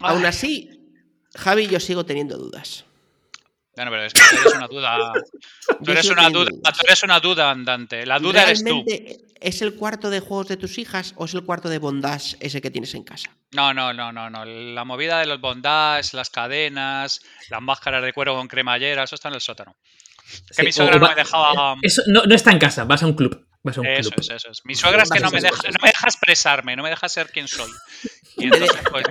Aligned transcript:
Aún 0.00 0.24
así, 0.26 0.70
Javi, 1.36 1.66
yo 1.66 1.80
sigo 1.80 2.04
teniendo 2.04 2.36
dudas. 2.36 2.84
Bueno, 3.76 3.92
pero 3.92 4.04
es 4.04 4.12
que 4.12 4.20
tú 4.20 4.36
eres 4.40 4.54
una 4.54 4.66
duda. 4.68 5.12
Tú 5.84 5.92
eres 5.92 6.10
una 6.10 6.28
duda, 6.28 6.50
tú 6.50 6.80
eres 6.84 7.02
una 7.02 7.20
duda 7.20 7.50
andante. 7.50 8.04
La 8.04 8.18
duda 8.18 8.42
eres 8.42 8.62
tú. 8.62 8.84
¿Realmente 8.86 9.30
¿Es 9.40 9.62
el 9.62 9.74
cuarto 9.74 10.10
de 10.10 10.20
juegos 10.20 10.48
de 10.48 10.58
tus 10.58 10.76
hijas 10.76 11.14
o 11.16 11.24
es 11.24 11.32
el 11.32 11.42
cuarto 11.44 11.70
de 11.70 11.78
bondage 11.78 12.36
ese 12.40 12.60
que 12.60 12.70
tienes 12.70 12.94
en 12.94 13.04
casa? 13.04 13.30
No, 13.52 13.72
no, 13.72 13.94
no, 13.94 14.12
no, 14.12 14.28
no. 14.28 14.44
La 14.44 14.84
movida 14.84 15.18
de 15.20 15.26
los 15.26 15.40
bondage, 15.40 16.14
las 16.14 16.28
cadenas, 16.28 17.20
las 17.48 17.62
máscaras 17.62 18.02
de 18.02 18.12
cuero 18.12 18.36
con 18.36 18.48
cremallera, 18.48 19.04
eso 19.04 19.14
está 19.14 19.28
en 19.28 19.36
el 19.36 19.40
sótano. 19.40 19.74
Que 20.48 20.54
Sí, 20.54 20.62
mi 20.62 20.72
suegra 20.72 20.98
no 20.98 21.08
me 21.08 21.14
dejaba. 21.14 21.76
Eso 21.80 22.02
no, 22.08 22.24
no 22.24 22.34
está 22.34 22.52
en 22.52 22.58
casa, 22.58 22.84
vas 22.84 23.02
a 23.02 23.06
un 23.06 23.14
club. 23.14 23.46
Vas 23.62 23.76
a 23.76 23.80
un 23.82 23.86
Eso 23.86 24.10
club. 24.10 24.20
es, 24.20 24.30
eso 24.30 24.50
es. 24.50 24.60
Mi 24.64 24.74
suegra 24.74 25.02
es 25.02 25.10
que 25.10 25.20
no 25.20 25.30
me, 25.30 25.40
deja, 25.40 25.54
no 25.54 25.78
me 25.82 25.88
deja 25.88 26.06
expresarme, 26.06 26.76
no 26.76 26.82
me 26.82 26.88
deja 26.90 27.08
ser 27.08 27.30
quien 27.30 27.46
soy. 27.46 27.70
Y 28.38 28.44
entonces, 28.44 28.70
pues, 28.90 29.04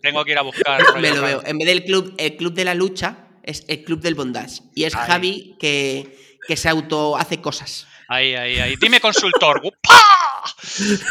tengo 0.00 0.24
que 0.24 0.30
ir 0.32 0.38
a 0.38 0.42
buscar. 0.42 1.00
Me 1.00 1.10
lo 1.10 1.22
veo. 1.22 1.42
En 1.44 1.58
vez 1.58 1.66
del 1.66 1.84
club, 1.84 2.14
el 2.18 2.36
club 2.36 2.54
de 2.54 2.64
la 2.64 2.74
lucha 2.74 3.16
es 3.42 3.64
el 3.68 3.82
club 3.84 4.00
del 4.00 4.14
bondage. 4.14 4.62
Y 4.74 4.84
es 4.84 4.94
Ahí. 4.94 5.06
Javi 5.06 5.56
que, 5.58 6.38
que 6.46 6.56
se 6.56 6.68
auto 6.68 7.16
hace 7.16 7.40
cosas. 7.40 7.86
Ahí, 8.08 8.36
ahí, 8.36 8.60
ahí. 8.60 8.76
Dime 8.80 9.00
consultor. 9.00 9.60
¡Pah! 9.82 10.54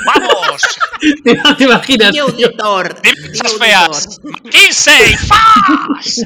¡Vamos! 0.06 0.62
¿Te, 1.26 1.36
te 1.58 1.64
imaginas? 1.66 2.12
Dime 2.14 2.20
auditor. 2.22 3.02
¡Dime 3.02 3.16
dime 3.16 3.38
cosas 3.44 3.52
auditor. 3.52 3.60
feas! 3.60 4.20
¡McKinsey! 4.24 5.18
¡Fas! 5.18 6.22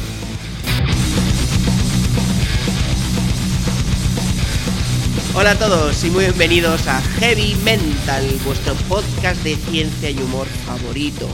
Hola 5.38 5.50
a 5.50 5.58
todos 5.58 6.02
y 6.02 6.08
muy 6.08 6.24
bienvenidos 6.24 6.88
a 6.88 6.98
Heavy 7.20 7.56
Mental, 7.56 8.24
vuestro 8.42 8.72
podcast 8.88 9.44
de 9.44 9.54
ciencia 9.54 10.08
y 10.08 10.16
humor 10.16 10.46
favorito. 10.46 11.28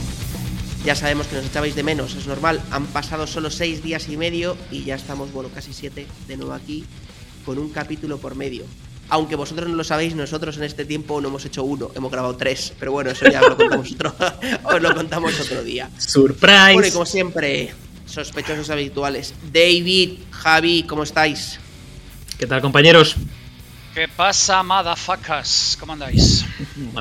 Ya 0.83 0.93
sabemos 0.93 1.27
que 1.27 1.37
nos 1.37 1.45
echabais 1.45 1.73
de 1.73 1.83
menos, 1.83 2.13
es 2.15 2.27
normal. 2.27 2.61
Han 2.71 2.85
pasado 2.87 3.25
solo 3.27 3.49
seis 3.49 3.81
días 3.81 4.09
y 4.09 4.17
medio 4.17 4.57
y 4.71 4.83
ya 4.83 4.95
estamos, 4.95 5.31
bueno, 5.31 5.47
casi 5.55 5.71
siete 5.71 6.05
de 6.27 6.35
nuevo 6.35 6.51
aquí 6.51 6.83
con 7.45 7.57
un 7.57 7.69
capítulo 7.69 8.17
por 8.17 8.35
medio. 8.35 8.65
Aunque 9.07 9.37
vosotros 9.37 9.69
no 9.69 9.75
lo 9.75 9.85
sabéis, 9.85 10.15
nosotros 10.15 10.57
en 10.57 10.63
este 10.63 10.83
tiempo 10.83 11.21
no 11.21 11.29
hemos 11.29 11.45
hecho 11.45 11.63
uno, 11.63 11.89
hemos 11.95 12.11
grabado 12.11 12.35
tres. 12.35 12.73
Pero 12.77 12.91
bueno, 12.91 13.11
eso 13.11 13.25
ya 13.31 13.39
os 13.39 13.47
lo 13.51 13.55
contamos 13.55 13.89
otro, 13.93 14.15
os 14.65 14.81
lo 14.81 14.93
contamos 14.93 15.39
otro 15.39 15.63
día. 15.63 15.89
Surprise. 15.97 16.73
Bueno, 16.73 16.87
y 16.89 16.91
como 16.91 17.05
siempre, 17.05 17.73
sospechosos 18.05 18.69
habituales. 18.69 19.33
David, 19.53 20.19
Javi, 20.29 20.83
¿cómo 20.83 21.03
estáis? 21.03 21.57
¿Qué 22.37 22.47
tal, 22.47 22.59
compañeros? 22.59 23.15
¿Qué 23.93 24.07
pasa, 24.07 24.63
motherfuckers? 24.63 25.77
¿Cómo 25.79 25.93
andáis? 25.93 26.43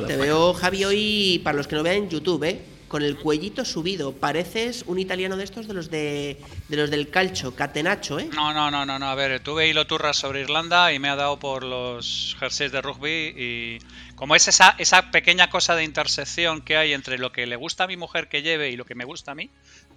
Te 0.06 0.16
veo, 0.18 0.52
Javi, 0.52 0.84
hoy, 0.84 1.40
para 1.42 1.56
los 1.56 1.66
que 1.66 1.74
no 1.74 1.82
vean 1.82 1.96
en 1.96 2.10
YouTube, 2.10 2.44
¿eh? 2.44 2.60
con 2.92 3.02
el 3.02 3.16
cuellito 3.16 3.64
subido. 3.64 4.12
Pareces 4.12 4.84
un 4.86 4.98
italiano 4.98 5.38
de 5.38 5.44
estos, 5.44 5.66
de 5.66 5.72
los 5.72 5.90
de, 5.90 6.36
de 6.68 6.76
los 6.76 6.90
del 6.90 7.08
calcio, 7.08 7.56
catenacho, 7.56 8.18
¿eh? 8.18 8.28
No, 8.34 8.52
no, 8.52 8.70
no, 8.70 8.84
no, 8.84 8.98
no. 8.98 9.06
A 9.06 9.14
ver, 9.14 9.40
tuve 9.40 9.66
hilo 9.66 9.86
turras 9.86 10.18
sobre 10.18 10.42
Irlanda 10.42 10.92
y 10.92 10.98
me 10.98 11.08
ha 11.08 11.16
dado 11.16 11.38
por 11.38 11.64
los 11.64 12.36
jerseys 12.38 12.70
de 12.70 12.82
rugby 12.82 13.32
y 13.34 13.78
como 14.14 14.36
es 14.36 14.46
esa, 14.46 14.74
esa 14.76 15.10
pequeña 15.10 15.48
cosa 15.48 15.74
de 15.74 15.84
intersección 15.84 16.60
que 16.60 16.76
hay 16.76 16.92
entre 16.92 17.16
lo 17.16 17.32
que 17.32 17.46
le 17.46 17.56
gusta 17.56 17.84
a 17.84 17.86
mi 17.86 17.96
mujer 17.96 18.28
que 18.28 18.42
lleve 18.42 18.68
y 18.68 18.76
lo 18.76 18.84
que 18.84 18.94
me 18.94 19.06
gusta 19.06 19.32
a 19.32 19.34
mí, 19.34 19.48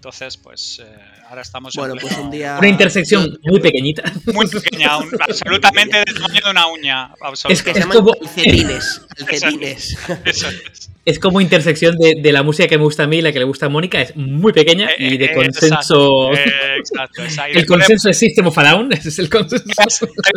entonces 0.06 0.38
pues 0.38 0.80
eh, 0.86 0.95
ahora 1.30 1.42
estamos 1.42 1.75
en 1.75 1.81
Bueno, 1.81 1.95
pleno- 1.95 2.08
pues 2.08 2.17
un 2.20 2.30
día. 2.30 2.58
Una 2.59 2.67
intersección 2.67 3.39
muy 3.42 3.59
pequeñita. 3.59 4.03
muy 4.31 4.47
pequeña, 4.47 4.97
un- 5.00 5.09
absolutamente 5.20 5.97
del 5.97 6.14
tamaño 6.14 6.42
de 6.45 6.52
una 6.52 6.67
uña. 6.67 7.09
Es 7.50 7.64
que 7.64 7.73
se 7.73 7.80
Es 7.80 7.86
llaman 7.86 7.97
como- 7.97 8.14
calcetines. 8.14 9.02
Calcetines. 9.25 9.97
Eso 10.25 10.47
es. 10.50 10.92
Es 11.06 11.20
como 11.20 11.39
intersección 11.39 11.95
de, 11.98 12.16
de 12.20 12.31
la 12.31 12.42
música 12.42 12.67
que 12.67 12.78
me 12.80 12.84
gusta 12.84 13.03
a 13.03 13.08
mí 13.08 13.17
y 13.17 13.22
la 13.22 13.31
que 13.31 13.38
le 13.39 13.45
gusta 13.45 13.67
a 13.67 13.70
Mónica. 13.70 14.02
Es 14.02 14.16
muy 14.16 14.52
pequeña 14.53 14.89
Eh, 14.98 15.14
y 15.14 15.17
de 15.17 15.25
eh, 15.25 15.34
consenso. 15.36 16.31
Exacto, 16.34 16.34
eh, 16.34 16.78
exacto, 16.79 17.22
el 17.59 17.66
consenso 17.68 18.09
es 18.09 18.18
System 18.18 18.47
of 18.47 18.57
a 18.57 18.63
Down. 18.72 18.91
Ese 18.91 19.09
es 19.09 19.19
el 19.19 19.29
consenso. 19.29 19.63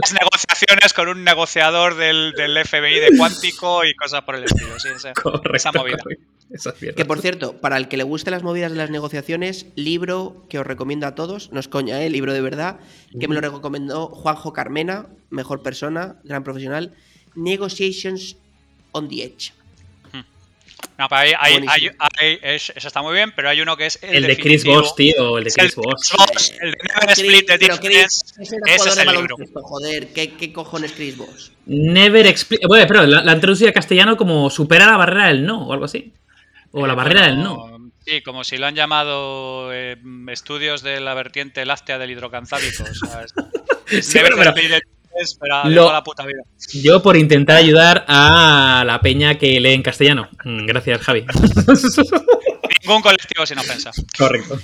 las 0.03 0.13
negociaciones 0.13 0.93
con 0.95 1.09
un 1.09 1.25
negociador 1.25 1.97
del, 1.97 2.33
del 2.37 2.59
FBI 2.65 3.01
de 3.01 3.17
cuántico 3.17 3.85
y 3.85 3.95
cosas 3.95 4.23
por 4.23 4.35
el 4.37 4.45
estilo. 4.45 4.79
Sí, 4.79 4.89
esa, 4.95 5.13
Correcto, 5.15 5.57
esa 5.57 5.73
movida. 5.73 5.97
correcto. 5.97 6.25
Eso 6.51 6.71
es 6.71 6.79
cierto. 6.79 6.97
Que 6.97 7.05
por 7.05 7.21
cierto, 7.21 7.61
para 7.61 7.77
el 7.77 7.89
que 7.89 7.97
le 7.99 8.05
guste 8.05 8.31
las 8.31 8.43
movidas 8.43 8.71
de 8.71 8.79
las 8.79 8.91
negociaciones, 8.91 9.67
libro 9.75 10.47
que 10.49 10.59
os 10.59 10.67
recomiendo 10.67 11.07
a 11.07 11.15
todos, 11.15 11.53
no 11.53 11.61
es 11.61 11.69
coña, 11.69 12.03
¿eh? 12.03 12.09
libro 12.09 12.33
de 12.33 12.41
verdad, 12.41 12.79
que 13.21 13.29
me 13.29 13.35
lo 13.35 13.41
recomendó 13.43 14.09
Juanjo 14.09 14.55
Carmena, 14.55 15.07
mejor 15.31 15.63
persona, 15.63 16.17
gran 16.25 16.45
profesional, 16.45 16.95
Negotiations 17.35 18.37
on 18.93 19.09
the 19.09 19.25
Edge. 19.25 19.53
No, 20.97 21.09
pero 21.09 21.21
hay, 21.21 21.33
hay- 21.39 21.53
Buenísimo. 21.61 21.93
hay- 21.99 22.17
hay- 22.29 22.39
es- 22.43 22.73
eso 22.75 22.89
está 22.89 23.03
muy 23.03 23.15
bien, 23.15 23.33
pero 23.35 23.49
hay 23.49 23.61
uno 23.61 23.77
que 23.77 23.87
es 23.87 23.99
el, 24.03 24.17
El 24.17 24.27
de 24.27 24.37
Chris. 24.37 24.65
Voss, 24.65 24.95
tío. 24.97 25.39
El 25.39 25.45
de 25.45 25.51
Chris 25.51 25.75
Voss. 25.77 26.13
El 26.61 26.73
de 26.73 26.77
Never 26.89 27.11
Split 27.11 27.47
the 27.47 27.59
Pero 27.59 27.77
Chris, 27.79 28.21
Difference. 28.39 28.57
ese 28.67 28.89
es 28.89 28.97
de 28.97 29.03
el 29.03 29.09
libro. 29.13 29.37
joder, 29.63 30.09
¿qué, 30.13 30.33
qué 30.35 30.53
cojones 30.53 30.93
Chris 30.93 31.17
Voss? 31.17 31.53
Never 31.67 32.27
explain. 32.27 32.61
Bueno, 32.67 32.87
pero 32.89 33.07
la, 33.07 33.23
la 33.23 33.33
han 33.33 33.41
traducido 33.41 33.71
a 33.71 33.73
castellano 33.73 34.17
como 34.17 34.51
supera 34.51 34.87
la 34.87 34.97
barrera 34.97 35.29
del 35.29 35.45
no 35.47 35.67
o 35.67 35.73
algo 35.73 35.85
así. 35.85 36.13
O 36.73 36.87
la 36.87 36.93
Eh, 36.95 36.97
barrera 36.97 37.27
del 37.27 37.43
no. 37.43 37.91
Sí, 38.05 38.23
como 38.23 38.43
si 38.43 38.57
lo 38.57 38.67
han 38.67 38.75
llamado 38.75 39.73
eh, 39.73 39.97
estudios 40.29 40.83
de 40.83 41.01
la 41.01 41.15
vertiente 41.15 41.65
láctea 41.67 41.99
del 41.99 42.11
hidrocanzálico. 42.11 42.85
o 42.85 42.95
sea, 42.95 43.23
es- 43.23 43.35
es 43.91 44.07
Sí, 44.07 44.19
pero- 44.23 44.37
Split 44.43 44.55
pero 44.55 44.79
de 45.19 45.71
Lo- 45.75 45.83
toda 45.83 45.93
la 45.95 46.03
puta 46.05 46.25
vida. 46.27 46.43
Yo 46.75 47.03
por 47.03 47.17
intentar 47.17 47.57
ayudar 47.57 48.05
a 48.09 48.85
la 48.87 49.01
peña 49.01 49.37
que 49.39 49.59
lee 49.61 49.73
en 49.75 49.83
castellano. 49.83 50.29
Mm, 50.45 50.67
Gracias, 50.67 51.01
Javi. 51.01 51.25
Ningún 52.87 53.03
colectivo 53.03 53.45
sin 53.47 53.59
ofensa. 53.59 53.91
Correcto. 54.17 54.59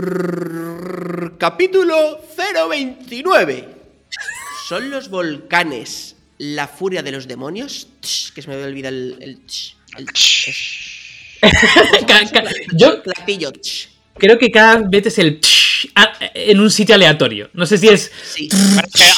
Trrrr, 0.00 1.36
capítulo 1.38 2.20
029. 2.36 3.68
¿Son 4.68 4.90
los 4.90 5.08
volcanes 5.10 6.16
la 6.38 6.66
furia 6.68 7.02
de 7.02 7.12
los 7.12 7.26
demonios? 7.28 7.88
Tsh, 8.00 8.32
que 8.32 8.42
se 8.42 8.48
me 8.48 8.54
había 8.54 8.66
olvidado 8.66 8.94
el... 8.96 9.16
el 9.20 9.44
tsh, 9.46 9.72
el 9.98 10.06
tsh. 10.12 11.40
Yo 12.76 13.02
Platillo. 13.02 13.50
creo 14.16 14.38
que 14.38 14.50
cada 14.50 14.76
vez 14.88 15.06
es 15.06 15.18
el 15.18 15.40
en 16.34 16.60
un 16.60 16.70
sitio 16.70 16.94
aleatorio. 16.94 17.50
No 17.52 17.66
sé 17.66 17.78
si 17.78 17.88
es 17.88 18.10
Sí. 18.24 18.48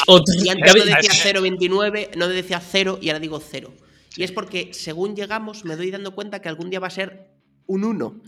o 0.07 0.21
Y 0.43 0.49
antes 0.49 0.75
no 0.75 0.85
decía 0.85 1.33
029, 1.41 2.11
no 2.15 2.27
decía 2.27 2.59
0 2.59 2.99
y 3.01 3.09
ahora 3.09 3.19
digo 3.19 3.39
0. 3.39 3.73
Y 4.15 4.23
es 4.23 4.31
porque 4.31 4.69
según 4.73 5.15
llegamos 5.15 5.65
me 5.65 5.75
doy 5.75 5.91
dando 5.91 6.13
cuenta 6.13 6.41
que 6.41 6.49
algún 6.49 6.69
día 6.69 6.79
va 6.79 6.87
a 6.87 6.91
ser 6.91 7.31
un 7.65 7.83
1. 7.83 8.21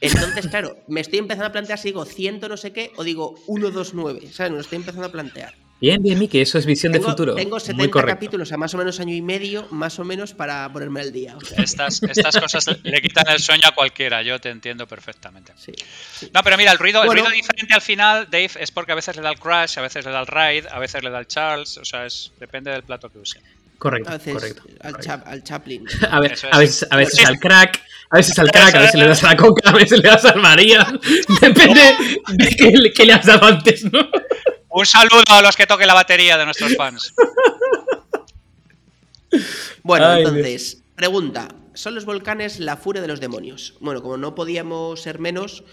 Entonces, 0.00 0.48
claro, 0.48 0.76
me 0.88 1.00
estoy 1.00 1.20
empezando 1.20 1.46
a 1.46 1.52
plantear 1.52 1.78
si 1.78 1.88
digo 1.88 2.04
100 2.04 2.40
no 2.48 2.56
sé 2.56 2.72
qué 2.72 2.90
o 2.96 3.04
digo 3.04 3.36
129. 3.46 4.32
¿Sabes? 4.32 4.50
Me 4.50 4.56
lo 4.56 4.62
estoy 4.62 4.76
empezando 4.76 5.06
a 5.06 5.12
plantear. 5.12 5.54
Bien, 5.82 6.00
bien, 6.00 6.16
Miki, 6.16 6.40
eso 6.40 6.58
es 6.58 6.64
visión 6.64 6.92
de 6.92 7.00
futuro. 7.00 7.34
tengo 7.34 7.56
Muy 7.56 7.60
70 7.60 7.90
correcto. 7.90 8.14
capítulos 8.14 8.52
a 8.52 8.56
más 8.56 8.72
o 8.72 8.78
menos 8.78 9.00
año 9.00 9.12
y 9.14 9.20
medio, 9.20 9.66
más 9.72 9.98
o 9.98 10.04
menos, 10.04 10.32
para 10.32 10.72
ponerme 10.72 11.00
al 11.00 11.10
día. 11.10 11.36
O 11.36 11.40
sea, 11.44 11.64
Estas, 11.64 12.00
estas 12.04 12.36
cosas 12.38 12.66
le 12.84 13.02
quitan 13.02 13.24
el 13.28 13.40
sueño 13.40 13.66
a 13.66 13.72
cualquiera, 13.74 14.22
yo 14.22 14.40
te 14.40 14.48
entiendo 14.50 14.86
perfectamente. 14.86 15.52
sí, 15.56 15.72
sí. 16.14 16.30
No, 16.32 16.40
pero 16.44 16.56
mira, 16.56 16.70
el 16.70 16.78
ruido, 16.78 17.00
Bueno. 17.04 17.12
el 17.14 17.18
ruido 17.26 17.34
diferente 17.34 17.74
al 17.74 17.80
final, 17.82 18.28
Dave, 18.30 18.50
es 18.60 18.70
porque 18.70 18.92
a 18.92 18.94
veces 18.94 19.16
le 19.16 19.22
da 19.22 19.30
el 19.30 19.40
crash, 19.40 19.76
a 19.78 19.82
veces 19.82 20.04
le 20.06 20.12
da 20.12 20.20
el 20.20 20.26
ride, 20.28 20.68
a 20.70 20.78
veces 20.78 21.02
le 21.02 21.10
da 21.10 21.18
el 21.18 21.26
Charles, 21.26 21.76
o 21.78 21.84
sea, 21.84 22.06
es, 22.06 22.30
depende 22.38 22.70
del 22.70 22.84
plato 22.84 23.10
que 23.10 23.18
use. 23.18 23.40
Correcto, 23.76 24.10
A 24.10 24.18
veces 24.18 24.34
correcto. 24.34 24.62
al, 24.82 24.92
correcto. 24.92 25.02
Chap- 25.02 25.26
al 25.26 25.42
Chaplin. 25.42 25.84
A, 26.08 26.20
ver, 26.20 26.32
es. 26.34 26.44
a 26.48 26.58
veces, 26.58 26.86
a 26.88 26.96
veces 26.96 27.18
Sí. 27.18 27.24
al 27.26 27.40
crack, 27.40 27.82
a 28.10 28.16
veces 28.18 28.38
al 28.38 28.52
crack, 28.52 28.74
a 28.76 28.78
veces 28.82 28.94
le 29.00 29.08
das 29.08 29.24
a 29.24 29.26
la 29.30 29.36
coca, 29.36 29.70
a 29.70 29.72
veces 29.72 29.98
le 30.00 30.08
das 30.08 30.24
al 30.26 30.40
María. 30.40 30.86
Depende 31.40 31.80
de 32.34 32.48
qué, 32.56 32.70
le- 32.70 32.92
qué 32.92 33.04
le 33.04 33.14
has 33.14 33.26
dado 33.26 33.46
antes, 33.46 33.82
¿no? 33.90 34.08
Un 34.74 34.86
saludo 34.86 35.22
a 35.28 35.42
los 35.42 35.54
que 35.56 35.66
toquen 35.66 35.86
la 35.86 35.94
batería 35.94 36.36
de 36.38 36.44
nuestros 36.44 36.74
fans. 36.76 37.12
Bueno, 39.82 40.06
Ay, 40.06 40.22
entonces, 40.22 40.82
pregunta. 40.94 41.48
¿Son 41.74 41.94
los 41.94 42.04
volcanes 42.04 42.60
la 42.60 42.76
furia 42.76 43.00
de 43.00 43.08
los 43.08 43.18
demonios? 43.18 43.74
Bueno, 43.80 44.02
como 44.02 44.18
no 44.18 44.34
podíamos 44.34 45.00
ser 45.00 45.18
menos, 45.18 45.64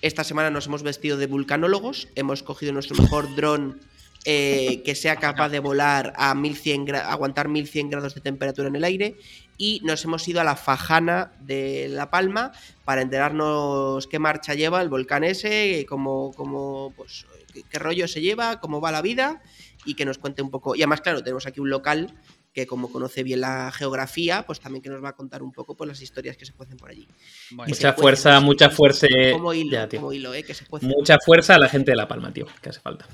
esta 0.00 0.24
semana 0.24 0.50
nos 0.50 0.66
hemos 0.66 0.82
vestido 0.82 1.18
de 1.18 1.26
vulcanólogos, 1.26 2.08
hemos 2.14 2.42
cogido 2.42 2.72
nuestro 2.72 2.96
mejor 2.96 3.34
dron 3.36 3.78
eh, 4.24 4.82
que 4.86 4.94
sea 4.94 5.16
capaz 5.16 5.50
de 5.50 5.58
volar 5.58 6.14
a 6.16 6.34
1100 6.34 6.86
gra- 6.86 7.04
aguantar 7.06 7.48
1100 7.48 7.90
grados 7.90 8.14
de 8.14 8.22
temperatura 8.22 8.68
en 8.68 8.76
el 8.76 8.84
aire 8.84 9.16
y 9.56 9.80
nos 9.84 10.04
hemos 10.04 10.26
ido 10.28 10.40
a 10.40 10.44
la 10.44 10.56
fajana 10.56 11.32
de 11.40 11.88
La 11.88 12.10
Palma 12.10 12.52
para 12.84 13.02
enterarnos 13.02 14.06
qué 14.06 14.18
marcha 14.18 14.54
lleva 14.54 14.82
el 14.82 14.88
volcán 14.88 15.24
ese, 15.24 15.86
cómo, 15.88 16.32
cómo, 16.36 16.92
pues, 16.96 17.26
qué, 17.52 17.62
qué 17.68 17.78
rollo 17.78 18.08
se 18.08 18.20
lleva, 18.20 18.60
cómo 18.60 18.80
va 18.80 18.90
la 18.92 19.02
vida 19.02 19.42
y 19.84 19.94
que 19.94 20.04
nos 20.04 20.18
cuente 20.18 20.42
un 20.42 20.50
poco. 20.50 20.74
Y 20.74 20.80
además, 20.82 21.00
claro, 21.00 21.22
tenemos 21.22 21.46
aquí 21.46 21.60
un 21.60 21.70
local 21.70 22.14
que 22.52 22.66
como 22.68 22.90
conoce 22.90 23.24
bien 23.24 23.40
la 23.40 23.72
geografía, 23.72 24.46
pues 24.46 24.60
también 24.60 24.80
que 24.80 24.88
nos 24.88 25.02
va 25.02 25.08
a 25.08 25.16
contar 25.16 25.42
un 25.42 25.50
poco 25.52 25.76
pues, 25.76 25.88
las 25.88 26.00
historias 26.00 26.36
que 26.36 26.46
se 26.46 26.52
cuecen 26.52 26.76
por 26.76 26.90
allí. 26.90 27.06
Bueno, 27.50 27.68
Mucha 27.68 27.94
cuecen, 27.94 28.02
fuerza, 28.02 28.30
pues, 28.36 28.44
mucha 28.44 28.70
fuerza. 28.70 29.06
Como 29.32 29.52
hilo, 29.52 29.72
Ya, 29.72 29.88
tío. 29.88 30.00
como 30.00 30.12
hilo, 30.12 30.32
¿eh? 30.34 30.44
Que 30.44 30.54
se 30.54 30.64
cuecen. 30.66 30.88
Mucha 30.88 31.18
fuerza 31.24 31.56
a 31.56 31.58
la 31.58 31.68
gente 31.68 31.90
de 31.90 31.96
La 31.96 32.06
Palma, 32.06 32.32
tío, 32.32 32.46
que 32.62 32.68
hace 32.68 32.80
falta. 32.80 33.06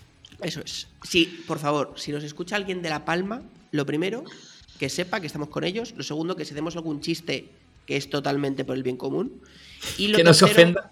Eso 0.43 0.61
es. 0.61 0.89
Sí, 1.03 1.43
por 1.47 1.59
favor, 1.59 1.95
si 1.97 2.13
nos 2.13 2.23
escucha 2.23 2.57
alguien 2.57 2.83
de 2.83 2.91
La 2.91 3.05
Palma, 3.07 3.43
lo 3.73 3.87
primero, 3.87 4.25
que 4.81 4.89
sepa 4.89 5.21
que 5.21 5.27
estamos 5.27 5.51
con 5.51 5.63
ellos. 5.63 5.93
Lo 5.97 6.03
segundo, 6.03 6.35
que 6.37 6.45
si 6.47 6.53
hacemos 6.55 6.75
algún 6.75 7.01
chiste 7.03 7.45
que 7.87 7.97
es 7.99 8.09
totalmente 8.09 8.65
por 8.65 8.77
el 8.77 8.83
bien 8.83 8.97
común. 8.97 9.41
Y 9.99 10.09
lo 10.09 10.17
Que 10.17 10.25
no 10.25 10.33
se 10.33 10.47
tercero- 10.47 10.53
ofenda. 10.71 10.91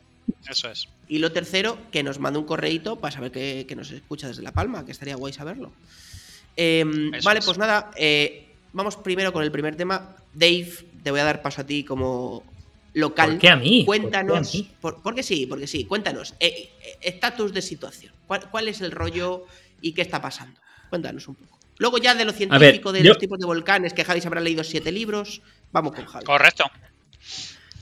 Eso 0.49 0.69
es. 0.71 0.89
Y 1.09 1.19
lo 1.21 1.33
tercero, 1.33 1.79
que 1.91 2.03
nos 2.03 2.19
mande 2.19 2.39
un 2.39 2.45
correíto 2.45 2.97
para 2.97 3.13
saber 3.15 3.33
que, 3.33 3.65
que 3.67 3.75
nos 3.75 3.91
escucha 3.91 4.29
desde 4.29 4.43
La 4.43 4.53
Palma, 4.53 4.85
que 4.85 4.93
estaría 4.93 5.17
guay 5.17 5.33
saberlo. 5.33 5.73
Eso 6.55 7.25
vale, 7.25 7.39
es. 7.41 7.45
pues 7.47 7.57
nada, 7.57 7.91
eh, 7.97 8.47
vamos 8.75 8.97
primero 8.97 9.33
con 9.33 9.43
el 9.43 9.51
primer 9.51 9.75
tema. 9.77 10.17
Dave, 10.35 10.71
te 11.03 11.11
voy 11.11 11.21
a 11.21 11.25
dar 11.25 11.41
paso 11.41 11.63
a 11.63 11.65
ti 11.67 11.83
como 11.85 12.43
local. 12.95 13.31
¿Por 13.31 13.39
qué 13.39 13.49
a 13.49 13.57
mí? 13.57 13.85
¿Por 13.87 13.95
qué 13.97 14.01
a 14.01 14.03
Cuéntanos, 14.03 14.55
mí? 14.55 14.71
por- 14.81 15.01
porque 15.03 15.23
sí, 15.23 15.47
porque 15.47 15.67
sí, 15.67 15.85
cuéntanos. 15.85 16.35
eh, 16.41 16.69
eh, 16.83 16.97
Estatus 17.01 17.55
de 17.55 17.63
situación. 17.63 18.13
¿Cuál, 18.27 18.51
cuál 18.51 18.69
es 18.69 18.81
el 18.83 18.91
rollo 18.91 19.47
y 19.81 19.93
qué 19.93 20.03
está 20.03 20.21
pasando? 20.21 20.61
Cuéntanos 20.91 21.27
un 21.29 21.37
poco. 21.37 21.58
Luego 21.79 21.99
ya 21.99 22.15
de 22.15 22.25
lo 22.25 22.33
científico, 22.33 22.93
de 22.93 23.03
yo- 23.03 23.09
los 23.11 23.19
tipos 23.19 23.39
de 23.39 23.47
volcanes, 23.47 23.93
que 23.95 24.05
Javi 24.05 24.21
se 24.21 24.27
habrá 24.29 24.41
leído 24.41 24.65
siete 24.65 24.93
libros, 24.93 25.41
vamos 25.73 25.95
con 25.95 26.05
Javi. 26.07 26.25
Correcto. 26.25 26.65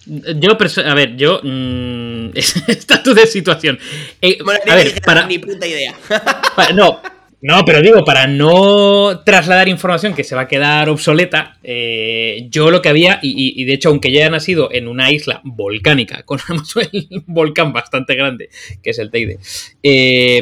Yo, 0.06 0.56
a 0.86 0.94
ver, 0.94 1.16
yo. 1.16 1.40
mm, 1.42 2.30
estatus 2.68 3.14
de 3.14 3.26
situación. 3.26 3.78
Eh, 4.20 4.38
Bueno, 4.44 4.60
a 4.64 4.76
ni- 4.76 4.84
ver, 4.84 5.02
para, 5.02 5.26
ni 5.26 5.38
puta 5.38 5.66
idea. 5.66 5.94
para- 6.56 6.72
no, 6.72 7.00
no, 7.46 7.64
pero 7.64 7.80
digo, 7.80 8.04
para 8.04 8.26
no 8.26 9.20
trasladar 9.20 9.68
información 9.68 10.14
que 10.14 10.24
se 10.24 10.34
va 10.34 10.42
a 10.42 10.48
quedar 10.48 10.88
obsoleta, 10.88 11.58
eh, 11.62 12.48
yo 12.50 12.72
lo 12.72 12.82
que 12.82 12.88
había, 12.88 13.20
y, 13.22 13.64
de 13.64 13.72
hecho, 13.72 13.90
aunque 13.90 14.10
yo 14.10 14.18
haya 14.18 14.30
nacido 14.30 14.68
en 14.72 14.88
una 14.88 15.12
isla 15.12 15.42
volcánica, 15.44 16.22
con 16.24 16.40
un 16.50 17.24
volcán 17.28 17.72
bastante 17.72 18.16
grande, 18.16 18.48
que 18.82 18.90
es 18.90 18.98
el 18.98 19.12
Teide, 19.12 19.38
eh, 19.80 20.40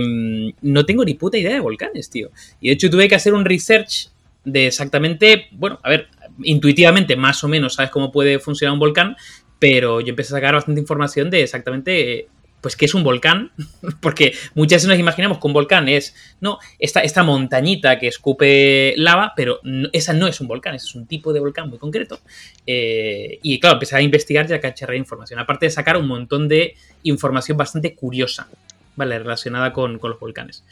no 0.63 0.87
tengo 0.87 1.05
ni 1.05 1.13
puta 1.13 1.37
idea 1.37 1.53
de 1.53 1.61
volcanes, 1.61 2.09
tío. 2.09 2.31
Y 2.59 2.69
de 2.69 2.75
hecho, 2.75 2.89
tuve 2.89 3.07
que 3.07 3.17
hacer 3.17 3.35
un 3.35 3.45
research 3.45 4.09
de 4.47 4.69
exactamente, 4.69 5.49
bueno, 5.53 5.81
a 5.83 5.91
ver, 5.91 6.09
intuitivamente 6.43 7.17
más 7.17 7.45
o 7.45 7.49
menos 7.49 7.75
sabes 7.75 7.91
cómo 7.91 8.13
puede 8.13 8.39
funcionar 8.39 8.73
un 8.73 8.81
volcán, 8.81 9.15
pero 9.59 10.01
yo 10.01 10.09
empecé 10.09 10.33
a 10.33 10.39
sacar 10.39 10.55
bastante 10.55 10.81
información 10.81 11.29
de 11.29 11.43
exactamente, 11.43 12.13
eh, 12.13 12.29
pues, 12.65 12.77
qué 12.77 12.87
es 12.87 12.95
un 12.95 13.05
volcán, 13.05 13.53
porque 14.01 14.35
muchas 14.55 14.77
veces 14.79 14.89
nos 14.89 14.99
imaginamos 14.99 15.39
que 15.39 15.47
un 15.47 15.53
volcán 15.53 15.87
es, 15.89 16.15
no, 16.41 16.59
esta, 16.79 17.01
esta 17.01 17.23
montañita 17.23 17.99
que 17.99 18.09
escupe 18.09 18.95
lava, 18.97 19.35
pero 19.37 19.61
esa 19.93 20.13
no 20.15 20.27
es 20.27 20.41
un 20.41 20.49
volcán, 20.49 20.75
es 20.75 20.95
un 20.95 21.07
tipo 21.07 21.33
de 21.33 21.41
volcán 21.41 21.69
muy 21.69 21.79
concreto. 21.79 22.21
Eh, 22.67 23.39
y 23.43 23.61
claro, 23.61 23.75
empecé 23.75 23.97
a 23.97 24.01
investigar 24.01 24.51
y 24.51 24.55
a 24.55 24.61
cacharrear 24.61 24.97
información, 24.99 25.39
aparte 25.39 25.67
de 25.67 25.71
sacar 25.71 25.97
un 25.97 26.07
montón 26.09 26.49
de 26.49 26.75
información 27.03 27.57
bastante 27.59 27.95
curiosa, 27.95 28.49
¿vale? 28.97 29.19
Relacionada 29.19 29.73
con, 29.73 29.99
con 29.99 30.11
los 30.11 30.19
volcanes. 30.19 30.65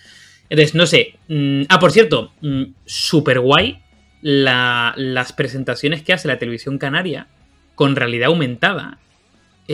Entonces, 0.49 0.75
no 0.75 0.87
sé. 0.87 1.15
mm, 1.29 1.63
ah, 1.69 1.79
por 1.79 1.93
cierto, 1.93 2.33
mm, 2.41 2.63
super 2.85 3.41
guay 3.41 3.81
la- 4.23 4.95
las 4.97 5.33
presentaciones 5.33 6.03
que 6.03 6.13
hace 6.13 6.29
la 6.29 6.39
televisión 6.39 6.79
canaria 6.79 7.27
con 7.75 7.97
realidad 7.97 8.29
aumentada, 8.29 8.99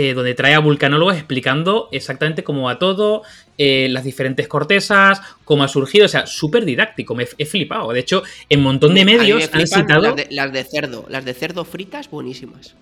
eh, 0.00 0.14
donde 0.14 0.32
trae 0.32 0.54
a 0.54 0.60
vulcanólogos 0.60 1.16
explicando 1.16 1.88
exactamente 1.90 2.44
cómo 2.44 2.62
va 2.66 2.78
todo, 2.78 3.22
eh, 3.58 3.88
las 3.90 4.04
diferentes 4.04 4.46
cortezas, 4.46 5.20
cómo 5.42 5.64
ha 5.64 5.68
surgido, 5.68 6.04
o 6.04 6.08
sea, 6.08 6.24
súper 6.24 6.64
didáctico, 6.64 7.16
me 7.16 7.26
he 7.36 7.44
flipado. 7.44 7.92
De 7.92 7.98
hecho, 7.98 8.22
en 8.48 8.60
un 8.60 8.66
montón 8.66 8.94
de 8.94 9.04
me 9.04 9.16
medios 9.16 9.50
han 9.52 9.66
citado... 9.66 10.02
Las 10.02 10.14
de, 10.14 10.28
las 10.30 10.52
de 10.52 10.62
cerdo. 10.62 11.04
Las 11.08 11.24
de 11.24 11.34
cerdo 11.34 11.64
fritas, 11.64 12.08
buenísimas. 12.10 12.76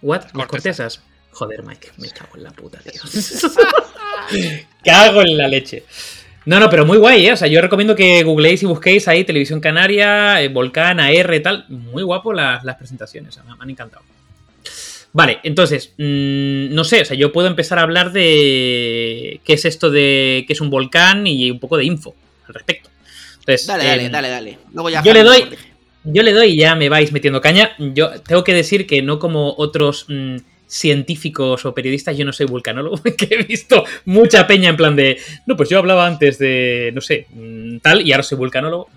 ¿What? 0.00 0.26
¿Las 0.32 0.46
Cortezas. 0.46 0.98
cortezas? 0.98 1.02
Joder, 1.32 1.64
Mike, 1.64 1.88
me 1.96 2.08
cago 2.10 2.36
en 2.36 2.44
la 2.44 2.52
puta, 2.52 2.78
tío. 2.78 3.02
cago 4.84 5.22
en 5.22 5.36
la 5.36 5.48
leche. 5.48 5.82
No, 6.46 6.60
no, 6.60 6.70
pero 6.70 6.86
muy 6.86 6.98
guay, 6.98 7.26
¿eh? 7.26 7.32
O 7.32 7.36
sea, 7.36 7.48
yo 7.48 7.60
recomiendo 7.60 7.96
que 7.96 8.22
googleéis 8.22 8.62
y 8.62 8.66
busquéis 8.66 9.08
ahí 9.08 9.24
Televisión 9.24 9.58
Canaria, 9.58 10.40
eh, 10.40 10.46
Volcán, 10.50 11.00
AR, 11.00 11.40
tal. 11.42 11.64
Muy 11.68 12.04
guapo 12.04 12.32
las, 12.32 12.62
las 12.62 12.76
presentaciones, 12.76 13.30
o 13.30 13.32
sea, 13.32 13.42
me, 13.42 13.56
me 13.56 13.64
han 13.64 13.70
encantado. 13.70 14.04
Vale, 15.14 15.40
entonces, 15.42 15.92
mm, 15.98 16.72
no 16.74 16.84
sé, 16.84 17.02
o 17.02 17.04
sea, 17.04 17.16
yo 17.16 17.32
puedo 17.32 17.46
empezar 17.48 17.78
a 17.78 17.82
hablar 17.82 18.12
de 18.12 19.40
qué 19.44 19.52
es 19.52 19.64
esto 19.66 19.90
de 19.90 20.44
qué 20.46 20.52
es 20.54 20.60
un 20.60 20.70
volcán 20.70 21.26
y 21.26 21.50
un 21.50 21.60
poco 21.60 21.76
de 21.76 21.84
info 21.84 22.14
al 22.48 22.54
respecto. 22.54 22.88
Entonces, 23.40 23.66
Dale, 23.66 23.84
dale, 23.84 24.04
em, 24.06 24.12
dale, 24.12 24.28
dale. 24.28 24.58
Luego 24.72 24.88
ya 24.90 25.02
yo 25.02 25.12
le 25.12 25.22
doy- 25.22 25.44
yo 26.04 26.22
le 26.22 26.32
doy 26.32 26.48
y 26.52 26.56
ya 26.56 26.74
me 26.74 26.88
vais 26.88 27.12
metiendo 27.12 27.40
caña. 27.40 27.72
Yo 27.78 28.10
tengo 28.22 28.42
que 28.42 28.54
decir 28.54 28.86
que 28.86 29.02
no 29.02 29.18
como 29.18 29.54
otros 29.58 30.06
mm, 30.08 30.36
científicos 30.66 31.64
o 31.66 31.74
periodistas, 31.74 32.16
yo 32.16 32.24
no 32.24 32.32
soy 32.32 32.46
vulcanólogo, 32.46 33.00
que 33.16 33.28
he 33.30 33.42
visto 33.42 33.84
mucha 34.06 34.46
peña 34.46 34.70
en 34.70 34.76
plan 34.76 34.96
de, 34.96 35.18
no, 35.46 35.56
pues 35.56 35.68
yo 35.68 35.78
hablaba 35.78 36.06
antes 36.06 36.38
de, 36.38 36.90
no 36.94 37.00
sé, 37.02 37.26
mm, 37.30 37.78
tal, 37.78 38.00
y 38.06 38.12
ahora 38.12 38.22
soy 38.22 38.38
vulcanólogo. 38.38 38.88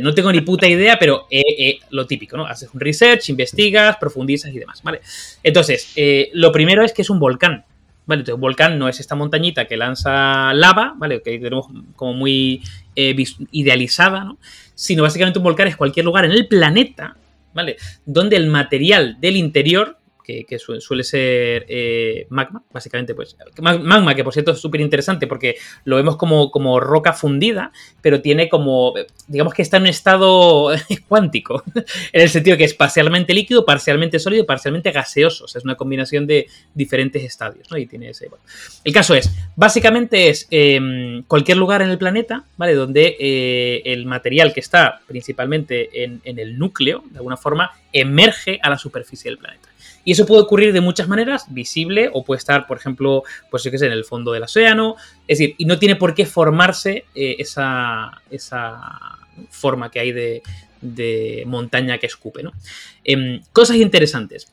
No 0.00 0.14
tengo 0.14 0.32
ni 0.32 0.40
puta 0.40 0.66
idea, 0.66 0.98
pero 0.98 1.26
eh, 1.30 1.42
eh, 1.58 1.78
lo 1.90 2.06
típico, 2.06 2.36
¿no? 2.36 2.46
Haces 2.46 2.70
un 2.72 2.80
research, 2.80 3.28
investigas, 3.28 3.96
profundizas 3.98 4.52
y 4.52 4.58
demás, 4.58 4.82
¿vale? 4.82 5.00
Entonces, 5.42 5.92
eh, 5.96 6.30
lo 6.32 6.50
primero 6.52 6.84
es 6.84 6.92
que 6.92 7.02
es 7.02 7.10
un 7.10 7.18
volcán. 7.18 7.64
¿Vale? 8.04 8.20
Entonces, 8.20 8.34
un 8.34 8.40
volcán 8.40 8.78
no 8.80 8.88
es 8.88 8.98
esta 8.98 9.14
montañita 9.14 9.66
que 9.66 9.76
lanza 9.76 10.52
lava, 10.54 10.94
¿vale? 10.96 11.22
Que 11.22 11.38
tenemos 11.38 11.66
como 11.94 12.14
muy 12.14 12.62
idealizada, 12.94 14.24
¿no? 14.24 14.38
Sino 14.74 15.04
básicamente 15.04 15.38
un 15.38 15.44
volcán 15.44 15.68
es 15.68 15.76
cualquier 15.76 16.04
lugar 16.04 16.24
en 16.24 16.32
el 16.32 16.48
planeta, 16.48 17.16
¿vale? 17.54 17.76
Donde 18.04 18.36
el 18.36 18.48
material 18.48 19.18
del 19.20 19.36
interior, 19.36 19.98
que, 20.22 20.44
que 20.44 20.58
su- 20.58 20.80
suele 20.80 21.04
ser 21.04 21.64
eh, 21.68 22.26
magma, 22.30 22.62
básicamente, 22.72 23.14
pues. 23.14 23.36
ma- 23.60 23.78
Magma, 23.78 24.14
que 24.14 24.24
por 24.24 24.32
cierto 24.32 24.52
es 24.52 24.58
súper 24.60 24.80
interesante 24.80 25.26
porque 25.26 25.56
lo 25.84 25.96
vemos 25.96 26.16
como, 26.16 26.50
como 26.50 26.78
roca 26.80 27.12
fundida, 27.12 27.72
pero 28.00 28.20
tiene 28.20 28.48
como. 28.48 28.94
Digamos 29.26 29.54
que 29.54 29.62
está 29.62 29.76
en 29.78 29.84
un 29.84 29.88
estado 29.88 30.70
cuántico, 31.08 31.62
en 32.12 32.20
el 32.22 32.28
sentido 32.28 32.56
que 32.56 32.64
es 32.64 32.74
parcialmente 32.74 33.34
líquido, 33.34 33.64
parcialmente 33.64 34.18
sólido 34.18 34.46
parcialmente 34.46 34.90
gaseoso. 34.92 35.44
O 35.44 35.48
sea, 35.48 35.58
es 35.58 35.64
una 35.64 35.74
combinación 35.76 36.26
de 36.26 36.46
diferentes 36.74 37.22
estadios, 37.24 37.70
¿no? 37.70 37.76
Y 37.78 37.86
tiene 37.86 38.10
ese. 38.10 38.28
bueno. 38.28 38.44
El 38.84 38.92
caso 38.92 39.14
es, 39.14 39.30
básicamente 39.56 40.28
es 40.28 40.46
eh, 40.50 41.22
cualquier 41.28 41.56
lugar 41.58 41.82
en 41.82 41.90
el 41.90 41.98
planeta, 41.98 42.44
¿vale? 42.56 42.74
Donde 42.74 43.16
eh, 43.18 43.82
el 43.84 44.06
material 44.06 44.52
que 44.52 44.60
está 44.60 45.00
principalmente 45.06 46.04
en, 46.04 46.20
en 46.24 46.38
el 46.38 46.58
núcleo, 46.58 47.04
de 47.10 47.18
alguna 47.18 47.36
forma, 47.36 47.70
emerge 47.92 48.58
a 48.62 48.70
la 48.70 48.78
superficie 48.78 49.30
del 49.30 49.38
planeta. 49.38 49.68
Y 50.04 50.12
eso 50.12 50.26
puede 50.26 50.42
ocurrir 50.42 50.72
de 50.72 50.80
muchas 50.80 51.06
maneras, 51.08 51.46
visible, 51.48 52.10
o 52.12 52.24
puede 52.24 52.38
estar, 52.38 52.66
por 52.66 52.76
ejemplo, 52.76 53.22
pues 53.50 53.62
yo 53.62 53.70
qué 53.70 53.78
sé, 53.78 53.86
en 53.86 53.92
el 53.92 54.04
fondo 54.04 54.32
del 54.32 54.42
océano. 54.42 54.96
Es 55.28 55.38
decir, 55.38 55.54
y 55.58 55.64
no 55.64 55.78
tiene 55.78 55.96
por 55.96 56.14
qué 56.14 56.26
formarse 56.26 57.04
eh, 57.14 57.36
esa, 57.38 58.20
esa 58.30 58.80
forma 59.50 59.90
que 59.90 60.00
hay 60.00 60.12
de, 60.12 60.42
de 60.80 61.44
montaña 61.46 61.98
que 61.98 62.06
escupe, 62.06 62.42
¿no? 62.42 62.52
Em, 63.04 63.40
cosas 63.52 63.76
interesantes 63.76 64.52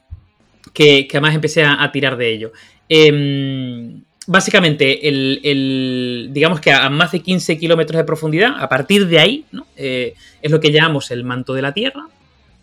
que, 0.73 1.07
además 1.09 1.33
empecé 1.35 1.63
a, 1.63 1.81
a 1.83 1.91
tirar 1.91 2.15
de 2.15 2.31
ello. 2.31 2.51
Em, 2.87 4.03
básicamente, 4.27 5.07
el, 5.07 5.39
el- 5.43 6.29
digamos 6.31 6.59
que 6.61 6.71
a 6.71 6.89
más 6.89 7.11
de 7.11 7.21
15 7.21 7.57
kilómetros 7.57 7.97
de 7.97 8.03
profundidad, 8.03 8.53
a 8.59 8.69
partir 8.69 9.07
de 9.07 9.19
ahí, 9.19 9.45
¿no? 9.51 9.65
Eh, 9.75 10.13
es 10.41 10.51
lo 10.51 10.59
que 10.59 10.71
llamamos 10.71 11.09
el 11.11 11.23
manto 11.23 11.53
de 11.53 11.61
la 11.63 11.73
Tierra. 11.73 12.05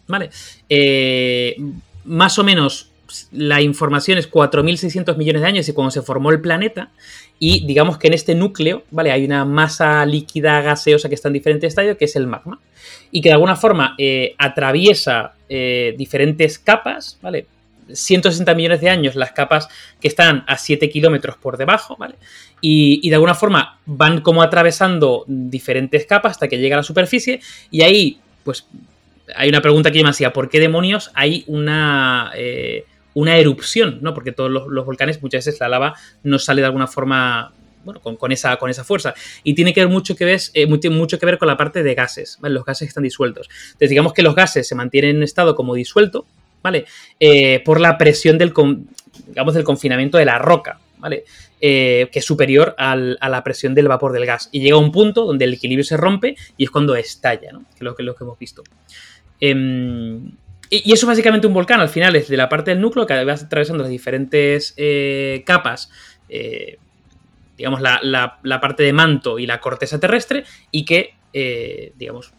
¿Vale? 0.09 0.31
Eh, 0.69 1.57
más 2.07 2.39
o 2.39 2.45
menos 2.45 2.91
la 3.33 3.61
información 3.61 4.19
es 4.19 4.31
4.600 4.31 5.17
millones 5.17 5.43
de 5.43 5.49
años 5.49 5.69
y 5.69 5.73
cuando 5.73 5.91
se 5.91 6.03
formó 6.03 6.31
el 6.31 6.41
planeta. 6.41 6.91
Y 7.39 7.67
digamos 7.67 7.99
que 7.99 8.09
en 8.09 8.15
este 8.15 8.35
núcleo, 8.35 8.85
¿vale? 8.91 9.13
Hay 9.13 9.25
una 9.25 9.45
masa 9.45 10.05
líquida 10.07 10.61
gaseosa 10.63 11.09
que 11.09 11.15
está 11.15 11.29
en 11.29 11.35
diferentes 11.35 11.69
estadios, 11.69 11.97
que 11.97 12.07
es 12.07 12.17
el 12.17 12.27
magma. 12.27 12.61
Y 13.11 13.21
que 13.21 13.29
de 13.29 13.35
alguna 13.35 13.57
forma 13.57 13.95
eh, 13.99 14.35
atraviesa 14.39 15.35
eh, 15.49 15.95
diferentes 15.97 16.59
capas, 16.59 17.19
¿vale? 17.23 17.47
160 17.93 18.53
millones 18.55 18.81
de 18.81 18.91
años 18.91 19.15
las 19.15 19.31
capas 19.31 19.69
que 20.01 20.09
están 20.09 20.45
a 20.49 20.57
7 20.57 20.91
kilómetros 20.91 21.37
por 21.37 21.57
debajo, 21.57 21.97
¿vale? 21.99 22.17
Y, 22.61 23.01
y 23.03 23.11
de 23.11 23.15
alguna 23.15 23.35
forma 23.35 23.79
van 23.87 24.23
como 24.23 24.43
atravesando 24.43 25.25
diferentes 25.29 26.05
capas 26.07 26.33
hasta 26.33 26.49
que 26.49 26.59
llega 26.59 26.75
a 26.77 26.79
la 26.79 26.83
superficie 26.83 27.41
y 27.71 27.83
ahí, 27.83 28.19
pues, 28.43 28.67
hay 29.35 29.49
una 29.49 29.61
pregunta 29.61 29.90
que 29.90 30.02
me 30.02 30.11
hacía, 30.11 30.33
¿por 30.33 30.49
qué 30.49 30.61
demonios 30.61 31.11
hay 31.14 31.45
una, 31.47 32.33
eh, 32.37 32.85
una 33.14 33.37
erupción? 33.37 33.99
¿no? 34.02 34.14
Porque 34.14 34.33
todos 34.33 34.50
los, 34.50 34.87
volcanes, 34.87 35.23
muchas 35.23 35.45
veces 35.45 35.61
la 35.61 35.68
lava 35.68 35.95
no 36.23 36.38
sale 36.38 36.61
de 36.61 36.66
alguna 36.66 36.87
forma 36.87 37.52
bueno, 37.85 38.00
con, 38.00 38.33
esa, 38.33 38.56
con 38.56 38.71
esa 38.71 38.85
fuerza. 38.85 39.14
Y 39.45 39.54
tiene 39.54 39.73
que 39.73 39.80
ver 39.80 39.88
mucho 39.88 40.16
que, 40.16 40.25
ver, 40.25 40.40
eh, 40.54 40.66
mucho, 40.66 41.18
que 41.18 41.26
ver 41.26 41.38
con 41.38 41.49
la 41.49 41.56
parte 41.56 41.83
de 41.83 41.95
gases, 41.95 42.38
¿vale? 42.40 42.54
Los 42.54 42.64
gases 42.64 42.88
están 42.88 43.04
disueltos. 43.04 43.49
Entonces, 43.66 43.90
digamos 43.90 44.12
que 44.12 44.23
los 44.23 44.35
gases 44.35 44.66
se 44.66 44.75
mantienen 44.75 45.16
en 45.16 45.23
estado 45.23 45.54
como 45.54 45.75
disuelto, 45.75 46.26
¿vale? 46.62 46.85
Eh, 47.21 47.62
por 47.64 47.80
la 47.80 47.97
presión 47.97 48.38
del, 48.38 48.52
con, 48.52 48.88
digamos, 49.28 49.54
del 49.54 49.62
confinamiento 49.62 50.18
de 50.18 50.25
la 50.25 50.38
roca, 50.38 50.80
¿vale? 50.99 51.25
Que 51.61 52.11
es 52.12 52.25
superior 52.25 52.75
al, 52.76 53.18
a 53.21 53.28
la 53.28 53.42
presión 53.42 53.75
del 53.75 53.88
vapor 53.88 54.12
del 54.12 54.26
gas. 54.26 54.49
Y 54.52 54.61
llega 54.61 54.76
un 54.76 54.92
punto 54.92 55.25
donde 55.25 55.45
el 55.45 55.54
equilibrio 55.54 55.85
se 55.85 55.97
rompe 55.97 56.37
y 56.56 56.64
es 56.64 56.71
cuando 56.71 56.95
estalla, 56.95 57.52
¿no? 57.52 57.61
Que 57.61 57.76
es 57.76 57.83
lo 57.83 57.95
que, 57.95 58.02
lo 58.02 58.14
que 58.14 58.25
hemos 58.25 58.38
visto. 58.38 58.62
Em, 59.40 60.33
y, 60.71 60.93
eso 60.93 61.05
es 61.05 61.07
básicamente 61.07 61.47
un 61.47 61.55
volcán, 61.55 61.81
al 61.81 61.88
final 61.88 62.16
es 62.16 62.28
de 62.28 62.37
la 62.37 62.49
parte 62.49 62.71
del 62.71 62.81
núcleo 62.81 63.07
que 63.07 63.25
va 63.25 63.33
atravesando 63.33 63.83
las 63.83 63.90
diferentes 63.90 64.75
eh, 64.76 65.43
capas, 65.47 65.90
eh, 66.28 66.78
digamos 67.57 67.81
la, 67.81 68.61
parte 68.61 68.83
de 68.83 68.93
manto 68.93 69.38
y 69.38 69.47
la 69.47 69.61
corteza 69.61 70.00
terrestre, 70.00 70.45
y 70.71 70.85
que, 70.85 71.14
eh, 71.33 71.93
digamos, 71.97 72.33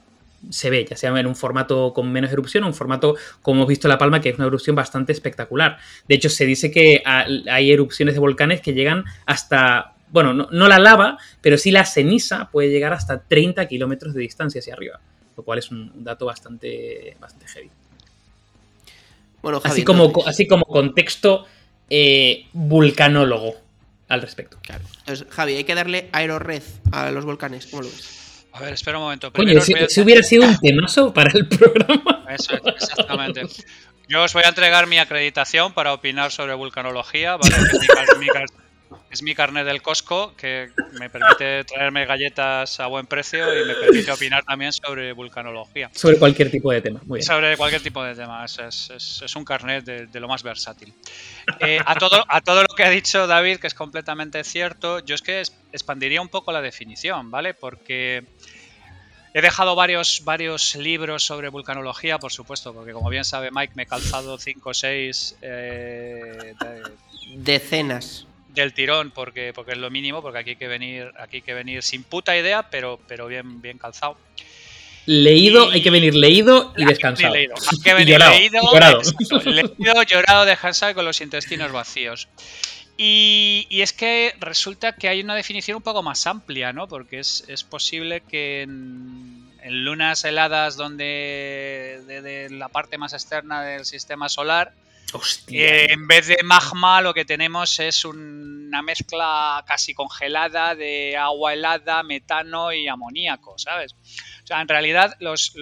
se 0.50 0.70
ve, 0.70 0.86
ya 0.86 0.96
sea 0.96 1.18
en 1.18 1.26
un 1.26 1.36
formato 1.36 1.94
con 1.94 2.12
menos 2.12 2.32
erupción 2.32 2.64
o 2.64 2.68
un 2.68 2.74
formato, 2.74 3.16
como 3.42 3.60
hemos 3.60 3.70
visto 3.70 3.88
en 3.88 3.90
La 3.90 3.98
Palma, 3.98 4.22
que 4.22 4.30
es 4.30 4.38
una 4.38 4.48
erupción 4.48 4.76
bastante 4.76 5.12
espectacular. 5.12 5.78
De 6.08 6.16
hecho, 6.16 6.30
se 6.30 6.46
dice 6.46 6.72
que 6.72 7.04
hay 7.06 7.72
erupciones 7.72 8.16
de 8.16 8.20
volcanes 8.20 8.62
que 8.62 8.74
llegan 8.74 9.04
hasta, 9.26 9.96
bueno, 10.10 10.34
no, 10.34 10.68
la 10.68 10.80
lava, 10.80 11.18
pero 11.42 11.58
sí 11.58 11.72
la 11.72 11.86
ceniza 11.86 12.50
puede 12.52 12.70
llegar 12.70 12.94
hasta 12.94 13.24
30 13.24 13.68
kilómetros 13.68 14.14
de 14.14 14.22
distancia 14.22 14.60
hacia 14.60 14.74
arriba, 14.74 15.00
lo 15.38 15.44
cual 15.44 15.60
es 15.60 15.72
un, 15.72 16.04
dato 16.04 16.26
bastante, 16.26 17.16
bastante 17.20 17.48
heavy. 17.48 17.70
Bueno, 19.42 19.62
así, 19.64 19.84
como, 19.84 20.12
así 20.26 20.48
como 20.48 20.66
contexto 20.66 21.46
eh, 21.90 22.48
vulcanólogo 22.54 23.56
al 24.10 24.22
respecto. 24.22 24.58
Claro. 24.62 24.84
Entonces, 25.00 25.28
Javi, 25.30 25.56
hay 25.56 25.64
que 25.64 25.76
darle 25.76 26.10
aerored 26.12 26.64
a 26.92 27.12
los 27.12 27.24
volcanes, 27.24 27.68
¿cómo 27.68 27.84
lo 27.84 27.90
ves? 27.90 28.46
A 28.52 28.62
ver, 28.62 28.74
espera 28.74 28.98
un 28.98 29.04
momento. 29.04 29.32
si, 29.88 30.02
hubiera 30.02 30.24
sido 30.24 30.44
un 30.44 30.58
temazo 30.58 31.14
para 31.14 31.32
el 31.32 31.48
programa. 31.48 32.26
Eso, 32.30 32.56
exactamente. 32.66 33.44
Yo 34.10 34.24
os 34.24 34.34
voy 34.34 34.44
a 34.44 34.50
entregar 34.50 34.88
mi 34.88 34.98
acreditación 34.98 35.74
para 35.74 35.94
opinar 35.94 36.32
sobre 36.32 36.56
vulcanología, 36.56 37.38
¿vale? 37.38 37.56
Es 39.10 39.22
mi 39.24 39.34
carnet 39.34 39.66
del 39.66 39.82
Costco 39.82 40.36
que 40.36 40.70
me 41.00 41.10
permite 41.10 41.64
traerme 41.64 42.06
galletas 42.06 42.80
a 42.80 42.88
buen 42.88 43.06
precio 43.06 43.62
y 43.62 43.66
me 43.66 43.74
permite 43.76 44.12
opinar 44.12 44.44
también 44.44 44.74
sobre 44.74 45.14
vulcanología. 45.14 45.90
Sobre 45.94 46.18
cualquier 46.18 46.52
tipo 46.52 46.72
de 46.72 46.82
tema. 46.82 47.02
Muy 47.06 47.18
bien. 47.18 47.26
Sobre 47.26 47.58
cualquier 47.58 47.82
tipo 47.82 48.04
de 48.04 48.16
tema. 48.16 48.46
Es, 48.46 49.36
un 49.36 49.46
carnet 49.46 49.86
de, 49.86 50.20
lo 50.20 50.28
más 50.28 50.44
versátil. 50.44 50.94
Eh, 51.60 51.80
a, 51.86 51.96
todo, 51.96 52.24
a 52.28 52.42
todo 52.42 52.62
lo 52.62 52.76
que 52.76 52.84
ha 52.84 52.90
dicho 52.90 53.28
David, 53.28 53.58
que 53.58 53.68
es 53.68 53.74
completamente 53.74 54.44
cierto, 54.44 55.00
yo 55.00 55.16
es 55.16 55.22
que 55.22 55.42
expandiría 55.72 56.22
un 56.22 56.30
poco 56.30 56.52
la 56.52 56.62
definición, 56.62 57.32
¿vale? 57.32 57.54
Porque 57.54 58.26
He 59.38 59.42
dejado 59.42 59.76
varios, 59.76 60.24
varios 60.24 60.76
libros 60.76 61.24
sobre 61.24 61.50
vulcanología, 61.50 62.18
por 62.18 62.32
supuesto, 62.32 62.74
porque 62.74 62.92
como 62.92 63.08
bien 63.10 63.24
sabe 63.24 63.52
Mike, 63.52 63.74
me 63.76 63.84
he 63.84 63.86
calzado 63.86 64.38
5 64.40 64.70
o 64.70 64.74
6 64.74 65.36
decenas 67.36 68.26
del 68.62 68.74
tirón 68.74 69.12
porque, 69.12 69.52
porque 69.54 69.72
es 69.72 69.78
lo 69.78 69.90
mínimo, 69.90 70.22
porque 70.22 70.40
aquí 70.40 70.50
hay 70.52 70.56
que 70.56 70.68
venir, 70.68 71.12
aquí 71.18 71.38
hay 71.38 71.42
que 71.42 71.54
venir 71.54 71.84
sin 71.84 72.04
puta 72.04 72.38
idea, 72.38 72.70
pero, 72.70 73.00
pero 73.08 73.28
bien, 73.28 73.62
bien 73.62 73.78
calzado. 73.78 74.18
Leído, 75.06 75.70
hay 75.70 75.82
que 75.82 75.90
venir 75.90 76.16
leído 76.16 76.74
y 76.76 76.84
descansado. 76.84 77.34
Hay 77.34 77.48
que 77.82 77.94
venir 77.94 78.20
leído, 78.30 78.62
llorado. 78.74 79.02
leído, 79.46 80.04
llorado, 80.04 80.46
descansado 80.46 80.92
y 80.92 80.96
con 80.96 81.06
los 81.06 81.22
intestinos 81.22 81.72
vacíos. 81.72 82.28
Y, 82.98 83.68
es 83.70 83.94
que 83.94 84.34
resulta 84.40 84.96
que 84.96 85.08
hay 85.08 85.22
una 85.22 85.36
definición 85.36 85.78
un 85.78 85.84
poco 85.84 86.02
más 86.02 86.26
amplia, 86.26 86.74
¿no? 86.74 86.88
Porque 86.88 87.20
es, 87.20 87.66
posible 87.70 88.22
que 88.22 88.64
en, 88.64 89.48
lunas 89.70 90.26
heladas 90.26 90.78
donde 90.78 92.02
de, 92.08 92.50
la 92.50 92.70
parte 92.70 92.98
más 92.98 93.14
externa 93.14 93.62
del 93.64 93.86
sistema 93.86 94.30
solar 94.30 94.74
eh, 95.48 95.88
en 95.90 96.08
vez 96.08 96.28
de 96.28 96.38
magma 96.44 97.02
lo 97.02 97.14
que 97.14 97.24
tenemos 97.24 97.80
es 97.80 98.04
una 98.04 98.82
mezcla 98.82 99.64
casi 99.66 99.94
congelada 99.94 100.76
de 100.76 101.16
agua 101.16 101.54
helada, 101.54 102.04
metano 102.04 102.74
y 102.74 102.88
amoníaco, 102.88 103.58
¿sabes? 103.58 103.94
O 104.44 104.48
sea, 104.48 104.62
en 104.62 104.68
realidad 104.68 105.16
los, 105.20 105.54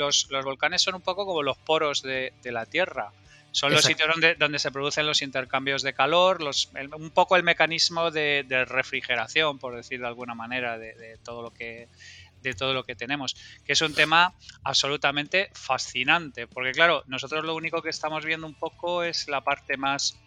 volcanes 0.43 0.81
son 0.81 0.95
un 0.95 1.01
poco 1.01 1.25
como 1.25 1.43
los 1.43 1.57
poros 1.57 2.01
de, 2.01 2.33
la 2.43 2.65
Tierra. 2.65 3.11
Son 3.51 3.71
los 3.71 3.85
sitios 3.85 4.09
donde, 4.09 4.35
donde, 4.35 4.59
se 4.59 4.69
producen 4.69 5.05
los 5.05 5.21
intercambios 5.21 5.81
de 5.81 5.93
calor, 5.93 6.41
los, 6.41 6.69
un 6.97 7.09
poco 7.11 7.37
el 7.37 7.43
mecanismo 7.43 8.11
de, 8.11 8.65
refrigeración, 8.67 9.59
por 9.59 9.75
decir 9.75 10.01
de 10.01 10.07
alguna 10.07 10.35
manera, 10.35 10.77
de 10.77 11.17
todo 11.23 11.41
lo 11.41 11.51
que 11.51 11.87
de 12.45 12.55
todo 12.55 12.73
lo 12.73 12.83
que 12.83 12.95
tenemos, 12.95 13.35
que 13.65 13.73
es 13.73 13.81
un 13.81 13.93
tema 13.93 14.33
absolutamente 14.63 15.49
fascinante, 15.53 16.47
porque 16.47 16.71
claro, 16.71 17.03
nosotros 17.07 17.43
lo 17.43 17.55
único 17.55 17.81
que 17.81 17.89
estamos 17.89 18.25
viendo 18.25 18.47
un 18.47 18.55
poco 18.55 19.03
es 19.03 19.27
la 19.27 19.41
parte 19.41 19.77
más, 19.77 20.19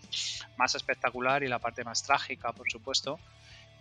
más 0.57 0.75
espectacular 0.75 1.43
y 1.43 1.49
la 1.49 1.59
parte 1.59 1.85
más 1.85 2.03
trágica, 2.03 2.53
por 2.53 2.71
supuesto, 2.71 3.19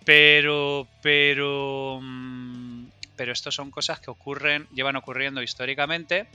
pero, 0.05 0.87
pero, 1.01 1.99
mm, 2.01 2.85
pero 3.15 3.33
esto 3.33 3.51
son 3.51 3.71
cosas 3.71 3.99
que 3.99 4.11
ocurren, 4.11 4.67
llevan 4.73 4.95
ocurriendo 4.95 5.41
históricamente 5.41 6.27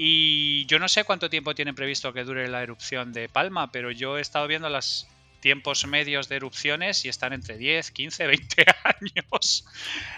y 0.00 0.64
yo 0.66 0.78
no 0.78 0.88
sé 0.88 1.02
cuánto 1.04 1.28
tiempo 1.28 1.56
tienen 1.56 1.74
previsto 1.74 2.12
que 2.12 2.22
dure 2.22 2.46
la 2.48 2.62
erupción 2.62 3.12
de 3.12 3.28
Palma, 3.28 3.72
pero 3.72 3.90
yo 3.90 4.16
he 4.16 4.20
estado 4.20 4.46
viendo 4.46 4.68
las 4.68 5.08
tiempos 5.40 5.86
medios 5.86 6.28
de 6.28 6.36
erupciones 6.36 7.04
y 7.04 7.08
están 7.08 7.32
entre 7.32 7.56
10, 7.56 7.90
15, 7.90 8.26
20 8.26 8.66
años 8.84 9.64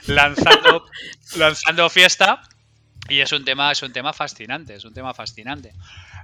lanzando, 0.07 0.87
lanzando 1.37 1.91
fiesta. 1.91 2.43
Y 3.09 3.21
es 3.21 3.33
un 3.33 3.45
tema, 3.45 3.73
es 3.73 3.83
un 3.83 3.93
tema 3.93 4.13
fascinante, 4.13 4.75
es 4.75 4.85
un 4.85 4.95
tema 4.95 5.15
fascinante. 5.15 5.73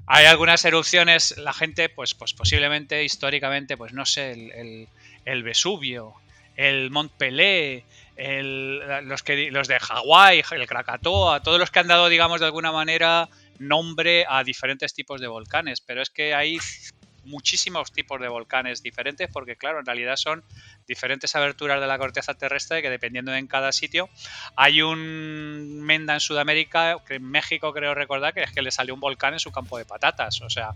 Hay 0.06 0.26
algunas 0.26 0.64
erupciones, 0.64 1.36
la 1.38 1.52
gente, 1.52 1.88
pues, 1.88 2.14
pues 2.14 2.32
posiblemente 2.32 3.02
históricamente, 3.02 3.76
pues 3.76 3.92
no 3.92 4.06
sé, 4.06 4.32
el, 4.32 4.88
el, 5.24 5.42
Vesubio, 5.42 6.14
el 6.54 6.90
Mont 6.90 7.10
Pelé, 7.12 7.84
el, 8.16 8.78
los, 9.08 9.24
que, 9.24 9.50
los 9.50 9.66
de 9.66 9.80
Hawái, 9.80 10.44
el 10.52 10.66
Krakatoa, 10.68 11.42
todos 11.42 11.58
los 11.58 11.72
que 11.72 11.80
han 11.80 11.88
dado, 11.88 12.08
digamos, 12.08 12.38
de 12.38 12.46
alguna 12.46 12.70
manera 12.70 13.28
nombre 13.58 14.24
a 14.28 14.44
diferentes 14.44 14.94
tipos 14.94 15.20
de 15.20 15.26
volcanes. 15.26 15.80
Pero 15.80 16.02
es 16.02 16.10
que 16.10 16.34
hay 16.34 16.58
muchísimos 17.26 17.92
tipos 17.92 18.20
de 18.20 18.28
volcanes 18.28 18.82
diferentes, 18.82 19.28
porque 19.30 19.56
claro, 19.56 19.80
en 19.80 19.86
realidad 19.86 20.16
son 20.16 20.44
diferentes 20.86 21.34
aberturas 21.36 21.80
de 21.80 21.86
la 21.86 21.98
corteza 21.98 22.34
terrestre 22.34 22.82
que 22.82 22.90
dependiendo 22.90 23.34
en 23.34 23.46
cada 23.46 23.72
sitio. 23.72 24.08
Hay 24.56 24.82
un 24.82 25.82
Menda 25.82 26.14
en 26.14 26.20
Sudamérica, 26.20 27.02
en 27.08 27.24
México 27.24 27.72
creo 27.72 27.94
recordar 27.94 28.32
que 28.34 28.42
es 28.42 28.52
que 28.52 28.62
le 28.62 28.70
salió 28.70 28.94
un 28.94 29.00
volcán 29.00 29.34
en 29.34 29.40
su 29.40 29.52
campo 29.52 29.78
de 29.78 29.84
patatas. 29.84 30.40
O 30.42 30.50
sea, 30.50 30.70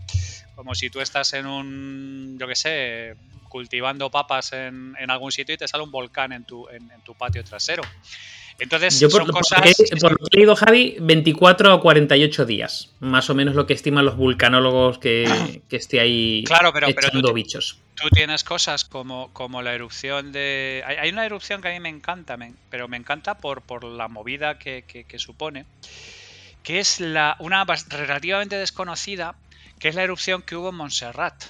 como 0.55 0.75
si 0.75 0.89
tú 0.89 1.01
estás 1.01 1.33
en 1.33 1.45
un, 1.45 2.37
yo 2.39 2.47
qué 2.47 2.55
sé, 2.55 3.15
cultivando 3.49 4.09
papas 4.09 4.53
en, 4.53 4.95
algún 5.09 5.31
sitio 5.31 5.55
y 5.55 5.57
te 5.57 5.67
sale 5.67 5.83
un 5.83 5.91
volcán 5.91 6.31
en 6.31 6.45
tu, 6.45 6.67
en 6.69 6.89
tu 7.03 7.15
patio 7.15 7.43
trasero. 7.43 7.83
Entonces, 8.61 8.99
son 8.99 9.25
cosas. 9.25 9.75
por 9.99 10.11
lo 10.11 10.17
que 10.17 10.37
he 10.37 10.37
leído, 10.37 10.55
Javi, 10.55 10.95
24 10.99 11.73
a 11.73 11.81
48 11.81 12.45
días. 12.45 12.91
Más 12.99 13.27
o 13.31 13.33
menos 13.33 13.55
lo 13.55 13.65
que 13.65 13.73
estiman 13.73 14.05
los 14.05 14.17
vulcanólogos 14.17 14.99
que, 14.99 15.25
esté 15.71 15.99
ahí 15.99 16.43
claro, 16.45 16.71
pero, 16.71 16.87
echando 16.87 17.29
tú, 17.29 17.33
bichos. 17.33 17.79
Tú 17.95 18.07
tienes 18.11 18.43
cosas 18.43 18.85
como, 18.85 19.33
como 19.33 19.63
la 19.63 19.73
erupción 19.73 20.31
de. 20.31 20.83
Hay, 20.85 21.09
una 21.09 21.25
erupción 21.25 21.59
que 21.63 21.69
a 21.69 21.71
mí 21.71 21.79
me 21.79 21.89
encanta, 21.89 22.37
pero 22.69 22.87
me 22.87 22.97
encanta 22.97 23.39
por, 23.39 23.63
por 23.63 23.83
la 23.83 24.07
movida 24.07 24.59
que, 24.59 25.05
supone. 25.17 25.65
Que 26.61 26.77
es 26.79 26.99
la, 26.99 27.37
una 27.39 27.65
relativamente 27.89 28.57
desconocida, 28.57 29.33
que 29.79 29.87
es 29.87 29.95
la 29.95 30.03
erupción 30.03 30.43
que 30.43 30.55
hubo 30.55 30.69
en 30.69 30.75
Montserrat 30.75 31.45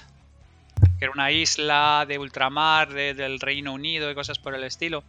que 0.98 1.04
era 1.04 1.12
una 1.12 1.30
isla 1.30 2.06
de 2.08 2.18
ultramar 2.18 2.92
del 2.92 3.38
Reino 3.38 3.72
Unido 3.72 4.10
y 4.10 4.14
cosas 4.14 4.38
por 4.38 4.54
el 4.54 4.64
estilo. 4.64 5.04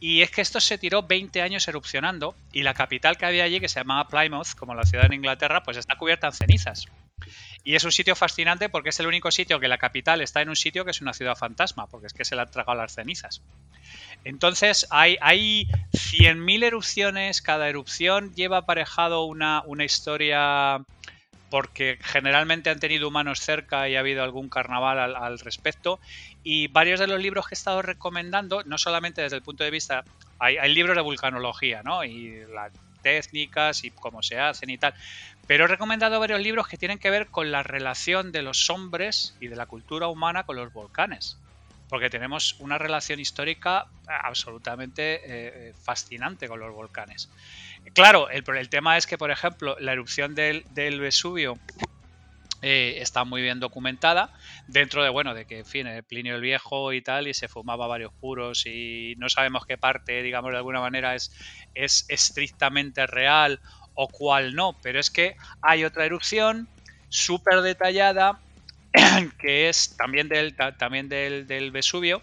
Y 0.00 0.22
es 0.22 0.30
que 0.30 0.40
esto 0.40 0.60
se 0.60 0.78
tiró 0.78 1.02
20 1.02 1.42
años 1.42 1.68
erupcionando 1.68 2.34
y 2.52 2.62
la 2.62 2.72
capital 2.72 3.18
que 3.18 3.26
había 3.26 3.44
allí, 3.44 3.60
que 3.60 3.68
se 3.68 3.80
llamaba 3.80 4.08
Plymouth, 4.08 4.54
como 4.56 4.74
la 4.74 4.84
ciudad 4.84 5.04
en 5.06 5.12
Inglaterra, 5.12 5.62
pues 5.62 5.76
está 5.76 5.96
cubierta 5.96 6.26
en 6.26 6.32
cenizas. 6.32 6.86
Y 7.64 7.74
es 7.74 7.84
un 7.84 7.92
sitio 7.92 8.16
fascinante 8.16 8.70
porque 8.70 8.88
es 8.88 8.98
el 9.00 9.06
único 9.06 9.30
sitio 9.30 9.60
que 9.60 9.68
la 9.68 9.76
capital 9.76 10.22
está 10.22 10.40
en 10.40 10.48
un 10.48 10.56
sitio 10.56 10.86
que 10.86 10.92
es 10.92 11.02
una 11.02 11.12
ciudad 11.12 11.36
fantasma, 11.36 11.86
porque 11.86 12.06
es 12.06 12.14
que 12.14 12.24
se 12.24 12.34
le 12.34 12.40
han 12.40 12.50
tragado 12.50 12.78
las 12.78 12.94
cenizas. 12.94 13.42
Entonces 14.24 14.86
hay, 14.90 15.18
hay 15.20 15.66
100.000 15.92 16.64
erupciones, 16.64 17.42
cada 17.42 17.68
erupción 17.68 18.34
lleva 18.34 18.58
aparejado 18.58 19.24
una, 19.24 19.62
una 19.66 19.84
historia 19.84 20.82
porque 21.50 21.98
generalmente 22.00 22.70
han 22.70 22.80
tenido 22.80 23.08
humanos 23.08 23.40
cerca 23.40 23.88
y 23.88 23.96
ha 23.96 24.00
habido 24.00 24.22
algún 24.22 24.48
carnaval 24.48 25.16
al, 25.16 25.38
respecto. 25.40 25.98
Y 26.42 26.68
varios 26.68 27.00
de 27.00 27.06
los 27.06 27.20
libros 27.20 27.46
que 27.46 27.54
he 27.54 27.58
estado 27.58 27.82
recomendando, 27.82 28.62
no 28.64 28.78
solamente 28.78 29.22
desde 29.22 29.36
el 29.36 29.42
punto 29.42 29.64
de 29.64 29.70
vista, 29.70 30.04
hay, 30.38 30.56
libros 30.72 30.96
de 30.96 31.02
vulcanología, 31.02 31.82
¿no? 31.82 32.02
Y 32.02 32.44
las 32.52 32.72
técnicas 33.02 33.84
y 33.84 33.90
cómo 33.90 34.22
se 34.22 34.38
hacen 34.38 34.70
y 34.70 34.78
tal. 34.78 34.94
Pero 35.46 35.64
he 35.64 35.68
recomendado 35.68 36.20
varios 36.20 36.40
libros 36.40 36.68
que 36.68 36.76
tienen 36.76 36.98
que 36.98 37.10
ver 37.10 37.26
con 37.28 37.50
la 37.50 37.62
relación 37.62 38.32
de 38.32 38.42
los 38.42 38.70
hombres 38.70 39.36
y 39.40 39.48
de 39.48 39.56
la 39.56 39.66
cultura 39.66 40.08
humana 40.08 40.44
con 40.44 40.56
los 40.56 40.72
volcanes. 40.72 41.38
Porque 41.88 42.08
tenemos 42.08 42.54
una 42.60 42.78
relación 42.78 43.18
histórica 43.18 43.86
absolutamente 44.06 45.20
eh, 45.24 45.74
fascinante 45.82 46.46
con 46.46 46.60
los 46.60 46.72
volcanes. 46.72 47.28
Claro, 47.94 48.30
el, 48.30 48.44
el, 48.56 48.68
tema 48.68 48.96
es 48.96 49.06
que, 49.06 49.18
por 49.18 49.30
ejemplo, 49.30 49.76
la 49.80 49.92
erupción 49.92 50.34
del, 50.34 50.64
Vesubio 51.00 51.58
eh, 52.62 52.98
está 52.98 53.24
muy 53.24 53.40
bien 53.40 53.58
documentada 53.58 54.32
dentro 54.66 55.02
de 55.02 55.08
bueno 55.08 55.34
de 55.34 55.46
que 55.46 55.60
en 55.60 55.66
fin 55.66 55.86
Plinio 56.06 56.34
el 56.36 56.42
Viejo 56.42 56.92
y 56.92 57.00
tal 57.00 57.26
y 57.26 57.34
se 57.34 57.48
fumaba 57.48 57.86
varios 57.86 58.12
puros 58.12 58.66
y 58.66 59.14
no 59.16 59.28
sabemos 59.28 59.64
qué 59.64 59.78
parte 59.78 60.22
digamos 60.22 60.50
de 60.50 60.58
alguna 60.58 60.80
manera 60.80 61.14
es, 61.14 61.32
es 61.74 62.04
estrictamente 62.08 63.06
real 63.06 63.60
o 63.94 64.08
cuál 64.08 64.54
no 64.54 64.76
pero 64.82 65.00
es 65.00 65.10
que 65.10 65.36
hay 65.62 65.84
otra 65.84 66.04
erupción 66.04 66.68
súper 67.08 67.62
detallada 67.62 68.40
que 69.38 69.68
es 69.68 69.96
también 69.96 70.28
del 70.28 70.54
también 70.78 71.08
del, 71.08 71.46
del 71.46 71.70
Vesubio 71.70 72.22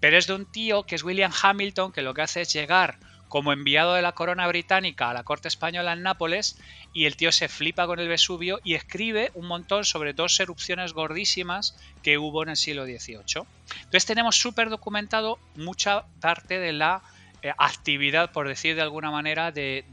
pero 0.00 0.18
es 0.18 0.26
de 0.26 0.34
un 0.34 0.50
tío 0.50 0.84
que 0.84 0.96
es 0.96 1.02
William 1.02 1.32
Hamilton 1.42 1.92
que 1.92 2.02
lo 2.02 2.12
que 2.12 2.22
hace 2.22 2.42
es 2.42 2.52
llegar 2.52 2.98
como 3.28 3.52
enviado 3.52 3.94
de 3.94 4.02
la 4.02 4.12
corona 4.12 4.46
británica 4.46 5.10
a 5.10 5.14
la 5.14 5.24
corte 5.24 5.48
española 5.48 5.92
en 5.92 6.02
Nápoles 6.02 6.58
y 6.92 7.04
el 7.04 7.16
tío 7.16 7.32
se 7.32 7.48
flipa 7.48 7.86
con 7.86 7.98
el 7.98 8.08
Vesubio 8.08 8.60
y 8.64 8.74
escribe 8.74 9.30
un 9.34 9.46
montón 9.46 9.84
sobre 9.84 10.12
dos 10.12 10.38
erupciones 10.40 10.92
gordísimas 10.92 11.76
que 12.02 12.18
hubo 12.18 12.42
en 12.42 12.50
el 12.50 12.56
siglo 12.56 12.84
XVIII. 12.84 13.44
Entonces 13.76 14.06
tenemos 14.06 14.36
súper 14.36 14.70
documentado 14.70 15.38
mucha 15.56 16.04
parte 16.20 16.58
de 16.58 16.72
la 16.72 17.02
eh, 17.42 17.52
actividad, 17.56 18.32
por 18.32 18.48
decir 18.48 18.74
de 18.74 18.82
alguna 18.82 19.10
manera, 19.10 19.52
de, 19.52 19.84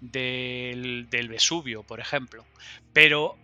del, 0.00 1.08
del 1.10 1.28
Vesubio, 1.28 1.82
por 1.82 2.00
ejemplo. 2.00 2.44
Pero 2.92 3.36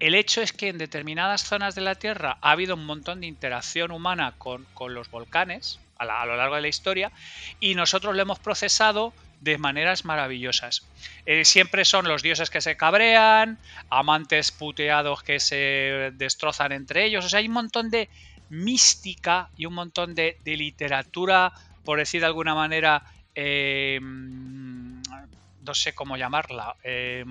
el 0.00 0.14
hecho 0.14 0.40
es 0.40 0.52
que 0.52 0.68
en 0.68 0.78
determinadas 0.78 1.42
zonas 1.42 1.74
de 1.74 1.80
la 1.80 1.96
Tierra 1.96 2.38
ha 2.40 2.52
habido 2.52 2.74
un 2.74 2.86
montón 2.86 3.20
de 3.20 3.26
interacción 3.26 3.90
humana 3.90 4.34
con, 4.38 4.66
los 4.88 5.10
volcanes 5.10 5.80
a, 5.98 6.26
lo 6.26 6.36
largo 6.36 6.54
de 6.54 6.62
la 6.62 6.68
historia 6.68 7.12
y 7.60 7.74
nosotros 7.74 8.14
lo 8.14 8.22
hemos 8.22 8.38
procesado 8.38 9.12
de 9.40 9.58
maneras 9.58 10.04
maravillosas. 10.04 10.86
Eh, 11.26 11.44
siempre 11.44 11.84
son 11.84 12.08
los 12.08 12.22
dioses 12.22 12.50
que 12.50 12.60
se 12.60 12.76
cabrean, 12.76 13.58
amantes 13.90 14.50
puteados 14.50 15.22
que 15.22 15.38
se 15.40 16.12
destrozan 16.14 16.72
entre 16.72 17.04
ellos. 17.04 17.24
O 17.24 17.28
sea, 17.28 17.38
hay 17.38 17.46
un 17.46 17.54
montón 17.54 17.90
de 17.90 18.08
mística 18.50 19.50
y 19.56 19.66
un 19.66 19.74
montón 19.74 20.14
de, 20.14 20.38
literatura, 20.44 21.52
por 21.84 21.98
decir 21.98 22.20
de 22.20 22.26
alguna 22.26 22.54
manera, 22.54 23.04
eh, 23.34 24.00
no 24.02 25.74
sé 25.74 25.94
cómo 25.94 26.16
llamarla, 26.16 26.74
eh, 26.82 27.24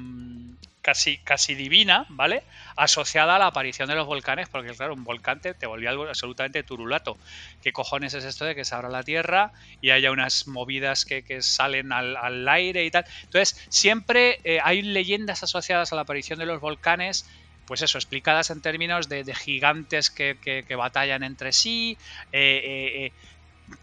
casi, 0.88 1.18
casi 1.18 1.54
divina, 1.54 2.06
¿vale? 2.08 2.44
Asociada 2.78 3.36
a 3.36 3.40
la 3.40 3.48
aparición 3.48 3.90
de 3.90 3.96
los 3.96 4.06
volcanes, 4.08 4.48
porque 4.48 4.72
claro, 4.72 4.94
un 4.94 5.04
volcán 5.04 5.42
te, 5.42 5.54
volvía 5.66 5.90
algo 5.90 6.08
absolutamente 6.08 6.64
turulato. 6.64 7.18
¿Qué 7.62 7.74
cojones 7.74 8.14
es 8.14 8.24
esto 8.24 8.46
de 8.46 8.56
que 8.56 8.64
se 8.64 8.74
abra 8.74 8.88
la 8.88 9.04
Tierra 9.04 9.52
y 9.82 9.90
haya 9.90 10.12
unas 10.12 10.48
movidas 10.48 11.04
que, 11.04 11.42
salen 11.42 11.92
al, 11.92 12.48
aire 12.48 12.86
y 12.86 12.92
tal? 12.92 13.04
Entonces, 13.24 13.68
siempre 13.68 14.40
eh, 14.46 14.60
hay 14.64 14.82
leyendas 14.82 15.44
asociadas 15.44 15.92
a 15.92 15.98
la 15.98 16.04
aparición 16.04 16.40
de 16.40 16.46
los 16.46 16.62
volcanes 16.62 17.30
pues 17.66 17.82
eso, 17.82 17.98
explicadas 17.98 18.50
en 18.50 18.62
términos 18.62 19.10
de, 19.10 19.26
gigantes 19.36 20.10
que, 20.10 20.66
batallan 20.78 21.22
entre 21.22 21.52
sí, 21.52 21.98
eh, 22.32 22.62
eh, 22.64 23.12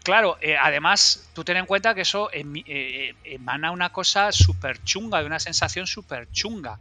Claro, 0.01 0.39
además, 0.59 1.29
tú 1.35 1.43
ten 1.43 1.57
en 1.57 1.67
cuenta 1.67 1.93
que 1.93 2.01
eso 2.01 2.31
emana 2.33 3.69
una 3.69 3.91
cosa 3.91 4.31
súper 4.31 4.83
chunga, 4.83 5.19
de 5.19 5.27
una 5.27 5.39
sensación 5.39 5.85
súper 5.85 6.27
chunga. 6.31 6.79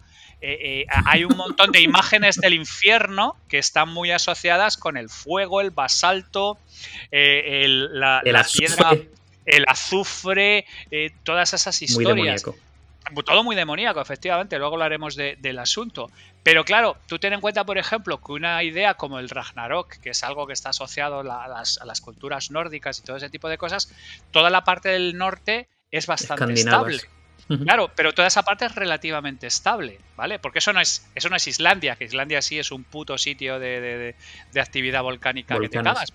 Hay 1.07 1.25
un 1.25 1.37
montón 1.37 1.73
de 1.73 1.81
imágenes 1.81 2.37
del 2.37 2.55
infierno 2.55 3.37
que 3.49 3.59
están 3.59 3.89
muy 3.89 4.11
asociadas 4.11 4.77
con 4.77 4.97
el 4.97 5.09
fuego, 5.09 5.61
el 5.61 5.71
basalto, 5.71 6.59
la, 7.11 8.23
piedra, 8.53 8.93
el 9.47 9.65
azufre, 9.69 10.67
todas 11.23 11.55
esas 11.55 11.81
historias. 11.83 12.45
Todo 13.27 13.45
muy 13.45 13.55
demoníaco, 13.55 14.01
efectivamente. 14.01 14.59
Luego 14.59 14.75
hablaremos 14.75 15.15
del 15.15 15.59
asunto. 15.59 16.11
Pero 16.43 16.65
claro, 16.65 16.97
tú 17.07 17.19
ten 17.19 17.33
en 17.33 17.41
cuenta, 17.41 17.65
por 17.65 17.79
ejemplo, 17.79 18.21
que 18.21 18.33
una 18.33 18.63
idea 18.63 18.95
como 18.95 19.19
el 19.19 19.29
Ragnarok, 19.29 19.97
que 19.99 20.11
es 20.11 20.25
algo 20.25 20.47
que 20.47 20.53
está 20.53 20.71
asociado 20.71 21.21
a 21.21 21.49
las, 21.49 22.01
culturas 22.01 22.51
nórdicas 22.51 22.99
y 22.99 23.03
todo 23.03 23.17
ese 23.17 23.31
tipo 23.31 23.49
de 23.49 23.59
cosas, 23.59 23.93
toda 24.31 24.51
la 24.51 24.65
parte 24.65 24.89
del 24.89 25.17
norte 25.17 25.69
es 25.91 26.07
bastante 26.07 26.53
estable. 26.55 27.01
Claro, 27.47 27.91
pero 27.95 28.13
toda 28.13 28.29
esa 28.29 28.43
parte 28.43 28.65
es 28.65 28.75
relativamente 28.75 29.47
estable, 29.47 30.01
¿vale? 30.17 30.39
Porque 30.39 30.61
eso 30.61 30.73
no 30.73 30.81
es, 30.81 31.07
eso 31.15 31.29
no 31.29 31.37
es 31.37 31.47
Islandia, 31.47 31.97
que 31.97 32.05
Islandia 32.05 32.41
sí 32.41 32.59
es 32.59 32.71
un 32.71 32.85
puto 32.85 33.19
sitio 33.19 33.59
de, 33.59 34.15
actividad 34.59 35.03
volcánica 35.03 35.59
que 35.59 35.69
te 35.69 35.83
cagas. 35.83 36.13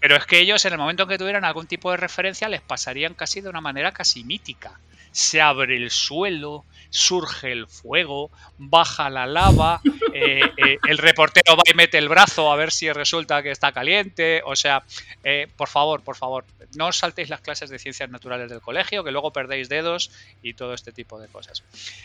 Pero 0.00 0.16
es 0.16 0.24
que 0.26 0.38
ellos, 0.38 0.64
en 0.64 0.72
el 0.72 0.78
momento 0.78 1.02
en 1.02 1.08
que 1.08 1.18
tuvieran 1.18 1.44
algún 1.44 1.66
tipo 1.66 1.90
de 1.90 1.96
referencia, 1.96 2.48
les 2.48 2.60
pasarían 2.60 3.14
casi 3.14 3.40
de 3.40 3.48
una 3.48 3.60
manera 3.60 3.92
casi 3.92 4.24
mítica 4.24 4.78
se 5.18 5.40
abre 5.40 5.76
el 5.76 5.90
suelo, 5.90 6.64
surge 6.90 7.50
el 7.50 7.66
fuego, 7.66 8.30
baja 8.56 9.10
la 9.10 9.26
lava, 9.26 9.80
eh, 10.14 10.40
eh, 10.56 10.78
el 10.88 10.96
reportero 10.96 11.56
va 11.56 11.62
y 11.68 11.74
mete 11.74 11.98
el 11.98 12.08
brazo 12.08 12.52
a 12.52 12.56
ver 12.56 12.70
si 12.70 12.90
resulta 12.92 13.42
que 13.42 13.50
está 13.50 13.72
caliente. 13.72 14.42
O 14.44 14.54
sea, 14.54 14.84
eh, 15.24 15.48
por 15.56 15.66
favor, 15.66 16.02
por 16.02 16.14
favor, 16.14 16.44
no 16.76 16.86
os 16.86 16.98
saltéis 16.98 17.30
las 17.30 17.40
clases 17.40 17.68
de 17.68 17.80
ciencias 17.80 18.08
naturales 18.10 18.48
del 18.48 18.60
colegio, 18.60 19.02
que 19.02 19.10
luego 19.10 19.32
perdéis 19.32 19.68
dedos 19.68 20.12
y 20.40 20.54
todo 20.54 20.72
este 20.72 20.92
tipo 20.92 21.18
de 21.18 21.26
cosas. 21.26 21.64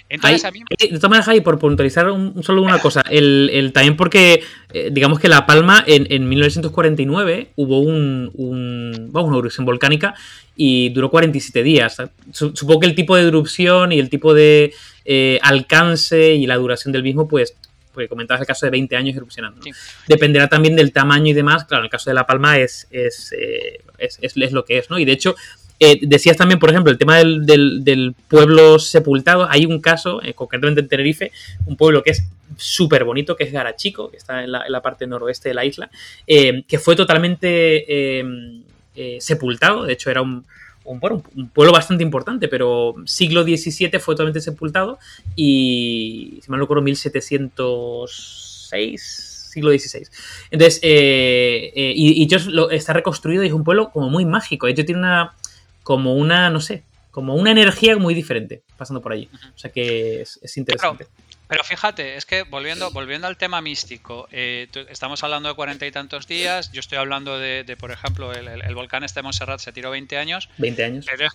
Entonces, 0.10 0.44
a 0.46 0.50
mí... 0.50 0.62
De 0.80 0.88
todas 1.00 1.10
maneras, 1.10 1.44
por 1.44 1.60
puntualizar 1.60 2.08
solo 2.42 2.64
una 2.64 2.80
cosa, 2.80 3.04
el, 3.12 3.72
también 3.76 3.96
porque, 3.96 4.44
digamos 4.92 5.20
que 5.20 5.28
La 5.28 5.46
Palma 5.46 5.84
en, 5.86 6.28
1949 6.28 7.52
hubo 7.58 7.80
un, 7.80 8.32
un, 8.34 9.12
una 9.14 9.38
erupción 9.38 9.66
volcánica 9.66 10.16
y 10.56 10.90
duró 10.90 11.10
47 11.10 11.64
días. 11.64 11.98
Supongo 12.32 12.82
que 12.82 12.88
el 12.88 12.96
tipo 12.96 13.03
de 13.16 13.28
erupción 13.28 13.92
y 13.92 14.00
el 14.00 14.10
tipo 14.10 14.34
de 14.34 14.74
eh, 15.06 15.40
alcance 15.42 16.34
y 16.34 16.46
la 16.48 16.56
duración 16.56 16.92
del 16.92 17.04
mismo, 17.04 17.28
pues, 17.28 17.56
porque 17.94 18.08
comentabas 18.08 18.42
el 18.42 18.48
caso 18.48 18.66
de 18.66 18.72
20 18.72 18.96
años 18.96 19.16
erupcionando. 19.16 19.62
Dependerá 20.08 20.48
también 20.48 20.76
del 20.76 20.92
tamaño 20.92 21.28
y 21.28 21.34
demás. 21.34 21.66
Claro, 21.66 21.84
en 21.84 21.86
el 21.86 21.92
caso 21.92 22.10
de 22.10 22.16
La 22.16 22.26
Palma 22.26 22.58
es, 22.58 22.88
es, 22.90 23.34
eh, 23.38 23.82
lo 24.52 24.66
que 24.66 24.80
es, 24.80 24.90
¿no? 24.90 24.98
Y 24.98 25.06
de 25.06 25.12
hecho, 25.12 25.36
eh, 25.80 26.00
decías 26.02 26.38
también, 26.38 26.60
por 26.60 26.70
ejemplo, 26.72 26.92
el 26.92 26.98
tema 26.98 27.18
del, 27.18 28.16
pueblo 28.28 28.80
sepultado. 28.80 29.48
Hay 29.50 29.66
un 29.66 29.80
caso, 29.80 30.22
concretamente 30.34 30.82
en 30.82 30.88
Tenerife, 30.88 31.32
un 31.66 31.78
pueblo 31.78 32.02
que 32.02 32.12
es 32.12 32.24
súper 32.58 33.04
bonito, 33.04 33.36
que 33.36 33.44
es 33.44 33.52
Garachico, 33.52 34.10
que 34.10 34.18
está 34.18 34.44
en 34.44 34.52
la, 34.52 34.82
parte 34.82 35.06
noroeste 35.06 35.50
de 35.50 35.56
la 35.56 35.66
isla, 35.66 35.92
que 36.26 36.80
fue 36.80 36.96
totalmente 36.96 38.22
eh, 38.96 39.18
sepultado. 39.20 39.86
De 39.86 39.94
hecho, 39.94 40.12
era 40.12 40.22
un, 40.22 40.46
un, 40.84 41.00
pueblo 41.00 41.72
bastante 41.72 42.04
importante, 42.04 42.48
pero 42.48 42.96
siglo 43.06 43.44
XVII 43.44 44.00
fue 44.00 44.16
totalmente 44.16 44.42
sepultado 44.42 44.98
y, 45.36 46.40
si 46.44 46.50
mal 46.50 46.60
no 46.60 46.66
recuerdo, 46.66 46.82
1706, 46.84 49.50
siglo 49.52 49.70
XVI. 49.72 50.08
Entonces, 50.52 50.80
eh, 50.84 51.72
eh, 51.76 51.94
y, 51.96 52.24
y 52.24 52.28
lo, 52.50 52.72
está 52.72 52.94
reconstruido 52.94 53.44
y 53.44 53.48
es 53.48 53.54
un 53.54 53.64
pueblo 53.64 53.92
como 53.92 54.10
muy 54.10 54.26
mágico. 54.26 54.68
Hecho, 54.68 54.86
tiene 54.86 55.00
una, 55.00 55.36
como 55.84 56.16
una, 56.16 56.50
no 56.50 56.60
sé, 56.60 56.84
como 57.12 57.36
una 57.36 57.52
energía 57.52 57.96
muy 57.98 58.16
diferente 58.16 58.64
pasando 58.76 59.02
por 59.02 59.14
allí. 59.14 59.30
O 59.56 59.58
sea 59.58 59.72
que 59.72 60.22
es, 60.22 60.58
interesante. 60.58 61.08
Pero 61.54 61.64
fíjate, 61.64 62.18
es 62.18 62.26
que 62.26 62.42
volviendo, 62.42 62.90
volviendo 62.90 63.28
al 63.28 63.38
tema 63.38 63.62
místico, 63.62 64.28
eh, 64.32 64.68
estamos 64.90 65.24
hablando 65.24 65.50
de 65.50 65.56
cuarenta 65.56 65.86
y 65.86 65.92
tantos 65.92 66.26
días, 66.26 66.72
yo 66.72 66.80
estoy 66.80 66.98
hablando 66.98 67.38
de, 67.38 67.78
por 67.80 67.92
ejemplo, 67.92 68.34
el, 68.34 68.74
volcán 68.74 69.04
este 69.04 69.20
de 69.20 69.24
Montserrat 69.24 69.60
se 69.60 69.72
tiró 69.72 69.92
20 69.92 70.18
años. 70.18 70.50
20 70.58 70.84
años. 70.84 71.06
Pero 71.08 71.28
es, 71.28 71.34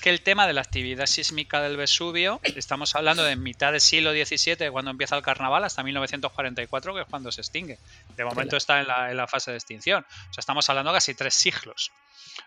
que 0.00 0.10
el 0.10 0.20
tema 0.20 0.46
de 0.46 0.52
la 0.52 0.60
actividad 0.60 1.06
sísmica 1.06 1.60
del 1.60 1.76
Vesubio, 1.76 2.40
estamos 2.56 2.94
hablando 2.94 3.24
de 3.24 3.36
mitad 3.36 3.72
del 3.72 3.80
siglo 3.80 4.12
XVII, 4.12 4.70
cuando 4.70 4.90
empieza 4.90 5.16
el 5.16 5.22
carnaval, 5.22 5.64
hasta 5.64 5.82
1944, 5.82 6.94
que 6.94 7.00
es 7.00 7.06
cuando 7.08 7.32
se 7.32 7.40
extingue. 7.40 7.78
De 8.16 8.24
momento 8.24 8.56
está 8.56 8.80
en 8.80 8.86
la, 8.86 9.10
en 9.10 9.16
la 9.16 9.26
fase 9.26 9.50
de 9.50 9.56
extinción. 9.56 10.04
O 10.30 10.32
sea, 10.32 10.40
estamos 10.40 10.68
hablando 10.70 10.92
casi 10.92 11.14
tres 11.14 11.34
siglos. 11.34 11.90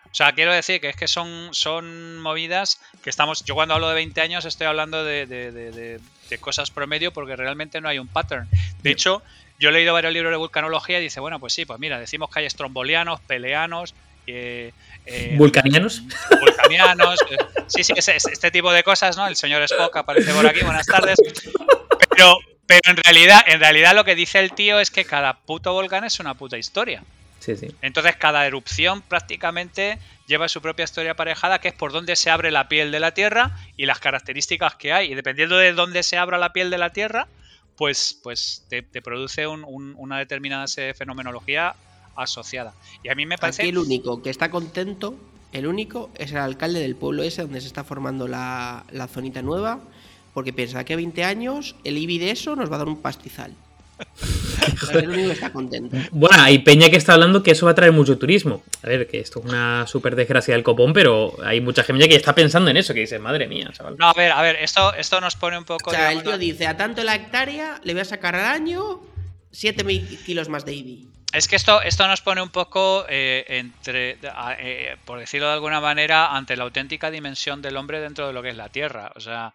O 0.05 0.15
sea, 0.15 0.31
quiero 0.31 0.53
decir 0.53 0.79
que 0.79 0.89
es 0.89 0.95
que 0.95 1.07
son, 1.07 1.49
son 1.51 2.19
movidas 2.19 2.81
que 3.03 3.09
estamos. 3.09 3.43
Yo 3.43 3.55
cuando 3.55 3.73
hablo 3.73 3.89
de 3.89 3.95
20 3.95 4.19
años 4.21 4.45
estoy 4.45 4.67
hablando 4.67 5.03
de, 5.03 5.99
cosas 6.39 6.71
promedio 6.71 7.11
porque 7.11 7.35
realmente 7.35 7.81
no 7.81 7.89
hay 7.89 7.99
un 7.99 8.07
pattern. 8.07 8.47
De 8.81 8.91
hecho, 8.91 9.21
yo 9.59 9.69
he 9.69 9.71
leído 9.71 9.93
varios 9.93 10.13
libros 10.13 10.31
de 10.31 10.37
vulcanología 10.37 10.99
y 10.99 11.03
dice, 11.03 11.19
bueno, 11.19 11.39
pues 11.39 11.53
sí, 11.53 11.65
pues 11.65 11.79
mira, 11.79 11.99
decimos 11.99 12.29
que 12.29 12.39
hay 12.39 12.45
estrombolianos, 12.45 13.19
peleanos. 13.21 13.93
Eh, 14.27 14.71
eh, 15.05 15.35
¿Vulcanianos? 15.37 16.03
Vulcanianos. 16.41 17.19
Eh, 17.31 17.37
sí, 17.67 17.83
sí, 17.83 17.93
este 17.95 18.51
tipo 18.51 18.71
de 18.71 18.83
cosas, 18.83 19.15
¿no? 19.17 19.25
El 19.27 19.35
señor 19.35 19.61
Spock 19.63 19.95
aparece 19.95 20.33
por 20.33 20.45
aquí, 20.45 20.61
buenas 20.61 20.85
tardes. 20.85 21.17
Pero, 22.09 22.37
pero 22.65 22.81
en 22.85 22.97
realidad, 22.97 23.41
en 23.47 23.59
realidad 23.59 23.95
lo 23.95 24.03
que 24.03 24.15
dice 24.15 24.39
el 24.39 24.51
tío 24.51 24.79
es 24.79 24.91
que 24.91 25.05
cada 25.05 25.33
puto 25.33 25.73
volcán 25.73 26.03
es 26.03 26.19
una 26.19 26.33
puta 26.33 26.57
historia. 26.57 27.03
Entonces 27.81 28.15
cada 28.17 28.45
erupción 28.45 29.01
prácticamente 29.01 29.99
lleva 30.27 30.49
su 30.49 30.61
propia 30.61 30.83
historia 30.83 31.11
aparejada, 31.11 31.59
que 31.59 31.69
es 31.69 31.73
por 31.73 31.91
dónde 31.91 32.15
se 32.15 32.29
abre 32.29 32.51
la 32.51 32.67
piel 32.67 32.91
de 32.91 32.99
la 32.99 33.13
Tierra 33.13 33.57
y 33.77 33.85
las 33.85 33.99
características 33.99 34.75
que 34.75 34.91
hay. 34.91 35.11
Y 35.11 35.15
dependiendo 35.15 35.57
de 35.57 35.73
dónde 35.73 36.03
se 36.03 36.17
abra 36.17 36.37
la 36.37 36.51
piel 36.51 36.69
de 36.69 36.77
la 36.77 36.91
Tierra, 36.91 37.27
pues, 37.77 38.19
pues 38.23 38.65
te, 38.69 38.83
produce 39.01 39.47
una 39.47 40.17
determinada 40.17 40.65
fenomenología 40.95 41.75
asociada. 42.17 42.73
Y 43.03 43.09
a 43.09 43.15
mí 43.15 43.25
me 43.25 43.37
parece... 43.37 43.63
Aquí 43.63 43.69
el 43.69 43.77
único 43.77 44.21
que 44.21 44.29
está 44.29 44.49
contento, 44.49 45.15
el 45.53 45.67
único, 45.67 46.09
es 46.15 46.31
el 46.31 46.37
alcalde 46.37 46.79
del 46.79 46.95
pueblo 46.95 47.23
ese 47.23 47.43
donde 47.43 47.61
se 47.61 47.67
está 47.67 47.83
formando 47.83 48.27
la, 48.27 48.83
la 48.91 49.07
zonita 49.07 49.41
nueva, 49.41 49.79
porque 50.33 50.53
piensa 50.53 50.83
que 50.83 50.93
a 50.93 50.97
20 50.97 51.23
años 51.23 51.75
el 51.83 51.97
IBI 51.97 52.19
de 52.19 52.31
eso 52.31 52.55
nos 52.55 52.71
va 52.71 52.75
a 52.75 52.79
dar 52.79 52.87
un 52.87 53.01
pastizal. 53.01 53.53
Bueno, 56.11 56.43
hay 56.43 56.59
Peña 56.59 56.89
que 56.89 56.97
está 56.97 57.13
hablando 57.13 57.43
que 57.43 57.51
eso 57.51 57.65
va 57.65 57.71
a 57.71 57.75
traer 57.75 57.91
mucho 57.91 58.17
turismo. 58.17 58.63
A 58.83 58.87
ver, 58.87 59.07
que 59.07 59.19
esto 59.19 59.39
es 59.39 59.45
una 59.45 59.87
súper 59.87 60.15
desgracia 60.15 60.53
del 60.53 60.63
copón, 60.63 60.93
pero 60.93 61.35
hay 61.43 61.61
mucha 61.61 61.83
gente 61.83 62.07
que 62.07 62.15
está 62.15 62.35
pensando 62.35 62.69
en 62.69 62.77
eso, 62.77 62.93
que 62.93 63.01
dice, 63.01 63.19
madre 63.19 63.47
mía, 63.47 63.69
chaval. 63.73 63.95
No, 63.97 64.09
a 64.09 64.13
ver, 64.13 64.31
a 64.31 64.41
ver, 64.41 64.57
esto, 64.57 64.93
esto 64.93 65.21
nos 65.21 65.35
pone 65.35 65.57
un 65.57 65.65
poco. 65.65 65.89
O 65.89 65.93
sea, 65.93 66.11
el 66.11 66.23
tío 66.23 66.37
dice, 66.37 66.67
a 66.67 66.77
tanto 66.77 67.03
la 67.03 67.15
hectárea 67.15 67.79
le 67.83 67.93
voy 67.93 68.01
a 68.01 68.05
sacar 68.05 68.35
al 68.35 68.45
año 68.45 69.01
7.000 69.53 70.25
kilos 70.25 70.49
más 70.49 70.65
de 70.65 70.73
IBI. 70.73 71.07
Es 71.33 71.47
que 71.47 71.57
esto, 71.57 71.81
esto 71.81 72.07
nos 72.07 72.21
pone 72.21 72.41
un 72.41 72.49
poco 72.49 73.05
eh, 73.09 73.45
entre, 73.49 74.17
eh, 74.59 74.97
por 75.03 75.19
decirlo 75.19 75.47
de 75.47 75.53
alguna 75.53 75.81
manera, 75.81 76.35
ante 76.35 76.55
la 76.55 76.63
auténtica 76.63 77.11
dimensión 77.11 77.61
del 77.61 77.75
hombre 77.75 77.99
dentro 77.99 78.27
de 78.27 78.33
lo 78.33 78.41
que 78.41 78.49
es 78.49 78.55
la 78.55 78.69
Tierra. 78.69 79.11
O 79.15 79.19
sea, 79.19 79.53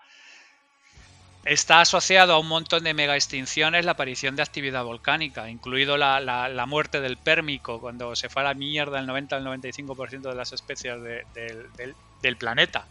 está 1.44 1.80
asociado 1.80 2.35
a 2.35 2.38
un 2.38 2.46
montón 2.46 2.85
de 2.85 2.92
mega 2.92 3.16
extinciones 3.16 3.87
la 3.87 3.92
aparición 3.92 4.37
de 4.37 4.42
actividad 4.42 4.85
volcánica, 4.85 5.48
incluido 5.48 5.96
la, 5.96 6.64
muerte 6.68 7.00
del 7.00 7.16
pérmico, 7.16 7.80
cuando 7.80 8.14
se 8.16 8.28
fue 8.28 8.42
a 8.42 8.46
la 8.46 8.54
mierda 8.54 8.98
el 8.98 9.06
90 9.06 9.37
al 9.37 9.44
95% 9.44 10.20
de 10.20 10.35
las 10.35 10.52
especies 10.52 10.98
del 11.02 12.37
planeta. 12.37 12.87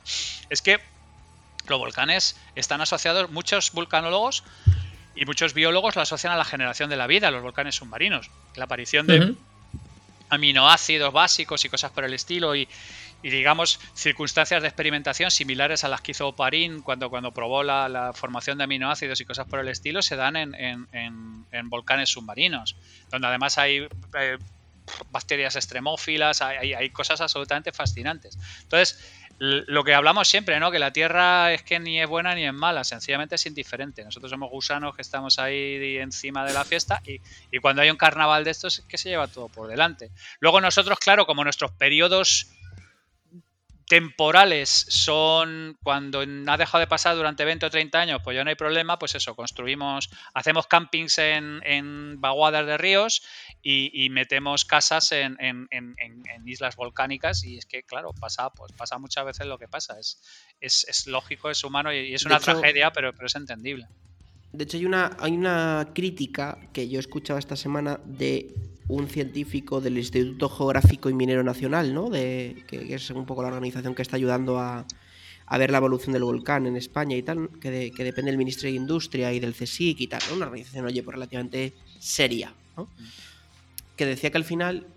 Es 0.50 0.64
que 0.64 0.80
los 1.68 1.78
volcanes 1.78 2.36
están 2.56 2.82
asociados, 2.82 3.30
muchos 3.30 3.72
vulcanólogos 3.72 4.44
y 5.16 5.26
muchos 5.26 5.54
biólogos 5.54 5.96
lo 5.96 6.02
asocian 6.02 6.34
a 6.34 6.38
la 6.38 6.46
generación 6.46 6.90
de 6.90 6.98
la 6.98 7.08
vida, 7.08 7.32
los 7.32 7.44
volcanes 7.44 7.76
submarinos. 7.76 8.30
La 8.56 8.66
aparición 8.66 9.08
de 9.08 9.36
aminoácidos 10.30 11.12
básicos 11.12 11.66
y 11.66 11.70
cosas 11.70 11.92
por 11.92 12.06
el 12.06 12.14
estilo 12.14 12.56
y, 12.56 12.68
digamos, 13.22 13.80
circunstancias 13.94 14.62
de 14.62 14.70
experimentación 14.70 15.30
similares 15.30 15.84
a 15.84 15.90
las 15.90 16.00
que 16.00 16.12
hizo 16.12 16.34
Parín 16.34 16.82
cuando, 16.82 17.10
cuando 17.10 17.34
probó 17.34 17.64
la, 17.64 18.12
formación 18.16 18.58
de 18.58 18.64
aminoácidos 18.64 19.20
y 19.20 19.26
cosas 19.26 19.48
por 19.48 19.60
el 19.60 19.68
estilo, 19.68 20.02
se 20.02 20.16
dan 20.16 20.38
en, 20.38 21.70
volcanes 21.70 22.10
submarinos, 22.10 22.78
donde 23.10 23.28
además 23.28 23.58
hay 23.58 23.88
eh, 24.18 24.38
bacterias 25.12 25.58
extremófilas, 25.58 26.42
hay, 26.42 26.74
hay, 26.74 26.90
cosas 26.92 27.20
absolutamente 27.20 27.74
fascinantes. 27.74 28.38
Entonces, 28.64 29.00
lo 29.44 29.84
que 29.84 29.96
hablamos 29.96 30.28
siempre, 30.28 30.60
¿no? 30.60 30.70
Que 30.70 30.78
la 30.78 30.94
Tierra 30.94 31.52
es 31.52 31.64
que 31.64 31.80
ni 31.80 32.00
es 32.00 32.08
buena 32.08 32.36
ni 32.36 32.46
es 32.46 32.54
mala, 32.54 32.84
sencillamente 32.84 33.34
es 33.34 33.46
indiferente. 33.48 34.04
Nosotros 34.04 34.30
somos 34.30 34.52
gusanos 34.52 34.96
que 34.96 35.02
estamos 35.02 35.40
ahí 35.40 35.98
encima 35.98 36.46
de 36.46 36.54
la 36.54 36.64
fiesta 36.64 37.02
y, 37.04 37.20
y 37.52 37.58
cuando 37.58 37.82
hay 37.82 37.90
un 37.90 37.98
carnaval 37.98 38.44
de 38.44 38.52
estos 38.52 38.78
es 38.78 38.86
que 38.86 39.00
se 39.00 39.10
lleva 39.10 39.28
todo 39.28 39.50
por 39.50 39.68
delante. 39.68 40.12
Luego 40.42 40.62
nosotros, 40.62 41.00
claro, 41.00 41.26
como 41.26 41.44
nuestros 41.44 41.72
periodos 41.72 42.52
temporales 43.92 44.86
son 44.88 45.78
cuando 45.84 46.22
ha 46.22 46.58
dejado 46.58 46.80
de 46.80 46.88
pasar 46.88 47.14
durante 47.18 47.44
20 47.44 47.66
o 47.66 47.70
30 47.70 48.00
años, 48.00 48.22
pues 48.24 48.38
ya 48.38 48.46
no 48.46 48.50
hay 48.50 48.56
problema, 48.56 48.98
pues 48.98 49.16
eso, 49.16 49.36
construimos, 49.36 50.10
hacemos 50.34 50.68
campings 50.68 51.18
en, 51.18 51.60
en 51.66 52.22
vaguadas 52.22 52.66
de 52.66 52.78
ríos 52.78 53.22
y, 53.62 54.08
metemos 54.10 54.64
casas 54.64 55.12
en, 55.12 55.68
islas 56.46 56.78
volcánicas 56.78 57.44
y 57.44 57.58
es 57.58 57.66
que, 57.66 57.84
claro, 57.84 58.14
pasa, 58.18 58.52
pues 58.52 58.72
pasa 58.72 58.98
muchas 58.98 59.26
veces 59.26 59.46
lo 59.46 59.58
que 59.58 59.68
pasa, 59.68 60.00
es, 60.00 60.22
es, 60.62 61.08
lógico, 61.08 61.50
es 61.50 61.62
humano 61.66 61.94
y, 61.94 62.14
es 62.14 62.24
una 62.24 62.40
tragedia, 62.40 62.94
pero, 62.94 63.12
pero 63.12 63.28
es 63.28 63.36
entendible. 63.36 63.90
De 64.54 64.64
hecho, 64.64 64.78
hay 64.78 64.86
una, 64.86 65.18
hay 65.20 65.34
una 65.34 65.90
crítica 65.94 66.58
que 66.72 66.88
yo 66.88 66.98
he 66.98 67.02
escuchado 67.02 67.38
esta 67.38 67.58
semana 67.58 68.00
de 68.06 68.56
un 68.88 69.08
científico 69.08 69.82
del 69.82 69.98
Instituto 69.98 70.50
Geográfico 70.50 71.10
y 71.10 71.14
Minero 71.14 71.44
Nacional, 71.44 71.94
¿no? 71.94 72.10
De, 72.10 72.64
que, 72.68 72.94
es 72.94 73.10
un 73.12 73.26
poco 73.26 73.42
la 73.42 73.50
organización 73.50 73.96
que 73.96 74.02
está 74.02 74.16
ayudando 74.16 74.60
a, 74.60 74.86
ver 75.58 75.72
la 75.72 75.78
evolución 75.78 76.14
del 76.14 76.24
volcán 76.24 76.66
en 76.66 76.78
España 76.78 77.16
y 77.16 77.24
tal, 77.24 77.50
que, 77.60 77.92
depende 77.92 78.32
del 78.32 78.38
Ministerio 78.38 78.72
de 78.72 78.78
Industria 78.78 79.34
y 79.34 79.40
del 79.40 79.54
CSIC 79.54 80.00
y 80.02 80.08
tal, 80.08 80.22
una 80.34 80.46
organización, 80.46 80.86
oye, 80.86 81.04
pues 81.04 81.16
relativamente 81.16 81.74
seria, 82.00 82.54
¿no? 82.78 82.88
Que 83.96 84.06
decía 84.06 84.32
que 84.32 84.38
al 84.38 84.46
final 84.46 84.88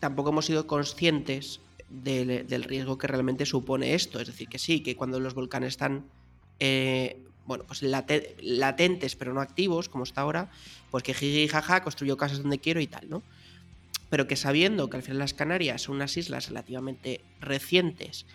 tampoco 0.00 0.30
hemos 0.30 0.46
sido 0.46 0.66
conscientes 0.66 1.60
del, 1.88 2.64
riesgo 2.64 2.98
que 2.98 3.06
realmente 3.06 3.46
supone 3.46 3.94
esto. 3.94 4.20
Es 4.20 4.26
decir, 4.26 4.48
que 4.48 4.58
sí, 4.58 4.80
que 4.80 4.96
cuando 4.96 5.20
los 5.20 5.34
volcanes 5.34 5.68
están 5.68 6.04
eh, 6.58 7.18
bueno, 7.46 7.64
pues 7.66 7.82
latentes 7.82 9.16
pero 9.16 9.32
no 9.32 9.40
activos, 9.40 9.88
como 9.88 10.04
está 10.04 10.20
ahora, 10.20 10.50
pues 10.90 11.02
que 11.02 11.14
jiji 11.14 11.48
jaja 11.48 11.82
construyó 11.82 12.16
casas 12.16 12.42
donde 12.42 12.58
quiero 12.58 12.80
y 12.80 12.86
tal, 12.86 13.08
¿no? 13.08 13.22
Pero 14.10 14.26
que 14.26 14.36
sabiendo 14.36 14.90
que 14.90 14.98
al 14.98 15.02
final 15.02 15.18
las 15.18 15.34
Canarias 15.34 15.82
son 15.82 15.96
unas 15.96 16.16
islas 16.16 16.48
relativamente 16.48 17.22
recientes 17.40 18.26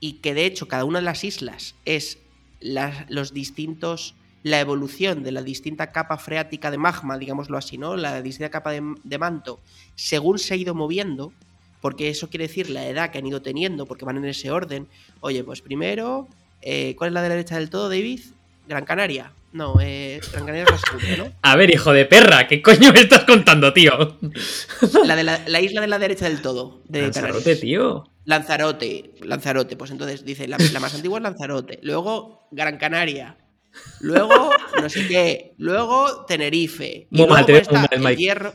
y 0.00 0.14
que 0.14 0.34
de 0.34 0.46
hecho 0.46 0.68
cada 0.68 0.84
una 0.84 1.00
de 1.00 1.04
las 1.04 1.24
islas 1.24 1.74
es 1.84 2.18
los 2.60 3.32
distintos 3.32 4.14
la 4.42 4.60
evolución 4.60 5.22
de 5.24 5.32
la 5.32 5.42
distinta 5.42 5.90
capa 5.90 6.16
freática 6.16 6.70
de 6.70 6.78
magma, 6.78 7.18
digámoslo 7.18 7.58
así, 7.58 7.76
¿no? 7.76 7.96
La 7.96 8.22
distinta 8.22 8.50
capa 8.50 8.70
de, 8.70 8.94
de, 9.02 9.18
manto, 9.18 9.60
según 9.96 10.38
se 10.38 10.54
ha 10.54 10.56
ido 10.56 10.74
moviendo, 10.74 11.32
porque 11.80 12.08
eso 12.08 12.30
quiere 12.30 12.46
decir 12.46 12.70
la 12.70 12.86
edad 12.86 13.10
que 13.10 13.18
han 13.18 13.26
ido 13.26 13.42
teniendo, 13.42 13.86
porque 13.86 14.04
van 14.04 14.16
en 14.16 14.24
ese 14.26 14.50
orden. 14.50 14.88
Oye, 15.20 15.42
pues 15.44 15.60
primero, 15.60 16.28
eh, 16.62 16.94
¿cuál 16.96 17.08
es 17.08 17.14
la 17.14 17.22
de 17.22 17.28
la 17.28 17.34
derecha 17.34 17.56
del 17.56 17.70
todo, 17.70 17.88
David? 17.88 18.20
Gran 18.68 18.84
Canaria. 18.84 19.32
No, 19.52 19.80
eh, 19.80 20.20
Gran 20.30 20.44
Canaria 20.44 20.64
es 20.64 20.70
la 20.70 20.78
segunda, 20.78 21.24
¿no? 21.24 21.32
A 21.40 21.56
ver, 21.56 21.70
hijo 21.70 21.92
de 21.92 22.04
perra, 22.04 22.46
¿qué 22.46 22.60
coño 22.60 22.92
me 22.92 23.00
estás 23.00 23.24
contando, 23.24 23.72
tío? 23.72 24.18
La 25.04 25.16
de 25.16 25.24
la, 25.24 25.60
isla 25.60 25.80
de 25.80 25.86
la 25.86 25.98
derecha 25.98 26.28
del 26.28 26.42
todo, 26.42 26.82
de 26.86 27.02
Lanzarote, 27.02 27.56
tío. 27.56 28.04
Lanzarote, 28.26 29.14
Lanzarote, 29.22 29.76
pues 29.76 29.90
entonces 29.90 30.24
dice, 30.24 30.46
la, 30.46 30.58
más 30.80 30.94
antigua 30.94 31.18
es 31.18 31.22
Lanzarote, 31.22 31.78
luego 31.82 32.46
Gran 32.50 32.76
Canaria, 32.76 33.38
luego 34.00 34.50
no 34.80 34.88
sé 34.90 35.08
qué, 35.08 35.54
luego 35.56 36.26
Tenerife, 36.26 37.08
y 37.10 37.16
luego 37.16 37.36
está 37.38 37.88
el 37.90 38.16
Hierro, 38.16 38.52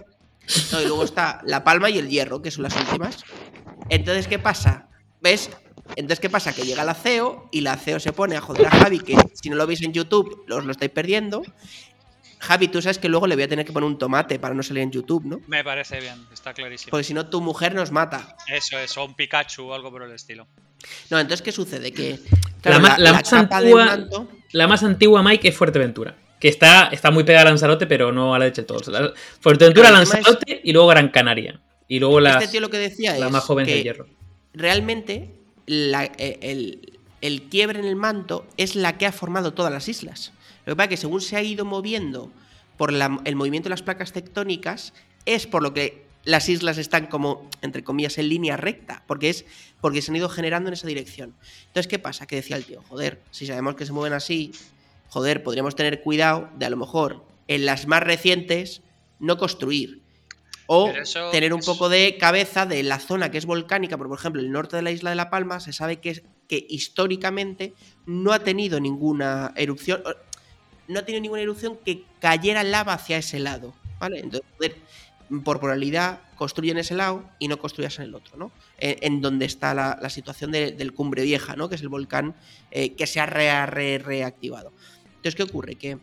y 0.80 0.86
luego 0.86 1.04
está 1.04 1.41
La 1.43 1.63
Palma 1.63 1.89
y 1.89 1.97
el 1.97 2.08
Hierro, 2.08 2.43
que 2.43 2.52
son 2.52 2.63
las 2.63 2.76
últimas. 2.76 3.23
Entonces, 3.89 4.28
¿qué 4.28 4.38
pasa? 4.38 4.89
¿Ves? 5.21 5.49
Entonces, 5.96 6.19
¿qué 6.19 6.30
pasa? 6.30 6.54
Que 6.54 6.63
llega 6.63 6.84
la 6.84 6.93
CEO 6.93 7.50
y 7.52 7.62
la 7.62 7.78
CEO 7.78 8.00
se 8.00 8.13
pone 8.13 8.36
a 8.36 8.41
joder 8.41 8.67
a 8.67 8.72
Javi, 8.72 9.00
que 9.00 9.15
si 9.34 9.50
no 9.50 9.56
lo 9.56 9.67
veis 9.67 9.82
en 9.82 9.93
YouTube, 9.93 10.46
os 10.50 10.65
lo 10.65 10.72
estáis 10.72 10.91
perdiendo. 10.91 11.43
Javi, 12.39 12.67
tú 12.67 12.82
sabes 12.82 12.98
que 12.98 13.08
luego 13.08 13.26
le 13.26 13.36
voy 13.36 13.46
a 13.46 13.48
tener 13.48 13.65
que 13.65 13.72
poner 13.72 13.88
un 13.88 13.98
tomate 13.98 14.38
para 14.38 14.54
no 14.54 14.63
salir 14.63 14.84
en 14.84 14.91
YouTube, 14.91 15.24
¿no? 15.24 15.39
Me 15.48 15.63
parece 15.63 16.02
bien, 16.02 16.26
está 16.34 16.54
clarísimo. 16.54 16.91
Porque 16.91 17.06
si 17.06 17.13
no, 17.13 17.28
tu 17.28 17.39
mujer 17.39 17.74
nos 17.74 17.91
mata. 17.91 18.36
Eso 18.48 18.78
es, 18.78 18.98
o 18.98 19.06
un 19.06 19.13
Pikachu 19.13 19.63
o 19.63 19.74
algo 19.74 19.89
por 19.91 20.04
el 20.04 20.12
estilo. 20.12 20.46
No, 21.10 21.19
entonces, 21.19 21.41
¿qué 21.41 21.54
sucede? 21.54 21.93
Que 21.93 22.19
la, 22.63 22.80
más 22.80 23.32
antigua, 23.32 23.98
la 24.52 24.67
más 24.67 24.84
antigua, 24.84 25.24
Mike, 25.24 25.48
es 25.48 25.56
Fuerteventura. 25.56 26.17
Que 26.38 26.50
está, 26.50 26.89
está 26.91 27.12
muy 27.12 27.24
pegada 27.24 27.43
a 27.43 27.50
Lanzarote, 27.50 27.88
pero 27.88 28.12
no 28.12 28.36
a 28.36 28.39
la 28.39 28.50
de 28.50 28.63
todos. 28.63 28.91
Fuerteventura, 29.39 29.91
Lanzarote 29.91 30.60
y 30.65 30.74
luego 30.74 30.89
Gran 30.89 31.10
Canaria. 31.10 31.62
Y 31.88 32.00
luego 32.00 32.19
la, 32.19 32.39
este 32.39 32.50
tío 32.50 32.60
lo 32.60 32.69
que 32.69 32.78
decía 32.78 33.17
la 33.17 33.30
más 33.30 33.46
joven 33.46 33.65
de 33.65 33.82
hierro. 33.82 34.08
Realmente 34.54 35.42
eh, 35.67 36.97
el, 37.21 37.41
quiebre 37.49 37.80
en 37.80 37.86
el 37.86 37.95
manto 37.95 38.47
es 38.58 38.76
la 38.76 38.97
que 38.97 39.06
ha 39.06 39.12
formado 39.12 39.54
todas 39.54 39.71
las 39.71 39.88
islas. 39.88 40.34
Lo 40.65 40.73
que 40.73 40.78
pasa 40.78 40.86
es 40.86 40.89
que 40.89 40.97
según 40.97 41.21
se 41.21 41.36
ha 41.36 41.43
ido 41.43 41.65
moviendo 41.65 42.32
por 42.78 42.91
el 42.91 43.36
movimiento 43.36 43.67
de 43.67 43.71
las 43.71 43.84
placas 43.84 44.13
tectónicas, 44.13 44.93
es 45.26 45.47
por 45.47 45.62
lo 45.62 45.73
que 45.73 46.04
las 46.26 46.47
islas 46.49 46.78
están 46.78 47.08
como, 47.08 47.49
entre 47.62 47.84
comillas, 47.84 48.17
en 48.17 48.30
línea 48.30 48.58
recta, 48.58 49.04
porque 49.08 49.30
es 49.30 49.45
porque 49.82 50.02
se 50.02 50.12
han 50.12 50.15
ido 50.15 50.30
generando 50.30 50.69
en 50.69 50.73
esa 50.73 50.88
dirección. 50.88 51.36
Entonces, 51.67 51.88
¿qué 51.88 51.99
pasa? 51.99 52.26
Que 52.26 52.38
decía 52.38 52.56
el 52.56 52.63
tío, 52.63 52.82
joder, 52.88 53.21
si 53.32 53.45
sabemos 53.45 53.76
que 53.76 53.86
se 53.86 53.91
mueven 53.91 54.13
así, 54.13 54.54
joder, 55.10 55.43
podríamos 55.43 55.76
tener 55.76 56.02
cuidado 56.02 56.49
de 56.56 56.65
a 56.65 56.69
lo 56.69 56.78
mejor 56.78 57.26
en 57.49 57.65
las 57.65 57.88
más 57.88 58.02
recientes 58.02 58.82
no 59.19 59.38
construir, 59.38 60.03
o 60.67 60.91
tener 61.32 61.54
un 61.54 61.62
poco 61.62 61.89
de 61.89 62.17
cabeza 62.17 62.65
de 62.65 62.84
la 62.84 62.99
zona 62.99 63.32
que 63.32 63.38
es 63.38 63.45
volcánica, 63.45 63.97
por 63.97 64.12
ejemplo, 64.17 64.41
el 64.41 64.52
norte 64.52 64.76
de 64.76 64.82
la 64.82 64.91
isla 64.91 65.10
de 65.10 65.15
La 65.15 65.30
Palma, 65.30 65.60
se 65.60 65.73
sabe 65.73 65.97
que, 65.97 66.23
que 66.47 66.65
históricamente 66.69 67.73
no 68.06 68.32
ha 68.32 68.39
tenido 68.39 68.80
ninguna 68.80 69.54
erupción, 69.56 70.02
no 70.88 70.99
ha 70.99 71.06
tenido 71.06 71.21
ninguna 71.21 71.41
erupción 71.41 71.78
que 71.84 72.04
cayera 72.19 72.63
lava 72.63 72.93
hacia 72.93 73.17
ese 73.17 73.39
lado, 73.39 73.73
¿vale? 73.99 74.19
Entonces, 74.19 74.73
por 75.43 75.60
probabilidad, 75.60 76.21
construyen 76.36 76.78
ese 76.78 76.95
lado 76.95 77.23
y 77.39 77.47
no 77.47 77.58
construyas 77.58 77.97
en 77.99 78.06
el 78.06 78.15
otro, 78.15 78.38
¿no? 78.38 78.52
En, 78.78 79.21
donde 79.21 79.45
está 79.45 79.73
la, 79.73 80.10
situación 80.10 80.52
del 80.52 80.93
Cumbre 80.93 81.23
Vieja, 81.23 81.56
¿no? 81.56 81.69
Que 81.69 81.76
es 81.76 81.82
el 81.82 81.89
volcán 81.89 82.36
eh, 82.71 82.93
que 82.93 83.08
se 83.08 83.19
ha 83.19 83.26
reactivado. 83.26 84.73
Entonces, 85.06 85.36
¿qué 85.36 85.43
ocurre? 85.43 85.76
Que 85.76 85.97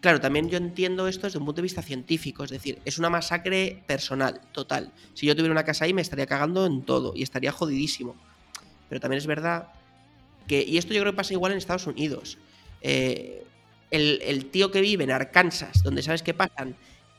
Claro, 0.00 0.18
también 0.18 0.48
yo 0.48 0.56
entiendo 0.56 1.06
esto 1.08 1.26
desde 1.26 1.38
un 1.38 1.44
punto 1.44 1.58
de 1.60 1.64
vista 1.64 1.82
científico, 1.82 2.42
es 2.42 2.50
decir, 2.50 2.80
es 2.86 2.98
una 2.98 3.10
masacre 3.10 3.82
personal, 3.86 4.40
total. 4.52 4.92
Si 5.12 5.26
yo 5.26 5.36
tuviera 5.36 5.52
una 5.52 5.64
casa 5.64 5.84
ahí 5.84 5.92
me 5.92 6.00
estaría 6.00 6.26
cagando 6.26 6.64
en 6.64 6.82
todo 6.82 7.12
y 7.14 7.22
estaría 7.22 7.52
jodidísimo. 7.52 8.16
Pero 8.88 9.00
también 9.00 9.18
es 9.18 9.26
verdad 9.26 9.68
que, 10.48 10.62
y 10.62 10.78
esto 10.78 10.94
yo 10.94 11.00
creo 11.00 11.12
que 11.12 11.16
pasa 11.16 11.34
igual 11.34 11.52
en 11.52 11.58
Estados 11.58 11.86
Unidos, 11.86 12.38
eh, 12.80 13.44
el, 13.90 14.46
tío 14.46 14.70
que 14.70 14.80
vive 14.80 15.04
en 15.04 15.10
Arkansas, 15.10 15.82
donde 15.82 16.02
sabes 16.02 16.22
que 16.22 16.32
pasan 16.32 16.76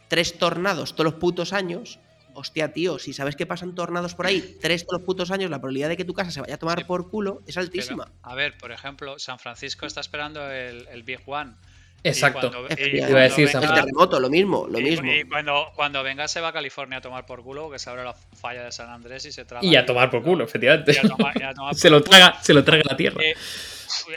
tres 0.07 0.39
tornados 0.39 0.93
todos 0.93 1.05
los 1.05 1.19
putos 1.19 1.53
años, 1.53 1.99
hostia, 2.33 2.73
tío, 2.73 2.97
si 2.97 3.13
sabes 3.13 3.35
que 3.35 3.45
pasan 3.45 3.75
tornados 3.75 4.15
por 4.15 4.25
ahí 4.25 4.57
tres 4.59 4.85
todos 4.87 5.01
los 5.01 5.05
putos 5.05 5.29
años, 5.29 5.51
la 5.51 5.59
probabilidad 5.59 5.89
de 5.89 5.97
que 5.97 6.05
tu 6.05 6.15
casa 6.15 6.31
se 6.31 6.41
vaya 6.41 6.55
a 6.55 6.57
tomar 6.57 6.87
por 6.87 7.11
culo 7.11 7.43
es 7.45 7.57
altísima. 7.57 8.11
a 8.23 8.33
ver, 8.33 8.57
por 8.57 8.71
ejemplo, 8.71 9.19
San 9.19 9.37
Francisco 9.37 9.85
está 9.85 10.01
esperando 10.01 10.49
el, 10.49 10.87
el 10.87 11.03
Big 11.03 11.21
One 11.27 11.53
Exacto. 12.03 12.51
iba 12.77 13.19
a 13.19 13.23
decir 13.23 13.49
el 13.53 13.61
terremoto, 13.61 14.19
lo 14.19 14.29
mismo, 14.29 14.67
lo 14.67 14.79
mismo. 14.79 15.11
Y 15.11 15.23
cuando, 15.25 15.71
cuando 15.75 16.03
venga 16.03 16.27
se 16.27 16.41
va 16.41 16.49
a 16.49 16.53
California 16.53 16.97
a 16.97 17.01
tomar 17.01 17.25
por 17.25 17.43
culo, 17.43 17.69
que 17.69 17.79
se 17.79 17.89
abre 17.89 18.03
la 18.03 18.13
falla 18.13 18.63
de 18.63 18.71
San 18.71 18.89
Andrés 18.89 19.25
y 19.25 19.31
se 19.31 19.45
traga. 19.45 19.65
Y 19.65 19.75
a 19.75 19.85
tomar 19.85 20.09
por 20.09 20.23
culo, 20.23 20.43
efectivamente. 20.43 20.93
se, 21.73 21.89
lo 21.89 22.01
traga, 22.01 22.41
se 22.41 22.53
lo 22.53 22.63
traga 22.63 22.83
la 22.89 22.97
tierra. 22.97 23.21
Eh, 23.23 23.35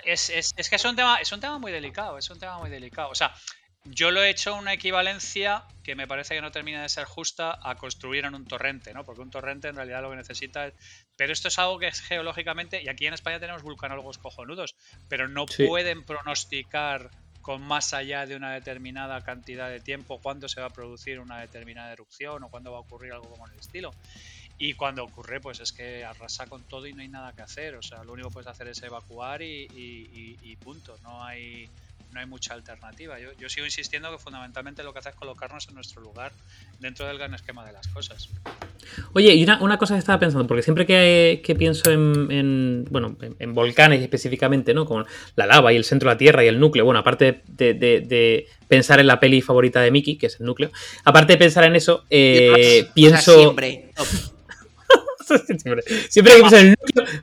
es, 0.04 0.30
es, 0.30 0.54
es, 0.56 0.70
que 0.70 0.76
es 0.76 0.84
un, 0.84 0.96
tema, 0.96 1.16
es 1.16 1.30
un 1.32 1.40
tema 1.40 1.58
muy 1.58 1.72
delicado, 1.72 2.16
es 2.16 2.30
un 2.30 2.38
tema 2.38 2.58
muy 2.58 2.70
delicado. 2.70 3.10
O 3.10 3.14
sea, 3.14 3.34
yo 3.84 4.10
lo 4.10 4.22
he 4.22 4.30
hecho 4.30 4.54
una 4.54 4.72
equivalencia 4.72 5.64
que 5.82 5.94
me 5.94 6.06
parece 6.06 6.34
que 6.34 6.40
no 6.40 6.50
termina 6.50 6.80
de 6.80 6.88
ser 6.88 7.04
justa 7.04 7.58
a 7.62 7.74
construir 7.74 8.24
en 8.24 8.34
un 8.34 8.46
torrente, 8.46 8.94
¿no? 8.94 9.04
Porque 9.04 9.20
un 9.20 9.30
torrente 9.30 9.68
en 9.68 9.76
realidad 9.76 10.00
lo 10.00 10.10
que 10.10 10.16
necesita 10.16 10.68
es... 10.68 10.74
Pero 11.16 11.32
esto 11.34 11.48
es 11.48 11.58
algo 11.58 11.78
que 11.78 11.88
es 11.88 12.00
geológicamente, 12.00 12.82
y 12.82 12.88
aquí 12.88 13.06
en 13.06 13.12
España 13.12 13.38
tenemos 13.40 13.62
vulcanólogos 13.62 14.16
cojonudos, 14.16 14.74
pero 15.08 15.28
no 15.28 15.44
pueden 15.44 16.04
pronosticar 16.04 17.10
con 17.44 17.61
más 17.61 17.92
allá 17.92 18.24
de 18.24 18.37
una 18.37 18.52
determinada 18.54 19.22
cantidad 19.22 19.68
de 19.68 19.78
tiempo 19.78 20.18
cuándo 20.18 20.48
se 20.48 20.62
va 20.62 20.68
a 20.68 20.70
producir 20.70 21.20
una 21.20 21.40
determinada 21.40 21.92
erupción 21.92 22.42
o 22.42 22.48
cuándo 22.48 22.72
va 22.72 22.78
a 22.78 22.80
ocurrir 22.80 23.12
algo 23.12 23.28
como 23.28 23.46
el 23.46 23.52
estilo. 23.59 23.90
Y 24.57 24.72
cuando 24.72 25.04
ocurre, 25.04 25.42
pues 25.42 25.61
es 25.61 25.70
que 25.70 26.07
arrasa 26.07 26.46
con 26.46 26.62
todo 26.62 26.87
y 26.87 26.94
no 26.94 27.02
hay 27.02 27.09
nada 27.09 27.35
que 27.35 27.42
hacer. 27.42 27.74
O 27.74 27.83
sea, 27.83 28.02
lo 28.02 28.14
único 28.14 28.30
que 28.30 28.33
puedes 28.33 28.48
hacer 28.48 28.68
es 28.68 28.83
evacuar 28.83 29.42
y, 29.42 29.68
y 30.42 30.57
punto. 30.57 30.96
No 31.02 31.22
hay 31.22 31.68
no 32.14 32.20
hay 32.20 32.27
mucha 32.27 32.55
alternativa. 32.55 33.18
Yo, 33.18 33.31
yo, 33.38 33.48
sigo 33.48 33.66
insistiendo 33.66 34.11
que 34.11 34.18
fundamentalmente 34.18 34.83
lo 34.83 34.92
que 34.92 35.00
hace 35.00 35.11
es 35.11 35.14
colocarnos 35.16 35.68
en 35.68 35.74
nuestro 35.74 36.00
lugar 36.00 36.33
dentro 36.79 37.07
del 37.07 37.18
gran 37.18 37.35
esquema 37.35 37.66
de 37.66 37.72
las 37.72 37.88
cosas. 37.88 38.31
Oye, 39.12 39.35
y 39.35 39.42
una, 39.42 39.61
una 39.61 39.79
cosa 39.79 39.94
que 39.94 39.98
estaba 39.98 40.18
pensando, 40.20 40.46
porque 40.46 40.62
siempre 40.62 40.87
que, 40.87 41.42
que 41.44 41.55
pienso 41.55 41.90
en, 41.90 42.85
bueno, 42.90 43.16
en, 43.38 43.55
volcanes 43.55 44.00
específicamente, 44.00 44.72
¿no? 44.74 44.87
Como 44.87 45.05
la 45.37 45.46
lava 45.46 45.72
y 45.72 45.77
el 45.77 45.85
centro 45.85 46.09
de 46.09 46.14
la 46.14 46.18
Tierra 46.18 46.44
y 46.44 46.48
el 46.48 46.61
núcleo, 46.61 46.85
bueno, 46.85 47.00
aparte 47.00 47.42
de, 47.48 47.74
de, 47.74 48.46
pensar 48.68 49.00
en 49.00 49.07
la 49.07 49.20
peli 49.20 49.42
favorita 49.42 49.81
de 49.81 49.90
Mickey, 49.90 50.16
que 50.16 50.27
es 50.27 50.38
el 50.40 50.46
núcleo, 50.46 50.70
aparte 51.05 51.35
de 51.35 51.38
pensar 51.38 51.64
en 51.64 51.77
eso, 51.77 52.05
eh, 52.11 52.88
pienso... 52.94 53.37
siempre. 53.37 53.92
siempre, 55.58 55.82
que 56.12 56.22
pienso 56.22 56.56
en 56.56 56.66
el 56.68 56.76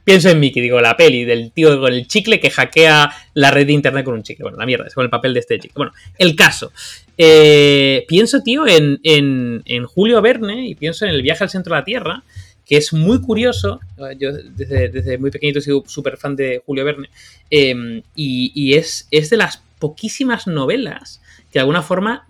pienso 0.03 0.29
en 0.29 0.39
Mickey, 0.39 0.61
digo, 0.61 0.81
la 0.81 0.97
peli 0.97 1.25
del 1.25 1.51
tío 1.51 1.79
con 1.79 1.93
el 1.93 2.07
chicle 2.07 2.39
que 2.39 2.49
hackea 2.49 3.11
la 3.33 3.51
red 3.51 3.67
de 3.67 3.73
internet 3.73 4.05
con 4.05 4.15
un 4.15 4.23
chicle. 4.23 4.43
Bueno, 4.43 4.57
la 4.57 4.65
mierda, 4.65 4.87
es 4.87 4.93
con 4.93 5.03
el 5.03 5.09
papel 5.09 5.33
de 5.33 5.39
este 5.41 5.59
chicle. 5.59 5.75
Bueno, 5.75 5.93
el 6.17 6.35
caso. 6.35 6.71
Eh, 7.17 8.05
pienso, 8.07 8.41
tío, 8.41 8.65
en, 8.67 9.61
Julio 9.85 10.21
Verne 10.21 10.67
y 10.67 10.75
pienso 10.75 11.05
en 11.05 11.11
el 11.11 11.21
viaje 11.21 11.43
al 11.43 11.49
centro 11.49 11.73
de 11.73 11.79
la 11.79 11.85
Tierra, 11.85 12.23
que 12.65 12.77
es 12.77 12.93
muy 12.93 13.21
curioso. 13.21 13.79
Yo 14.17 14.31
desde, 14.33 15.17
muy 15.17 15.31
pequeñito 15.31 15.59
he 15.59 15.61
sido 15.61 15.83
súper 15.87 16.17
fan 16.17 16.35
de 16.35 16.61
Julio 16.65 16.85
Verne. 16.85 17.09
Em, 17.49 18.01
y, 18.15 18.73
es, 18.73 19.07
es 19.11 19.29
de 19.29 19.37
las 19.37 19.61
poquísimas 19.79 20.47
novelas 20.47 21.21
que 21.51 21.59
de 21.59 21.61
alguna 21.61 21.81
forma, 21.81 22.25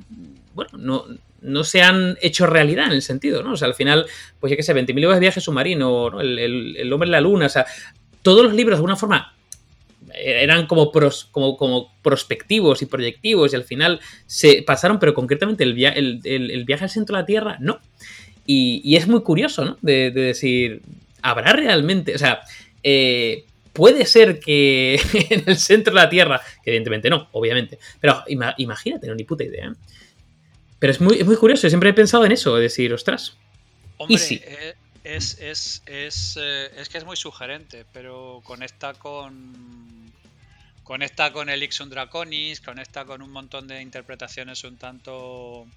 bueno, 0.55 0.71
no, 0.77 1.05
no 1.41 1.63
se 1.63 1.82
han 1.82 2.17
hecho 2.21 2.45
realidad 2.45 2.86
en 2.86 2.93
el 2.93 3.01
sentido, 3.01 3.43
¿no? 3.43 3.54
O 3.54 3.58
sea, 3.58 3.67
al 3.67 3.73
final, 3.73 4.06
pues 4.39 4.51
ya 4.51 4.58
que 4.58 4.63
sé, 4.63 4.73
20.000 4.73 5.06
horas 5.06 5.17
de 5.17 5.21
viaje 5.21 5.41
submarino, 5.41 6.10
¿no? 6.10 6.21
el, 6.21 6.93
hombre 6.93 7.08
en 7.08 7.12
la 7.12 7.21
luna, 7.21 7.47
o 7.47 7.49
sea, 7.49 7.65
todos 8.21 8.43
los 8.43 8.54
libros 8.54 8.75
de 8.75 8.77
alguna 8.77 8.95
forma 8.95 9.34
eran 10.13 10.67
como, 10.67 10.91
como, 11.32 11.58
como 11.58 11.93
prospectivos 12.01 12.82
y 12.82 12.86
proyectivos 12.86 13.54
y 13.54 13.56
al 13.56 13.63
final 13.63 13.99
se 14.25 14.63
pasaron, 14.63 14.99
pero 14.99 15.13
concretamente 15.13 15.63
el, 15.63 16.21
el, 16.23 16.65
viaje 16.65 16.84
al 16.84 16.89
centro 16.89 17.15
de 17.15 17.21
la 17.21 17.25
Tierra, 17.25 17.58
no. 17.60 17.80
Y, 18.45 18.95
es 18.95 19.08
muy 19.08 19.21
curioso, 19.21 19.63
¿no? 19.63 19.77
De, 19.82 20.12
decir, 20.12 20.82
¿habrá 21.21 21.54
realmente, 21.54 22.13
o 22.13 22.17
sea, 22.17 22.41
eh, 22.84 23.45
puede 23.71 24.06
ser 24.06 24.39
que 24.39 24.99
en 25.30 25.43
el 25.45 25.58
centro 25.58 25.93
de 25.93 26.01
la 26.01 26.10
Tierra, 26.10 26.41
evidentemente 26.65 27.10
no, 27.10 27.30
obviamente, 27.32 27.80
pero 27.99 28.23
imagínate, 28.27 29.08
no 29.08 29.15
ni 29.15 29.23
puta 29.23 29.43
idea, 29.43 29.67
¿eh? 29.67 29.73
Pero 30.81 30.93
es 30.93 30.99
muy, 30.99 31.19
es 31.19 31.27
muy 31.27 31.35
curioso, 31.35 31.69
siempre 31.69 31.91
he 31.91 31.93
pensado 31.93 32.25
en 32.25 32.31
eso, 32.31 32.55
decir, 32.55 32.91
ostras. 32.91 33.37
Hombre, 33.97 34.17
eh, 34.31 34.73
es, 35.03 35.37
es, 35.39 35.83
es, 35.85 36.39
eh, 36.41 36.71
es, 36.75 36.89
que 36.89 36.97
es 36.97 37.05
muy 37.05 37.15
sugerente, 37.15 37.85
pero 37.93 38.41
conecta 38.43 38.95
con. 38.95 40.11
Conecta 40.83 41.31
con 41.31 41.49
el 41.49 41.61
Ixun 41.61 41.91
Draconis, 41.91 42.61
conecta 42.61 43.05
con 43.05 43.21
un 43.21 43.29
montón 43.29 43.67
de 43.67 43.79
interpretaciones 43.79 44.63
un 44.63 44.77
tanto 44.77 45.67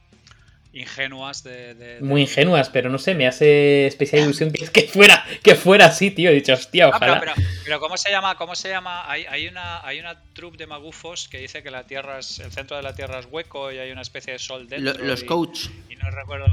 ingenuas 0.75 1.43
de, 1.45 1.99
Muy 2.01 2.23
ingenuas, 2.23 2.69
pero 2.69 2.91
no 2.91 2.99
sé, 2.99 3.15
me 3.15 3.27
hace 3.27 3.87
especial 3.87 4.25
ilusión 4.25 4.53
que, 4.53 4.83
fuera, 4.83 5.25
que 5.43 5.55
fuera 5.55 5.87
así, 5.87 6.11
tío. 6.11 6.31
He 6.31 6.35
dicho, 6.35 6.53
hostia, 6.53 6.89
ojalá. 6.89 7.23
pero, 7.65 7.81
¿cómo 7.81 7.97
se 7.97 8.11
llama? 8.11 8.37
¿Cómo 8.37 8.55
se 8.55 8.69
llama? 8.69 9.09
Hay, 9.11 9.25
hay, 9.27 9.47
una, 9.47 9.87
hay 9.87 10.01
una 10.01 10.21
troupe 10.35 10.59
de 10.59 10.67
magufos 10.67 11.29
que 11.29 11.39
dice 11.39 11.63
que 11.63 11.71
la 11.71 11.85
Tierra 11.85 12.19
es, 12.19 12.41
el 12.41 12.51
centro 12.51 12.77
de 12.77 12.83
la 12.83 12.95
Tierra 12.95 13.21
es 13.21 13.27
hueco 13.31 13.73
y 13.73 13.79
hay 13.79 13.93
una 13.93 14.03
especie 14.03 14.33
de 14.33 14.39
sol 14.39 14.69
dentro. 14.69 15.05
los 15.05 15.25
coach. 15.25 15.67
Y 15.89 15.97
no 15.97 16.11
recuerdo. 16.11 16.47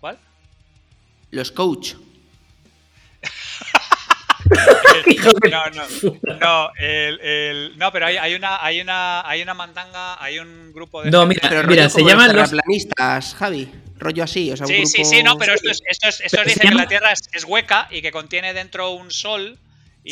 ¿Cuál? 0.00 0.18
Los 1.30 1.50
coach. 1.50 1.94
no, 5.50 5.70
no, 5.70 6.38
no, 6.40 6.70
el, 6.78 7.76
no, 7.76 7.92
pero 7.92 8.06
hay, 8.06 8.16
hay, 8.16 8.34
una, 8.34 8.64
hay 8.64 8.80
una, 8.80 9.28
hay 9.28 9.42
una 9.42 9.54
mandanga, 9.54 10.22
hay 10.22 10.38
un 10.38 10.72
grupo 10.72 11.02
de. 11.02 11.10
No, 11.10 11.26
mira, 11.26 11.62
mira 11.66 11.88
se 11.88 12.02
llaman 12.02 12.34
los 12.34 12.50
planistas, 12.50 13.34
Javi. 13.34 13.70
Rollo 14.00 14.22
así, 14.22 14.52
o 14.52 14.56
sea, 14.56 14.64
un 14.64 14.68
sí, 14.68 14.74
grupo... 14.76 14.90
sí, 14.90 15.04
sí, 15.04 15.22
no, 15.24 15.36
pero 15.36 15.54
esto, 15.54 15.70
es, 15.70 15.82
esto, 15.84 16.06
es, 16.06 16.20
esto 16.20 16.44
dice 16.44 16.60
que 16.60 16.70
la 16.70 16.86
Tierra 16.86 17.10
es, 17.10 17.28
es, 17.32 17.44
hueca 17.44 17.88
y 17.90 18.00
que 18.00 18.12
contiene 18.12 18.54
dentro 18.54 18.90
un 18.92 19.10
sol 19.10 19.58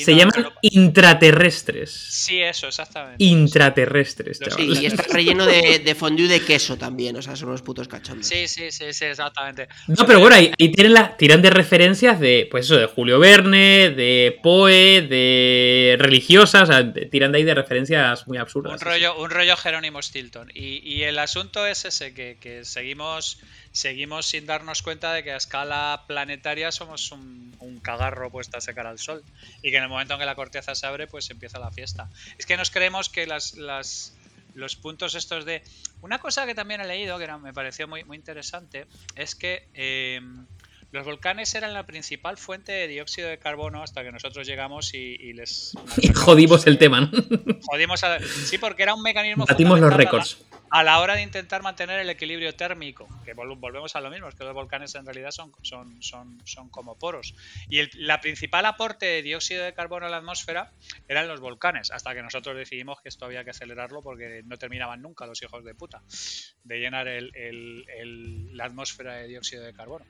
se 0.04 0.14
llaman 0.14 0.48
intraterrestres. 0.62 1.90
Sí, 1.90 2.40
eso, 2.40 2.68
exactamente. 2.68 3.22
Intraterrestres, 3.22 4.38
Sí, 4.56 4.72
y 4.80 4.86
está 4.86 5.04
relleno 5.12 5.46
de, 5.46 5.78
de 5.78 5.94
fondue 5.94 6.28
de 6.28 6.40
queso 6.40 6.76
también, 6.76 7.16
o 7.16 7.22
sea, 7.22 7.36
son 7.36 7.48
unos 7.48 7.62
putos 7.62 7.88
cachondos. 7.88 8.26
Sí, 8.26 8.48
sí, 8.48 8.70
sí, 8.70 8.92
sí 8.92 9.04
exactamente. 9.04 9.68
No, 9.86 10.06
pero 10.06 10.20
bueno, 10.20 10.36
ahí, 10.36 10.52
tienen 10.56 10.94
la, 10.94 11.16
tiran 11.16 11.42
de 11.42 11.50
referencias 11.50 12.20
de, 12.20 12.48
pues 12.50 12.66
eso, 12.66 12.76
de 12.76 12.86
Julio 12.86 13.18
Verne, 13.18 13.90
de 13.90 14.38
Poe, 14.42 15.02
de 15.02 15.96
religiosas, 15.98 16.68
o 16.68 16.72
sea, 16.72 16.92
tiran 17.10 17.32
de 17.32 17.38
ahí 17.38 17.44
de 17.44 17.54
referencias 17.54 18.26
muy 18.26 18.38
absurdas. 18.38 18.72
Un 18.72 18.80
rollo, 18.80 19.18
un 19.18 19.30
rollo 19.30 19.56
Jerónimo 19.56 20.02
Stilton. 20.02 20.50
Y, 20.54 20.80
y 20.88 21.02
el 21.02 21.18
asunto 21.18 21.66
es 21.66 21.84
ese, 21.84 22.14
que, 22.14 22.38
que 22.40 22.64
seguimos 22.64 23.38
seguimos 23.76 24.26
sin 24.26 24.46
darnos 24.46 24.80
cuenta 24.80 25.12
de 25.12 25.22
que 25.22 25.32
a 25.32 25.36
escala 25.36 26.04
planetaria 26.06 26.72
somos 26.72 27.12
un, 27.12 27.54
cagarro 27.82 28.30
puesta 28.30 28.58
a 28.58 28.60
secar 28.60 28.86
al 28.86 28.98
sol 28.98 29.22
y 29.62 29.70
que 29.70 29.76
en 29.76 29.84
el 29.84 29.88
momento 29.88 30.14
en 30.14 30.20
que 30.20 30.26
la 30.26 30.34
corteza 30.34 30.74
se 30.74 30.86
abre 30.86 31.06
pues 31.06 31.30
empieza 31.30 31.58
la 31.58 31.70
fiesta. 31.70 32.08
Es 32.38 32.46
que 32.46 32.56
nos 32.56 32.70
creemos 32.70 33.08
que 33.10 33.26
las, 33.26 33.54
los 34.54 34.76
puntos 34.76 35.14
estos 35.14 35.44
de... 35.44 35.62
Una 36.00 36.18
cosa 36.18 36.46
que 36.46 36.54
también 36.54 36.80
he 36.80 36.86
leído 36.86 37.18
que 37.18 37.28
me 37.36 37.52
pareció 37.52 37.86
muy, 37.86 38.02
muy 38.04 38.16
interesante 38.16 38.86
es 39.14 39.34
que 39.34 39.68
eh, 39.74 40.20
los 40.90 41.04
volcanes 41.04 41.54
eran 41.54 41.74
la 41.74 41.84
principal 41.84 42.38
fuente 42.38 42.72
de 42.72 42.88
dióxido 42.88 43.28
de 43.28 43.38
carbono 43.38 43.82
hasta 43.82 44.02
que 44.02 44.10
nosotros 44.10 44.46
llegamos 44.46 44.94
y, 44.94 45.32
les... 45.34 45.72
jodimos 46.14 46.66
el 46.66 46.78
tema, 46.78 47.02
¿no? 47.02 47.10
Jodimos 47.66 48.00
Sí, 48.46 48.56
porque 48.58 48.84
era 48.84 48.94
un 48.94 49.02
mecanismo... 49.02 49.44
Batimos 49.46 49.78
los 49.78 49.92
récords. 49.92 50.38
A 50.70 50.82
la, 50.82 51.00
hora 51.00 51.14
de 51.14 51.22
intentar 51.22 51.62
mantener 51.62 52.00
el 52.00 52.10
equilibrio 52.10 52.54
térmico, 52.54 53.08
que 53.24 53.34
volvemos 53.34 53.94
a 53.94 54.00
lo 54.00 54.10
mismo, 54.10 54.28
es 54.28 54.34
que 54.34 54.44
los 54.44 54.54
volcanes 54.54 54.94
en 54.94 55.04
realidad 55.04 55.30
son, 55.30 56.70
como 56.70 56.98
poros. 56.98 57.34
Y 57.68 57.78
el 57.78 57.90
la 57.94 58.20
principal 58.20 58.66
aporte 58.66 59.06
de 59.06 59.22
dióxido 59.22 59.64
de 59.64 59.74
carbono 59.74 60.06
a 60.06 60.08
la 60.08 60.18
atmósfera 60.18 60.72
eran 61.08 61.28
los 61.28 61.40
volcanes, 61.40 61.90
hasta 61.90 62.14
que 62.14 62.22
nosotros 62.22 62.56
decidimos 62.56 63.00
que 63.00 63.08
esto 63.08 63.24
había 63.24 63.44
que 63.44 63.50
acelerarlo 63.50 64.02
porque 64.02 64.42
no 64.44 64.56
terminaban 64.56 65.02
nunca 65.02 65.26
los 65.26 65.42
hijos 65.42 65.64
de 65.64 65.74
puta 65.74 66.02
de 66.64 66.78
llenar 66.78 67.06
la 67.06 68.64
atmósfera 68.64 69.14
de 69.14 69.28
dióxido 69.28 69.64
de 69.64 69.72
carbono 69.72 70.04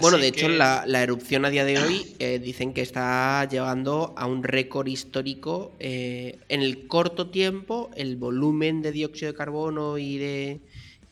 bueno, 0.00 0.16
de 0.16 0.28
hecho, 0.28 0.48
la, 0.48 1.02
erupción 1.02 1.44
a 1.44 1.50
día 1.50 1.64
de 1.64 1.78
hoy 1.78 2.16
eh, 2.18 2.38
dicen 2.38 2.72
que 2.72 2.80
está 2.80 3.46
llevando 3.48 4.14
a 4.16 4.26
un 4.26 4.42
récord 4.42 4.86
histórico 4.86 5.72
eh, 5.78 6.38
en 6.48 6.62
el 6.62 6.86
corto 6.86 7.28
tiempo 7.30 7.90
el 7.94 8.16
volumen 8.16 8.80
de 8.80 8.92
dióxido 8.92 9.32
de 9.32 9.36
carbono 9.36 9.98
y 9.98 10.16
de, 10.16 10.60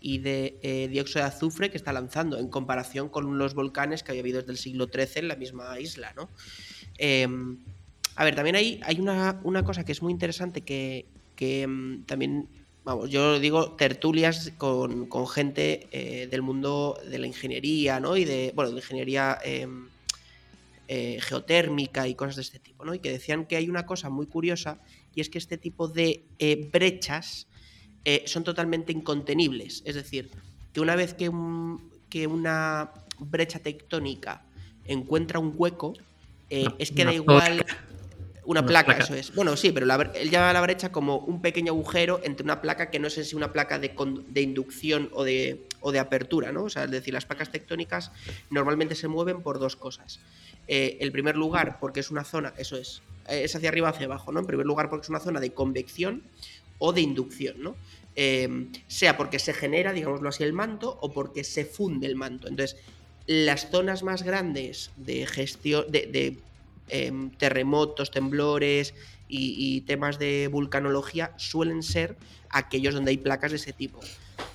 y 0.00 0.18
de 0.18 0.58
eh, 0.62 0.88
dióxido 0.88 1.20
de 1.20 1.28
azufre 1.28 1.70
que 1.70 1.76
está 1.76 1.92
lanzando 1.92 2.38
en 2.38 2.48
comparación 2.48 3.10
con 3.10 3.36
los 3.36 3.54
volcanes 3.54 4.02
que 4.02 4.12
había 4.12 4.22
habido 4.22 4.40
desde 4.40 4.52
el 4.52 4.58
siglo 4.58 4.86
XIII 4.86 5.08
en 5.16 5.28
la 5.28 5.36
misma 5.36 5.78
isla, 5.78 6.14
¿no? 6.16 6.30
Em, 6.96 7.58
a 8.16 8.24
ver, 8.24 8.34
también 8.34 8.56
hay, 8.56 8.80
hay 8.84 9.00
una, 9.00 9.40
una, 9.42 9.64
cosa 9.64 9.84
que 9.84 9.92
es 9.92 10.02
muy 10.02 10.12
interesante 10.12 10.62
que, 10.62 11.06
que 11.36 11.62
em, 11.62 12.04
también 12.04 12.48
vamos, 12.84 13.10
yo 13.10 13.38
digo 13.38 13.72
tertulias 13.72 14.52
con, 14.58 15.08
gente 15.28 15.88
eh, 15.92 16.28
del 16.30 16.42
mundo 16.42 16.98
de 17.08 17.18
la 17.18 17.26
ingeniería, 17.26 18.00
¿no? 18.00 18.16
Y 18.16 18.24
de, 18.24 18.52
bueno, 18.54 18.70
de 18.70 18.76
ingeniería 18.76 19.38
em, 19.44 19.88
eh, 20.88 21.18
geotérmica 21.20 22.08
y 22.08 22.14
cosas 22.14 22.36
de 22.36 22.42
este 22.42 22.58
tipo, 22.58 22.84
¿no? 22.84 22.94
Y 22.94 22.98
que 22.98 23.10
decían 23.10 23.46
que 23.46 23.56
hay 23.56 23.68
una 23.68 23.86
cosa 23.86 24.10
muy 24.10 24.26
curiosa 24.26 24.80
y 25.14 25.20
es 25.20 25.28
que 25.28 25.38
este 25.38 25.58
tipo 25.58 25.88
de 25.88 26.24
eh, 26.38 26.68
brechas 26.72 27.46
son 28.26 28.42
totalmente 28.42 28.90
incontenibles. 28.90 29.82
Es 29.84 29.94
decir, 29.94 30.28
que 30.72 30.80
una 30.80 30.96
vez 30.96 31.14
que, 31.14 31.30
que 32.10 32.26
una 32.26 32.90
brecha 33.20 33.60
tectónica 33.60 34.44
encuentra 34.86 35.38
un 35.38 35.54
hueco, 35.56 35.94
es 36.50 36.90
que 36.90 37.04
da 37.04 37.14
igual... 37.14 37.64
Una, 38.44 38.66
placa, 38.66 38.92
eso 38.92 39.14
es. 39.14 39.34
Bueno, 39.34 39.56
sí, 39.56 39.70
pero 39.70 39.86
él 40.14 40.30
llama 40.30 40.52
la 40.52 40.60
brecha 40.60 40.90
como 40.90 41.18
un 41.18 41.40
pequeño 41.40 41.72
agujero 41.72 42.20
entre 42.24 42.42
una 42.42 42.60
placa 42.60 42.90
que 42.90 42.98
no 42.98 43.08
sé 43.08 43.24
si 43.24 43.36
una 43.36 43.52
placa 43.52 43.78
de, 43.78 43.92
inducción 44.40 45.10
o 45.12 45.22
de, 45.22 45.66
o 45.80 45.92
de 45.92 46.00
apertura, 46.00 46.50
¿no? 46.50 46.64
O 46.64 46.70
sea, 46.70 46.84
es 46.84 46.90
decir, 46.90 47.14
las 47.14 47.24
placas 47.24 47.52
tectónicas 47.52 48.10
normalmente 48.50 48.96
se 48.96 49.06
mueven 49.06 49.42
por 49.42 49.60
dos 49.60 49.76
cosas. 49.76 50.18
Eh, 50.66 50.98
el 51.00 51.12
primer 51.12 51.36
lugar, 51.36 51.78
porque 51.78 52.00
es 52.00 52.10
una 52.10 52.24
zona, 52.24 52.52
eso 52.58 52.76
es, 52.76 53.02
eh, 53.28 53.42
es 53.44 53.54
hacia 53.54 53.68
arriba 53.68 53.90
hacia 53.90 54.06
abajo, 54.06 54.32
¿no? 54.32 54.40
En 54.40 54.46
primer 54.46 54.66
lugar, 54.66 54.90
porque 54.90 55.04
es 55.04 55.10
una 55.10 55.20
zona 55.20 55.38
de 55.38 55.52
convección 55.52 56.22
o 56.78 56.92
de 56.92 57.00
inducción, 57.00 57.62
¿no? 57.62 57.76
Em, 58.14 58.70
sea 58.88 59.16
porque 59.16 59.38
se 59.38 59.54
genera, 59.54 59.92
digámoslo 59.92 60.28
así, 60.28 60.42
el 60.42 60.52
manto 60.52 60.98
o 61.00 61.12
porque 61.12 61.44
se 61.44 61.64
funde 61.64 62.06
el 62.06 62.16
manto. 62.16 62.48
Entonces, 62.48 62.76
las 63.26 63.70
zonas 63.70 64.02
más 64.02 64.22
grandes 64.22 64.90
de 64.96 65.26
gestión, 65.26 65.86
de, 65.90 66.36
em, 66.92 67.30
terremotos, 67.30 68.10
temblores 68.10 68.94
y, 69.28 69.80
temas 69.82 70.18
de 70.18 70.48
vulcanología 70.48 71.32
suelen 71.38 71.82
ser 71.82 72.16
aquellos 72.50 72.94
donde 72.94 73.12
hay 73.12 73.16
placas 73.16 73.50
de 73.50 73.56
ese 73.56 73.72
tipo. 73.72 73.98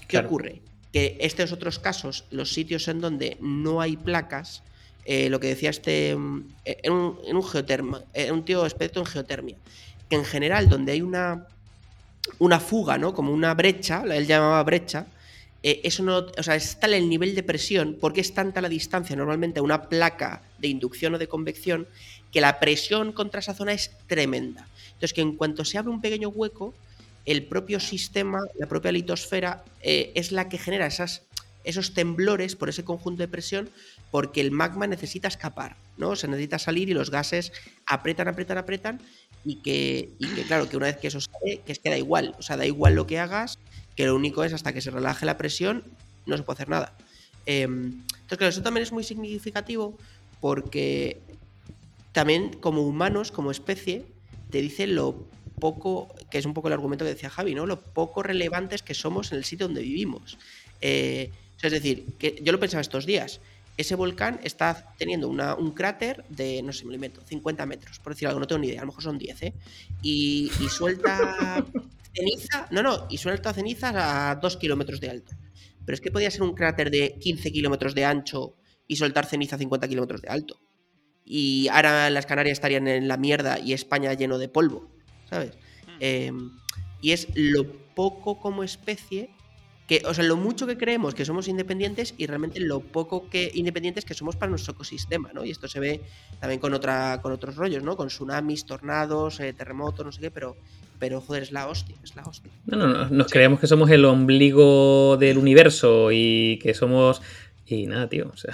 ¿Qué 0.08 0.20
ocurre? 0.20 0.62
Que 0.94 1.18
estos 1.20 1.52
otros 1.52 1.80
casos, 1.80 2.26
los 2.30 2.54
sitios 2.54 2.88
en 2.88 3.02
donde 3.02 3.38
no 3.42 3.82
hay 3.82 3.98
placas, 3.98 4.62
eh, 5.06 5.30
lo 5.30 5.40
que 5.40 5.48
decía 5.48 5.72
este, 5.72 6.12
em, 6.12 6.44
en 6.64 6.94
un, 6.94 7.20
en 7.26 7.36
un 7.36 7.44
geoterma, 7.44 8.04
en 8.14 8.34
un 8.34 8.46
tío 8.46 8.66
experto 8.66 9.00
en 9.00 9.08
geotermia, 9.08 9.58
que 10.10 10.16
en 10.16 10.26
general 10.26 10.70
donde 10.70 10.92
hay 10.92 11.02
una 11.02 11.48
una 12.40 12.60
fuga, 12.60 12.98
¿no? 12.98 13.14
Como 13.14 13.32
una 13.34 13.54
brecha, 13.54 14.04
él 14.10 14.28
llamaba 14.28 14.62
brecha. 14.64 15.08
Eh, 15.64 15.82
eso 15.84 16.04
no, 16.04 16.28
o 16.38 16.44
sea, 16.44 16.56
es 16.56 16.80
tal 16.80 16.94
el 16.94 17.10
nivel 17.10 17.36
de 17.36 17.44
presión, 17.44 17.98
porque 18.00 18.22
es 18.22 18.34
tanta 18.34 18.62
la 18.62 18.70
distancia 18.70 19.16
normalmente 19.16 19.60
a 19.60 19.64
una 19.64 19.90
placa 19.90 20.44
de 20.60 20.68
inducción 20.68 21.16
o 21.16 21.18
de 21.18 21.28
convección, 21.28 21.88
que 22.32 22.42
la 22.42 22.60
presión 22.60 23.12
contra 23.12 23.40
esa 23.40 23.54
zona 23.54 23.74
es 23.74 23.92
tremenda. 24.08 24.68
Entonces, 24.88 25.14
que 25.14 25.22
en 25.22 25.36
cuanto 25.36 25.66
se 25.66 25.78
abre 25.78 25.92
un 25.92 26.02
pequeño 26.02 26.30
hueco, 26.30 26.74
el 27.26 27.44
propio 27.44 27.80
sistema, 27.80 28.40
la 28.58 28.68
propia 28.68 28.92
litosfera, 28.92 29.64
eh, 29.82 30.12
es 30.16 30.32
la 30.32 30.48
que 30.48 30.58
genera 30.58 30.88
esos 30.88 31.94
temblores 31.94 32.56
por 32.56 32.70
ese 32.70 32.86
conjunto 32.86 33.22
de 33.22 33.28
presión, 33.28 33.70
porque 34.12 34.40
el 34.40 34.52
magma 34.52 34.88
necesita 34.88 35.28
escapar, 35.28 35.76
¿no? 35.98 36.16
Se 36.16 36.28
necesita 36.28 36.58
salir 36.58 36.90
y 36.90 36.94
los 36.94 37.12
gases 37.12 37.52
apretan, 37.86 38.30
apretan, 38.30 38.58
apretan, 38.58 39.02
y 39.44 39.58
que, 39.62 40.12
claro, 40.48 40.70
que 40.70 40.78
una 40.78 40.88
vez 40.88 40.98
que 40.98 41.08
eso 41.08 41.20
sale, 41.20 41.62
que 41.66 41.72
es 41.72 41.80
que 41.80 41.90
da 41.90 41.98
igual, 41.98 42.36
o 42.40 42.42
sea, 42.42 42.58
da 42.58 42.66
igual 42.66 42.96
lo 42.96 43.08
que 43.08 43.20
hagas, 43.20 43.60
que 43.98 44.06
lo 44.06 44.16
único 44.16 44.44
es 44.44 44.54
hasta 44.54 44.72
que 44.72 44.80
se 44.80 44.92
relaje 44.92 45.26
la 45.26 45.38
presión, 45.38 45.84
no 46.26 46.38
se 46.38 46.44
puede 46.44 46.58
hacer 46.58 46.70
nada. 46.70 46.94
Em, 47.46 48.04
entonces, 48.12 48.38
claro, 48.38 48.50
eso 48.50 48.62
también 48.62 48.84
es 48.84 48.92
muy 48.92 49.04
significativo 49.04 49.98
porque 50.40 51.20
también 52.14 52.54
como 52.54 52.84
humanos, 52.84 53.32
como 53.32 53.52
especie, 53.52 54.06
te 54.52 54.62
dice 54.62 54.86
lo 54.88 55.26
poco, 55.60 56.14
que 56.30 56.38
es 56.38 56.46
un 56.46 56.54
poco 56.54 56.68
el 56.68 56.76
argumento 56.76 57.04
que 57.04 57.12
decía 57.12 57.30
Javi, 57.30 57.56
¿no? 57.56 57.66
Lo 57.66 57.82
poco 57.82 58.22
relevantes 58.22 58.84
que 58.84 58.94
somos 58.94 59.32
en 59.32 59.40
el 59.40 59.46
sitio 59.46 59.68
donde 59.68 59.82
vivimos. 59.82 60.38
Eh, 60.80 61.32
es 61.62 61.72
decir, 61.72 62.06
que 62.20 62.40
yo 62.44 62.52
lo 62.52 62.60
pensaba 62.60 62.82
estos 62.82 63.08
días 63.08 63.42
ese 63.78 63.94
volcán 63.94 64.40
está 64.44 64.92
teniendo 64.98 65.30
un 65.30 65.72
cráter 65.72 66.26
de, 66.30 66.62
no 66.64 66.74
sé, 66.74 66.84
me 66.84 66.90
lo 66.90 66.96
invento, 66.96 67.22
50 67.22 67.66
metros, 67.68 68.00
por 68.00 68.14
decir 68.14 68.28
algo, 68.28 68.40
no 68.40 68.48
tengo 68.48 68.60
ni 68.60 68.68
idea, 68.70 68.80
a 68.82 68.84
lo 68.84 68.88
mejor 68.88 69.04
son 69.04 69.20
10, 69.20 69.44
¿eh? 69.44 69.54
Y, 70.02 70.50
suelta 70.70 71.64
ceniza, 72.18 72.68
no, 72.72 72.84
no, 72.84 73.08
y 73.10 73.18
suelta 73.18 73.54
cenizas 73.54 73.94
a 73.96 74.36
2 74.42 74.58
kilómetros 74.58 75.00
de 75.00 75.10
alto. 75.10 75.36
Pero 75.86 75.94
es 75.94 76.02
que 76.02 76.12
podía 76.12 76.32
ser 76.32 76.44
un 76.44 76.54
cráter 76.54 76.92
de 76.92 77.18
15 77.20 77.52
kilómetros 77.52 77.96
de 77.96 78.06
ancho 78.06 78.56
y 78.88 78.96
soltar 78.96 79.26
ceniza 79.26 79.56
a 79.56 79.60
50 79.60 79.88
kilómetros 79.88 80.22
de 80.22 80.30
alto. 80.30 80.60
Y 81.24 81.68
ahora 81.70 82.10
las 82.10 82.26
Canarias 82.26 82.54
estarían 82.54 82.88
en 82.88 83.08
la 83.08 83.18
mierda 83.18 83.60
y 83.60 83.74
España 83.74 84.14
lleno 84.14 84.38
de 84.38 84.50
polvo, 84.50 84.90
¿sabes? 85.30 85.52
Hmm. 85.86 85.98
Em, 86.00 86.52
y 87.02 87.12
es 87.12 87.28
lo 87.36 87.66
poco 87.96 88.40
como 88.40 88.64
especie 88.64 89.30
que, 89.88 90.04
o 90.06 90.14
sea, 90.14 90.26
lo 90.26 90.36
mucho 90.36 90.68
que 90.68 90.78
creemos 90.78 91.16
que 91.16 91.24
somos 91.24 91.48
independientes 91.48 92.14
y 92.18 92.28
realmente 92.28 92.60
lo 92.60 92.82
poco 92.82 93.30
que 93.30 93.50
independientes 93.54 94.04
que 94.04 94.14
somos 94.14 94.36
para 94.36 94.50
nuestro 94.50 94.74
ecosistema, 94.74 95.32
¿no? 95.34 95.46
Y 95.46 95.52
esto 95.52 95.68
se 95.68 95.80
ve 95.80 96.02
también 96.42 96.60
con 96.60 96.74
otra, 96.74 97.22
con 97.22 97.32
otros 97.32 97.56
rollos, 97.56 97.84
¿no? 97.84 97.96
Con 97.96 98.10
tsunamis, 98.10 98.66
tornados, 98.66 99.40
eh, 99.40 99.54
terremotos, 99.54 100.06
no 100.06 100.12
sé 100.12 100.20
qué, 100.20 100.32
pero, 100.32 100.58
pero 101.00 101.22
joder, 101.22 101.44
es 101.44 101.52
la 101.52 101.68
hostia, 101.68 101.96
es 102.04 102.16
la 102.16 102.24
hostia. 102.24 102.52
No, 102.66 102.78
no, 102.78 102.88
no, 102.88 103.10
nos 103.10 103.28
creemos 103.32 103.60
que 103.60 103.68
somos 103.68 103.90
el 103.92 104.06
ombligo 104.06 105.18
del 105.18 105.38
universo 105.38 106.10
y 106.12 106.60
que 106.62 106.74
somos 106.74 107.22
y 107.70 107.86
nada, 107.86 108.08
tío. 108.08 108.32
O 108.34 108.38
sea. 108.38 108.54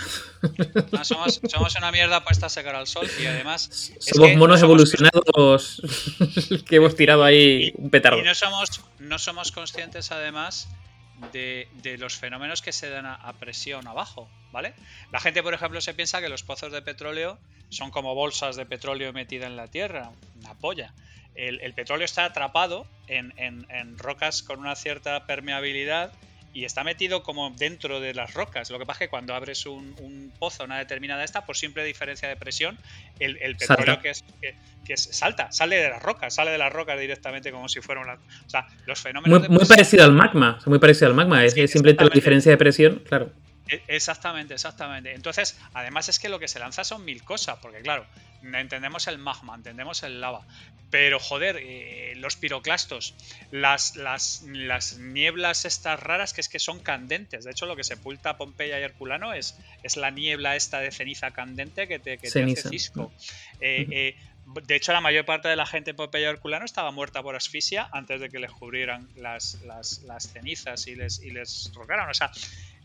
somos, 1.03 1.39
somos, 1.47 1.75
una 1.75 1.91
mierda 1.91 2.23
puesta 2.23 2.47
a 2.47 2.49
secar 2.49 2.75
al 2.75 2.87
sol 2.87 3.07
y 3.21 3.25
además. 3.27 3.93
Somos 3.99 4.35
monos 4.35 4.61
evolucionados 4.61 5.81
que 6.67 6.75
hemos 6.77 6.95
tirado 6.95 7.23
ahí 7.23 7.73
un 7.77 7.91
petardo. 7.91 8.19
Y 8.19 8.23
no 8.23 8.33
somos, 8.33 8.81
no 8.99 9.19
somos 9.19 9.51
conscientes, 9.51 10.11
además, 10.11 10.67
de, 11.31 11.67
los 11.99 12.15
fenómenos 12.15 12.61
que 12.61 12.71
se 12.71 12.89
dan 12.89 13.05
a, 13.05 13.33
presión 13.33 13.87
abajo, 13.87 14.29
¿vale? 14.51 14.73
La 15.11 15.19
gente, 15.19 15.43
por 15.43 15.53
ejemplo, 15.53 15.79
se 15.79 15.93
piensa 15.93 16.19
que 16.19 16.29
los 16.29 16.43
pozos 16.43 16.71
de 16.71 16.81
petróleo 16.81 17.37
son 17.69 17.91
como 17.91 18.15
bolsas 18.15 18.55
de 18.55 18.65
petróleo 18.65 19.13
metida 19.13 19.45
en 19.45 19.55
la 19.55 19.67
tierra, 19.67 20.11
una 20.39 20.55
polla. 20.55 20.93
El, 21.35 21.73
petróleo 21.73 22.05
está 22.05 22.25
atrapado 22.25 22.85
en, 23.07 23.33
en 23.37 23.97
rocas 23.97 24.43
con 24.43 24.59
una 24.59 24.75
cierta 24.75 25.25
permeabilidad 25.25 26.11
y 26.53 26.65
está 26.65 26.83
metido 26.83 27.23
como 27.23 27.49
dentro 27.49 27.99
de 27.99 28.13
las 28.13 28.33
rocas. 28.33 28.69
Lo 28.69 28.77
que 28.77 28.85
pasa 28.85 29.03
es 29.03 29.07
que 29.07 29.09
cuando 29.09 29.33
abres 29.33 29.65
un, 29.65 30.31
pozo, 30.37 30.63
una 30.63 30.77
determinada 30.77 31.23
esta, 31.23 31.45
por 31.45 31.57
simple 31.57 31.83
diferencia 31.83 32.29
de 32.29 32.35
presión, 32.35 32.77
el, 33.19 33.55
petróleo 33.55 33.99
que 33.99 34.11
es, 34.11 34.23
que, 34.85 34.95
salta, 34.95 35.51
sale 35.51 35.77
de 35.77 35.89
las 35.89 36.01
rocas, 36.01 36.35
sale 36.35 36.51
de 36.51 36.59
las 36.59 36.71
rocas 36.71 36.99
directamente 36.99 37.51
como 37.51 37.67
si 37.67 37.81
fuera 37.81 38.01
una. 38.01 38.13
O 38.13 38.49
sea, 38.49 38.67
los 38.85 39.01
fenómenos. 39.01 39.49
Muy, 39.49 39.65
parecido 39.65 40.03
al 40.03 40.13
magma, 40.13 40.59
muy 40.67 40.77
parecido 40.77 41.07
al 41.07 41.15
magma, 41.15 41.43
es 41.43 41.53
simplemente 41.53 42.03
la 42.03 42.11
diferencia 42.11 42.51
de 42.51 42.57
presión, 42.57 43.01
claro. 43.07 43.31
E, 43.67 43.81
exactamente, 43.87 44.53
exactamente. 44.53 45.13
Entonces, 45.13 45.59
además 45.73 46.09
es 46.09 46.19
que 46.19 46.29
lo 46.29 46.39
que 46.39 46.47
se 46.47 46.59
lanza 46.59 46.83
son 46.83 47.05
mil 47.05 47.23
cosas, 47.23 47.59
porque 47.61 47.81
claro, 47.81 48.05
entendemos 48.41 49.07
el 49.07 49.17
magma, 49.17 49.55
entendemos 49.55 50.03
el 50.03 50.19
lava, 50.19 50.45
pero 50.93 51.19
joder, 51.19 51.57
eh, 51.59 52.13
los 52.17 52.35
piroclastos, 52.35 53.15
las, 53.49 53.95
las, 53.95 54.43
las, 54.43 54.99
nieblas 54.99 55.65
estas 55.65 55.99
raras 55.99 56.33
que 56.33 56.41
es 56.41 56.49
que 56.49 56.59
son 56.59 56.81
candentes. 56.81 57.45
De 57.45 57.51
hecho, 57.51 57.65
lo 57.65 57.75
que 57.75 57.83
sepulta 57.83 58.37
Pompeya 58.37 58.79
y 58.79 58.83
Herculano 58.83 59.33
es, 59.33 59.57
es 59.81 59.97
la 59.97 60.11
niebla 60.11 60.55
esta 60.55 60.81
de 60.81 60.91
ceniza 60.91 61.31
candente 61.31 61.87
que 61.87 61.97
te, 61.97 62.19
que 62.19 62.29
te 62.29 62.43
hace 62.43 62.69
cisco. 62.69 63.11
Eh, 63.59 63.87
eh, 63.89 64.15
de 64.45 64.75
hecho, 64.75 64.93
la 64.93 65.01
mayor 65.01 65.25
parte 65.25 65.47
de 65.47 65.55
la 65.55 65.65
gente 65.65 65.89
en 65.89 65.95
Pompeya 65.95 66.27
y 66.27 66.29
Herculano 66.29 66.65
estaba 66.65 66.91
muerta 66.91 67.23
por 67.23 67.35
asfixia 67.35 67.89
antes 67.91 68.21
de 68.21 68.29
que 68.29 68.37
les 68.37 68.51
cubrieran 68.51 69.09
las, 69.15 69.63
las, 69.63 70.03
las 70.03 70.31
cenizas 70.31 70.85
y 70.85 70.93
les, 70.93 71.23
y 71.23 71.31
les 71.31 71.71
rogaran. 71.73 72.07
O 72.07 72.13
sea, 72.13 72.29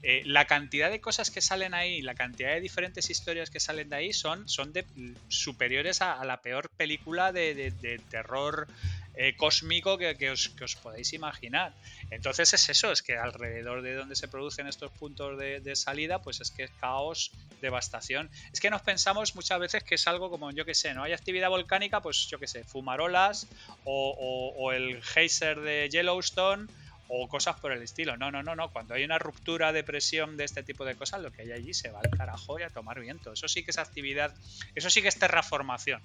eh, 0.02 0.22
la 0.24 0.46
cantidad 0.46 0.90
de 0.90 1.00
cosas 1.00 1.30
que 1.30 1.40
salen 1.40 1.74
ahí, 1.74 2.02
la 2.02 2.14
cantidad 2.14 2.50
de 2.50 2.60
diferentes 2.60 3.10
historias 3.10 3.50
que 3.50 3.58
salen 3.58 3.88
de 3.88 3.96
ahí 3.96 4.12
son, 4.12 4.48
son 4.48 4.72
de, 4.72 4.84
superiores 5.26 6.02
a, 6.02 6.24
la 6.24 6.40
peor 6.40 6.70
película 6.70 7.32
de, 7.32 8.00
terror 8.08 8.68
eh, 9.14 9.34
cósmico 9.36 9.98
que, 9.98 10.30
os, 10.30 10.50
que, 10.50 10.66
podéis 10.80 11.12
imaginar. 11.14 11.74
Entonces 12.10 12.54
es 12.54 12.68
eso, 12.68 12.92
es 12.92 13.02
que 13.02 13.16
alrededor 13.16 13.82
de 13.82 13.94
donde 13.94 14.14
se 14.14 14.28
producen 14.28 14.68
estos 14.68 14.92
puntos 14.92 15.36
de, 15.36 15.74
salida, 15.74 16.22
pues 16.22 16.40
es 16.40 16.52
que 16.52 16.64
es 16.64 16.70
caos, 16.80 17.32
devastación. 17.60 18.30
Es 18.52 18.60
que 18.60 18.70
nos 18.70 18.82
pensamos 18.82 19.34
muchas 19.34 19.58
veces 19.58 19.82
que 19.82 19.96
es 19.96 20.06
algo 20.06 20.30
como, 20.30 20.52
yo 20.52 20.64
que 20.64 20.74
sé, 20.74 20.94
no 20.94 21.02
hay 21.02 21.12
actividad 21.12 21.48
volcánica, 21.48 22.00
pues 22.00 22.28
yo 22.28 22.38
que 22.38 22.46
sé, 22.46 22.62
fumarolas 22.62 23.48
o, 23.84 24.54
o 24.56 24.70
el 24.70 25.02
geyser 25.02 25.60
de 25.60 25.88
Yellowstone 25.90 26.68
o 27.08 27.28
cosas 27.28 27.58
por 27.58 27.72
el 27.72 27.82
estilo. 27.82 28.16
No, 28.16 28.30
no, 28.30 28.42
no, 28.42 28.54
no. 28.54 28.70
Cuando 28.70 28.94
hay 28.94 29.04
una 29.04 29.18
ruptura 29.18 29.72
de 29.72 29.82
presión 29.82 30.36
de 30.36 30.44
este 30.44 30.62
tipo 30.62 30.84
de 30.84 30.94
cosas, 30.94 31.22
lo 31.22 31.32
que 31.32 31.42
hay 31.42 31.52
allí 31.52 31.74
se 31.74 31.90
va 31.90 32.00
al 32.00 32.10
carajo 32.10 32.58
y 32.58 32.62
a 32.62 32.70
tomar 32.70 33.00
viento. 33.00 33.32
Eso 33.32 33.48
sí 33.48 33.62
que 33.62 33.70
es 33.70 33.78
actividad, 33.78 34.34
eso 34.74 34.90
sí 34.90 35.02
que 35.02 35.08
es 35.08 35.18
terraformación. 35.18 36.00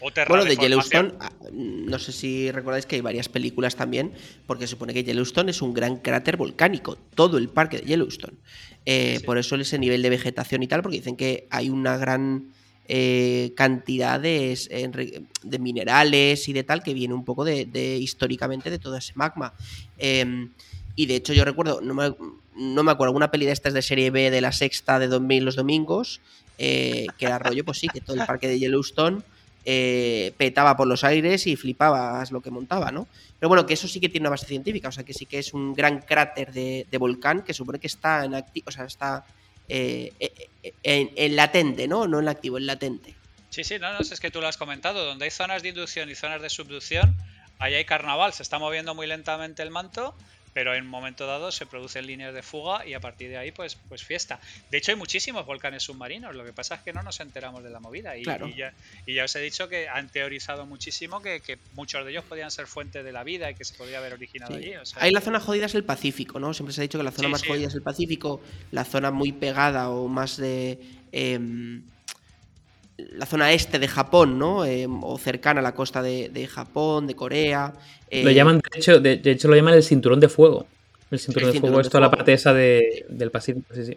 O 0.00 0.10
bueno, 0.28 0.44
de 0.44 0.56
Yellowstone, 0.56 1.12
ah, 1.20 1.30
no 1.52 1.98
sé 1.98 2.12
si 2.12 2.50
recordáis 2.50 2.86
que 2.86 2.96
hay 2.96 3.02
varias 3.02 3.28
películas 3.28 3.76
también, 3.76 4.14
porque 4.46 4.66
se 4.66 4.72
supone 4.72 4.94
que 4.94 5.04
Yellowstone 5.04 5.50
es 5.50 5.62
un 5.62 5.74
gran 5.74 5.96
cráter 5.98 6.36
volcánico, 6.36 6.96
todo 7.14 7.38
el 7.38 7.48
parque 7.48 7.78
de 7.78 7.86
Yellowstone. 7.86 8.38
Eh, 8.86 9.20
por 9.26 9.36
eso 9.36 9.56
ese 9.56 9.78
nivel 9.78 10.02
de 10.02 10.10
vegetación 10.10 10.62
y 10.62 10.68
tal, 10.68 10.82
porque 10.82 10.98
dicen 10.98 11.16
que 11.16 11.46
hay 11.50 11.68
una 11.68 11.98
gran 11.98 12.52
eh, 12.92 13.52
cantidades 13.54 14.68
de 14.68 15.58
minerales 15.60 16.48
y 16.48 16.52
de 16.52 16.64
tal 16.64 16.82
que 16.82 16.92
viene 16.92 17.14
un 17.14 17.24
poco 17.24 17.44
de, 17.44 17.98
históricamente 18.00 18.68
de 18.68 18.80
todo 18.80 18.96
ese 18.96 19.12
magma. 19.14 19.52
Em, 19.96 20.50
y 20.96 21.06
de 21.06 21.14
hecho 21.14 21.32
yo 21.32 21.44
recuerdo, 21.44 21.80
no 21.80 21.94
me, 21.94 22.12
no 22.56 22.82
me 22.82 22.90
acuerdo, 22.90 23.10
alguna 23.10 23.30
peli 23.30 23.46
de 23.46 23.52
estas 23.52 23.74
de 23.74 23.82
serie 23.82 24.10
B 24.10 24.32
de 24.32 24.40
la 24.40 24.50
sexta 24.50 24.98
de 24.98 25.06
2000 25.06 25.44
los 25.44 25.54
domingos, 25.54 26.20
eh, 26.58 27.06
que 27.16 27.26
era 27.26 27.38
rollo, 27.38 27.64
pues 27.64 27.78
sí, 27.78 27.86
que 27.86 28.00
todo 28.00 28.20
el 28.20 28.26
parque 28.26 28.48
de 28.48 28.58
Yellowstone 28.58 29.22
eh, 29.64 30.32
petaba 30.36 30.76
por 30.76 30.88
los 30.88 31.04
aires 31.04 31.46
y 31.46 31.54
flipabas 31.54 32.32
lo 32.32 32.40
que 32.40 32.50
montaba, 32.50 32.90
¿no? 32.90 33.06
Pero 33.38 33.50
bueno, 33.50 33.66
que 33.66 33.74
eso 33.74 33.86
sí 33.86 34.00
que 34.00 34.08
tiene 34.08 34.24
una 34.24 34.30
base 34.30 34.46
científica, 34.46 34.88
o 34.88 34.92
sea, 34.92 35.04
que 35.04 35.14
sí 35.14 35.26
que 35.26 35.38
es 35.38 35.54
un 35.54 35.74
gran 35.74 36.00
cráter 36.00 36.52
de, 36.52 36.86
volcán 36.98 37.42
que 37.42 37.54
supone 37.54 37.78
que 37.78 37.86
está 37.86 38.24
en 38.24 38.34
activo, 38.34 38.64
o 38.66 38.72
sea, 38.72 38.84
está 38.84 39.24
eh, 39.72 40.12
eh, 40.62 41.12
en, 41.14 41.36
latente, 41.36 41.86
¿no? 41.86 42.08
No 42.08 42.18
en 42.18 42.28
activo, 42.28 42.58
en 42.58 42.66
latente. 42.66 43.14
Sí, 43.50 43.62
sí, 43.64 43.78
no, 43.78 43.92
no, 43.92 44.00
es 44.00 44.20
que 44.20 44.30
tú 44.30 44.40
lo 44.40 44.48
has 44.48 44.56
comentado. 44.56 45.04
Donde 45.04 45.24
hay 45.26 45.30
zonas 45.30 45.62
de 45.62 45.68
inducción 45.70 46.10
y 46.10 46.14
zonas 46.14 46.42
de 46.42 46.50
subducción, 46.50 47.16
ahí 47.58 47.74
hay 47.74 47.84
carnaval. 47.84 48.32
Se 48.32 48.42
está 48.42 48.58
moviendo 48.58 48.94
muy 48.94 49.06
lentamente 49.06 49.62
el 49.62 49.70
manto, 49.70 50.14
pero 50.52 50.74
en 50.74 50.84
un 50.84 50.90
momento 50.90 51.26
dado 51.26 51.52
se 51.52 51.66
producen 51.66 52.06
líneas 52.06 52.34
de 52.34 52.42
fuga 52.42 52.86
y 52.86 52.94
a 52.94 53.00
partir 53.00 53.28
de 53.30 53.36
ahí 53.38 53.52
pues, 53.52 53.76
pues 53.88 54.02
fiesta. 54.02 54.40
De 54.70 54.78
hecho 54.78 54.90
hay 54.92 54.96
muchísimos 54.98 55.46
volcanes 55.46 55.82
submarinos, 55.84 56.34
lo 56.34 56.44
que 56.44 56.52
pasa 56.52 56.74
es 56.76 56.82
que 56.82 56.92
no 56.92 57.02
nos 57.02 57.20
enteramos 57.20 57.62
de 57.62 57.70
la 57.70 57.80
movida 57.80 58.16
y, 58.16 58.22
Claro. 58.22 58.48
y 58.48 58.56
ya, 58.56 58.72
y 59.06 59.14
ya 59.14 59.24
os 59.24 59.36
he 59.36 59.40
dicho 59.40 59.68
que 59.68 59.88
han 59.88 60.08
teorizado 60.08 60.66
muchísimo 60.66 61.20
que, 61.22 61.40
que 61.40 61.58
muchos 61.74 62.04
de 62.04 62.10
ellos 62.10 62.24
podían 62.24 62.50
ser 62.50 62.66
fuente 62.66 63.02
de 63.02 63.12
la 63.12 63.22
vida 63.24 63.50
y 63.50 63.54
que 63.54 63.64
se 63.64 63.74
podía 63.74 63.98
haber 63.98 64.12
originado 64.14 64.52
Sí. 64.54 64.58
allí. 64.58 64.76
o 64.76 64.84
sea 64.86 65.02
Ahí 65.02 65.10
la 65.12 65.20
zona 65.20 65.40
jodida 65.40 65.66
es 65.66 65.74
el 65.74 65.84
Pacífico, 65.84 66.40
¿no? 66.40 66.52
Siempre 66.54 66.72
se 66.74 66.80
ha 66.80 66.82
dicho 66.82 66.98
que 66.98 67.04
la 67.04 67.12
zona 67.12 67.28
Sí, 67.28 67.32
más 67.32 67.40
sí. 67.42 67.48
jodida 67.48 67.68
es 67.68 67.74
el 67.74 67.82
Pacífico, 67.82 68.40
la 68.72 68.84
zona 68.84 69.10
muy 69.10 69.32
pegada 69.32 69.90
o 69.90 70.08
más 70.08 70.36
de... 70.36 70.78
em, 71.12 71.82
la 73.12 73.26
zona 73.26 73.52
este 73.52 73.78
de 73.78 73.88
Japón, 73.88 74.38
¿no? 74.38 74.64
Em, 74.64 75.02
o 75.04 75.18
cercana 75.18 75.60
a 75.60 75.62
la 75.62 75.74
costa 75.74 76.02
de, 76.02 76.28
de 76.28 76.46
Japón, 76.46 77.06
de 77.06 77.14
Corea. 77.14 77.72
eh, 78.10 78.24
Lo 78.24 78.30
llaman, 78.30 78.58
de 78.72 78.78
hecho, 78.78 79.00
de, 79.00 79.16
de 79.16 79.30
hecho, 79.30 79.48
lo 79.48 79.56
llaman 79.56 79.74
el 79.74 79.82
cinturón 79.82 80.20
de 80.20 80.28
fuego. 80.28 80.66
El 81.10 81.18
cinturón 81.18 81.48
El 81.48 81.48
de 81.48 81.52
cinturón 81.54 81.72
fuego 81.74 81.80
es 81.80 81.88
toda 81.88 82.00
la 82.02 82.10
parte 82.10 82.32
esa 82.32 82.52
de- 82.52 83.04
del 83.08 83.30
Pacífico, 83.30 83.66
sí, 83.74 83.84
sí. 83.86 83.96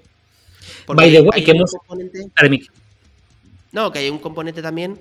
porque 0.86 1.04
by 1.04 1.12
the 1.12 1.22
way, 1.22 1.44
que 1.44 1.52
hemos- 1.52 1.72
componente-. 1.72 2.68
No, 3.72 3.92
que 3.92 4.00
hay 4.00 4.10
un 4.10 4.20
componente 4.20 4.62
también 4.62 5.00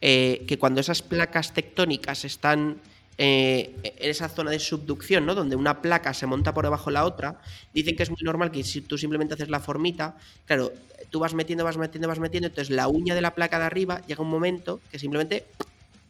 eh, 0.00 0.44
que 0.46 0.58
cuando 0.58 0.80
esas 0.80 1.02
placas 1.02 1.52
tectónicas 1.52 2.24
están 2.24 2.76
eh, 3.20 3.74
en 3.82 4.10
esa 4.10 4.28
zona 4.28 4.52
de 4.52 4.60
subducción, 4.60 5.26
¿no? 5.26 5.34
Donde 5.34 5.56
una 5.56 5.82
placa 5.82 6.14
se 6.14 6.26
monta 6.26 6.54
por 6.54 6.64
debajo 6.64 6.88
de 6.88 6.94
la 6.94 7.04
otra, 7.04 7.40
dicen 7.74 7.96
que 7.96 8.04
es 8.04 8.10
muy 8.10 8.22
normal 8.22 8.52
que 8.52 8.62
si 8.62 8.80
tú 8.80 8.96
simplemente 8.96 9.34
haces 9.34 9.48
la 9.48 9.58
formita, 9.58 10.16
claro, 10.46 10.72
tú 11.10 11.18
vas 11.18 11.34
metiendo, 11.34 11.64
vas 11.64 11.76
metiendo, 11.76 12.06
vas 12.06 12.20
metiendo, 12.20 12.46
entonces 12.46 12.74
la 12.74 12.86
uña 12.86 13.16
de 13.16 13.20
la 13.20 13.34
placa 13.34 13.58
de 13.58 13.64
arriba 13.64 14.02
llega 14.06 14.22
un 14.22 14.30
momento 14.30 14.80
que 14.92 15.00
simplemente 15.00 15.46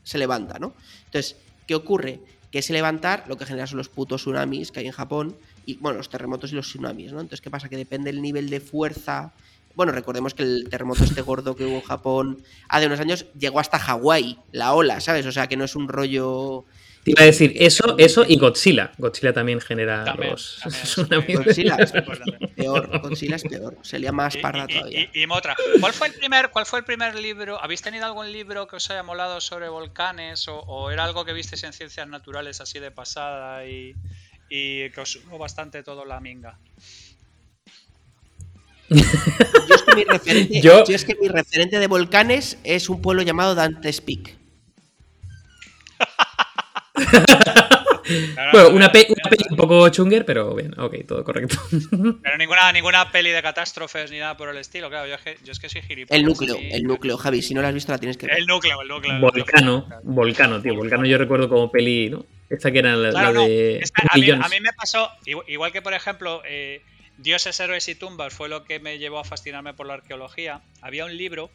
se 0.04 0.18
levanta, 0.18 0.58
¿no? 0.58 0.74
Entonces, 1.06 1.36
¿qué 1.66 1.74
ocurre? 1.74 2.20
Que 2.52 2.58
ese 2.58 2.72
levantar 2.74 3.24
lo 3.26 3.36
que 3.36 3.46
genera 3.46 3.66
son 3.66 3.78
los 3.78 3.88
putos 3.88 4.22
tsunamis 4.22 4.70
que 4.70 4.80
hay 4.80 4.86
en 4.86 4.92
Japón 4.92 5.34
y, 5.64 5.76
bueno, 5.76 5.98
los 5.98 6.10
terremotos 6.10 6.52
y 6.52 6.56
los 6.56 6.66
tsunamis, 6.66 7.12
¿no? 7.12 7.20
Entonces, 7.20 7.40
¿qué 7.40 7.50
pasa? 7.50 7.70
Que 7.70 7.76
depende 7.76 8.12
del 8.12 8.20
nivel 8.20 8.50
de 8.50 8.60
fuerza. 8.60 9.32
Bueno, 9.74 9.92
recordemos 9.92 10.34
que 10.34 10.42
el 10.42 10.66
terremoto 10.68 11.04
este 11.04 11.22
gordo 11.22 11.54
que 11.54 11.64
hubo 11.64 11.76
en 11.76 11.82
Japón 11.82 12.42
hace 12.68 12.86
unos 12.86 13.00
años 13.00 13.26
llegó 13.38 13.60
hasta 13.60 13.78
Hawái, 13.78 14.38
la 14.52 14.74
ola, 14.74 15.00
¿sabes? 15.00 15.24
O 15.24 15.32
sea, 15.32 15.46
que 15.46 15.56
no 15.56 15.64
es 15.64 15.74
un 15.74 15.88
rollo... 15.88 16.64
Te 17.04 17.12
iba 17.12 17.22
a 17.22 17.26
decir 17.26 17.54
eso, 17.56 17.94
eso 17.96 18.24
y 18.28 18.36
Godzilla. 18.36 18.92
Godzilla 18.98 19.32
también 19.32 19.60
genera 19.60 20.04
También, 20.04 20.32
los 20.32 20.60
también 21.08 21.38
Godzilla 21.44 21.76
es 21.76 21.92
peor, 22.56 23.00
Godzilla 23.00 23.36
es 23.36 23.44
peor, 23.44 23.76
sería 23.82 24.12
más 24.12 24.34
Y- 24.34 24.38
parda 24.40 24.66
y- 24.68 24.74
todavía. 24.78 25.08
Y, 25.14 25.22
y 25.22 25.26
Motra, 25.26 25.56
¿cuál 25.80 25.92
fue 25.94 26.08
el 26.08 26.14
primer, 26.14 26.50
cuál 26.50 26.66
fue 26.66 26.80
el 26.80 26.84
primer 26.84 27.14
libro? 27.14 27.62
¿Habéis 27.62 27.80
tenido 27.82 28.04
algún 28.04 28.30
libro 28.30 28.66
que 28.66 28.76
os 28.76 28.90
haya 28.90 29.02
molado 29.02 29.40
sobre 29.40 29.68
volcanes 29.68 30.48
o, 30.48 30.58
o 30.60 30.90
era 30.90 31.04
algo 31.04 31.24
que 31.24 31.32
visteis 31.32 31.62
en 31.64 31.72
ciencias 31.72 32.06
naturales 32.08 32.60
así 32.60 32.78
de 32.78 32.90
pasada 32.90 33.64
y, 33.66 33.94
y 34.50 34.90
que 34.90 35.00
os 35.00 35.12
sumó 35.12 35.38
bastante 35.38 35.82
todo 35.82 36.04
la 36.04 36.20
minga? 36.20 36.58
Yo 38.90 39.74
es 39.74 39.82
que 39.82 39.94
mi 39.96 40.04
referente, 40.04 40.60
Yo- 40.62 40.84
yo 40.84 40.94
es 40.94 41.04
que 41.04 41.14
mi 41.20 41.28
referente 41.28 41.78
de 41.78 41.86
volcanes 41.86 42.58
es 42.64 42.88
un 42.88 43.02
pueblo 43.02 43.22
llamado 43.22 43.54
Dante's 43.54 44.00
Peak. 44.00 44.37
Bueno, 48.52 48.70
una, 48.70 48.90
pe- 48.90 49.06
una 49.10 49.28
peli 49.28 49.44
un 49.50 49.56
poco 49.56 49.86
chunger, 49.90 50.24
pero 50.24 50.54
bien, 50.54 50.72
ok, 50.80 50.94
todo 51.06 51.22
correcto. 51.24 51.56
Pero 52.22 52.38
ninguna, 52.38 52.72
ninguna 52.72 53.10
peli 53.12 53.30
de 53.30 53.42
catástrofes 53.42 54.10
ni 54.10 54.18
nada 54.18 54.34
por 54.36 54.48
el 54.48 54.56
estilo, 54.56 54.88
claro. 54.88 55.06
Yo 55.06 55.14
es 55.16 55.20
que, 55.20 55.36
yo 55.44 55.52
es 55.52 55.58
que 55.58 55.68
soy 55.68 55.82
gilipollas. 55.82 56.18
El 56.18 56.26
núcleo, 56.26 56.54
así. 56.56 56.68
el 56.72 56.82
núcleo, 56.84 57.18
Javi, 57.18 57.42
si 57.42 57.52
no 57.52 57.60
lo 57.60 57.68
has 57.68 57.74
visto 57.74 57.92
la 57.92 57.98
tienes 57.98 58.16
que 58.16 58.26
ver. 58.26 58.38
El 58.38 58.46
núcleo, 58.46 58.80
el 58.80 58.88
núcleo. 58.88 59.12
el 59.14 59.20
núcleo. 59.20 59.44
Volcano, 59.44 59.88
Volcano, 60.04 60.62
tío. 60.62 60.74
Volcano 60.74 61.04
yo 61.04 61.18
recuerdo 61.18 61.50
como 61.50 61.70
peli, 61.70 62.08
¿no? 62.08 62.24
Esta 62.48 62.70
que 62.72 62.78
era 62.78 62.96
la, 62.96 63.10
Claro, 63.10 63.26
la 63.26 63.32
no, 63.40 63.46
de 63.46 63.80
que 63.94 64.06
a, 64.08 64.16
mí, 64.16 64.26
Jones. 64.30 64.46
a 64.46 64.48
mí 64.48 64.60
me 64.62 64.72
pasó, 64.72 65.10
igu- 65.26 65.44
igual 65.46 65.70
que 65.72 65.82
por 65.82 65.92
ejemplo, 65.92 66.40
eh, 66.46 66.80
Dioses, 67.18 67.60
Héroes 67.60 67.86
y 67.88 67.94
Tumbas 67.94 68.32
fue 68.32 68.48
lo 68.48 68.64
que 68.64 68.80
me 68.80 68.98
llevó 68.98 69.18
a 69.18 69.24
fascinarme 69.24 69.74
por 69.74 69.86
la 69.86 69.94
arqueología. 69.94 70.62
Había 70.80 71.04
un 71.04 71.14
libro 71.14 71.50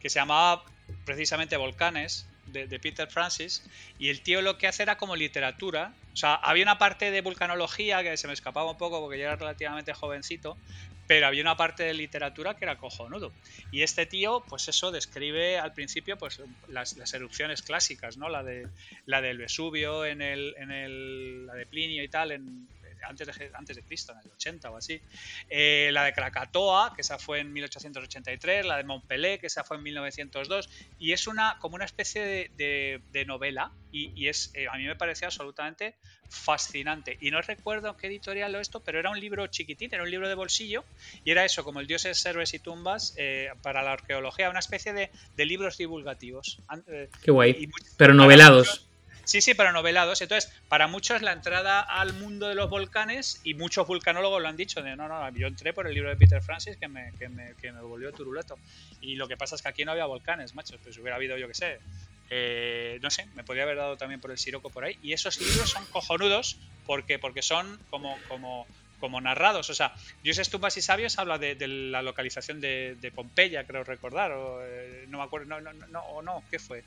que 0.00 0.08
se 0.08 0.18
llamaba 0.18 0.62
precisamente 1.04 1.58
Volcanes, 1.58 2.26
de, 2.52 2.80
Peter 2.80 3.08
Francis, 3.08 3.64
y 3.98 4.08
el 4.08 4.22
tío 4.22 4.42
lo 4.42 4.58
que 4.58 4.66
hace 4.66 4.82
era 4.82 4.96
como 4.96 5.16
literatura. 5.16 5.94
O 6.12 6.16
sea, 6.16 6.34
había 6.34 6.64
una 6.64 6.78
parte 6.78 7.10
de 7.10 7.20
vulcanología 7.20 8.02
que 8.02 8.16
se 8.16 8.26
me 8.26 8.32
escapaba 8.32 8.70
un 8.70 8.78
poco 8.78 9.00
porque 9.00 9.18
yo 9.18 9.24
era 9.24 9.36
relativamente 9.36 9.94
jovencito, 9.94 10.56
pero 11.06 11.26
había 11.26 11.42
una 11.42 11.56
parte 11.56 11.82
de 11.82 11.94
literatura 11.94 12.54
que 12.54 12.64
era 12.64 12.78
cojonudo. 12.78 13.32
Y 13.72 13.82
este 13.82 14.06
tío, 14.06 14.44
pues 14.48 14.68
eso, 14.68 14.92
describe 14.92 15.58
al 15.58 15.72
principio 15.72 16.16
pues 16.16 16.40
las, 16.68 17.14
erupciones 17.14 17.62
clásicas, 17.62 18.16
¿no? 18.16 18.28
La 18.28 18.42
de 18.42 18.68
la 19.06 19.20
del 19.20 19.38
Vesubio 19.38 20.04
en 20.04 20.22
el, 20.22 20.54
en 20.56 20.70
el 20.70 21.46
la 21.46 21.54
de 21.54 21.66
Plinio 21.66 22.04
y 22.04 22.08
tal 22.08 22.32
antes 23.04 23.26
de, 23.38 23.50
antes 23.54 23.76
de 23.76 23.82
Cristo, 23.82 24.12
en 24.12 24.18
el 24.18 24.32
80 24.32 24.70
o 24.70 24.76
así. 24.76 25.00
Eh, 25.48 25.90
la 25.92 26.04
de 26.04 26.12
Krakatoa, 26.12 26.92
que 26.94 27.02
esa 27.02 27.18
fue 27.18 27.40
en 27.40 27.52
1883, 27.52 28.66
la 28.66 28.76
de 28.76 28.84
Montpellier, 28.84 29.38
que 29.40 29.46
esa 29.46 29.64
fue 29.64 29.76
en 29.76 29.82
1902, 29.84 30.68
y 30.98 31.12
es 31.12 31.26
una 31.26 31.58
como 31.60 31.74
una 31.76 31.84
especie 31.84 32.22
de, 32.24 32.50
de- 32.56 33.00
de 33.12 33.24
novela, 33.24 33.72
y, 33.92 34.12
y 34.14 34.28
es 34.28 34.50
eh, 34.54 34.66
a 34.70 34.76
mí 34.76 34.84
me 34.84 34.96
parecía 34.96 35.28
absolutamente 35.28 35.96
fascinante. 36.28 37.18
Y 37.20 37.30
no 37.30 37.42
recuerdo 37.42 37.96
qué 37.96 38.06
editorial 38.06 38.52
lo 38.52 38.60
esto, 38.60 38.80
pero 38.80 38.98
era 39.00 39.10
un 39.10 39.18
libro 39.18 39.46
chiquitín, 39.48 39.90
era 39.92 40.02
un 40.02 40.10
libro 40.10 40.28
de 40.28 40.34
bolsillo, 40.34 40.84
y 41.24 41.30
era 41.32 41.44
eso, 41.44 41.64
como 41.64 41.80
el 41.80 41.86
Dioses, 41.86 42.24
Héroes 42.24 42.54
y 42.54 42.60
Tumbas 42.60 43.14
eh, 43.16 43.50
para 43.62 43.82
la 43.82 43.92
arqueología, 43.92 44.48
una 44.48 44.60
especie 44.60 44.92
de, 44.92 45.10
de 45.36 45.44
libros 45.44 45.76
divulgativos. 45.76 46.58
Eh, 46.86 47.08
Qué 47.22 47.30
guay. 47.30 47.50
y 47.58 47.68
Pero 47.96 48.14
novelados. 48.14 48.86
Sí, 49.30 49.40
sí, 49.40 49.54
pero 49.54 49.70
novelados. 49.70 50.20
Entonces, 50.22 50.52
para 50.66 50.88
muchos 50.88 51.22
la 51.22 51.30
entrada 51.30 51.78
al 51.82 52.14
mundo 52.14 52.48
de 52.48 52.56
los 52.56 52.68
volcanes, 52.68 53.40
y 53.44 53.54
muchos 53.54 53.86
vulcanólogos 53.86 54.42
lo 54.42 54.48
han 54.48 54.56
dicho, 54.56 54.82
de 54.82 54.96
no, 54.96 55.06
no, 55.06 55.30
yo 55.36 55.46
entré 55.46 55.72
por 55.72 55.86
el 55.86 55.94
libro 55.94 56.10
de 56.10 56.16
Peter 56.16 56.42
Francis 56.42 56.76
que 56.76 56.88
me, 56.88 57.12
que 57.16 57.28
me, 57.28 57.54
que 57.54 57.70
me 57.70 57.80
volvió 57.80 58.10
turuleto. 58.10 58.58
Y 59.00 59.14
lo 59.14 59.28
que 59.28 59.36
pasa 59.36 59.54
es 59.54 59.62
que 59.62 59.68
aquí 59.68 59.84
no 59.84 59.92
había 59.92 60.06
volcanes, 60.06 60.56
macho. 60.56 60.76
Pues 60.82 60.98
hubiera 60.98 61.14
habido, 61.14 61.38
yo 61.38 61.46
que 61.46 61.54
sé, 61.54 61.78
eh, 62.28 62.98
no 63.02 63.08
sé, 63.08 63.28
me 63.36 63.44
podría 63.44 63.62
haber 63.62 63.76
dado 63.76 63.96
también 63.96 64.20
por 64.20 64.32
el 64.32 64.38
Siroco 64.38 64.68
por 64.68 64.82
ahí. 64.82 64.98
Y 65.00 65.12
esos 65.12 65.40
libros 65.40 65.70
son 65.70 65.86
cojonudos 65.86 66.58
porque, 66.84 67.20
porque 67.20 67.42
son 67.42 67.78
como, 67.88 68.18
como, 68.26 68.66
como 68.98 69.20
narrados. 69.20 69.70
O 69.70 69.74
sea, 69.74 69.94
Dioses, 70.24 70.50
Tumbas 70.50 70.76
y 70.76 70.82
Sabios 70.82 71.20
habla 71.20 71.38
de, 71.38 71.54
de 71.54 71.68
la 71.68 72.02
localización 72.02 72.60
de, 72.60 72.96
de 73.00 73.12
Pompeya, 73.12 73.64
creo 73.64 73.84
recordar. 73.84 74.32
O, 74.32 74.60
eh, 74.60 75.04
no 75.06 75.18
me 75.18 75.24
acuerdo, 75.24 75.46
no, 75.46 75.60
no, 75.60 75.72
no, 75.72 76.00
o 76.00 76.20
no, 76.20 76.42
¿qué 76.50 76.58
fue? 76.58 76.82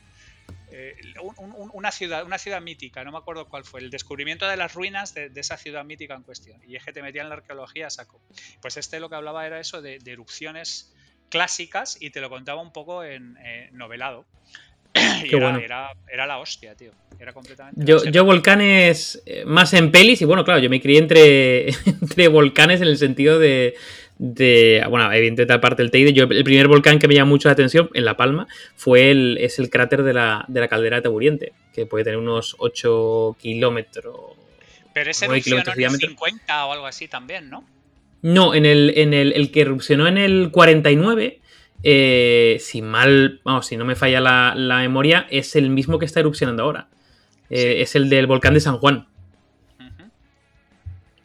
Eh, 0.75 0.95
un- 1.21 1.35
un- 1.55 1.69
una 1.71 1.91
ciudad 1.91 2.25
una 2.25 2.39
ciudad 2.39 2.59
mítica, 2.59 3.03
no 3.03 3.11
me 3.11 3.19
acuerdo 3.19 3.47
cuál 3.47 3.63
fue, 3.63 3.79
el 3.79 3.91
descubrimiento 3.91 4.47
de 4.47 4.57
las 4.57 4.73
ruinas 4.73 5.13
de, 5.13 5.29
de 5.29 5.39
esa 5.41 5.55
ciudad 5.55 5.85
mítica 5.85 6.15
en 6.15 6.23
cuestión. 6.23 6.59
Y 6.67 6.75
es 6.75 6.83
que 6.83 6.91
te 6.91 7.03
metía 7.03 7.21
en 7.21 7.29
la 7.29 7.35
arqueología 7.35 7.87
a 7.87 7.89
saco. 7.91 8.19
Pues 8.59 8.77
este 8.77 8.99
lo 8.99 9.07
que 9.07 9.15
hablaba 9.15 9.45
era 9.45 9.59
eso 9.59 9.83
de, 9.83 9.99
de 9.99 10.11
erupciones 10.11 10.91
clásicas 11.29 11.97
y 12.01 12.09
te 12.09 12.21
lo 12.21 12.29
contaba 12.29 12.61
un 12.61 12.73
poco 12.73 13.03
en 13.03 13.37
eh, 13.45 13.69
novelado. 13.71 14.25
y 15.23 15.35
era, 15.35 15.49
bueno. 15.49 15.59
era, 15.59 15.91
era 16.11 16.25
la 16.27 16.37
hostia, 16.39 16.75
tío. 16.75 16.91
Era 17.19 17.33
completamente 17.33 17.79
Yo, 17.85 18.03
yo 18.05 18.25
volcanes 18.25 19.21
eh, 19.25 19.45
más 19.45 19.73
en 19.73 19.91
pelis 19.91 20.21
y 20.21 20.25
bueno, 20.25 20.43
claro, 20.43 20.59
yo 20.59 20.69
me 20.69 20.81
crié 20.81 20.99
entre, 20.99 21.67
entre 21.85 22.27
volcanes 22.27 22.81
en 22.81 22.87
el 22.87 22.97
sentido 22.97 23.39
de, 23.39 23.75
de 24.17 24.83
bueno, 24.89 25.11
evidentemente 25.11 25.53
aparte 25.53 25.81
del 25.81 25.91
Teide, 25.91 26.13
yo 26.13 26.25
el 26.25 26.43
primer 26.43 26.67
volcán 26.67 26.99
que 26.99 27.07
me 27.07 27.15
llamó 27.15 27.31
mucho 27.31 27.49
la 27.49 27.53
atención 27.53 27.89
en 27.93 28.05
La 28.05 28.15
Palma 28.15 28.47
fue 28.75 29.11
el, 29.11 29.37
es 29.39 29.59
el 29.59 29.69
cráter 29.69 30.03
de 30.03 30.13
la, 30.13 30.45
de 30.47 30.59
la 30.59 30.67
caldera 30.67 30.97
de 30.97 31.01
Taburiente, 31.01 31.53
que 31.73 31.85
puede 31.85 32.03
tener 32.05 32.19
unos 32.19 32.55
8 32.59 33.37
kilómetros. 33.41 34.15
Pero 34.93 35.09
ese 35.11 35.25
9 35.25 35.37
erupcionó 35.39 35.59
en 35.59 35.65
de 35.65 35.71
el 35.71 35.77
diámetro. 35.77 36.07
50 36.09 36.65
o 36.67 36.73
algo 36.73 36.85
así 36.85 37.07
también, 37.07 37.49
¿no? 37.49 37.65
No, 38.21 38.53
en 38.55 38.65
el, 38.65 38.93
en 38.95 39.13
el, 39.13 39.33
el 39.33 39.51
que 39.51 39.61
erupcionó 39.61 40.07
en 40.07 40.17
el 40.17 40.49
49, 40.51 41.41
eh, 41.83 42.57
si 42.61 42.81
mal, 42.81 43.41
vamos, 43.43 43.65
si 43.65 43.75
no 43.75 43.83
me 43.83 43.95
falla 43.95 44.21
la, 44.21 44.53
la 44.55 44.77
memoria, 44.77 45.27
es 45.29 45.55
el 45.57 45.69
mismo 45.69 45.99
que 45.99 46.05
está 46.05 46.19
erupcionando 46.21 46.63
ahora. 46.63 46.87
Eh, 47.49 47.73
Sí. 47.75 47.81
Es 47.81 47.95
el 47.95 48.09
del 48.09 48.25
volcán 48.27 48.53
de 48.53 48.61
San 48.61 48.77
Juan. 48.77 49.07
Ujú. 49.79 50.09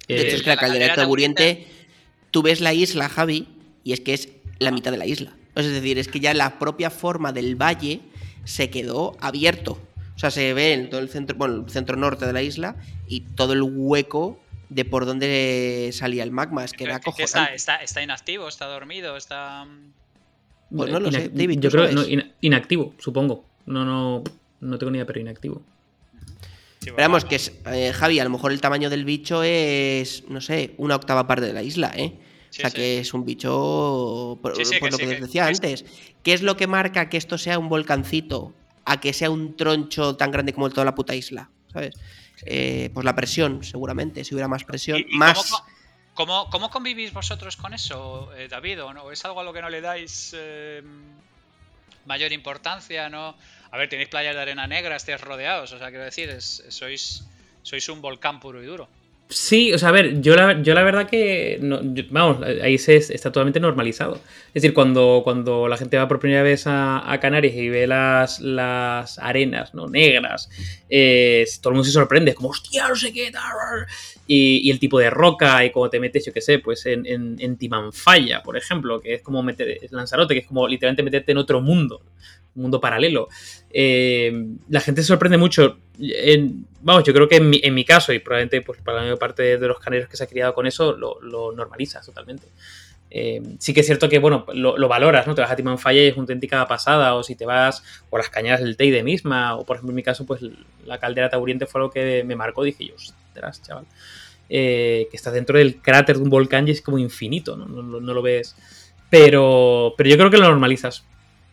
De 0.09 0.14
hecho, 0.16 0.32
Eh, 0.32 0.36
es 0.36 0.43
que 0.43 0.49
la 0.49 0.55
la 0.57 0.61
caldera 0.61 0.86
de 0.89 0.95
Taburiente, 0.95 1.66
tú 2.31 2.43
ves 2.43 2.61
la 2.61 2.72
isla, 2.74 3.09
Javi, 3.09 3.49
y 3.85 3.93
es 3.93 4.01
que 4.01 4.14
es 4.14 4.29
la 4.59 4.70
mitad 4.70 4.91
de 4.91 4.99
la 4.99 5.07
isla. 5.07 5.33
Es 5.55 5.66
decir, 5.66 5.99
es 5.99 6.09
que 6.09 6.20
ya 6.20 6.35
la 6.35 6.59
propia 6.59 6.91
forma 6.91 7.33
del 7.33 7.57
valle 7.57 8.01
se 8.45 8.70
quedó 8.70 9.16
abierto. 9.20 9.79
O 10.14 10.18
sea, 10.18 10.31
se 10.31 10.53
ve 10.55 10.72
en 10.72 10.91
todo 10.91 11.01
el 11.01 11.09
centro, 11.09 11.37
bueno, 11.37 11.64
el 11.66 11.70
centro 11.70 11.97
norte 11.97 12.26
de 12.26 12.33
la 12.33 12.43
isla 12.43 12.76
y 13.07 13.20
todo 13.20 13.53
el 13.53 13.62
hueco 13.62 14.41
de 14.68 14.85
por 14.85 15.07
donde 15.07 15.91
salía 15.93 16.22
el 16.24 16.31
magma. 16.31 16.64
Es 16.64 16.72
que 16.72 16.85
era 16.85 17.01
¿Qué- 17.01 17.11
qué 17.16 17.22
está, 17.22 17.39
acojonante. 17.41 17.57
está, 17.57 17.76
está 17.76 18.03
inactivo, 18.03 18.49
está 18.49 18.66
dormido, 18.66 19.16
está... 19.16 19.66
Pues 20.70 20.91
no 20.93 21.01
lo 21.01 21.11
sé, 21.11 21.31
David, 21.31 21.61
Yo 21.61 21.70
¿tú 21.70 21.76
creo 21.79 21.93
no, 21.93 22.05
ina- 22.07 22.31
inactivo, 22.43 22.95
supongo. 22.99 23.45
No, 23.64 23.85
no, 23.85 24.22
no 24.61 24.79
tengo 24.79 24.91
ni 24.91 24.99
idea, 24.99 25.07
pero 25.07 25.20
inactivo. 25.20 25.62
Sí, 26.89 26.91
Esperamos 26.91 27.24
que, 27.24 27.36
es, 27.36 27.53
eh, 27.66 27.93
Javi, 27.93 28.18
a 28.18 28.24
lo 28.24 28.30
mejor 28.30 28.51
el 28.53 28.61
tamaño 28.61 28.89
del 28.91 29.05
bicho 29.05 29.43
es, 29.43 30.24
no 30.28 30.41
sé, 30.41 30.74
una 30.78 30.97
octava 30.97 31.26
parte 31.26 31.45
de 31.47 31.53
la 31.53 31.62
isla, 31.62 31.93
¿eh? 31.97 32.18
Sí, 32.51 32.61
o 32.61 32.62
sea, 32.62 32.70
sí. 32.70 32.76
que 32.76 32.99
es 33.01 33.12
un 33.12 33.24
bicho, 33.26 34.39
por, 34.41 34.53
lo 34.53 34.97
que 34.99 35.07
les 35.07 35.20
decía 35.20 35.43
que- 35.45 35.49
antes. 35.49 35.84
¿Qué 36.22 36.32
es 36.32 36.43
lo 36.43 36.57
que 36.57 36.66
marca 36.66 37.09
que 37.09 37.16
esto 37.18 37.36
sea 37.39 37.59
un 37.59 37.68
volcancito 37.68 38.55
a 38.86 39.01
que 39.01 39.12
sea 39.12 39.30
un 39.30 39.57
troncho 39.57 40.16
tan 40.16 40.30
grande 40.30 40.53
como 40.55 40.70
toda 40.70 40.84
la 40.86 40.95
puta 40.95 41.14
isla? 41.14 41.51
¿sabes? 41.72 41.95
Eh, 42.47 42.91
pues 42.95 43.05
la 43.05 43.14
presión, 43.14 43.62
seguramente, 43.62 44.24
si 44.24 44.34
hubiera 44.34 44.49
más 44.49 44.64
presión, 44.64 44.99
¿Y- 45.01 45.14
y 45.14 45.18
más... 45.18 45.36
cómo, 45.51 45.64
cómo- 46.14 46.51
cómo 46.51 46.70
convivís 46.70 47.12
vosotros 47.12 47.57
con 47.57 47.74
eso, 47.74 48.30
eh, 48.34 48.49
David? 48.49 48.82
¿O 48.84 48.95
no? 48.95 49.11
¿Es 49.12 49.22
algo 49.26 49.41
a 49.41 49.45
lo 49.45 49.53
que 49.53 49.61
no 49.61 49.68
le 49.68 49.82
dais 49.82 50.34
eh, 50.36 50.82
mayor 52.05 52.32
importancia? 52.32 53.09
¿no? 53.09 53.36
A 53.70 53.76
ver, 53.76 53.89
tenéis 53.89 54.09
playas 54.09 54.34
de 54.34 54.41
arena 54.41 54.66
negra, 54.66 54.97
estáis 54.97 55.20
rodeados, 55.20 55.72
o 55.72 55.78
sea, 55.78 55.89
quiero 55.89 56.05
decir, 56.05 56.28
es- 56.30 56.62
sois, 56.70 57.28
sois 57.62 57.89
un 57.89 58.01
volcán 58.01 58.41
puro 58.41 58.62
y 58.62 58.66
duro. 58.66 58.97
Sí, 59.31 59.74
o 59.74 59.79
sea, 59.79 59.91
a 59.91 59.93
ver, 59.93 60.22
yo 60.22 60.35
la, 60.37 60.62
yo 60.62 60.72
la 60.72 60.83
verdad 60.83 61.07
que, 61.07 61.59
no- 61.61 61.81
vamos, 62.11 62.43
ahí 62.62 62.79
se, 62.79 62.97
está 62.97 63.31
totalmente 63.31 63.61
normalizado. 63.61 64.14
Es 64.49 64.55
decir, 64.55 64.72
cuando, 64.72 65.20
cuando 65.22 65.68
la 65.68 65.76
gente 65.76 65.99
va 65.99 66.09
por 66.09 66.18
primera 66.18 66.43
vez 66.43 66.64
a, 66.66 67.18
Canarias 67.20 67.55
y 67.55 67.68
ve 67.68 67.87
las, 67.87 68.41
las 68.41 69.18
arenas 69.18 69.74
¿no? 69.74 69.87
negras, 69.87 70.49
todo 71.61 71.70
el 71.70 71.74
mundo 71.74 71.85
se 71.85 71.93
sorprende, 71.93 72.31
es 72.31 72.37
como, 72.37 72.49
hostia, 72.49 72.89
no 72.89 72.97
sé 72.97 73.12
qué, 73.12 73.31
tal", 73.31 73.43
y, 74.26 74.66
y 74.66 74.70
el 74.70 74.79
tipo 74.79 74.99
de 74.99 75.11
roca, 75.11 75.62
y 75.64 75.72
como 75.72 75.91
te 75.91 76.01
metes, 76.01 76.24
yo 76.24 76.33
qué 76.33 76.41
sé, 76.41 76.59
pues 76.59 76.87
en, 76.87 77.05
en, 77.07 77.57
Timanfaya, 77.59 78.43
por 78.43 78.57
ejemplo, 78.57 79.01
que 79.01 79.14
es 79.14 79.22
como 79.22 79.43
meter, 79.43 79.79
Lanzarote, 79.91 80.35
que 80.35 80.41
es 80.41 80.47
como 80.47 80.66
literalmente 80.66 81.03
meterte 81.03 81.33
en 81.33 81.39
otro 81.39 81.61
mundo, 81.61 82.01
un 82.01 82.38
mundo 82.59 82.80
paralelo. 82.80 83.28
Eh, 83.70 84.32
la 84.68 84.80
gente 84.80 85.02
se 85.02 85.09
sorprende 85.09 85.38
mucho. 85.38 85.78
Vamos, 86.80 87.04
yo 87.04 87.12
creo 87.12 87.28
que 87.28 87.36
en 87.36 87.50
mi, 87.50 87.61
en 87.62 87.74
mi 87.74 87.84
caso, 87.84 88.12
y 88.12 88.18
probablemente 88.20 88.62
pues, 88.62 88.80
para 88.82 88.98
la 88.98 89.02
mayor 89.04 89.18
parte 89.18 89.59
de 89.59 89.66
los 89.68 89.78
canarios 89.78 90.09
que 90.09 90.16
se 90.16 90.24
ha 90.24 90.26
criado 90.28 90.54
con 90.54 90.66
eso, 90.66 90.92
lo, 90.92 91.20
lo 91.20 91.52
normalizas 91.52 92.06
totalmente. 92.06 92.46
Eh, 93.11 93.40
sí 93.59 93.72
que 93.72 93.80
es 93.80 93.86
cierto 93.86 94.09
que, 94.09 94.18
bueno, 94.18 94.44
lo, 94.52 94.76
lo 94.76 94.86
valoras, 94.86 95.26
¿no? 95.26 95.34
Te 95.34 95.40
vas 95.40 95.50
a 95.50 95.56
Timanfaya 95.56 96.02
y 96.02 96.06
es 96.09 96.12
una 96.14 96.22
auténtica 96.22 96.66
pasada, 96.68 97.14
o 97.14 97.22
si 97.22 97.34
te 97.34 97.46
vas, 97.46 97.82
o 98.11 98.18
las 98.18 98.28
cañadas 98.28 98.61
del 98.61 98.76
Teide 98.76 99.02
misma, 99.02 99.56
o 99.56 99.64
por 99.64 99.76
ejemplo 99.76 99.92
en 99.92 99.96
mi 99.96 100.02
caso, 100.02 100.26
pues 100.26 100.40
la 100.84 100.98
caldera 100.98 101.30
Tauriente 101.30 101.66
fue 101.66 101.80
lo 101.80 101.90
que 101.90 102.22
me 102.24 102.36
marcó, 102.36 102.62
dije 102.64 102.86
yo, 102.86 102.94
ostras, 102.94 103.62
chaval. 103.62 103.86
Eh, 104.50 105.09
que 105.11 105.16
estás 105.16 105.34
dentro 105.34 105.59
del 105.59 105.76
cráter 105.76 106.16
de 106.16 106.22
un 106.22 106.30
volcán 106.30 106.66
y 106.68 106.70
es 106.70 106.80
como 106.80 106.98
infinito, 106.98 107.56
¿no? 107.56 107.66
No, 107.66 107.82
no- 107.82 108.00
no 108.00 108.14
lo 108.14 108.22
ves. 108.22 108.54
Pero, 109.11 109.94
pero 109.96 110.11
yo 110.11 110.16
creo 110.18 110.30
que 110.30 110.38
lo 110.38 110.44
normalizas. 110.48 111.04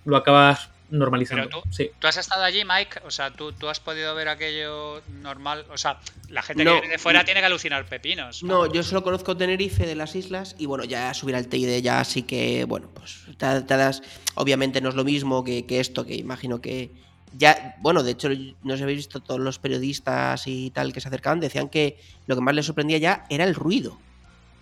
Lo 0.06 0.18
acabas 0.18 0.70
normalizando. 0.90 1.48
Pero 1.50 1.62
tú- 1.62 1.70
sí. 1.72 1.90
¿Tú 2.00 2.08
has 2.08 2.18
estado 2.18 2.44
allí, 2.44 2.64
Mike? 2.64 3.00
O 3.06 3.12
sea, 3.12 3.32
¿tú, 3.32 3.52
tú 3.54 3.68
has 3.70 3.80
podido 3.80 4.14
ver 4.16 4.28
aquello 4.30 5.02
normal? 5.22 5.66
O 5.72 5.78
sea, 5.78 6.00
la 6.30 6.42
gente 6.42 6.64
No. 6.64 6.76
que 6.76 6.82
viene 6.82 6.94
de 6.94 7.00
fuera 7.00 7.26
tiene 7.26 7.40
que 7.40 7.46
alucinar 7.48 7.86
pepinos. 7.86 8.44
No, 8.44 8.72
yo 8.72 8.84
solo 8.84 9.04
conozco 9.04 9.36
Tenerife 9.36 9.86
de 9.86 9.96
las 9.96 10.16
islas 10.16 10.56
y 10.60 10.66
bueno, 10.66 10.84
ya 10.84 11.14
subir 11.14 11.36
al 11.36 11.48
Teide 11.48 11.82
ya 11.82 12.04
sí 12.04 12.24
que, 12.24 12.66
bueno, 12.66 12.90
pues 12.94 13.22
te, 13.38 13.62
te 13.62 13.78
das, 13.78 14.02
obviamente 14.36 14.82
no 14.82 14.90
es 14.90 14.96
lo 14.96 15.04
mismo 15.04 15.44
que, 15.44 15.66
que 15.66 15.80
esto, 15.80 16.06
que 16.06 16.16
imagino 16.16 16.62
que 16.62 16.92
ya, 17.38 17.76
bueno, 17.82 18.02
de 18.04 18.12
hecho, 18.12 18.30
no 18.64 18.74
os 18.76 18.82
habéis 18.82 18.98
visto 19.00 19.20
todos 19.20 19.42
los 19.42 19.60
periodistas 19.60 20.44
y 20.48 20.70
tal 20.72 20.94
que 20.94 21.02
se 21.02 21.10
acercaban, 21.10 21.40
decían 21.42 21.68
que 21.68 22.00
lo 22.28 22.36
que 22.36 22.42
más 22.42 22.56
les 22.56 22.66
sorprendía 22.66 22.98
ya 22.98 23.26
era 23.30 23.44
el 23.44 23.56
ruido, 23.56 24.00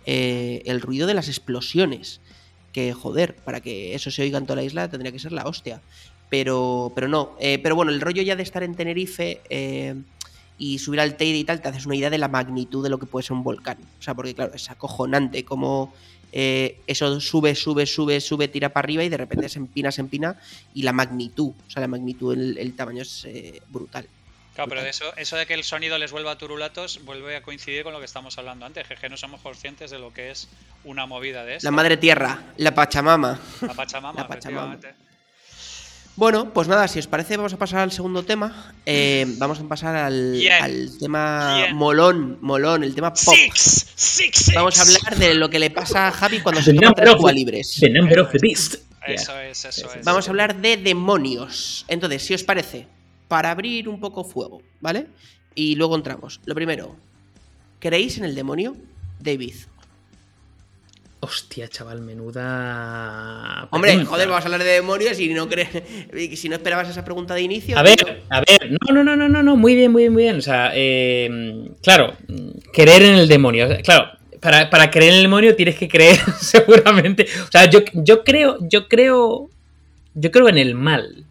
Eh, 0.06 0.62
el 0.66 0.82
ruido 0.82 1.06
de 1.06 1.14
las 1.14 1.28
explosiones, 1.28 2.20
que 2.74 2.92
joder, 2.92 3.36
para 3.36 3.60
que 3.62 3.94
eso 3.94 4.10
se 4.10 4.20
oiga 4.22 4.36
en 4.36 4.44
toda 4.44 4.56
la 4.56 4.62
isla 4.64 4.88
tendría 4.90 5.12
que 5.12 5.18
ser 5.18 5.32
la 5.32 5.44
hostia. 5.46 5.80
Pero, 6.30 6.92
pero 6.94 7.08
no, 7.08 7.36
eh, 7.38 7.58
pero 7.62 7.76
bueno, 7.76 7.92
el 7.92 8.00
rollo 8.00 8.22
ya 8.22 8.36
de 8.36 8.42
estar 8.42 8.62
en 8.62 8.74
Tenerife... 8.74 9.40
eh, 9.50 9.94
y 10.56 10.78
subir 10.78 11.00
al 11.00 11.16
Teide 11.16 11.38
y 11.38 11.44
tal, 11.44 11.60
te 11.60 11.68
haces 11.68 11.84
una 11.84 11.96
idea 11.96 12.10
de 12.10 12.16
la 12.18 12.28
magnitud 12.28 12.82
de 12.82 12.88
lo 12.88 12.98
que 12.98 13.06
puede 13.06 13.24
ser 13.24 13.32
un 13.32 13.42
volcán. 13.42 13.76
O 13.98 14.02
sea, 14.02 14.14
porque 14.14 14.34
claro, 14.34 14.54
es 14.54 14.70
acojonante 14.70 15.44
como 15.44 15.92
eh, 16.36 16.80
eso 16.88 17.20
sube, 17.20 17.54
sube, 17.54 17.86
sube, 17.86 18.20
sube, 18.20 18.48
tira 18.48 18.68
para 18.68 18.84
arriba 18.84 19.04
y 19.04 19.08
de 19.08 19.16
repente 19.16 19.48
se 19.48 19.60
empina, 19.60 19.92
se 19.92 20.00
empina 20.00 20.36
y 20.74 20.82
la 20.82 20.92
magnitud, 20.92 21.52
o 21.66 21.70
sea, 21.70 21.80
la 21.80 21.86
magnitud, 21.86 22.34
el, 22.34 22.58
el 22.58 22.74
tamaño 22.74 23.02
es 23.02 23.24
eh, 23.24 23.62
brutal. 23.68 24.08
Claro, 24.54 24.68
pero 24.68 24.82
de 24.82 24.90
eso, 24.90 25.16
eso 25.16 25.36
de 25.36 25.46
que 25.46 25.54
el 25.54 25.62
sonido 25.62 25.96
les 25.96 26.10
vuelva 26.10 26.36
turulatos 26.36 27.04
vuelve 27.04 27.36
a 27.36 27.42
coincidir 27.42 27.84
con 27.84 27.92
lo 27.92 28.00
que 28.00 28.04
estamos 28.04 28.36
hablando 28.38 28.66
antes, 28.66 28.86
que 29.00 29.08
no 29.08 29.16
somos 29.16 29.40
conscientes 29.42 29.92
de 29.92 30.00
lo 30.00 30.12
que 30.12 30.30
es 30.32 30.48
una 30.84 31.06
movida 31.06 31.44
de 31.44 31.56
esto. 31.56 31.66
La 31.66 31.72
madre 31.72 31.96
tierra, 31.96 32.40
la 32.56 32.74
Pachamama. 32.74 33.38
La 33.60 33.74
Pachamama, 33.74 34.20
La 34.22 34.28
Pachamama. 34.28 34.78
Bueno, 36.16 36.52
pues 36.52 36.68
nada, 36.68 36.86
si 36.86 37.00
os 37.00 37.08
parece, 37.08 37.36
vamos 37.36 37.52
a 37.52 37.56
pasar 37.56 37.80
al 37.80 37.90
segundo 37.90 38.22
tema. 38.22 38.72
Eh, 38.86 39.26
vamos 39.38 39.58
a 39.58 39.64
pasar 39.64 39.96
al, 39.96 40.40
tema 41.00 41.66
molón, 41.72 42.38
molón, 42.40 42.84
el 42.84 42.94
tema 42.94 43.12
pop. 43.12 43.34
Six, 43.34 43.86
six, 43.96 44.38
six. 44.38 44.54
Vamos 44.54 44.78
a 44.78 44.82
hablar 44.82 45.16
de 45.18 45.34
lo 45.34 45.50
que 45.50 45.58
le 45.58 45.70
pasa 45.70 46.08
a 46.08 46.12
Javi 46.12 46.40
cuando 46.40 46.62
se 46.62 46.72
toma 46.72 46.92
tres 46.92 47.10
of- 47.10 47.16
Cuba 47.16 47.32
libres. 47.32 47.76
The 47.80 47.90
number 47.90 48.20
of 48.20 48.30
the 48.30 48.38
beast. 48.40 48.76
Eso 49.06 49.38
es, 49.40 49.64
eso 49.64 49.92
es. 49.92 50.04
Vamos 50.04 50.28
a 50.28 50.30
hablar 50.30 50.54
de 50.56 50.76
demonios. 50.76 51.84
Entonces, 51.88 52.22
si 52.22 52.32
os 52.32 52.44
parece, 52.44 52.86
para 53.26 53.50
abrir 53.50 53.88
un 53.88 53.98
poco 53.98 54.22
fuego, 54.24 54.62
¿vale? 54.80 55.08
Y 55.56 55.74
luego 55.74 55.96
entramos. 55.96 56.40
Lo 56.44 56.54
primero, 56.54 56.94
¿creéis 57.80 58.18
en 58.18 58.24
el 58.24 58.34
demonio? 58.36 58.76
David. 59.18 59.54
Hostia, 61.24 61.68
chaval, 61.68 62.00
menuda. 62.02 63.66
Hombre, 63.70 63.90
pregunta. 63.92 64.10
joder, 64.10 64.28
vamos 64.28 64.42
a 64.42 64.46
hablar 64.46 64.62
de 64.62 64.70
demonios 64.72 65.18
y 65.20 65.28
no 65.32 65.48
cre- 65.48 66.36
si 66.36 66.48
no 66.48 66.56
esperabas 66.56 66.88
esa 66.88 67.04
pregunta 67.04 67.34
de 67.34 67.40
inicio. 67.42 67.78
A 67.78 67.82
tío. 67.84 67.94
ver, 67.96 68.22
a 68.28 68.40
ver, 68.40 68.70
no, 68.70 68.92
no, 68.92 69.04
no, 69.04 69.16
no, 69.16 69.28
no, 69.28 69.42
no, 69.42 69.56
muy 69.56 69.74
bien, 69.74 69.90
muy 69.90 70.02
bien, 70.02 70.12
muy 70.12 70.22
bien. 70.24 70.36
O 70.36 70.42
sea, 70.42 70.70
eh, 70.74 71.68
claro, 71.82 72.14
creer 72.72 73.02
en 73.02 73.14
el 73.16 73.28
demonio. 73.28 73.64
O 73.64 73.68
sea, 73.68 73.82
Claro, 73.82 74.10
para, 74.40 74.68
para 74.68 74.90
creer 74.90 75.12
en 75.12 75.16
el 75.18 75.22
demonio 75.22 75.56
tienes 75.56 75.76
que 75.76 75.88
creer 75.88 76.18
seguramente. 76.40 77.26
O 77.48 77.50
sea, 77.50 77.70
yo, 77.70 77.80
yo 77.94 78.22
creo, 78.22 78.58
yo 78.60 78.86
creo, 78.88 79.48
yo 80.14 80.30
creo 80.30 80.48
en 80.50 80.58
el 80.58 80.74
mal. 80.74 81.24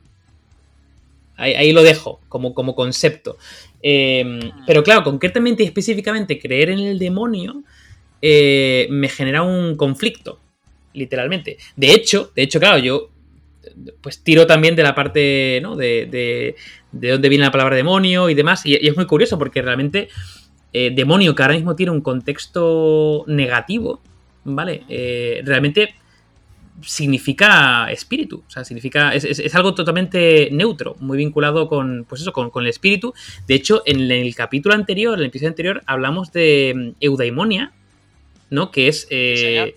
Ahí, 1.38 1.54
ahí 1.54 1.72
lo 1.72 1.84
dejo, 1.84 2.20
como, 2.30 2.54
como 2.54 2.74
concepto. 2.76 3.38
Eh, 3.82 4.40
pero 4.66 4.84
claro, 4.84 5.04
concretamente 5.04 5.62
y 5.64 5.66
específicamente 5.68 6.40
creer 6.40 6.70
en 6.72 6.80
el 6.80 6.98
demonio 7.00 7.64
eh, 8.26 8.88
me 8.90 9.10
genera 9.10 9.42
un 9.44 9.76
conflicto, 9.76 10.40
literalmente. 10.94 11.58
De 11.76 11.92
hecho, 11.92 12.32
de 12.34 12.44
hecho, 12.44 12.60
claro, 12.62 12.78
yo 12.78 13.10
pues 14.02 14.24
tiro 14.24 14.48
también 14.48 14.76
de 14.76 14.84
la 14.84 14.96
parte, 14.96 15.60
¿no? 15.62 15.76
De, 15.76 16.08
de, 16.10 16.56
de 16.94 17.10
dónde 17.10 17.28
viene 17.30 17.44
la 17.46 17.52
palabra 17.52 17.76
demonio 17.76 18.30
y 18.30 18.34
demás. 18.34 18.66
Y, 18.66 18.76
es 18.76 18.96
muy 18.96 19.06
curioso 19.08 19.38
porque 19.38 19.62
realmente 19.62 20.08
eh, 20.72 20.92
demonio, 20.96 21.36
que 21.36 21.42
ahora 21.44 21.56
mismo 21.56 21.76
tiene 21.76 21.92
un 21.92 22.02
contexto 22.02 23.24
negativo, 23.28 24.02
¿vale? 24.46 24.84
Eh, 24.88 25.42
realmente 25.46 25.96
significa 26.82 27.90
espíritu, 27.92 28.44
o 28.48 28.50
sea, 28.50 28.66
significa, 28.66 29.14
es, 29.14 29.24
es- 29.24 29.40
es 29.40 29.56
algo 29.56 29.74
totalmente 29.74 30.50
neutro, 30.52 30.96
muy 31.00 31.18
vinculado 31.18 31.68
con, 31.68 32.06
pues 32.10 32.22
eso, 32.22 32.34
con, 32.34 32.50
con 32.50 32.64
el 32.64 32.70
espíritu. 32.70 33.14
De 33.48 33.56
hecho, 33.56 33.84
en 33.86 34.12
el 34.12 34.36
capítulo 34.36 34.76
anterior, 34.76 35.14
en 35.16 35.22
el 35.22 35.28
episodio 35.28 35.50
anterior, 35.50 35.82
hablamos 35.86 36.32
de 36.34 36.74
mm, 36.76 36.90
eudaimonia, 37.00 37.72
¿no? 38.50 38.72
Que 38.72 38.88
es... 38.88 39.08
eh, 39.10 39.76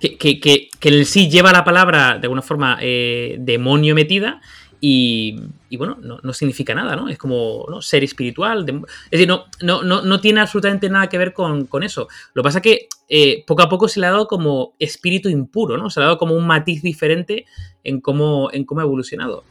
que, 0.00 0.18
que, 0.18 0.38
que, 0.40 0.68
que 0.78 0.88
en 0.90 1.06
sí 1.06 1.30
lleva 1.30 1.52
la 1.52 1.64
palabra, 1.64 2.18
de 2.18 2.26
alguna 2.26 2.42
forma, 2.42 2.78
eh, 2.82 3.36
demonio 3.38 3.94
metida 3.94 4.42
y, 4.78 5.40
y 5.70 5.78
bueno, 5.78 5.96
no, 6.02 6.18
no 6.22 6.32
significa 6.34 6.74
nada, 6.74 6.94
¿no? 6.96 7.08
Es 7.08 7.16
como 7.16 7.64
¿no? 7.70 7.80
ser 7.80 8.04
espiritual. 8.04 8.66
dem- 8.66 8.84
es 9.06 9.10
decir, 9.10 9.26
no, 9.26 9.46
no, 9.62 9.82
no, 9.82 10.02
no 10.02 10.20
tiene 10.20 10.40
absolutamente 10.40 10.90
nada 10.90 11.08
que 11.08 11.16
ver 11.16 11.32
con, 11.32 11.64
con 11.64 11.82
eso. 11.82 12.08
Lo 12.34 12.42
que 12.42 12.44
pasa 12.46 12.58
es 12.58 12.62
que 12.62 12.88
eh, 13.08 13.42
poco 13.46 13.62
a 13.62 13.70
poco 13.70 13.88
se 13.88 14.00
le 14.00 14.06
ha 14.06 14.10
dado 14.10 14.26
como 14.28 14.74
espíritu 14.78 15.30
impuro, 15.30 15.78
¿no? 15.78 15.88
Se 15.88 15.98
le 16.00 16.04
ha 16.04 16.08
dado 16.08 16.18
como 16.18 16.34
un 16.34 16.46
matiz 16.46 16.82
diferente 16.82 17.46
en 17.82 18.02
cómo, 18.02 18.50
en 18.52 18.66
cómo 18.66 18.82
ha 18.82 18.84
evolucionado. 18.84 19.44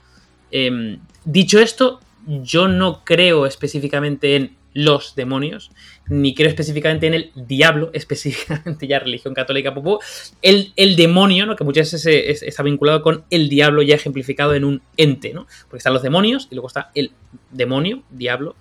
Em, 0.51 0.99
dicho 1.25 1.59
esto, 1.59 1.99
yo 2.27 2.67
no 2.67 3.03
creo 3.03 3.47
específicamente 3.47 4.35
en 4.35 4.55
los 4.75 5.15
demonios, 5.15 5.71
ni 6.07 6.35
creo 6.35 6.49
específicamente 6.49 7.07
en 7.07 7.15
el 7.15 7.31
diablo, 7.33 7.89
específicamente 7.93 8.85
ya 8.85 8.99
religión 8.99 9.33
católica 9.33 9.73
popó. 9.73 9.99
El, 10.43 10.73
el 10.75 10.95
demonio, 10.95 11.47
¿no? 11.47 11.55
que 11.55 11.63
muchas 11.63 11.91
veces 11.91 12.43
está 12.43 12.61
vinculado 12.61 13.01
con 13.01 13.23
el 13.31 13.49
diablo 13.49 13.81
ya 13.81 13.95
ejemplificado 13.95 14.53
en 14.53 14.65
un 14.65 14.81
ente, 14.97 15.33
¿no? 15.33 15.47
Porque 15.63 15.77
están 15.77 15.93
los 15.93 16.03
demonios 16.03 16.47
y 16.51 16.55
luego 16.55 16.67
está 16.67 16.91
el 16.93 17.11
demonio, 17.51 18.03
diablo. 18.11 18.55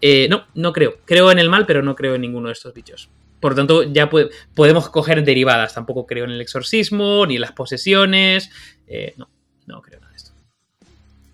Eh, 0.00 0.26
no, 0.30 0.46
no 0.54 0.72
creo. 0.72 0.96
Creo 1.04 1.30
en 1.30 1.38
el 1.38 1.50
mal, 1.50 1.66
pero 1.66 1.82
no 1.82 1.94
creo 1.94 2.14
en 2.14 2.22
ninguno 2.22 2.48
de 2.48 2.54
estos 2.54 2.72
bichos. 2.72 3.10
Por 3.38 3.52
lo 3.52 3.56
tanto, 3.56 3.82
ya 3.82 4.08
podemos 4.08 4.88
coger 4.88 5.22
derivadas. 5.22 5.74
Tampoco 5.74 6.06
creo 6.06 6.24
en 6.24 6.30
el 6.30 6.40
exorcismo, 6.40 7.26
ni 7.26 7.34
en 7.34 7.42
las 7.42 7.52
posesiones. 7.52 8.50
Eh, 8.86 9.14
no, 9.16 9.28
no 9.66 9.82
creo 9.82 10.00
nada 10.00 10.12
de 10.12 10.16
esto. 10.16 10.32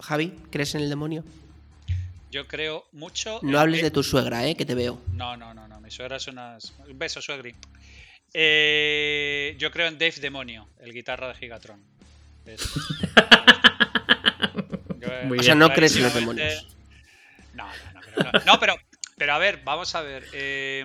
Javi, 0.00 0.34
¿crees 0.50 0.74
en 0.74 0.82
el 0.82 0.90
demonio? 0.90 1.24
Yo 2.34 2.48
creo 2.48 2.84
mucho. 2.90 3.38
No 3.42 3.60
hables 3.60 3.78
que- 3.78 3.84
de 3.84 3.90
tu 3.92 4.02
suegra, 4.02 4.44
¿eh? 4.44 4.56
Que 4.56 4.66
te 4.66 4.74
veo. 4.74 5.00
No, 5.12 5.36
no, 5.36 5.54
no, 5.54 5.68
no. 5.68 5.80
Mi 5.80 5.88
suegra 5.92 6.16
es 6.16 6.26
una. 6.26 6.58
Un 6.84 6.98
beso, 6.98 7.22
suegri. 7.22 7.54
Eh, 8.32 9.54
yo 9.56 9.70
creo 9.70 9.86
en 9.86 9.96
Dave 9.98 10.14
Demonio, 10.20 10.68
el 10.80 10.92
guitarra 10.92 11.28
de 11.28 11.34
Gigatron. 11.36 11.80
Es- 12.44 12.60
Yo, 14.98 15.08
eh, 15.12 15.22
Muy 15.26 15.38
O 15.38 15.42
sea, 15.44 15.54
no 15.54 15.72
crees 15.72 15.94
en 15.94 16.02
los 16.02 16.12
demonios. 16.14 16.66
No, 17.52 17.66
no, 17.68 17.92
no, 17.94 18.00
creo, 18.00 18.32
no. 18.32 18.40
No, 18.46 18.58
pero, 18.58 18.74
pero 19.16 19.32
a 19.34 19.38
ver, 19.38 19.60
vamos 19.64 19.94
a 19.94 20.00
ver. 20.00 20.24
eh, 20.32 20.84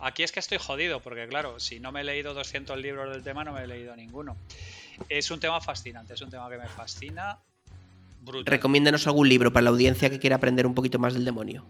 aquí 0.00 0.24
es 0.24 0.32
que 0.32 0.40
estoy 0.40 0.58
jodido, 0.58 1.00
porque 1.00 1.28
claro, 1.28 1.60
si 1.60 1.78
no 1.78 1.92
me 1.92 2.00
he 2.00 2.04
leído 2.04 2.34
200 2.34 2.76
libros 2.76 3.08
del 3.12 3.22
tema, 3.22 3.44
no 3.44 3.52
me 3.52 3.62
he 3.62 3.66
leído 3.68 3.94
ninguno. 3.94 4.36
Es 5.08 5.30
un 5.30 5.38
tema 5.38 5.60
fascinante, 5.60 6.14
es 6.14 6.20
un 6.22 6.30
tema 6.30 6.50
que 6.50 6.58
me 6.58 6.66
fascina. 6.66 7.38
Brutal. 8.28 8.46
Recomiéndanos 8.50 9.06
algún 9.06 9.28
libro 9.28 9.52
para 9.52 9.64
la 9.64 9.70
audiencia 9.70 10.08
que 10.10 10.18
quiera 10.20 10.36
aprender 10.36 10.66
un 10.66 10.74
poquito 10.74 10.98
más 10.98 11.14
del 11.14 11.24
demonio. 11.24 11.66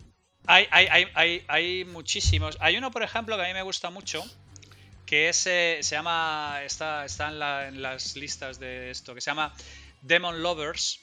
Hay, 0.47 0.67
hay, 0.71 1.07
hay, 1.15 1.45
hay, 1.49 1.85
muchísimos. 1.85 2.57
Hay 2.61 2.77
uno, 2.77 2.91
por 2.91 3.03
ejemplo, 3.03 3.37
que 3.37 3.45
a 3.45 3.49
mí 3.49 3.55
me 3.55 3.63
gusta 3.63 3.91
mucho, 3.91 4.23
que 5.07 5.29
es, 5.29 5.47
eh, 5.47 5.79
se 5.83 5.95
llama, 5.95 6.61
está, 6.65 7.05
está 7.05 7.29
en, 7.29 7.39
la- 7.39 7.69
en 7.69 7.83
las 7.83 8.17
listas 8.17 8.59
de 8.59 8.91
esto, 8.91 9.15
que 9.15 9.21
se 9.21 9.31
llama 9.31 9.55
Demon 10.03 10.43
Lovers, 10.43 11.01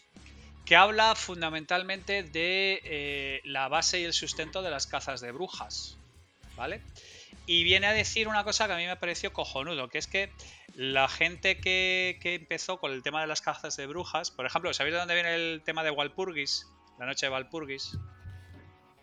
que 0.66 0.76
habla 0.76 1.14
fundamentalmente 1.16 2.24
de 2.24 2.82
eh, 2.84 3.42
la 3.44 3.68
base 3.68 4.00
y 4.00 4.04
el 4.04 4.14
sustento 4.14 4.62
de 4.64 4.72
las 4.72 4.88
cazas 4.88 5.22
de 5.22 5.32
brujas, 5.32 5.96
¿vale? 6.56 6.82
Y 7.46 7.64
viene 7.64 7.86
a 7.86 7.94
decir 7.94 8.28
una 8.28 8.44
cosa 8.44 8.66
que 8.66 8.74
a 8.74 8.78
mí 8.78 8.86
me 8.88 8.96
pareció 8.96 9.32
cojonudo, 9.32 9.90
que 9.90 10.00
es 10.00 10.08
que 10.08 10.32
la 10.76 11.08
gente 11.08 11.60
que, 11.60 12.18
que 12.22 12.36
empezó 12.36 12.80
con 12.80 12.92
el 12.92 13.02
tema 13.04 13.22
de 13.22 13.28
las 13.28 13.42
cazas 13.42 13.76
de 13.78 13.88
brujas, 13.88 14.32
por 14.32 14.46
ejemplo, 14.46 14.74
¿sabéis 14.74 14.94
de 14.94 15.00
dónde 15.00 15.14
viene 15.14 15.36
el 15.36 15.62
tema 15.64 15.84
de 15.84 15.92
Walpurgis? 15.92 16.68
La 17.00 17.06
noche 17.06 17.26
de 17.28 17.32
Walpurgis. 17.32 17.98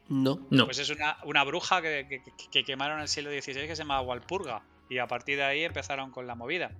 No. 0.08 0.46
No. 0.50 0.64
Pues 0.66 0.78
es 0.78 0.90
una, 0.90 1.16
una 1.24 1.44
bruja 1.44 1.80
que, 1.80 2.06
que- 2.08 2.22
que 2.50 2.64
quemaron 2.64 2.96
en 2.98 3.02
el 3.02 3.08
siglo 3.08 3.30
XVI 3.30 3.66
que 3.66 3.76
se 3.76 3.82
llamaba 3.82 4.02
Walpurga. 4.02 4.62
Y 4.90 4.98
a 4.98 5.06
partir 5.06 5.36
de 5.38 5.44
ahí 5.44 5.64
empezaron 5.64 6.10
con 6.10 6.26
la 6.26 6.34
movida. 6.34 6.70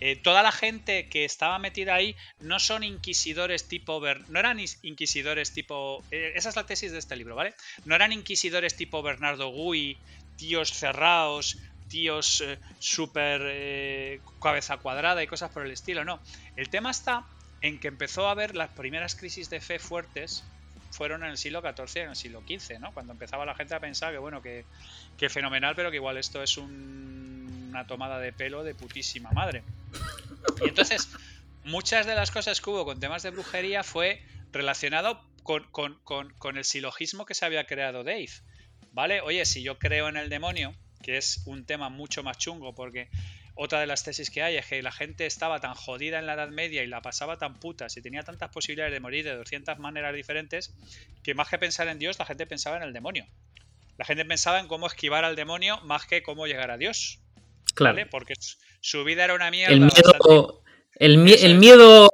Eh, 0.00 0.16
toda 0.16 0.42
la 0.42 0.50
gente 0.50 1.08
que 1.08 1.24
estaba 1.24 1.58
metida 1.60 1.94
ahí 1.94 2.16
no 2.40 2.58
son 2.58 2.82
inquisidores 2.82 3.68
tipo. 3.68 4.00
Ber- 4.00 4.28
no 4.28 4.40
eran 4.40 4.58
is- 4.58 4.80
inquisidores 4.82 5.52
tipo. 5.52 6.02
eh, 6.10 6.32
esa 6.34 6.48
es 6.48 6.56
la 6.56 6.66
tesis 6.66 6.90
de 6.90 6.98
este 6.98 7.14
libro, 7.14 7.36
¿vale? 7.36 7.54
No 7.84 7.94
eran 7.94 8.10
inquisidores 8.12 8.74
tipo 8.76 9.02
Bernardo 9.02 9.48
Gui, 9.50 9.96
tíos 10.36 10.72
cerrados, 10.72 11.58
tíos 11.94 12.40
eh, 12.40 12.58
súper 12.80 13.40
eh, 13.44 14.20
cabeza 14.42 14.78
cuadrada 14.78 15.22
y 15.22 15.28
cosas 15.28 15.50
por 15.52 15.64
el 15.64 15.70
estilo, 15.70 16.04
no. 16.04 16.20
El 16.56 16.68
tema 16.68 16.90
está 16.90 17.24
en 17.60 17.78
que 17.78 17.86
empezó 17.86 18.26
a 18.26 18.32
haber 18.32 18.56
las 18.56 18.70
primeras 18.70 19.14
crisis 19.14 19.48
de 19.48 19.60
fe 19.60 19.78
fuertes 19.78 20.42
fueron 20.90 21.22
en 21.22 21.30
el 21.30 21.38
siglo 21.38 21.60
XIV 21.62 21.96
y 21.96 22.00
en 22.00 22.08
el 22.10 22.16
siglo 22.16 22.40
XV, 22.40 22.80
¿no? 22.80 22.92
Cuando 22.92 23.12
empezaba 23.12 23.44
la 23.46 23.54
gente 23.54 23.74
a 23.76 23.80
pensar 23.80 24.12
que, 24.12 24.18
bueno, 24.18 24.42
que, 24.42 24.64
que 25.16 25.28
fenomenal, 25.28 25.74
pero 25.76 25.90
que 25.90 25.96
igual 25.98 26.16
esto 26.16 26.42
es 26.42 26.56
un- 26.56 27.68
una 27.70 27.86
tomada 27.86 28.18
de 28.18 28.32
pelo 28.32 28.64
de 28.64 28.74
putísima 28.74 29.30
madre. 29.30 29.62
Y 30.64 30.68
entonces, 30.68 31.08
muchas 31.64 32.06
de 32.06 32.14
las 32.16 32.30
cosas 32.32 32.60
que 32.60 32.70
hubo 32.70 32.84
con 32.84 32.98
temas 32.98 33.22
de 33.22 33.30
brujería 33.30 33.82
fue 33.84 34.20
relacionado 34.52 35.20
con, 35.44 35.62
con- 35.70 35.98
con- 36.02 36.32
con 36.38 36.56
el 36.56 36.64
silogismo 36.64 37.24
que 37.24 37.34
se 37.34 37.44
había 37.44 37.66
creado 37.66 38.02
Dave. 38.02 38.30
¿Vale? 38.92 39.20
Oye, 39.20 39.44
si 39.44 39.62
yo 39.62 39.78
creo 39.78 40.08
en 40.08 40.16
el 40.16 40.28
demonio, 40.28 40.74
que 41.04 41.16
es 41.18 41.42
un 41.46 41.64
tema 41.64 41.88
mucho 41.90 42.22
más 42.22 42.38
chungo, 42.38 42.74
porque 42.74 43.08
otra 43.54 43.78
de 43.80 43.86
las 43.86 44.02
tesis 44.02 44.30
que 44.30 44.42
hay 44.42 44.56
es 44.56 44.66
que 44.66 44.82
la 44.82 44.90
gente 44.90 45.26
estaba 45.26 45.60
tan 45.60 45.74
jodida 45.74 46.18
en 46.18 46.26
la 46.26 46.32
Edad 46.34 46.48
Media 46.48 46.82
y 46.82 46.86
la 46.88 47.02
pasaba 47.02 47.36
tan 47.38 47.54
puta, 47.60 47.86
y 47.94 48.00
tenía 48.00 48.22
tantas 48.22 48.50
posibilidades 48.50 48.92
de 48.92 49.00
morir 49.00 49.24
de 49.24 49.36
200 49.36 49.78
maneras 49.78 50.14
diferentes, 50.14 50.74
que 51.22 51.34
más 51.34 51.48
que 51.48 51.58
pensar 51.58 51.86
en 51.88 51.98
Dios, 51.98 52.18
la 52.18 52.24
gente 52.24 52.46
pensaba 52.46 52.78
en 52.78 52.82
el 52.82 52.92
demonio. 52.92 53.26
La 53.96 54.04
gente 54.04 54.24
pensaba 54.24 54.58
en 54.58 54.66
cómo 54.66 54.86
esquivar 54.88 55.24
al 55.24 55.36
demonio 55.36 55.80
más 55.82 56.06
que 56.06 56.22
cómo 56.22 56.46
llegar 56.48 56.70
a 56.72 56.78
Dios. 56.78 57.20
Claro. 57.74 57.94
¿vale? 57.94 58.06
Porque 58.06 58.34
su- 58.80 59.04
vida 59.04 59.24
era 59.24 59.34
una 59.34 59.50
mierda. 59.50 59.72
El 59.74 59.80
bastante- 59.80 60.18
miedo, 60.28 60.62
el, 60.96 61.54
miedo 61.58 62.08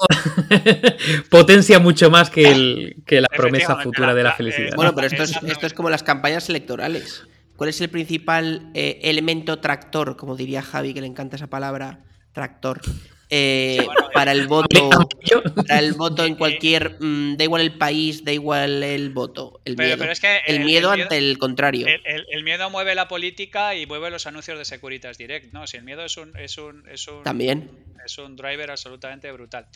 potencia 1.31 1.79
mucho 1.79 2.11
más 2.11 2.31
que, 2.31 2.51
el, 2.51 2.97
que 3.07 3.21
la 3.21 3.29
promesa 3.29 3.77
futura 3.77 4.09
la- 4.09 4.15
de 4.15 4.23
la 4.25 4.33
felicidad. 4.33 4.69
eh, 4.69 4.77
Bueno, 4.77 4.95
pero 4.95 5.07
esto 5.07 5.23
es, 5.23 5.37
esto 5.43 5.67
es 5.67 5.73
como 5.75 5.91
las 5.91 6.03
campañas 6.03 6.49
electorales. 6.49 7.25
¿Cuál 7.61 7.69
es 7.69 7.81
el 7.83 7.91
principal 7.91 8.71
eh, 8.73 9.01
elemento 9.03 9.59
tractor, 9.61 10.17
como 10.17 10.35
diría 10.35 10.63
Javi, 10.63 10.95
que 10.95 11.03
le 11.03 11.07
encanta 11.07 11.37
esa 11.37 11.49
palabra, 11.49 12.01
tractor, 12.33 12.81
eh, 13.29 13.77
eh, 13.83 13.87
para 14.15 14.33
el 14.33 14.47
voto, 14.47 14.89
Yo- 15.23 15.43
para 15.69 15.79
el 15.81 15.93
voto 15.93 16.25
en 16.25 16.37
cualquier, 16.37 16.97
mm, 16.99 17.37
da 17.37 17.45
igual 17.45 17.61
el 17.61 17.77
país, 17.77 18.25
da 18.25 18.33
igual 18.33 18.83
el 18.83 19.11
voto, 19.11 19.61
el 19.67 19.77
Pero- 19.77 19.89
miedo, 19.89 19.99
pero 19.99 20.13
es 20.13 20.21
que 20.21 20.39
el 20.47 20.57
el- 20.57 20.65
miedo 20.65 20.91
el 20.91 20.97
miedo- 20.97 21.03
ante 21.05 21.19
el 21.19 21.37
contrario. 21.37 21.87
El 22.31 22.45
miedo 22.45 22.71
mueve 22.71 22.95
la 22.95 23.09
política 23.09 23.75
y 23.75 23.85
mueve 23.85 24.11
los 24.11 24.27
anuncios 24.27 24.57
de 24.57 24.65
Securitas 24.65 25.19
Direct. 25.19 25.53
No, 25.53 25.67
si 25.67 25.77
el 25.77 25.85
miedo 25.85 26.03
es 26.03 26.17
un, 26.17 26.35
es 26.39 26.57
un, 26.57 26.89
es 26.89 27.07
un, 27.09 27.25
También. 27.25 27.71
es 28.07 28.17
un 28.17 28.37
driver 28.37 28.71
absolutamente 28.71 29.31
brutal. 29.33 29.67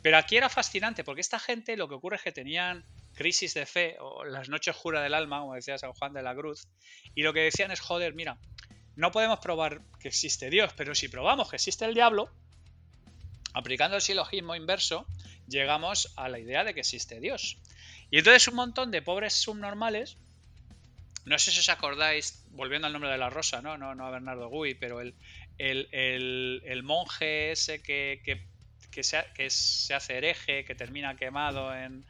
Pero 0.00 0.16
aquí 0.16 0.38
era 0.38 0.48
fascinante 0.48 1.04
porque 1.04 1.20
esta 1.20 1.38
gente 1.38 1.76
lo 1.76 1.88
que 1.90 1.94
ocurre 1.94 2.16
es 2.16 2.22
que 2.22 2.32
tenían 2.32 2.86
crisis 3.14 3.54
de 3.54 3.66
fe 3.66 3.96
o 4.00 4.24
las 4.24 4.48
noches 4.48 4.74
jura 4.76 5.02
del 5.02 5.14
alma, 5.14 5.40
como 5.40 5.54
decía 5.54 5.78
San 5.78 5.92
Juan 5.92 6.12
de 6.12 6.22
la 6.22 6.34
Cruz, 6.34 6.68
y 7.14 7.22
lo 7.22 7.32
que 7.32 7.40
decían 7.40 7.70
es, 7.70 7.80
joder, 7.80 8.14
mira, 8.14 8.38
no 8.96 9.10
podemos 9.10 9.38
probar 9.40 9.82
que 10.00 10.08
existe 10.08 10.50
Dios, 10.50 10.72
pero 10.76 10.94
si 10.94 11.08
probamos 11.08 11.48
que 11.50 11.56
existe 11.56 11.84
el 11.84 11.94
diablo, 11.94 12.30
aplicando 13.54 13.96
el 13.96 14.02
silogismo 14.02 14.54
inverso, 14.56 15.06
llegamos 15.46 16.12
a 16.16 16.28
la 16.28 16.38
idea 16.38 16.64
de 16.64 16.74
que 16.74 16.80
existe 16.80 17.20
Dios. 17.20 17.58
Y 18.10 18.18
entonces 18.18 18.48
un 18.48 18.56
montón 18.56 18.90
de 18.90 19.02
pobres 19.02 19.34
subnormales, 19.34 20.18
no 21.24 21.38
sé 21.38 21.50
si 21.52 21.58
os 21.60 21.68
acordáis, 21.70 22.44
volviendo 22.50 22.86
al 22.86 22.92
nombre 22.92 23.10
de 23.10 23.18
la 23.18 23.30
rosa, 23.30 23.62
no, 23.62 23.78
no, 23.78 23.94
no 23.94 24.06
a 24.06 24.10
Bernardo 24.10 24.48
Gui, 24.48 24.74
pero 24.74 25.00
el, 25.00 25.14
el, 25.58 25.88
el- 26.64 26.82
monje 26.82 27.52
ese 27.52 27.82
que, 27.82 28.20
que, 28.24 28.46
que 28.90 29.02
se, 29.02 29.24
que 29.34 29.48
se 29.48 29.94
hace 29.94 30.18
hereje, 30.18 30.64
que 30.64 30.74
termina 30.74 31.16
quemado 31.16 31.74
en, 31.74 32.04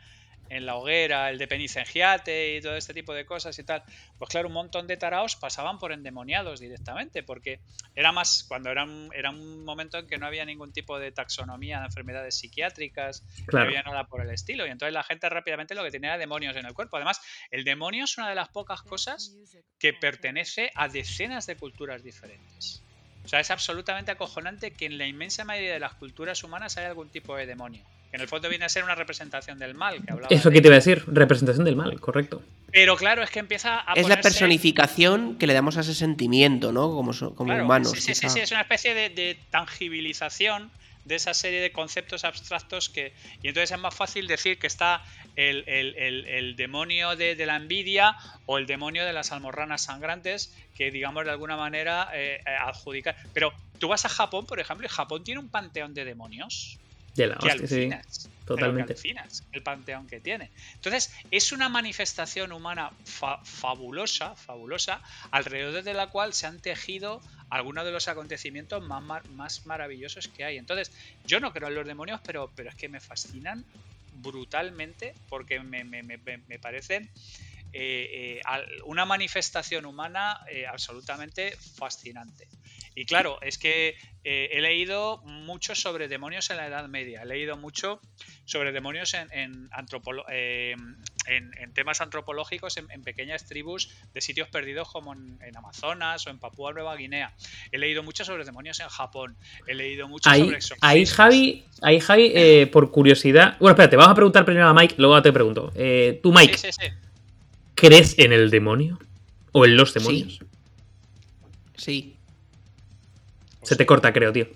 en 0.54 0.66
la 0.66 0.76
hoguera, 0.76 1.30
el 1.30 1.38
de 1.38 1.48
Penicengiate 1.48 2.56
y 2.56 2.60
todo 2.60 2.76
este 2.76 2.94
tipo 2.94 3.12
de 3.12 3.26
cosas 3.26 3.58
y 3.58 3.64
tal. 3.64 3.82
Pues 4.18 4.30
claro, 4.30 4.48
un 4.48 4.54
montón 4.54 4.86
de 4.86 4.96
taraos 4.96 5.34
pasaban 5.34 5.78
por 5.78 5.92
endemoniados 5.92 6.60
directamente, 6.60 7.24
porque 7.24 7.60
era 7.94 8.12
más, 8.12 8.44
cuando 8.46 8.70
era 8.70 8.84
un, 8.84 9.10
era 9.14 9.30
un 9.30 9.64
momento 9.64 9.98
en 9.98 10.06
que 10.06 10.16
no 10.16 10.26
había 10.26 10.44
ningún 10.44 10.72
tipo 10.72 10.98
de 10.98 11.10
taxonomía 11.10 11.80
de 11.80 11.86
enfermedades 11.86 12.38
psiquiátricas, 12.38 13.26
no 13.52 13.60
había 13.60 13.82
nada 13.82 14.04
por 14.04 14.20
el 14.20 14.30
estilo. 14.30 14.64
Y 14.66 14.70
entonces 14.70 14.94
la 14.94 15.02
gente 15.02 15.28
rápidamente 15.28 15.74
lo 15.74 15.82
que 15.82 15.90
tenía 15.90 16.10
era 16.10 16.18
demonios 16.18 16.56
en 16.56 16.66
el 16.66 16.72
cuerpo. 16.72 16.96
Además, 16.96 17.20
el 17.50 17.64
demonio 17.64 18.04
es 18.04 18.16
una 18.16 18.28
de 18.28 18.36
las 18.36 18.48
pocas 18.48 18.82
cosas 18.82 19.36
que 19.78 19.92
pertenece 19.92 20.70
a 20.76 20.88
decenas 20.88 21.46
de 21.46 21.56
culturas 21.56 22.04
diferentes. 22.04 22.84
O 23.24 23.28
sea, 23.28 23.40
es 23.40 23.50
absolutamente 23.50 24.12
acojonante 24.12 24.70
que 24.70 24.86
en 24.86 24.98
la 24.98 25.06
inmensa 25.06 25.44
mayoría 25.44 25.72
de 25.72 25.80
las 25.80 25.94
culturas 25.94 26.44
humanas 26.44 26.76
haya 26.76 26.88
algún 26.88 27.08
tipo 27.08 27.34
de 27.34 27.46
demonio. 27.46 27.84
Que 28.14 28.18
en 28.18 28.22
el 28.22 28.28
fondo 28.28 28.48
viene 28.48 28.64
a 28.64 28.68
ser 28.68 28.84
una 28.84 28.94
representación 28.94 29.58
del 29.58 29.74
mal 29.74 30.00
que 30.04 30.12
hablaba. 30.12 30.32
Eso 30.32 30.48
de- 30.48 30.54
que 30.54 30.60
te 30.62 30.68
iba 30.68 30.76
a 30.76 30.78
decir, 30.78 31.02
representación 31.08 31.64
del 31.64 31.74
mal, 31.74 31.98
correcto. 31.98 32.44
Pero 32.70 32.94
claro, 32.94 33.24
es 33.24 33.30
que 33.30 33.40
empieza 33.40 33.80
a 33.80 33.94
Es 33.94 34.06
la 34.08 34.20
personificación 34.20 35.36
que 35.36 35.48
le 35.48 35.52
damos 35.52 35.76
a 35.78 35.80
ese 35.80 35.94
sentimiento, 35.94 36.70
¿no? 36.70 36.92
Como, 36.94 37.10
como 37.34 37.46
Claro, 37.46 37.64
humanos. 37.64 37.90
Sí, 37.90 38.00
sí, 38.00 38.14
sí, 38.14 38.28
sí, 38.28 38.38
es 38.38 38.52
una 38.52 38.60
especie 38.60 38.94
de, 38.94 39.08
de 39.10 39.36
tangibilización 39.50 40.70
de 41.04 41.16
esa 41.16 41.34
serie 41.34 41.60
de 41.60 41.72
conceptos 41.72 42.24
abstractos 42.24 42.88
que. 42.88 43.14
Y 43.42 43.48
entonces 43.48 43.72
es 43.72 43.78
más 43.80 43.92
fácil 43.96 44.28
decir 44.28 44.60
que 44.60 44.68
está 44.68 45.02
el, 45.34 45.64
el- 45.66 45.96
el- 45.96 46.26
el 46.26 46.54
demonio 46.54 47.16
de, 47.16 47.34
de 47.34 47.46
la 47.46 47.56
envidia 47.56 48.16
o 48.46 48.58
el 48.58 48.66
demonio 48.66 49.04
de 49.04 49.12
las 49.12 49.32
almorranas 49.32 49.82
sangrantes, 49.82 50.54
que 50.76 50.92
digamos 50.92 51.24
de 51.24 51.32
alguna 51.32 51.56
manera 51.56 52.10
eh, 52.14 52.38
eh, 52.46 52.50
adjudicar. 52.60 53.16
Pero 53.32 53.52
tú 53.80 53.88
vas 53.88 54.04
a 54.04 54.08
Japón, 54.08 54.46
por 54.46 54.60
ejemplo, 54.60 54.86
y 54.86 54.88
Japón 54.88 55.24
tiene 55.24 55.40
un 55.40 55.48
panteón 55.48 55.94
de 55.94 56.04
demonios 56.04 56.78
De 57.14 57.26
la 57.28 57.36
que 57.36 57.46
hostia, 57.48 57.66
sí. 57.68 57.74
alucinas. 57.74 58.28
que 58.28 58.44
totalmente. 58.44 58.92
alucinas 58.92 59.42
el 59.52 59.62
panteón 59.62 60.06
que 60.06 60.20
tiene. 60.20 60.50
Entonces, 60.74 61.12
es 61.30 61.52
una 61.52 61.68
manifestación 61.68 62.52
humana 62.52 62.90
fa- 63.04 63.40
fabulosa, 63.44 64.34
fabulosa, 64.36 65.00
alrededor 65.30 65.82
de 65.82 65.94
la 65.94 66.08
cual 66.08 66.32
se 66.34 66.46
han 66.46 66.60
tejido 66.60 67.22
algunos 67.50 67.84
de 67.84 67.92
los 67.92 68.08
acontecimientos 68.08 68.82
más, 68.82 69.02
mar- 69.02 69.28
más 69.30 69.64
maravillosos 69.66 70.28
que 70.28 70.44
hay. 70.44 70.56
Entonces, 70.58 70.90
yo 71.24 71.40
no 71.40 71.52
creo 71.52 71.68
en 71.68 71.74
los 71.76 71.86
demonios, 71.86 72.20
pero, 72.24 72.52
pero 72.54 72.70
es 72.70 72.74
que 72.74 72.88
me 72.88 73.00
fascinan 73.00 73.64
brutalmente 74.12 75.14
porque 75.28 75.60
me- 75.60 75.84
me- 75.84 76.02
me- 76.02 76.18
me 76.18 76.58
parecen 76.58 77.10
eh, 77.74 78.36
eh, 78.36 78.40
al- 78.44 78.66
una 78.84 79.04
manifestación 79.04 79.84
humana 79.84 80.40
eh, 80.50 80.66
absolutamente 80.66 81.56
fascinante. 81.78 82.48
Y 82.96 83.06
claro, 83.06 83.38
es 83.42 83.58
que 83.58 83.96
eh, 84.22 84.50
he 84.52 84.60
leído 84.60 85.18
mucho 85.24 85.74
sobre 85.74 86.06
demonios 86.06 86.48
en 86.50 86.58
la 86.58 86.68
Edad 86.68 86.86
Media, 86.88 87.22
he 87.22 87.26
leído 87.26 87.56
mucho 87.56 88.00
sobre 88.44 88.70
demonios 88.70 89.14
en, 89.14 89.28
en, 89.32 89.68
antropolo- 89.70 90.24
eh, 90.30 90.76
en- 91.26 91.50
en 91.58 91.72
temas 91.74 92.00
antropológicos 92.00 92.76
en, 92.76 92.86
pequeñas 93.02 93.46
tribus 93.46 93.90
de 94.12 94.20
sitios 94.20 94.48
perdidos 94.48 94.88
como 94.92 95.12
en, 95.12 95.38
Amazonas 95.56 96.24
o 96.26 96.30
en 96.30 96.38
Papúa 96.38 96.72
Nueva 96.72 96.94
Guinea. 96.94 97.34
He 97.72 97.78
leído 97.78 98.04
mucho 98.04 98.24
sobre 98.24 98.44
demonios 98.44 98.78
en 98.78 98.88
Japón, 98.88 99.36
he 99.66 99.74
leído 99.74 100.06
mucho 100.06 100.30
Ahí, 100.30 100.42
sobre 100.42 100.56
exorcismos. 100.58 100.88
ahí 100.90 101.06
Javi, 101.06 101.64
ahí 101.82 101.98
Javi 102.00 102.32
eh, 102.34 102.66
por 102.68 102.92
curiosidad. 102.92 103.56
Bueno, 103.58 103.72
espérate, 103.72 103.96
vamos 103.96 104.12
a 104.12 104.14
preguntar 104.14 104.44
primero 104.44 104.68
a 104.68 104.74
Mike, 104.74 104.94
luego 104.98 105.20
te 105.20 105.32
pregunto. 105.32 105.72
Eh, 105.74 106.20
tú, 106.22 106.32
Mike, 106.32 106.56
Sí, 106.58 106.70
sí, 106.72 106.78
sí. 106.80 106.92
¿Crees 107.74 108.18
en 108.18 108.32
el 108.32 108.50
demonio? 108.50 108.98
¿O 109.52 109.64
en 109.64 109.76
los 109.76 109.94
demonios? 109.94 110.40
Sí. 111.76 112.16
Se 113.62 113.76
te 113.76 113.86
corta, 113.86 114.12
creo, 114.12 114.32
tío. 114.32 114.48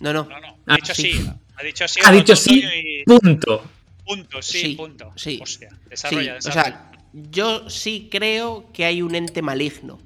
No, 0.00 0.12
no. 0.12 0.24
No, 0.24 0.40
no. 0.40 0.48
Ah, 0.66 0.74
Ha 0.74 0.76
dicho 0.76 0.94
sí. 0.94 1.12
sí. 1.12 1.26
Ha 1.56 1.62
dicho 1.62 1.88
sí. 1.88 2.00
Ha 2.04 2.12
dicho 2.12 2.36
sí, 2.36 2.62
y- 2.64 3.04
punto. 3.04 3.62
Punto, 4.04 4.42
sí, 4.42 4.60
Sí, 4.60 4.74
punto. 4.74 5.12
sí. 5.14 5.38
Hostia, 5.40 5.68
Sí, 5.70 5.76
desarrolla, 5.90 6.32
o 6.32 6.34
desarrolla. 6.36 6.62
sea, 6.64 6.92
yo 7.30 7.70
sí 7.70 8.08
creo 8.10 8.72
que 8.72 8.84
hay 8.84 9.02
un 9.02 9.14
ente 9.14 9.42
maligno. 9.42 9.98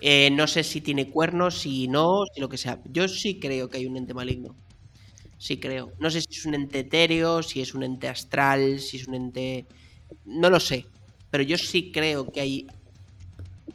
Eh, 0.00 0.28
no 0.30 0.46
sé 0.46 0.62
si 0.62 0.82
tiene 0.82 1.08
cuernos, 1.08 1.58
si 1.60 1.88
no, 1.88 2.24
si 2.34 2.40
lo 2.40 2.48
que 2.50 2.58
sea. 2.58 2.80
Yo 2.84 3.08
sí 3.08 3.38
creo 3.40 3.70
que 3.70 3.78
hay 3.78 3.86
un 3.86 3.96
ente 3.96 4.12
maligno. 4.12 4.54
Sí 5.38 5.58
creo. 5.58 5.92
No 5.98 6.10
sé 6.10 6.20
si 6.20 6.28
es 6.38 6.44
un 6.44 6.54
ente 6.54 6.80
etéreo, 6.80 7.42
si 7.42 7.60
es 7.62 7.72
un 7.74 7.82
ente 7.82 8.08
astral, 8.08 8.80
si 8.80 8.98
es 8.98 9.06
un 9.08 9.14
ente... 9.14 9.66
No 10.26 10.50
lo 10.50 10.60
sé. 10.60 10.86
Pero 11.30 11.42
yo 11.42 11.58
sí 11.58 11.90
creo 11.92 12.30
que 12.32 12.40
hay 12.40 12.66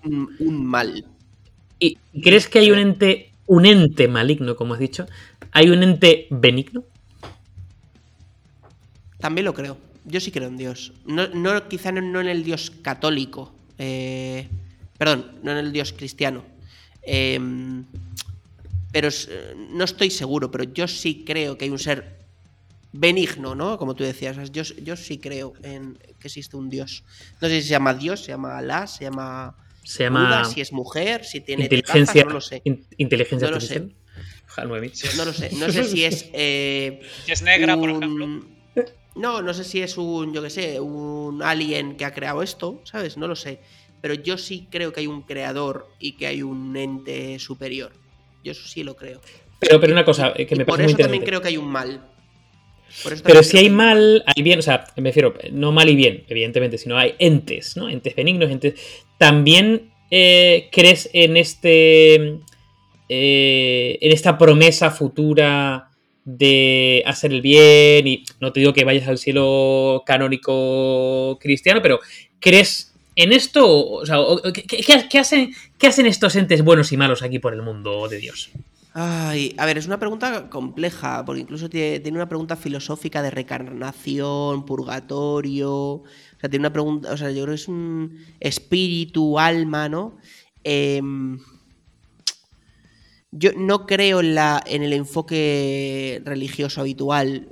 un, 0.03 0.35
un 0.39 0.65
mal. 0.65 1.05
¿Y 1.79 1.97
crees 2.21 2.47
que 2.47 2.59
hay 2.59 2.71
un 2.71 2.79
ente, 2.79 3.33
un 3.47 3.65
ente 3.65 4.07
maligno, 4.07 4.55
como 4.55 4.73
has 4.73 4.79
dicho? 4.79 5.07
¿Hay 5.51 5.69
un 5.69 5.83
ente 5.83 6.27
benigno? 6.29 6.83
También 9.19 9.45
lo 9.45 9.53
creo. 9.53 9.77
Yo 10.05 10.19
sí 10.19 10.31
creo 10.31 10.47
en 10.47 10.57
Dios. 10.57 10.93
No, 11.05 11.27
no 11.27 11.67
quizá 11.67 11.91
no, 11.91 12.01
no 12.01 12.21
en 12.21 12.27
el 12.27 12.43
Dios 12.43 12.71
católico. 12.81 13.53
eh, 13.77 14.47
perdón, 14.97 15.31
no 15.43 15.51
en 15.51 15.57
el 15.57 15.71
Dios 15.71 15.93
cristiano. 15.93 16.43
Em, 17.03 17.85
pero 18.91 19.09
eh, 19.09 19.55
no 19.71 19.83
estoy 19.85 20.11
seguro, 20.11 20.51
pero 20.51 20.63
yo 20.65 20.87
sí 20.87 21.23
creo 21.25 21.57
que 21.57 21.65
hay 21.65 21.71
un 21.71 21.79
ser 21.79 22.20
benigno, 22.91 23.55
¿no? 23.55 23.77
Como 23.77 23.95
tú 23.95 24.03
decías. 24.03 24.51
Yo, 24.51 24.63
yo 24.63 24.95
sí 24.95 25.17
creo 25.17 25.53
en 25.63 25.97
que 26.19 26.27
existe 26.27 26.57
un 26.57 26.69
Dios. 26.69 27.03
No 27.39 27.47
sé 27.47 27.61
si 27.61 27.67
se 27.67 27.71
llama 27.71 27.93
Dios, 27.93 28.21
se 28.23 28.31
llama 28.31 28.57
Alá, 28.57 28.87
se 28.87 29.05
llama 29.05 29.55
Se 29.83 30.03
llama 30.03 30.25
Buda, 30.25 30.45
si 30.45 30.61
es 30.61 30.71
mujer, 30.73 31.23
si 31.25 31.41
tiene 31.41 31.63
inteligencia, 31.63 32.23
no 32.25 32.31
lo 32.31 32.41
sé. 32.41 32.61
in- 32.65 32.85
inteligencia 32.97 33.47
No 33.49 33.55
lo 33.55 33.61
sé. 33.61 33.89
No 35.15 35.23
lo 35.25 35.31
sé. 35.33 35.49
No 35.53 35.71
sé 35.71 35.85
si 35.85 36.03
es. 36.03 36.29
eh, 36.33 37.01
Si 37.25 37.31
es 37.31 37.41
negra, 37.41 37.77
por 37.77 37.89
un- 37.89 37.97
ejemplo. 38.03 38.27
No, 39.15 39.41
no 39.41 39.53
sé 39.53 39.63
si 39.65 39.81
es 39.81 39.97
un, 39.97 40.33
yo 40.33 40.41
qué 40.41 40.49
sé, 40.49 40.79
un 40.79 41.41
alien 41.43 41.97
que 41.97 42.05
ha 42.05 42.13
creado 42.13 42.41
esto, 42.43 42.81
¿sabes? 42.85 43.17
No 43.17 43.27
lo 43.27 43.35
sé. 43.35 43.59
Pero 44.01 44.13
yo 44.13 44.37
sí 44.37 44.67
creo 44.71 44.91
que 44.93 45.01
hay 45.01 45.07
un 45.07 45.21
creador 45.23 45.87
y 45.99 46.13
que 46.13 46.27
hay 46.27 46.43
un 46.43 46.75
ente 46.77 47.37
superior. 47.39 47.91
Yo 48.43 48.51
eso 48.53 48.67
sí 48.67 48.83
lo 48.83 48.95
creo. 48.95 49.21
Pero, 49.59 49.79
pero 49.79 49.93
una 49.93 50.03
cosa 50.05 50.33
eh, 50.35 50.45
que 50.47 50.55
Y 50.55 50.57
me 50.59 50.65
por 50.65 50.77
parece 50.77 50.85
muy 50.85 50.91
eso 50.93 50.97
también 51.03 51.23
creo 51.23 51.41
que 51.41 51.49
hay 51.49 51.57
un 51.57 51.69
mal. 51.69 52.09
Pero 53.23 53.43
si 53.43 53.57
hay 53.57 53.69
mal, 53.69 54.23
hay 54.25 54.43
bien, 54.43 54.59
o 54.59 54.61
sea, 54.61 54.85
me 54.97 55.09
refiero, 55.09 55.33
no 55.51 55.71
mal 55.71 55.89
y 55.89 55.95
bien, 55.95 56.23
evidentemente, 56.27 56.77
sino 56.77 56.97
hay 56.97 57.15
entes, 57.19 57.75
¿no? 57.77 57.89
Entes 57.89 58.15
benignos, 58.15 58.49
entes. 58.51 58.75
¿También 59.17 59.91
eh, 60.09 60.69
crees 60.71 61.09
en 61.13 61.37
este. 61.37 62.15
eh, 63.09 63.97
en 64.01 64.11
esta 64.11 64.37
promesa 64.37 64.91
futura 64.91 65.89
de 66.25 67.03
hacer 67.05 67.31
el 67.31 67.41
bien? 67.41 68.07
Y 68.07 68.23
no 68.39 68.51
te 68.53 68.59
digo 68.59 68.73
que 68.73 68.83
vayas 68.85 69.07
al 69.07 69.17
cielo 69.17 70.03
canónico 70.05 71.37
cristiano, 71.41 71.81
pero 71.81 71.99
¿crees 72.39 72.93
en 73.15 73.33
esto? 73.33 73.87
O 73.89 74.05
sea, 74.05 74.19
o- 74.21 74.41
¿qué, 74.53 74.63
qué- 74.63 75.07
qué 75.09 75.19
hacen, 75.19 75.51
¿qué 75.77 75.87
hacen 75.87 76.05
estos 76.05 76.35
entes 76.35 76.63
buenos 76.63 76.91
y 76.91 76.97
malos 76.97 77.21
aquí 77.23 77.39
por 77.39 77.53
el 77.53 77.61
mundo 77.61 78.07
de 78.07 78.17
Dios? 78.19 78.51
Ay, 78.93 79.55
a 79.57 79.65
ver, 79.65 79.77
es 79.77 79.87
una 79.87 79.99
pregunta 79.99 80.49
compleja, 80.49 81.23
porque 81.23 81.41
incluso 81.41 81.69
tiene, 81.69 82.11
una 82.11 82.27
pregunta 82.27 82.57
filosófica 82.57 83.21
de 83.21 83.31
reencarnación, 83.31 84.65
purgatorio. 84.65 85.71
O 85.71 86.03
sea, 86.39 86.49
tiene 86.49 86.63
una 86.63 86.73
pregunta, 86.73 87.11
o 87.13 87.17
sea, 87.17 87.31
yo 87.31 87.43
creo 87.43 87.55
que 87.55 87.61
es 87.61 87.67
un 87.69 88.17
espíritu, 88.41 89.39
alma, 89.39 89.87
¿no? 89.87 90.17
Em, 90.63 91.39
yo 93.31 93.51
no 93.55 93.85
creo 93.85 94.19
en, 94.19 94.35
la, 94.35 94.61
en 94.65 94.83
el 94.83 94.91
enfoque 94.91 96.21
religioso 96.25 96.81
habitual. 96.81 97.47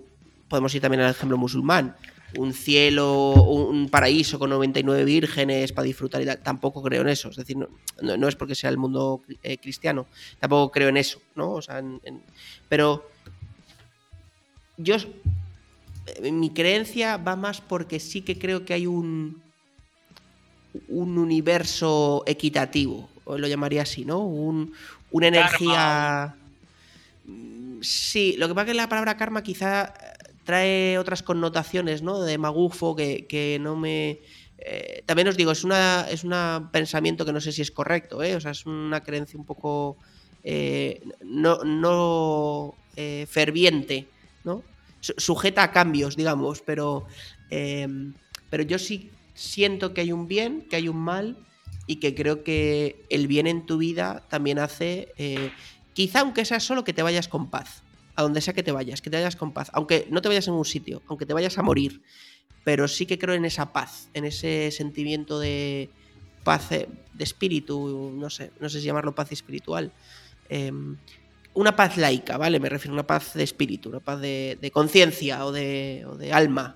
Podemos 0.49 0.75
ir 0.75 0.81
también 0.81 1.01
al 1.01 1.11
ejemplo 1.11 1.37
musulmán. 1.37 1.95
Un 2.37 2.53
cielo, 2.53 3.33
un 3.33 3.89
paraíso 3.89 4.37
con 4.37 4.49
99 4.51 5.03
vírgenes 5.03 5.71
para 5.71 5.85
disfrutar 5.85 6.21
y 6.21 6.25
tal. 6.25 6.39
Tampoco 6.39 6.83
creo 6.83 7.01
en 7.01 7.09
eso. 7.09 7.29
Es 7.29 7.37
decir, 7.37 7.57
no, 7.57 7.67
no- 8.01 8.17
no 8.17 8.27
es 8.27 8.35
porque 8.35 8.53
sea 8.55 8.69
el 8.69 8.77
mundo 8.77 9.21
eh, 9.41 9.57
cristiano 9.57 10.05
tampoco 10.39 10.71
creo 10.71 10.89
en 10.89 10.97
eso, 10.97 11.19
¿no? 11.35 11.51
O 11.53 11.61
sea, 11.61 11.79
en- 11.79 11.99
en- 12.03 12.21
pero 12.67 13.09
yo 14.77 14.95
eh, 14.95 16.31
mi 16.31 16.51
creencia 16.51 17.17
va 17.17 17.35
más 17.35 17.61
porque 17.61 17.99
sí 17.99 18.21
que 18.21 18.37
creo 18.37 18.63
que 18.65 18.73
hay 18.73 18.85
un 18.87 19.41
un 20.87 21.17
universo 21.17 22.23
equitativo, 22.27 23.09
lo 23.25 23.47
llamaría 23.47 23.81
así, 23.81 24.05
¿no? 24.05 24.19
Un, 24.19 24.71
una 25.11 25.27
energía 25.27 26.35
Mm, 27.25 27.81
Sí, 27.81 28.35
lo 28.37 28.47
que 28.47 28.53
pasa 28.53 28.65
es 28.67 28.71
que 28.71 28.73
la 28.77 28.89
palabra 28.89 29.15
karma 29.17 29.41
quizá 29.43 29.85
eh, 29.85 30.18
trae 30.49 30.97
otras 30.97 31.21
connotaciones, 31.29 32.01
¿no? 32.01 32.13
De 32.21 32.37
magufo 32.45 32.95
que, 32.95 33.27
que 33.27 33.57
no 33.61 33.75
me... 33.75 34.19
eh, 34.57 35.03
también 35.05 35.27
os 35.27 35.37
digo, 35.37 35.51
es 35.51 35.63
una 35.63 36.07
es 36.09 36.23
un 36.23 36.33
pensamiento 36.71 37.23
que 37.25 37.33
no 37.33 37.39
sé 37.45 37.51
si 37.51 37.61
es 37.61 37.71
correcto, 37.71 38.23
¿eh? 38.23 38.33
O 38.35 38.41
sea, 38.41 38.51
es 38.57 38.65
una 38.65 38.99
creencia 39.07 39.37
un 39.39 39.45
poco 39.45 39.97
eh, 40.43 41.01
no, 41.43 41.63
no 41.63 42.73
eh, 42.95 43.25
ferviente, 43.29 43.97
¿no? 44.43 44.63
Su- 45.01 45.13
Sujeta 45.17 45.61
a 45.63 45.71
cambios, 45.71 46.15
digamos, 46.15 46.61
pero, 46.69 47.05
eh, 47.51 47.87
pero 48.49 48.63
yo 48.63 48.77
sí 48.79 49.11
siento 49.35 49.93
que 49.93 50.01
hay 50.01 50.11
un 50.11 50.27
bien, 50.27 50.65
que 50.69 50.77
hay 50.77 50.87
un 50.89 50.97
mal 50.97 51.37
y 51.85 51.97
que 52.01 52.13
creo 52.15 52.43
que 52.43 53.05
el 53.09 53.27
bien 53.27 53.45
en 53.47 53.65
tu 53.67 53.77
vida 53.77 54.25
también 54.29 54.57
hace, 54.59 55.13
quizá 55.93 56.19
aunque 56.21 56.43
sea 56.45 56.59
solo 56.59 56.83
que 56.83 56.93
te 56.93 57.03
vayas 57.03 57.27
con 57.27 57.49
paz, 57.49 57.83
a 58.19 58.21
donde 58.21 58.41
sea 58.41 58.53
que 58.53 58.63
te 58.63 58.73
vayas, 58.73 59.01
que 59.01 59.09
te 59.09 59.15
vayas 59.15 59.37
con 59.37 59.53
paz, 59.53 59.69
aunque 59.73 60.05
no 60.09 60.21
te 60.21 60.27
vayas 60.27 60.45
en 60.49 60.53
un 60.53 60.65
sitio, 60.65 61.01
aunque 61.07 61.25
te 61.25 61.33
vayas 61.33 61.57
a 61.57 61.61
morir, 61.63 62.01
pero 62.65 62.89
sí 62.89 63.05
que 63.05 63.17
creo 63.17 63.33
en 63.33 63.45
esa 63.45 63.71
paz, 63.71 64.09
en 64.13 64.25
ese 64.25 64.71
sentimiento 64.71 65.39
de 65.39 65.89
paz, 66.43 66.73
eh, 66.73 66.89
de 67.13 67.23
espíritu, 67.23 68.11
no 68.13 68.29
sé, 68.29 68.51
no 68.59 68.67
sé 68.67 68.81
si 68.81 68.87
llamarlo 68.87 69.15
paz 69.15 69.31
espiritual. 69.31 69.93
Eh, 70.49 70.69
una 71.53 71.77
paz 71.77 71.95
laica, 71.95 72.37
¿vale? 72.37 72.59
Me 72.59 72.67
refiero 72.67 72.91
a 72.91 72.95
una 72.95 73.07
paz 73.07 73.35
de 73.35 73.43
espíritu, 73.43 73.87
una 73.87 74.01
paz 74.01 74.19
de, 74.19 74.57
de 74.59 74.69
conciencia 74.69 75.45
o 75.45 75.53
de, 75.53 76.03
o 76.05 76.15
de 76.15 76.33
alma. 76.33 76.75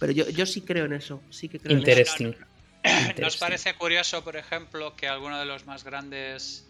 Pero 0.00 0.12
yo, 0.12 0.28
yo 0.30 0.46
sí 0.46 0.62
creo 0.62 0.86
en 0.86 0.94
eso, 0.94 1.22
sí 1.30 1.48
que 1.48 1.60
creo 1.60 1.76
en 1.76 1.82
eso. 1.82 1.90
Interesting. 1.90 2.34
¿Nos 3.20 3.36
parece 3.36 3.74
curioso, 3.74 4.24
por 4.24 4.36
ejemplo, 4.36 4.96
que 4.96 5.06
alguno 5.06 5.38
de 5.38 5.46
los 5.46 5.64
más 5.64 5.84
grandes 5.84 6.66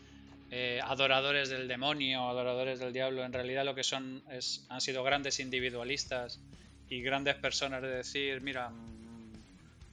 eh, 0.54 0.80
adoradores 0.84 1.48
del 1.48 1.66
demonio, 1.66 2.28
adoradores 2.28 2.78
del 2.78 2.92
diablo, 2.92 3.24
en 3.24 3.32
realidad 3.32 3.64
lo 3.64 3.74
que 3.74 3.82
son 3.82 4.22
es, 4.30 4.66
han 4.68 4.82
sido 4.82 5.02
grandes 5.02 5.40
individualistas 5.40 6.40
y 6.90 7.00
grandes 7.00 7.36
personas 7.36 7.80
de 7.80 7.88
decir, 7.88 8.42
mira, 8.42 8.68
mm, 8.68 9.32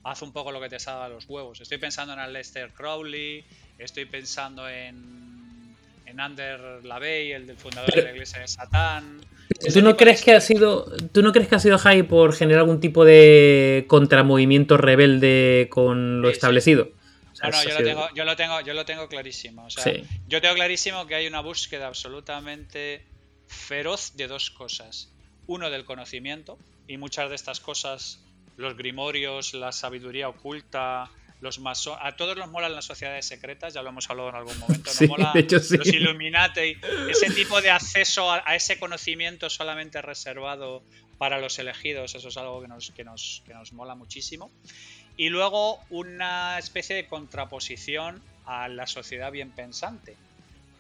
haz 0.04 0.22
un 0.22 0.34
poco 0.34 0.52
lo 0.52 0.60
que 0.60 0.68
te 0.68 0.78
salga 0.78 1.06
a 1.06 1.10
los 1.10 1.30
huevos. 1.30 1.62
Estoy 1.62 1.78
pensando 1.78 2.12
en 2.12 2.20
Aleister 2.20 2.74
Crowley, 2.74 3.46
estoy 3.78 4.04
pensando 4.04 4.68
en, 4.68 5.78
en 6.06 6.20
Ander 6.20 6.84
Lavey, 6.84 7.32
el 7.32 7.48
del 7.48 7.56
fundador 7.56 7.96
de 7.96 8.02
la 8.02 8.12
iglesia 8.12 8.42
de 8.42 8.50
Satán. 8.50 9.22
¿Tú 9.74 9.82
no 9.82 9.96
crees 9.96 10.22
que 10.22 10.34
ha 10.34 10.42
sido, 10.42 10.92
tú 11.14 11.22
no 11.22 11.32
crees 11.32 11.48
que 11.48 11.56
ha 11.56 11.60
sido 11.60 11.78
High 11.78 12.04
por 12.04 12.34
generar 12.34 12.64
algún 12.64 12.82
tipo 12.82 13.06
de 13.06 13.86
contramovimiento 13.88 14.76
rebelde 14.76 15.68
con 15.72 16.22
lo 16.22 16.28
Sí, 16.28 16.34
establecido? 16.34 16.90
Sea, 17.40 17.50
No, 17.50 17.58
no, 17.58 17.64
yo 17.64 17.74
lo, 17.80 17.84
tengo, 17.86 18.10
yo, 18.16 18.26
lo 18.26 18.36
tengo, 18.36 18.62
yo 18.62 18.74
lo 18.74 18.86
tengo 18.86 19.08
clarísimo. 19.08 19.66
O 19.66 19.70
sea, 19.70 19.84
Sí. 19.84 20.04
Yo 20.28 20.42
tengo 20.42 20.56
clarísimo 20.56 21.08
que 21.08 21.16
hay 21.16 21.28
una 21.28 21.42
búsqueda 21.42 21.88
absolutamente 21.88 23.06
feroz 23.48 24.16
de 24.16 24.28
dos 24.28 24.50
cosas. 24.52 25.12
Uno 25.48 25.70
del 25.70 25.86
conocimiento, 25.86 26.60
y 26.88 26.98
muchas 26.98 27.30
de 27.30 27.36
estas 27.36 27.60
cosas, 27.60 28.20
los 28.58 28.76
grimorios, 28.78 29.54
la 29.54 29.72
sabiduría 29.72 30.30
oculta, 30.30 31.10
los 31.42 31.60
masones, 31.60 32.00
a 32.04 32.16
todos 32.16 32.36
nos 32.36 32.50
molan 32.50 32.76
las 32.76 32.86
sociedades 32.86 33.26
secretas, 33.26 33.74
ya 33.74 33.82
lo 33.82 33.90
hemos 33.90 34.10
hablado 34.10 34.30
en 34.30 34.36
algún 34.36 34.58
momento, 34.60 34.90
nos 34.90 34.96
Sí, 34.98 35.08
mola 35.08 35.32
de 35.34 35.40
hecho, 35.40 35.60
sí. 35.60 35.78
los 35.78 35.88
Illuminati, 35.88 36.78
ese 37.10 37.30
tipo 37.34 37.62
de 37.62 37.72
acceso 37.72 38.30
a, 38.32 38.44
a 38.46 38.56
ese 38.56 38.78
conocimiento 38.78 39.50
solamente 39.50 40.02
reservado 40.02 40.84
para 41.18 41.40
los 41.40 41.58
elegidos, 41.60 42.16
eso 42.16 42.28
es 42.28 42.38
algo 42.38 42.62
que 42.62 42.68
nos, 42.68 42.92
que 42.92 43.04
nos, 43.04 43.42
que 43.46 43.54
nos 43.54 43.72
mola 43.74 43.96
muchísimo. 43.96 44.52
Y 45.20 45.28
luego 45.28 45.84
una 45.90 46.58
especie 46.58 46.96
de 46.96 47.06
contraposición 47.06 48.24
a 48.46 48.70
la 48.70 48.88
sociedad 48.88 49.34
bien 49.34 49.52
pensante. 49.52 50.16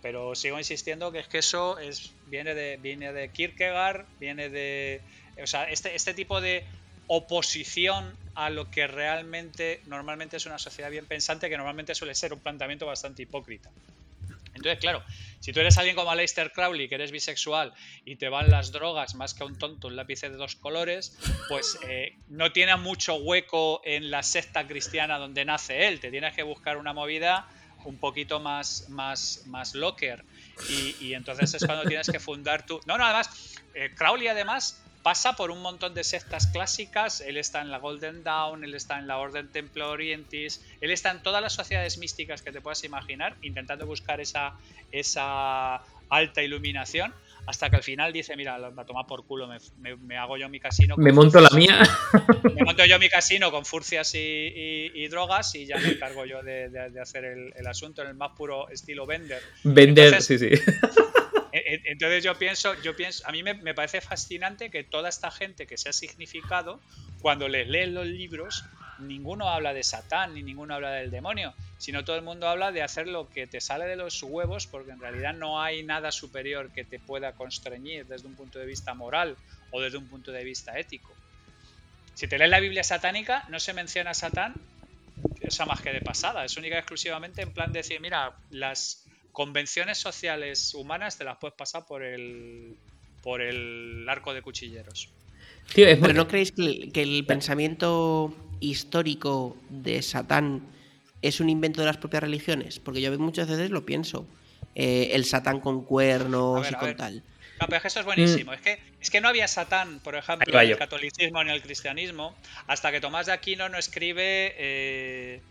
Pero 0.02 0.34
sigo 0.34 0.58
insistiendo 0.58 1.12
que 1.12 1.20
es 1.20 1.28
que 1.28 1.40
eso 1.40 1.78
es, 1.78 2.14
viene, 2.28 2.56
de, 2.56 2.78
viene 2.78 3.12
de 3.12 3.28
Kierkegaard, 3.28 4.06
viene 4.18 4.48
de... 4.48 5.02
O 5.44 5.46
sea, 5.46 5.66
este, 5.66 5.94
este 5.94 6.14
tipo 6.14 6.40
de 6.40 6.64
oposición 7.08 8.16
a 8.34 8.50
lo 8.50 8.72
que 8.72 8.88
realmente 8.88 9.82
normalmente 9.88 10.38
es 10.38 10.46
una 10.46 10.58
sociedad 10.58 10.90
bien 10.90 11.06
pensante, 11.06 11.50
que 11.50 11.58
normalmente 11.58 11.94
suele 11.94 12.16
ser 12.16 12.32
un 12.32 12.40
planteamiento 12.40 12.86
bastante 12.86 13.24
hipócrita. 13.24 13.70
Entonces, 14.60 14.80
claro, 14.80 15.04
si 15.40 15.54
tú 15.54 15.62
eres 15.62 15.78
alguien 15.78 15.96
como 15.96 16.12
Aleister 16.12 16.52
Crowley, 16.52 16.90
que 16.90 16.96
eres 16.96 17.12
bisexual 17.12 17.74
y 18.04 18.18
te 18.18 18.28
van 18.28 18.50
las 18.52 18.74
drogas 18.74 19.16
más 19.16 19.34
que 19.34 19.44
a 19.44 19.46
un 19.46 19.58
tonto 19.58 19.88
un 19.88 19.96
lápiz 19.96 20.22
de 20.22 20.32
dos 20.32 20.56
colores, 20.56 21.18
pues 21.48 21.80
eh, 21.88 22.18
no 22.28 22.52
tiene 22.52 22.76
mucho 22.76 23.16
hueco 23.16 23.82
en 23.86 24.12
la 24.12 24.22
secta 24.22 24.68
cristiana 24.68 25.18
donde 25.18 25.46
nace 25.46 25.88
él. 25.88 26.02
Te 26.02 26.12
tienes 26.12 26.34
que 26.34 26.44
buscar 26.44 26.78
una 26.78 26.92
movida 26.92 27.48
un 27.90 27.98
poquito 27.98 28.40
más, 28.40 28.88
más, 28.90 29.44
más 29.48 29.74
locker. 29.74 30.24
Y, 30.70 31.14
entonces 31.14 31.56
es 31.56 31.66
cuando 31.66 31.86
tienes 31.86 32.08
que 32.10 32.20
fundar 32.20 32.66
tu... 32.66 32.80
No, 32.86 32.98
no, 32.98 33.04
además, 33.04 33.58
eh, 33.74 33.92
Crowley 33.96 34.28
además 34.28 34.80
pasa 35.02 35.36
por 35.36 35.50
un 35.50 35.62
montón 35.62 35.96
de 35.96 36.04
sectas 36.04 36.46
clásicas. 36.48 37.20
Él 37.22 37.38
está 37.38 37.62
en 37.62 37.72
la 37.72 37.80
Golden 37.80 38.24
Dawn, 38.24 38.64
él 38.64 38.76
está 38.76 39.00
en 39.00 39.08
la 39.08 39.18
Orden 39.18 39.52
Templo 39.52 39.90
Orientis, 39.90 40.64
él 40.82 40.92
está 40.92 41.10
en 41.10 41.24
todas 41.24 41.42
las 41.42 41.54
sociedades 41.54 41.98
místicas 41.98 42.44
que 42.44 42.52
te 42.52 42.62
puedas 42.62 42.84
imaginar, 42.84 43.36
intentando 43.42 43.88
buscar 43.88 44.22
esa, 44.22 44.54
esa 44.92 45.82
alta 46.10 46.44
iluminación. 46.44 47.12
Hasta 47.50 47.68
que 47.68 47.78
al 47.78 47.84
final 47.84 48.14
dice, 48.14 48.36
mira, 48.36 48.58
a 48.58 48.86
tomar 48.86 49.08
por 49.08 49.26
culo, 49.26 49.50
me, 49.80 50.18
hago 50.18 50.38
yo 50.38 50.48
mi 50.50 50.60
casino. 50.60 50.96
Me 50.98 51.12
monto 51.12 51.42
la 51.42 51.50
mía. 51.50 51.82
Me 52.44 52.64
monto 52.64 52.86
yo 52.86 53.00
mi 53.00 53.10
casino 53.10 53.50
con 53.50 53.66
furcias 53.66 54.14
y, 54.14 55.08
drogas 55.08 55.56
y 55.56 55.66
ya 55.66 55.78
me 55.78 55.88
encargo 55.90 56.28
yo 56.28 56.44
de, 56.44 56.70
hacer 57.02 57.26
el, 57.26 57.68
asunto 57.68 58.04
en 58.04 58.10
el 58.10 58.14
más 58.14 58.34
puro 58.38 58.70
estilo 58.70 59.08
vender. 59.08 59.42
Vender, 59.64 60.22
sí, 60.22 60.38
sí. 60.38 60.50
E, 61.52 61.58
e, 61.58 61.82
entonces 61.86 62.24
yo 62.24 62.38
pienso, 62.38 62.80
yo 62.84 62.96
pienso, 62.96 63.28
a 63.28 63.32
mí 63.32 63.42
me, 63.42 63.56
me, 63.56 63.74
parece 63.74 64.02
fascinante 64.02 64.70
que 64.70 64.84
toda 64.84 65.10
esta 65.10 65.32
gente 65.32 65.66
que 65.66 65.78
se 65.78 65.90
ha 65.90 65.94
significado, 65.94 66.80
cuando 67.20 67.48
les 67.48 67.68
leen 67.68 67.96
los 67.96 68.06
libros, 68.06 68.64
ninguno 69.00 69.50
habla 69.50 69.74
de 69.74 69.84
Satán 69.84 70.34
ni 70.34 70.44
ninguno 70.44 70.76
habla 70.76 70.92
del 70.92 71.12
demonio, 71.12 71.54
sino 71.78 72.04
todo 72.04 72.16
el 72.16 72.22
mundo 72.22 72.48
habla 72.48 72.72
de 72.72 72.82
hacer 72.82 73.08
lo 73.08 73.30
que 73.30 73.48
te 73.48 73.62
sale 73.62 73.86
de 73.86 73.96
los 73.96 74.22
huevos, 74.24 74.68
porque 74.68 74.92
en 74.92 75.00
realidad 75.00 75.34
no 75.34 75.62
hay 75.62 75.84
nada 75.84 76.12
superior 76.12 76.72
que 76.72 76.84
te 76.84 77.00
pueda 77.00 77.34
constreñir 77.34 78.06
desde 78.06 78.28
un 78.28 78.36
punto 78.36 78.60
de 78.60 78.66
vista 78.66 78.94
moral 78.94 79.38
o 79.72 79.82
desde 79.82 79.98
un 79.98 80.08
punto 80.08 80.32
de 80.32 80.44
vista 80.44 80.78
ético. 80.78 81.14
Si 82.14 82.28
te 82.28 82.38
lees 82.38 82.50
la 82.50 82.60
Biblia 82.60 82.84
satánica, 82.84 83.46
no 83.50 83.60
se 83.60 83.74
menciona 83.74 84.12
a 84.12 84.14
Satán, 84.14 84.54
esa 85.42 85.66
más 85.66 85.82
que 85.82 85.92
de 85.92 86.02
pasada, 86.02 86.46
es 86.46 86.58
única 86.58 86.76
y 86.76 86.80
exclusivamente 86.80 87.42
en 87.42 87.54
plan 87.54 87.72
de 87.72 87.80
decir, 87.80 88.02
mira, 88.02 88.34
las 88.50 89.06
convenciones 89.32 89.98
sociales 89.98 90.74
humanas 90.74 91.18
te 91.18 91.24
las 91.24 91.38
puedes 91.38 91.56
pasar 91.56 91.86
por 91.86 92.04
el, 92.04 92.76
por 93.22 93.42
el 93.42 94.06
arco 94.10 94.34
de 94.34 94.42
cuchilleros. 94.42 95.10
Pero 95.74 96.14
¿no 96.14 96.28
creéis 96.28 96.52
que 96.52 97.02
el, 97.02 97.26
pensamiento 97.26 98.34
histórico 98.60 99.58
de 99.70 100.02
Satán 100.02 100.62
es 101.22 101.40
un 101.40 101.50
invento 101.50 101.82
de 101.82 101.88
las 101.88 101.98
propias 101.98 102.24
religiones? 102.24 102.80
Porque 102.80 103.02
yo 103.02 103.18
muchas 103.20 103.48
veces 103.48 103.70
lo 103.72 103.86
pienso. 103.86 104.28
Eh, 104.76 105.10
el 105.14 105.26
Satán 105.26 105.60
con 105.60 105.84
cuernos 105.84 106.70
y 106.70 106.74
con 106.76 106.96
tal. 106.96 107.24
No, 107.60 107.66
pero 107.68 107.78
es 107.78 107.82
que 107.82 107.88
eso 107.90 108.00
es 108.00 108.06
buenísimo. 108.06 108.52
Mm. 108.52 108.56
Es, 108.56 108.62
que, 108.62 108.80
es 109.02 109.10
que 109.10 109.22
no 109.22 109.28
había 109.28 109.48
Satán, 109.48 110.00
por 110.00 110.16
ejemplo, 110.16 110.62
en 110.62 110.70
el 110.70 110.78
catolicismo 110.78 111.44
ni 111.44 111.50
en 111.50 111.56
el 111.56 111.62
cristianismo, 111.62 112.36
hasta 112.68 112.92
que 112.92 113.02
Tomás 113.02 113.26
de 113.26 113.34
Aquino 113.34 113.68
no 113.68 113.78
escribe. 113.78 114.56
Eh, 114.58 115.42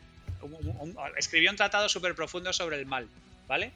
escribió 1.17 1.51
un 1.51 1.57
tratado 1.57 1.89
súper 1.89 2.15
profundo 2.15 2.53
sobre 2.53 2.79
el 2.79 2.87
mal, 2.87 3.09
¿vale? 3.47 3.73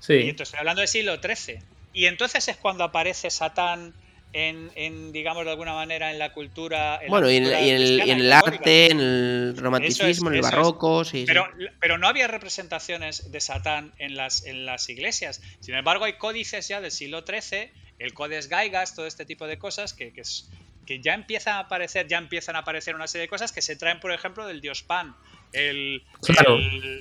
Sí. 0.00 0.14
Y 0.14 0.28
entonces 0.30 0.48
estoy 0.48 0.60
hablando 0.60 0.80
del 0.80 0.88
siglo 0.88 1.18
XIII. 1.20 1.58
Y 1.92 2.06
entonces 2.06 2.48
es 2.48 2.56
cuando 2.56 2.84
aparece 2.84 3.30
Satán 3.30 3.94
en, 4.34 5.12
digamos, 5.12 5.44
de 5.44 5.52
alguna 5.52 5.74
manera 5.74 6.10
en 6.10 6.18
la 6.18 6.32
cultura. 6.32 7.00
bueno, 7.08 7.30
y, 7.30 7.36
en, 7.36 7.46
el, 7.46 8.32
arte, 8.32 8.90
en 8.90 8.98
el 8.98 9.56
romanticismo, 9.56 10.28
en 10.28 10.36
el 10.36 10.42
barroco, 10.42 11.04
sí. 11.04 11.24
Pero, 11.24 11.46
pero 11.80 11.98
no 11.98 12.08
había 12.08 12.26
representaciones 12.26 13.30
de 13.30 13.40
Satán 13.40 13.92
en 13.98 14.16
las, 14.16 14.44
en 14.44 14.66
las 14.66 14.88
iglesias. 14.88 15.40
Sin 15.60 15.76
embargo, 15.76 16.04
hay 16.04 16.14
códices 16.14 16.66
ya 16.66 16.80
del 16.80 16.90
siglo 16.90 17.22
XIII, 17.24 17.70
el 18.00 18.12
Codes 18.12 18.48
Gaigas, 18.48 18.96
todo 18.96 19.06
este 19.06 19.24
tipo 19.24 19.46
de 19.46 19.56
cosas 19.56 19.94
que, 19.94 20.12
que, 20.12 21.00
ya 21.00 21.14
empiezan 21.14 21.54
a 21.54 21.58
aparecer, 21.60 22.08
ya 22.08 22.18
empiezan 22.18 22.56
a 22.56 22.60
aparecer 22.60 22.96
una 22.96 23.06
serie 23.06 23.22
de 23.22 23.28
cosas 23.28 23.52
que 23.52 23.62
se 23.62 23.76
traen, 23.76 24.00
por 24.00 24.10
ejemplo, 24.10 24.46
del 24.48 24.60
dios 24.60 24.82
Pan. 24.82 25.14
El, 25.52 26.02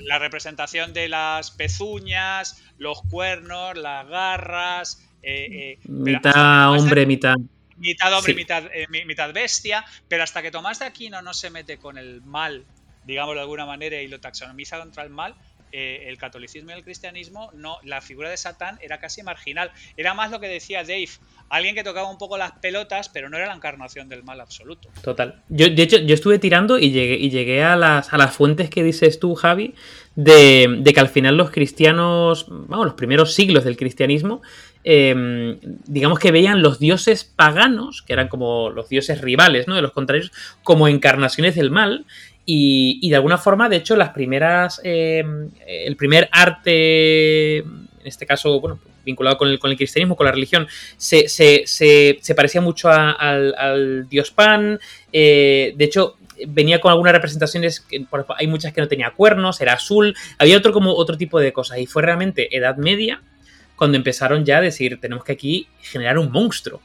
la 0.04 0.20
representación 0.20 0.94
de 0.94 1.10
las 1.10 1.50
pezuñas, 1.50 2.64
los 2.78 3.02
cuernos, 3.10 3.76
las 3.76 4.08
garras, 4.08 5.04
eh, 5.24 5.48
eh, 5.52 5.80
mitad 5.88 6.72
hombre, 6.72 7.06
mitad. 7.06 7.36
Mitad 7.78 8.14
hombre, 8.14 8.34
mitad, 8.36 8.64
eh, 8.74 8.88
mitad 9.06 9.34
bestia, 9.34 9.84
pero 10.08 10.24
hasta 10.24 10.42
que 10.42 10.52
Tomás 10.52 10.80
de 10.80 10.86
Aquino 10.86 11.22
no 11.22 11.34
se 11.34 11.50
mete 11.50 11.78
con 11.78 11.98
el 11.98 12.22
mal, 12.22 12.66
digamos 13.06 13.36
de 13.36 13.42
alguna 13.42 13.66
manera, 13.66 14.02
y 14.02 14.08
lo 14.08 14.20
taxonomiza 14.20 14.80
contra 14.80 15.04
el 15.04 15.10
mal, 15.10 15.36
el 15.74 16.18
catolicismo 16.18 16.72
y 16.72 16.74
el 16.74 16.84
cristianismo, 16.84 17.52
no, 17.54 17.78
la 17.84 18.02
figura 18.02 18.30
de 18.30 18.38
Satán 18.38 18.78
era 18.82 19.00
casi 19.00 19.24
marginal. 19.24 19.72
Era 19.98 20.14
más 20.14 20.32
lo 20.32 20.40
que 20.40 20.48
decía 20.48 20.84
Dave, 20.84 21.10
alguien 21.50 21.76
que 21.76 21.84
tocaba 21.84 22.10
un 22.10 22.18
poco 22.18 22.38
las 22.38 22.54
pelotas, 22.54 23.10
pero 23.10 23.30
no 23.30 23.38
era 23.38 23.48
la 23.48 23.56
encarnación 23.56 24.10
del 24.10 24.24
mal 24.24 24.40
absoluto. 24.40 24.90
Total. 25.02 25.42
Yo, 25.50 25.70
de 25.70 25.82
hecho, 25.82 25.98
yo 25.98 26.14
estuve 26.14 26.40
tirando 26.40 26.78
y 26.78 26.92
llegué, 26.92 27.16
y 27.16 27.30
llegué 27.30 27.64
a, 27.64 27.76
las, 27.76 28.14
a 28.14 28.18
las 28.18 28.36
fuentes 28.36 28.70
que 28.70 28.84
dices 28.84 29.20
tú, 29.20 29.36
Javi, 29.36 29.74
de, 30.16 30.78
de 30.80 30.94
que 30.94 31.00
al 31.00 31.10
final 31.10 31.38
los 31.38 31.52
cristianos, 31.52 32.46
vamos, 32.50 32.86
los 32.86 32.96
primeros 32.96 33.34
siglos 33.34 33.64
del 33.64 33.78
cristianismo, 33.78 34.42
Em, 34.86 35.60
digamos 35.86 36.20
que 36.20 36.32
veían 36.32 36.62
los 36.62 36.78
dioses 36.78 37.24
paganos, 37.24 38.02
que 38.02 38.14
eran 38.14 38.28
como 38.28 38.70
los 38.70 38.90
dioses 38.90 39.22
rivales, 39.22 39.68
¿no? 39.68 39.76
De 39.76 39.82
los 39.82 39.94
contrarios, 39.94 40.32
como 40.62 40.88
encarnaciones 40.88 41.56
del 41.56 41.72
mal. 41.72 42.06
Y, 42.46 43.10
de 43.10 43.16
alguna 43.16 43.38
forma, 43.38 43.70
de 43.70 43.78
hecho, 43.78 43.96
las 43.96 44.10
primeras. 44.10 44.82
Em, 44.84 45.50
el 45.66 45.96
primer 45.96 46.28
arte, 46.32 47.58
en 47.58 47.88
este 48.04 48.26
caso, 48.26 48.60
bueno, 48.60 48.80
vinculado 49.06 49.38
con 49.38 49.50
el, 49.50 49.60
cristianismo, 49.60 50.16
con 50.16 50.26
la 50.26 50.32
religión, 50.32 50.68
se, 50.98 51.26
parecía 52.36 52.62
mucho 52.62 52.90
al, 52.90 54.08
dios 54.10 54.32
Pan. 54.32 54.80
Eh, 55.12 55.74
de 55.76 55.86
hecho, 55.86 56.18
venía 56.48 56.80
con 56.80 56.92
algunas 56.92 57.14
representaciones, 57.14 57.86
hay 58.38 58.48
muchas 58.48 58.74
que 58.74 58.82
no 58.82 58.88
tenía 58.88 59.12
cuernos, 59.12 59.62
era 59.62 59.74
azul, 59.74 60.16
había 60.38 60.58
otro 60.58 60.74
como 60.74 60.94
otro 60.94 61.18
tipo 61.18 61.40
de 61.40 61.54
cosas. 61.54 61.80
Y 61.80 61.86
fue 61.86 62.02
realmente 62.02 62.56
Edad 62.56 62.78
Media 62.78 63.22
cuando 63.76 63.98
empezaron 63.98 64.46
ya 64.46 64.58
a 64.58 64.62
decir, 64.62 65.00
tenemos 65.00 65.24
que 65.24 65.34
aquí 65.34 65.68
generar 65.82 66.18
un 66.18 66.32
monstruo, 66.32 66.82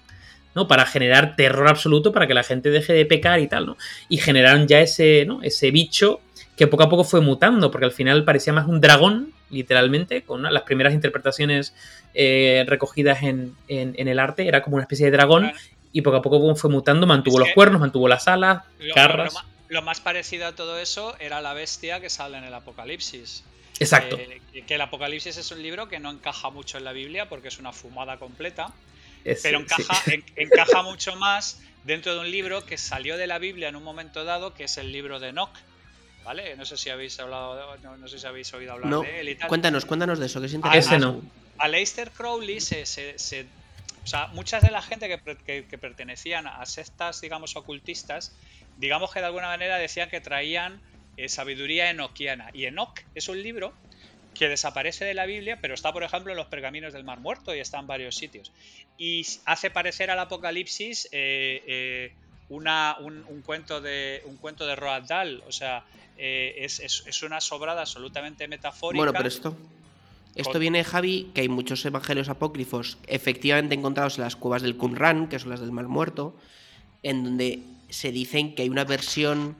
¿no? 0.58 0.66
Para 0.66 0.86
generar 0.86 1.36
terror 1.36 1.68
absoluto, 1.68 2.10
para 2.10 2.26
que 2.26 2.34
la 2.34 2.42
gente 2.42 2.70
deje 2.70 2.92
de 2.92 3.06
pecar 3.06 3.38
y 3.38 3.46
tal, 3.46 3.64
¿no? 3.64 3.76
Y 4.08 4.18
generaron 4.18 4.66
ya 4.66 4.80
ese, 4.80 5.24
¿no? 5.24 5.40
Ese 5.40 5.70
bicho 5.70 6.20
que 6.56 6.66
poco 6.66 6.82
a 6.82 6.88
poco 6.88 7.04
fue 7.04 7.20
mutando, 7.20 7.70
porque 7.70 7.84
al 7.84 7.92
final 7.92 8.24
parecía 8.24 8.52
más 8.52 8.66
un 8.66 8.80
dragón, 8.80 9.32
literalmente, 9.50 10.22
con 10.22 10.42
las 10.42 10.62
primeras 10.64 10.92
interpretaciones 10.94 11.74
eh, 12.12 12.64
recogidas 12.66 13.22
en, 13.22 13.54
el 13.68 14.18
arte, 14.18 14.48
era 14.48 14.62
como 14.62 14.74
una 14.74 14.82
especie 14.82 15.06
de 15.06 15.12
dragón, 15.12 15.52
y 15.92 16.02
poco 16.02 16.16
a 16.16 16.22
poco 16.22 16.56
fue 16.56 16.68
mutando, 16.68 17.06
mantuvo 17.06 17.38
los 17.38 17.52
cuernos, 17.54 17.80
mantuvo 17.80 18.08
las 18.08 18.26
alas, 18.26 18.64
garras. 18.96 19.34
lo, 19.68 19.82
más 19.82 20.00
parecido 20.00 20.48
a 20.48 20.56
todo 20.56 20.80
eso 20.80 21.14
era 21.20 21.40
la 21.40 21.54
bestia 21.54 22.00
que 22.00 22.10
sale 22.10 22.36
en 22.36 22.42
el 22.42 22.52
Apocalipsis. 22.52 23.44
Exacto. 23.78 24.18
que 24.66 24.74
el 24.74 24.80
Apocalipsis 24.80 25.36
es 25.36 25.52
un 25.52 25.62
libro 25.62 25.88
que 25.88 26.00
no 26.00 26.10
encaja 26.10 26.50
mucho 26.50 26.78
en 26.78 26.84
la 26.84 26.92
Biblia 26.92 27.28
porque 27.28 27.46
es 27.46 27.60
una 27.60 27.72
fumada 27.72 28.16
completa, 28.16 28.72
pero 29.42 29.60
encaja, 29.60 30.02
encaja 30.36 30.82
mucho 30.82 31.16
más 31.16 31.60
dentro 31.84 32.14
de 32.14 32.20
un 32.20 32.30
libro 32.30 32.64
que 32.64 32.78
salió 32.78 33.16
de 33.16 33.26
la 33.26 33.38
Biblia 33.38 33.68
en 33.68 33.76
un 33.76 33.82
momento 33.82 34.24
dado, 34.24 34.54
que 34.54 34.64
es 34.64 34.76
el 34.78 34.92
libro 34.92 35.18
de 35.20 35.28
Enoch. 35.28 35.50
¿Vale? 36.24 36.54
No 36.56 36.66
sé 36.66 36.76
si 36.76 36.90
habéis 36.90 37.18
hablado, 37.20 37.78
no, 37.78 38.06
sé 38.06 38.18
si 38.18 38.26
habéis 38.26 38.52
oído 38.52 38.72
hablar 38.72 39.00
de 39.00 39.20
él 39.20 39.28
y 39.30 39.34
tal. 39.34 39.48
Cuéntanos, 39.48 39.86
cuéntanos 39.86 40.18
de 40.18 40.26
eso, 40.26 40.40
que 40.40 40.46
es 40.46 40.52
interesante. 40.52 40.98
no. 40.98 41.22
A 41.56 41.68
Leicester 41.68 42.10
Crowley 42.10 42.60
se, 42.60 42.84
se, 42.84 43.46
o 44.04 44.06
sea, 44.06 44.26
muchas 44.28 44.62
de 44.62 44.70
la 44.70 44.82
gente 44.82 45.08
que, 45.08 45.64
que, 45.64 45.78
pertenecían 45.78 46.46
a 46.46 46.64
sectas, 46.66 47.22
digamos, 47.22 47.56
ocultistas, 47.56 48.36
digamos 48.76 49.10
que 49.10 49.20
de 49.20 49.26
alguna 49.26 49.46
manera 49.46 49.78
decían 49.78 50.10
que 50.10 50.20
traían 50.20 50.82
eh, 51.16 51.28
sabiduría 51.28 51.90
enoquiana. 51.90 52.50
Y 52.52 52.66
Enoch 52.66 53.00
es 53.14 53.28
un 53.28 53.42
libro 53.42 53.72
que 54.38 54.48
desaparece 54.48 55.04
de 55.04 55.14
la 55.14 55.26
Biblia, 55.26 55.58
pero 55.60 55.74
está, 55.74 55.92
por 55.92 56.02
ejemplo, 56.02 56.32
en 56.32 56.36
los 56.36 56.46
pergaminos 56.46 56.92
del 56.92 57.04
Mar 57.04 57.20
Muerto 57.20 57.54
y 57.54 57.58
está 57.58 57.78
en 57.78 57.86
varios 57.86 58.14
sitios. 58.14 58.52
Y 58.96 59.26
hace 59.44 59.70
parecer 59.70 60.10
al 60.10 60.18
Apocalipsis 60.18 61.08
eh, 61.12 61.62
eh, 61.66 62.12
una, 62.48 62.96
un, 63.00 63.42
cuento 63.44 63.80
de, 63.80 64.22
un 64.26 64.36
cuento 64.36 64.66
de 64.66 64.76
Roald 64.76 65.06
Dahl. 65.06 65.42
O 65.46 65.52
sea, 65.52 65.84
es, 66.16 67.22
una 67.22 67.40
sobrada 67.40 67.82
absolutamente 67.82 68.48
metafórica. 68.48 68.98
Bueno, 68.98 69.12
pero 69.12 69.28
esto. 69.28 69.56
Esto 70.34 70.60
viene, 70.60 70.84
Javi, 70.84 71.32
que 71.34 71.40
hay 71.40 71.48
muchos 71.48 71.84
evangelios 71.84 72.28
apócrifos 72.28 72.98
efectivamente 73.08 73.74
encontrados 73.74 74.18
en 74.18 74.24
las 74.24 74.36
cuevas 74.36 74.62
del 74.62 74.76
Qumran, 74.76 75.28
que 75.28 75.40
son 75.40 75.50
las 75.50 75.58
del 75.58 75.72
Mar 75.72 75.88
Muerto, 75.88 76.36
en 77.02 77.24
donde 77.24 77.60
se 77.88 78.12
dicen 78.12 78.54
que 78.54 78.62
hay 78.62 78.68
una 78.68 78.84
versión 78.84 79.56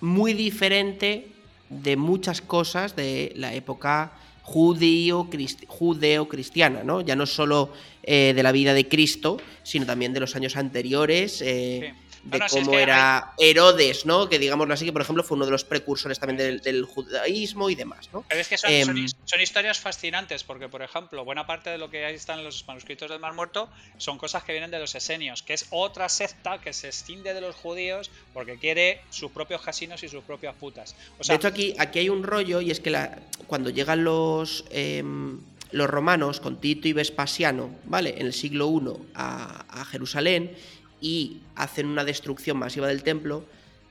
muy 0.00 0.34
diferente 0.34 1.32
de 1.70 1.96
muchas 1.96 2.40
cosas 2.40 2.96
de 2.96 3.32
la 3.36 3.54
época 3.54 4.12
judeo-cristiana, 4.42 6.82
¿no? 6.82 7.02
Ya 7.02 7.14
no 7.16 7.26
solo 7.26 7.70
eh, 8.02 8.32
de 8.34 8.42
la 8.42 8.52
vida 8.52 8.72
de 8.72 8.88
Cristo, 8.88 9.36
sino 9.62 9.84
también 9.84 10.14
de 10.14 10.20
los 10.20 10.34
años 10.36 10.56
anteriores. 10.56 11.42
Eh, 11.42 11.92
de 12.30 12.40
cómo 12.50 12.78
era 12.78 13.32
Herodes, 13.38 14.06
¿no? 14.06 14.28
Que 14.28 14.38
digámoslo 14.38 14.74
así, 14.74 14.84
que 14.84 14.92
por 14.92 15.02
ejemplo 15.02 15.22
fue 15.22 15.36
uno 15.36 15.46
de 15.46 15.50
los 15.50 15.64
precursores 15.64 16.18
también 16.18 16.60
del, 16.62 16.84
judaísmo 16.84 17.70
y 17.70 17.74
demás, 17.74 18.08
¿no? 18.12 18.24
Pero 18.28 18.40
es 18.40 18.48
que 18.48 18.58
son, 18.58 18.70
em, 18.70 19.06
son, 19.24 19.40
historias 19.40 19.78
fascinantes, 19.78 20.44
porque 20.44 20.68
por 20.68 20.82
ejemplo, 20.82 21.24
buena 21.24 21.46
parte 21.46 21.70
de 21.70 21.78
lo 21.78 21.90
que 21.90 22.04
ahí 22.04 22.14
están 22.14 22.38
en 22.38 22.44
los 22.44 22.66
manuscritos 22.66 23.10
del 23.10 23.20
Mar 23.20 23.34
Muerto 23.34 23.68
son 23.96 24.18
cosas 24.18 24.44
que 24.44 24.52
vienen 24.52 24.70
de 24.70 24.78
los 24.78 24.94
esenios, 24.94 25.42
que 25.42 25.54
es 25.54 25.66
otra 25.70 26.08
secta 26.08 26.58
que 26.58 26.72
se 26.72 26.88
escinde 26.88 27.34
de 27.34 27.40
los 27.40 27.56
judíos 27.56 28.10
porque 28.32 28.58
quiere 28.58 29.00
sus 29.10 29.30
propios 29.30 29.62
casinos 29.62 30.02
y 30.02 30.08
sus 30.08 30.24
propias 30.24 30.54
putas. 30.54 30.94
de 31.26 31.34
hecho, 31.34 31.48
aquí, 31.48 31.74
aquí 31.78 32.00
hay 32.00 32.08
un 32.08 32.22
rollo, 32.22 32.60
y 32.60 32.70
es 32.70 32.80
que 32.80 32.90
la, 32.90 33.18
cuando 33.46 33.70
llegan 33.70 34.04
los. 34.04 34.64
Em, 34.70 35.40
los 35.70 35.88
romanos 35.88 36.40
con 36.40 36.60
Tito 36.60 36.88
y 36.88 36.92
Vespasiano, 36.92 37.70
¿vale? 37.84 38.14
En 38.18 38.26
el 38.26 38.32
siglo 38.32 38.70
I 38.70 39.10
a, 39.14 39.66
a 39.68 39.84
Jerusalén 39.84 40.56
y 41.00 41.40
hacen 41.54 41.86
una 41.86 42.04
destrucción 42.04 42.56
masiva 42.56 42.86
del 42.86 43.02
templo, 43.02 43.44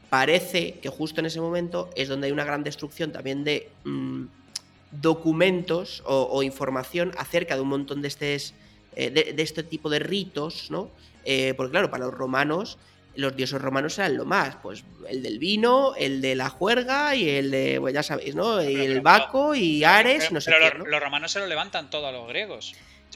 parece 0.10 0.80
que 0.80 0.90
justo 0.90 1.20
en 1.20 1.26
ese 1.26 1.42
momento 1.42 1.90
es 1.96 2.08
donde 2.08 2.28
hay 2.28 2.34
una 2.34 2.46
gran 2.46 2.64
destrucción 2.64 3.12
también 3.12 3.44
de 3.44 3.70
mm, 3.84 4.26
documentos 4.92 6.02
o, 6.06 6.42
información 6.44 7.12
acerca 7.18 7.56
de 7.56 7.62
un 7.62 7.70
montón 7.70 8.02
de, 8.02 8.08
estes, 8.08 8.54
eh, 8.96 9.10
de, 9.10 9.42
este 9.42 9.64
tipo 9.64 9.90
de 9.90 10.00
ritos, 10.00 10.72
¿no? 10.72 10.90
Eh, 11.26 11.54
porque 11.58 11.72
claro, 11.72 11.92
para 11.92 12.06
los 12.06 12.14
romanos, 12.14 12.78
los 13.16 13.36
dioses 13.36 13.62
romanos 13.62 13.98
eran 13.98 14.16
lo 14.16 14.26
más, 14.26 14.56
pues 14.62 14.84
el 15.10 15.24
del 15.24 15.40
vino, 15.40 15.94
el 15.98 16.22
de 16.22 16.36
la 16.36 16.50
juerga 16.50 17.16
y 17.16 17.28
el 17.30 17.52
de, 17.52 17.78
pues 17.82 17.94
ya 17.94 18.04
sabéis, 18.04 18.36
¿no? 18.36 18.64
Y 18.64 18.76
el 18.76 19.02
Baco 19.02 19.56
y 19.56 19.84
Ares, 19.84 20.32
no 20.32 20.40
sé 20.40 20.52
pero 20.52 20.86
los, 20.86 21.02
romanos 21.02 21.32
se 21.32 21.40
lo 21.40 21.48
levantan 21.48 21.90
todo 21.90 22.08
a 22.08 22.12
los 22.12 22.28
griegos. 22.30 22.76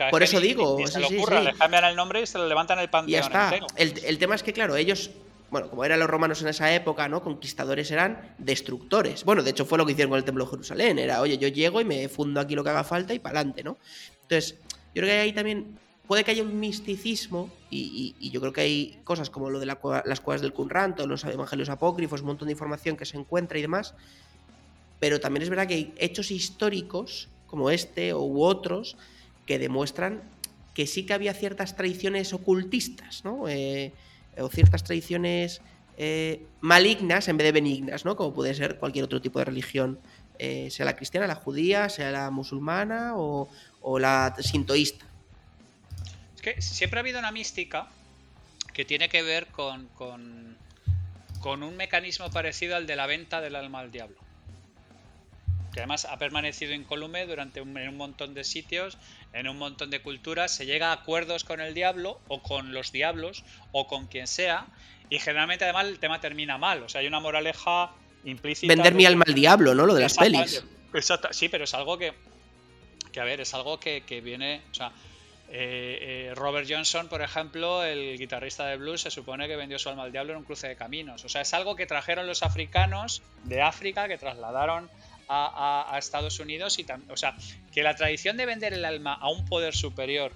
Por 0.09 0.23
eso 0.23 0.39
digo, 0.39 0.85
se 0.87 0.99
lo 0.99 1.07
ocurra, 1.07 1.41
les 1.41 1.55
cambian 1.57 1.85
el 1.85 1.95
nombre 1.95 2.21
y 2.21 2.25
se 2.25 2.37
lo 2.37 2.47
levantan 2.47 2.79
el 2.79 2.89
panteón. 2.89 3.11
Ya 3.11 3.19
está. 3.19 3.51
El, 3.75 3.93
el 4.03 4.17
tema 4.17 4.35
es 4.35 4.43
que, 4.43 4.53
claro, 4.53 4.75
ellos 4.75 5.11
bueno, 5.51 5.69
como 5.69 5.83
eran 5.83 5.99
los 5.99 6.09
romanos 6.09 6.41
en 6.41 6.47
esa 6.47 6.73
época, 6.73 7.09
¿no? 7.09 7.21
Conquistadores 7.21 7.91
eran 7.91 8.35
destructores. 8.37 9.25
Bueno, 9.25 9.43
de 9.43 9.51
hecho 9.51 9.65
fue 9.65 9.77
lo 9.77 9.85
que 9.85 9.91
hicieron 9.91 10.09
con 10.09 10.17
el 10.17 10.23
Templo 10.23 10.45
de 10.45 10.51
Jerusalén. 10.51 10.97
Era, 10.97 11.19
oye, 11.19 11.37
yo 11.37 11.49
llego 11.49 11.81
y 11.81 11.85
me 11.85 12.07
fundo 12.07 12.39
aquí 12.39 12.55
lo 12.55 12.63
que 12.63 12.69
haga 12.69 12.85
falta 12.85 13.13
y 13.13 13.19
para 13.19 13.39
adelante, 13.39 13.61
¿no? 13.61 13.77
Entonces, 14.21 14.57
yo 14.95 15.01
creo 15.01 15.07
que 15.07 15.19
ahí 15.19 15.33
también 15.33 15.77
puede 16.07 16.23
que 16.23 16.31
haya 16.31 16.43
un 16.43 16.57
misticismo 16.57 17.51
y, 17.69 18.15
yo 18.31 18.39
creo 18.39 18.53
que 18.53 18.61
hay 18.61 19.01
cosas 19.03 19.29
como 19.29 19.49
lo 19.49 19.59
de 19.59 19.65
las 19.65 20.21
cuevas 20.21 20.41
del 20.41 20.53
Qumran, 20.53 20.95
los 21.05 21.25
evangelios 21.25 21.67
apócrifos, 21.67 22.21
un 22.21 22.27
montón 22.27 22.47
de 22.47 22.53
información 22.53 22.95
que 22.95 23.05
se 23.05 23.17
encuentra 23.17 23.57
y 23.57 23.61
demás. 23.61 23.93
Pero 25.01 25.19
también 25.19 25.43
es 25.43 25.49
verdad 25.49 25.67
que 25.67 25.73
hay 25.73 25.93
hechos 25.97 26.31
históricos 26.31 27.27
como 27.45 27.69
este 27.71 28.13
u 28.13 28.41
otros 28.41 28.95
que 29.45 29.59
demuestran 29.59 30.21
que 30.73 30.87
sí 30.87 31.05
que 31.05 31.13
había 31.13 31.33
ciertas 31.33 31.75
tradiciones 31.75 32.33
ocultistas, 32.33 33.23
¿no? 33.25 33.47
Eh, 33.47 33.91
o 34.37 34.47
ciertas 34.47 34.83
tradiciones 34.83 35.61
eh, 35.97 36.45
malignas 36.61 37.27
en 37.27 37.37
vez 37.37 37.45
de 37.45 37.51
benignas, 37.51 38.05
¿no? 38.05 38.15
Como 38.15 38.33
puede 38.33 38.53
ser 38.53 38.77
cualquier 38.77 39.05
otro 39.05 39.21
tipo 39.21 39.39
de 39.39 39.45
religión, 39.45 39.99
eh, 40.39 40.69
sea 40.71 40.85
la 40.85 40.95
cristiana, 40.95 41.27
la 41.27 41.35
judía, 41.35 41.89
sea 41.89 42.11
la 42.11 42.31
musulmana 42.31 43.13
o, 43.15 43.49
la 43.99 44.35
sintoísta. 44.39 45.05
Es 46.35 46.41
que 46.41 46.61
siempre 46.61 46.99
ha 46.99 47.01
habido 47.01 47.19
una 47.19 47.31
mística 47.31 47.87
que 48.73 48.85
tiene 48.85 49.09
que 49.09 49.21
ver 49.21 49.47
con, 49.47 49.87
con, 49.87 50.55
con 51.41 51.61
un 51.61 51.75
mecanismo 51.75 52.31
parecido 52.31 52.77
al 52.77 52.87
de 52.87 52.95
la 52.95 53.05
venta 53.05 53.41
del 53.41 53.55
alma 53.55 53.79
al 53.79 53.91
diablo 53.91 54.15
que 55.72 55.80
además 55.80 56.05
ha 56.05 56.17
permanecido 56.17 56.74
incólume 56.74 57.26
durante 57.26 57.61
un, 57.61 57.78
en 57.78 57.89
un 57.89 57.97
montón 57.97 58.34
de 58.34 58.43
sitios, 58.43 58.97
en 59.34 59.47
un 59.47 59.57
montón 59.57 59.89
de 59.89 60.01
culturas, 60.01 60.51
se 60.51 60.65
llega 60.65 60.89
a 60.89 60.93
acuerdos 60.93 61.43
con 61.43 61.61
el 61.61 61.74
diablo 61.74 62.19
o 62.28 62.41
con 62.41 62.74
los 62.74 62.91
diablos 62.91 63.43
o 63.72 63.88
con 63.88 64.07
quien 64.07 64.28
sea, 64.28 64.67
y 65.09 65.19
generalmente 65.19 65.63
además 65.63 65.88
el 65.88 65.99
tema 65.99 66.19
termina 66.19 66.57
mal, 66.57 66.84
o 66.84 66.89
sea, 66.89 67.01
hay 67.01 67.07
una 67.07 67.19
moraleja 67.19 67.91
implícita. 68.24 68.74
Vender 68.74 68.93
mi 68.93 69.05
alma 69.05 69.24
al 69.28 69.34
diablo, 69.34 69.74
¿no? 69.74 69.86
Lo 69.86 69.93
de 69.93 70.01
las 70.01 70.17
pelis. 70.17 70.63
Exacto, 70.93 71.30
sí, 71.32 71.47
pero 71.47 71.63
es 71.63 71.74
algo 71.74 71.97
que, 71.97 72.13
que 73.11 73.19
a 73.19 73.24
ver, 73.24 73.41
es 73.41 73.53
algo 73.53 73.80
que, 73.80 74.01
viene, 74.24 74.61
o 74.72 74.74
sea, 74.74 74.91
eh, 75.49 76.30
eh, 76.30 76.36
Robert 76.36 76.67
Johnson, 76.69 77.07
por 77.07 77.22
ejemplo, 77.22 77.84
el 77.84 78.17
guitarrista 78.17 78.65
de 78.67 78.78
blues, 78.78 79.01
se 79.01 79.11
supone 79.11 79.47
que 79.47 79.55
vendió 79.55 79.80
su 79.80 79.89
alma 79.89 80.03
al 80.03 80.11
diablo 80.11 80.34
en 80.34 80.39
un 80.39 80.43
cruce 80.43 80.67
de 80.67 80.76
caminos. 80.76 81.24
O 81.26 81.30
sea, 81.30 81.41
es 81.41 81.53
algo 81.53 81.76
que 81.76 81.86
trajeron 81.86 82.28
los 82.28 82.43
africanos 82.43 83.22
de 83.43 83.61
África, 83.61 84.07
que 84.07 84.17
trasladaron 84.17 84.89
a, 85.32 85.97
Estados 85.97 86.39
Unidos 86.39 86.77
y 86.79 86.86
o 87.09 87.17
sea, 87.17 87.36
que 87.73 87.84
la 87.84 87.95
tradición 87.95 88.38
de 88.38 88.45
vender 88.45 88.73
el 88.73 88.86
alma 88.86 89.13
a 89.13 89.29
un 89.29 89.45
poder 89.45 89.75
superior 89.75 90.34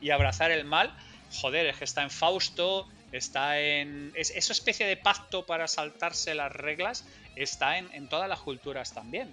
y 0.00 0.10
abrazar 0.10 0.50
el 0.50 0.64
mal, 0.64 0.92
joder, 1.32 1.66
es 1.66 1.76
que 1.76 1.84
está 1.84 2.02
en 2.02 2.10
Fausto, 2.10 2.88
está 3.12 3.60
en... 3.60 4.12
esa 4.16 4.52
especie 4.52 4.86
de 4.86 4.96
pacto 4.96 5.46
para 5.46 5.68
saltarse 5.68 6.34
las 6.34 6.52
reglas 6.52 7.04
está 7.36 7.78
en, 7.78 7.88
en, 7.92 8.08
todas 8.08 8.28
las 8.28 8.40
culturas 8.40 8.92
también. 8.92 9.32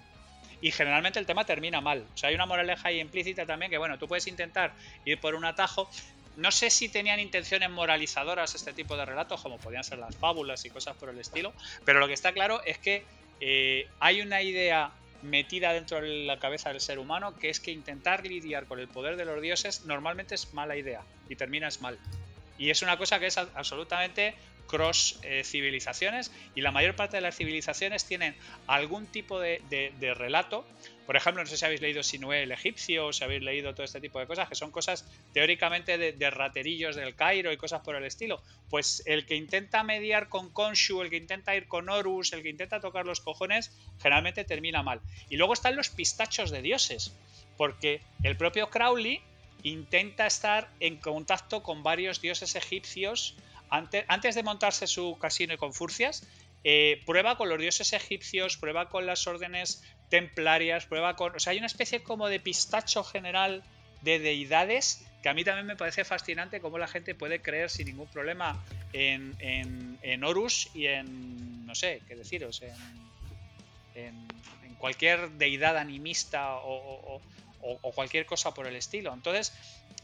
Y 0.60 0.70
generalmente 0.70 1.18
el 1.18 1.26
tema 1.26 1.44
termina 1.44 1.80
mal. 1.80 2.04
O 2.14 2.16
sea, 2.16 2.28
hay 2.28 2.34
una 2.34 2.46
moraleja 2.46 2.88
ahí 2.88 3.00
implícita 3.00 3.44
también 3.44 3.70
que, 3.70 3.78
bueno, 3.78 3.98
tú 3.98 4.06
puedes 4.06 4.26
intentar 4.26 4.72
ir 5.04 5.18
por 5.20 5.34
un 5.34 5.44
atajo. 5.44 5.90
No 6.36 6.50
sé 6.50 6.70
si 6.70 6.88
tenían 6.88 7.18
intenciones 7.18 7.68
moralizadoras 7.70 8.54
este 8.54 8.72
tipo 8.72 8.96
de 8.96 9.04
relatos, 9.04 9.40
como 9.40 9.58
podían 9.58 9.84
ser 9.84 9.98
las 9.98 10.14
fábulas 10.16 10.64
y 10.64 10.70
cosas 10.70 10.96
por 10.96 11.08
el 11.08 11.18
estilo, 11.18 11.52
pero 11.84 11.98
lo 11.98 12.06
que 12.06 12.14
está 12.14 12.32
claro 12.32 12.62
es 12.64 12.78
que 12.78 13.04
eh, 13.40 13.88
hay 14.00 14.20
una 14.20 14.42
idea 14.42 14.92
metida 15.22 15.72
dentro 15.72 16.00
de 16.00 16.24
la 16.24 16.38
cabeza 16.38 16.70
del 16.70 16.80
ser 16.80 16.98
humano 16.98 17.36
que 17.36 17.50
es 17.50 17.60
que 17.60 17.72
intentar 17.72 18.24
lidiar 18.26 18.66
con 18.66 18.78
el 18.78 18.88
poder 18.88 19.16
de 19.16 19.24
los 19.24 19.40
dioses 19.40 19.84
normalmente 19.84 20.34
es 20.34 20.52
mala 20.54 20.76
idea 20.76 21.02
y 21.28 21.36
terminas 21.36 21.80
mal. 21.80 21.98
Y 22.58 22.70
es 22.70 22.82
una 22.82 22.96
cosa 22.96 23.18
que 23.18 23.26
es 23.26 23.36
absolutamente 23.38 24.34
cross 24.66 25.18
eh, 25.22 25.42
civilizaciones 25.44 26.32
y 26.54 26.60
la 26.60 26.70
mayor 26.70 26.96
parte 26.96 27.16
de 27.16 27.20
las 27.20 27.36
civilizaciones 27.36 28.04
tienen 28.04 28.34
algún 28.66 29.06
tipo 29.06 29.40
de, 29.40 29.60
relato. 30.16 30.66
Por 31.06 31.16
ejemplo, 31.16 31.42
no 31.42 31.48
sé 31.48 31.56
si 31.56 31.64
habéis 31.64 31.80
leído 31.80 32.02
Sinué 32.02 32.42
el 32.42 32.52
egipcio 32.52 33.06
o 33.06 33.12
si 33.12 33.22
habéis 33.22 33.42
leído 33.42 33.74
todo 33.74 33.84
este 33.84 34.00
tipo 34.00 34.18
de 34.18 34.26
cosas, 34.26 34.48
que 34.48 34.56
son 34.56 34.70
cosas 34.72 35.08
teóricamente 35.32 35.98
de, 35.98 36.30
raterillos 36.30 36.96
del 36.96 37.14
Cairo 37.14 37.52
y 37.52 37.56
cosas 37.56 37.82
por 37.82 37.94
el 37.94 38.04
estilo. 38.04 38.42
Pues 38.68 39.02
el 39.06 39.24
que 39.24 39.36
intenta 39.36 39.84
mediar 39.84 40.28
con 40.28 40.50
Konshu, 40.50 41.02
el 41.02 41.10
que 41.10 41.16
intenta 41.16 41.54
ir 41.54 41.68
con 41.68 41.88
Horus, 41.88 42.32
el 42.32 42.42
que 42.42 42.48
intenta 42.48 42.80
tocar 42.80 43.06
los 43.06 43.20
cojones, 43.20 43.72
generalmente 44.00 44.44
termina 44.44 44.82
mal. 44.82 45.00
Y 45.28 45.36
luego 45.36 45.52
están 45.52 45.76
los 45.76 45.90
pistachos 45.90 46.50
de 46.50 46.62
dioses, 46.62 47.16
porque 47.56 48.00
el 48.24 48.36
propio 48.36 48.68
Crowley 48.68 49.22
intenta 49.62 50.26
estar 50.26 50.70
en 50.80 50.96
contacto 50.96 51.62
con 51.62 51.82
varios 51.82 52.20
dioses 52.20 52.54
egipcios 52.54 53.36
antes, 53.70 54.34
de 54.34 54.42
montarse 54.42 54.86
su 54.86 55.18
casino 55.18 55.54
y 55.54 55.56
con 55.56 55.72
furcias, 55.72 56.26
eh, 56.64 57.02
prueba 57.06 57.36
con 57.36 57.48
los 57.48 57.58
dioses 57.58 57.92
egipcios, 57.92 58.56
prueba 58.56 58.88
con 58.88 59.06
las 59.06 59.26
órdenes 59.26 59.82
templarias, 60.08 60.86
prueba 60.86 61.16
con... 61.16 61.34
O 61.34 61.38
sea, 61.38 61.52
hay 61.52 61.58
una 61.58 61.66
especie 61.66 62.02
como 62.02 62.28
de 62.28 62.40
pistacho 62.40 63.04
general 63.04 63.62
de 64.02 64.18
deidades 64.18 65.06
que 65.26 65.30
a 65.30 65.34
mí 65.34 65.42
también 65.42 65.66
me 65.66 65.74
parece 65.74 66.04
fascinante 66.04 66.60
cómo 66.60 66.78
la 66.78 66.86
gente 66.86 67.12
puede 67.16 67.42
creer 67.42 67.68
sin 67.68 67.86
ningún 67.86 68.06
problema 68.06 68.62
en, 68.92 69.36
en, 70.00 70.22
Horus 70.22 70.70
y 70.72 70.86
en, 70.86 71.66
no 71.66 71.74
sé, 71.74 72.00
qué 72.06 72.14
deciros, 72.14 72.62
en, 73.96 74.28
cualquier 74.78 75.30
deidad 75.32 75.78
animista 75.78 76.58
o, 76.58 77.20
cualquier 77.96 78.24
cosa 78.24 78.54
por 78.54 78.68
el 78.68 78.76
estilo. 78.76 79.12
Entonces, 79.12 79.52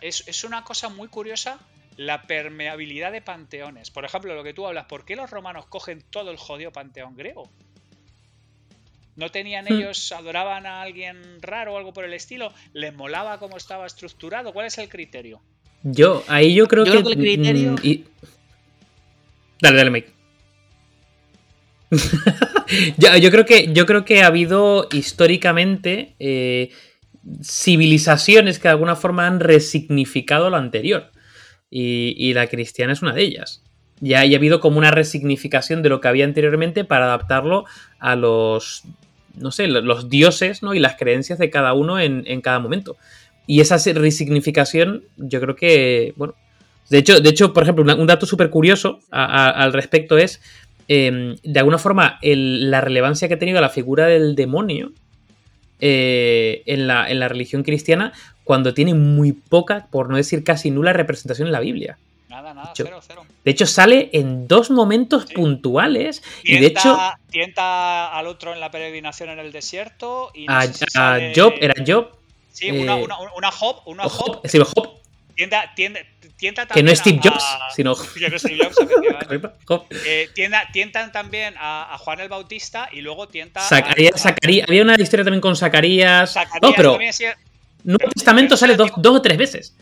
es, 0.01 0.27
es 0.27 0.43
una 0.43 0.65
cosa 0.65 0.89
muy 0.89 1.07
curiosa 1.07 1.61
la 1.97 2.23
permeabilidad 2.23 3.13
de 3.13 3.23
panteones. 3.23 3.91
Por 3.91 4.05
ejemplo, 4.05 4.35
lo 4.35 4.45
que 4.45 4.55
tú 4.55 4.67
hablas, 4.67 4.87
¿por 4.87 5.05
qué 5.05 5.17
los 5.17 5.31
romanos 5.31 5.67
cogen 5.67 6.03
todo 6.11 6.31
el 6.31 6.37
jodido 6.37 6.73
panteón 6.73 7.17
griego? 7.17 7.51
¿No 9.17 9.31
tenían 9.31 9.67
hmm. 9.67 9.73
ellos, 9.73 10.13
adoraban 10.13 10.67
a 10.67 10.83
alguien 10.83 11.41
raro 11.43 11.75
o 11.75 11.77
algo 11.77 11.93
por 11.93 12.05
el 12.05 12.15
estilo? 12.15 12.53
¿Les 12.73 12.95
molaba 12.95 13.39
cómo 13.39 13.57
estaba 13.57 13.87
estructurado? 13.87 14.53
¿Cuál 14.53 14.67
es 14.67 14.79
el 14.79 14.89
criterio? 14.89 15.41
Yo, 15.83 16.25
ahí 16.29 16.55
yo 16.55 16.67
creo 16.69 16.85
que. 16.85 16.93
el 16.93 17.05
criterio. 17.05 17.73
Mm, 17.73 18.05
dale, 19.61 19.77
dale, 19.77 19.91
Mike. 19.91 20.13
yo, 22.97 23.31
creo 23.31 23.45
que, 23.45 23.71
yo 23.73 23.85
creo 23.85 24.05
que 24.07 24.23
ha 24.23 24.29
habido 24.29 24.89
históricamente 24.93 26.15
eh, 26.19 26.71
civilizaciones 27.43 28.59
que 28.59 28.69
de 28.69 28.71
alguna 28.71 28.97
forma 28.97 29.27
han 29.27 29.41
resignificado 29.41 30.49
lo 30.49 30.57
anterior 30.57 31.12
y, 31.75 32.35
la 32.35 32.49
cristiana 32.49 32.93
es 32.93 33.01
una 33.01 33.15
de 33.15 33.23
ellas. 33.23 33.63
Ya, 34.01 34.19
ha 34.19 34.23
habido 34.23 34.61
como 34.61 34.79
una 34.79 34.91
resignificación 34.91 35.83
de 35.83 35.89
lo 35.89 36.01
que 36.01 36.09
había 36.09 36.25
anteriormente 36.25 36.85
para 36.85 37.07
adaptarlo 37.07 37.65
a 37.99 38.15
los, 38.15 38.83
no 39.37 39.51
sé, 39.51 39.69
los 39.69 40.11
dioses 40.11 40.63
¿no? 40.63 40.75
y 40.75 40.81
las 40.81 40.97
creencias 40.97 41.39
de 41.39 41.51
cada 41.51 41.73
uno 41.73 41.99
en, 41.99 42.41
cada 42.43 42.59
momento. 42.59 42.97
Y 43.47 43.61
esa 43.61 43.79
resignificación, 43.95 45.05
yo 45.17 45.41
creo 45.41 45.57
que, 45.57 46.13
bueno, 46.17 46.35
de 46.91 46.99
hecho, 46.99 47.21
de 47.21 47.31
hecho 47.31 47.55
por 47.55 47.63
ejemplo, 47.63 47.85
un 47.97 48.07
dato 48.07 48.27
súper 48.27 48.51
curioso 48.51 49.01
al 49.11 49.73
respecto 49.73 50.19
es, 50.19 50.43
em, 50.89 51.37
de 51.43 51.59
alguna 51.59 51.79
forma, 51.79 52.19
la 52.23 52.83
relevancia 52.83 53.29
que 53.29 53.35
ha 53.35 53.39
tenido 53.39 53.61
la 53.61 53.71
figura 53.71 54.07
del 54.07 54.35
demonio 54.35 54.93
eh, 55.81 56.63
en, 56.67 56.87
la, 56.87 57.11
en 57.11 57.19
la 57.19 57.29
religión 57.29 57.63
cristiana 57.63 58.13
cuando 58.45 58.75
tiene 58.75 58.95
muy 58.95 59.33
poca, 59.33 59.87
por 59.91 60.09
no 60.11 60.17
decir 60.17 60.45
casi 60.45 60.71
nula, 60.71 60.93
representación 60.93 61.49
en 61.49 61.53
la 61.53 61.61
Biblia. 61.61 61.99
Nada, 62.29 62.55
nada, 62.55 62.73
cero, 62.75 63.01
cero. 63.07 63.27
De 63.45 63.51
hecho, 63.51 63.67
sale 63.67 64.09
en 64.13 64.49
dos 64.49 64.71
momentos 64.71 65.27
puntuales. 65.27 66.23
y 66.43 66.59
de 66.59 66.67
hecho. 66.67 66.99
Tienta 67.31 68.17
al 68.17 68.27
otro 68.27 68.55
en 68.55 68.61
la 68.61 68.71
peregrinación 68.71 69.31
en 69.31 69.39
el 69.39 69.53
desierto. 69.53 70.31
Y 70.35 70.47
a, 70.49 70.63
Job, 71.35 71.55
era 71.61 71.75
Job. 71.87 72.17
Sí, 72.51 72.71
una, 72.71 72.99
eh, 72.99 73.03
una, 73.03 73.17
una 73.37 73.51
Job. 73.51 73.83
Una 73.87 74.05
Job. 74.05 74.41
Sí, 74.45 74.59
Job. 74.59 75.03
Tienta, 75.35 75.73
tienta, 75.75 76.01
tienta 76.37 76.67
que 76.67 76.83
no 76.83 76.91
es 76.91 76.99
Steve 77.01 77.21
Jobs, 77.23 77.45
sino. 77.75 77.95
Steve 77.95 78.39
Jobs, 79.67 79.87
eh, 80.07 80.29
tientan 80.73 81.13
también 81.13 81.55
a, 81.59 81.97
Juan 81.99 82.21
el 82.21 82.29
Bautista 82.29 82.89
y 82.93 83.01
luego 83.01 83.29
tienta. 83.29 83.61
Zacarías, 83.61 84.25
Había 84.27 84.83
una 84.83 84.95
historia 85.01 85.25
también 85.25 85.41
con 85.41 85.57
Zacarías. 85.57 86.33
Zacarías 86.33 86.63
no, 86.63 86.73
pero. 86.75 86.99
Nuevo 87.85 88.11
Testamento 88.15 88.57
sale 88.57 88.77
dos, 88.77 88.91
dos, 88.97 89.17
o 89.17 89.23
tres 89.23 89.39
veces. 89.39 89.77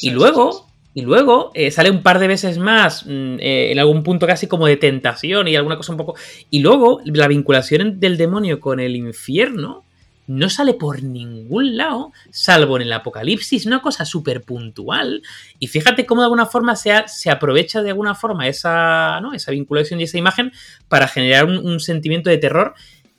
y 0.00 0.10
luego, 0.10 0.66
y 0.94 1.02
luego 1.02 1.50
eh, 1.54 1.70
sale 1.70 1.90
un 1.90 2.02
par 2.02 2.18
de 2.18 2.28
veces 2.28 2.58
más, 2.58 3.04
mm, 3.06 3.38
eh, 3.40 3.72
en 3.72 3.78
algún 3.78 4.02
punto 4.02 4.26
casi 4.26 4.46
como 4.46 4.66
de 4.66 4.76
tentación 4.76 5.48
y 5.48 5.56
alguna 5.56 5.76
cosa 5.76 5.92
un 5.92 5.98
poco. 5.98 6.14
Y 6.50 6.60
luego 6.60 7.00
la 7.04 7.28
vinculación 7.28 8.00
del 8.00 8.16
demonio 8.16 8.60
con 8.60 8.80
el 8.80 8.96
infierno 8.96 9.84
no 10.26 10.48
sale 10.48 10.74
por 10.74 11.02
ningún 11.02 11.76
lado, 11.76 12.12
salvo 12.30 12.76
en 12.76 12.82
el 12.82 12.92
Apocalipsis, 12.92 13.66
una 13.66 13.82
cosa 13.82 14.04
súper 14.04 14.42
puntual. 14.42 15.22
Y 15.58 15.66
fíjate 15.66 16.06
cómo 16.06 16.22
de 16.22 16.26
alguna 16.26 16.46
forma 16.46 16.76
se, 16.76 16.92
se 17.06 17.30
aprovecha 17.30 17.82
de 17.82 17.90
alguna 17.90 18.14
forma 18.14 18.48
esa, 18.48 19.20
¿no? 19.20 19.34
esa 19.34 19.50
vinculación 19.50 20.00
y 20.00 20.04
esa 20.04 20.18
imagen 20.18 20.52
para 20.88 21.08
generar 21.08 21.44
un, 21.44 21.80
sentimiento 21.80 22.30
de 22.30 22.38
terror. 22.38 22.74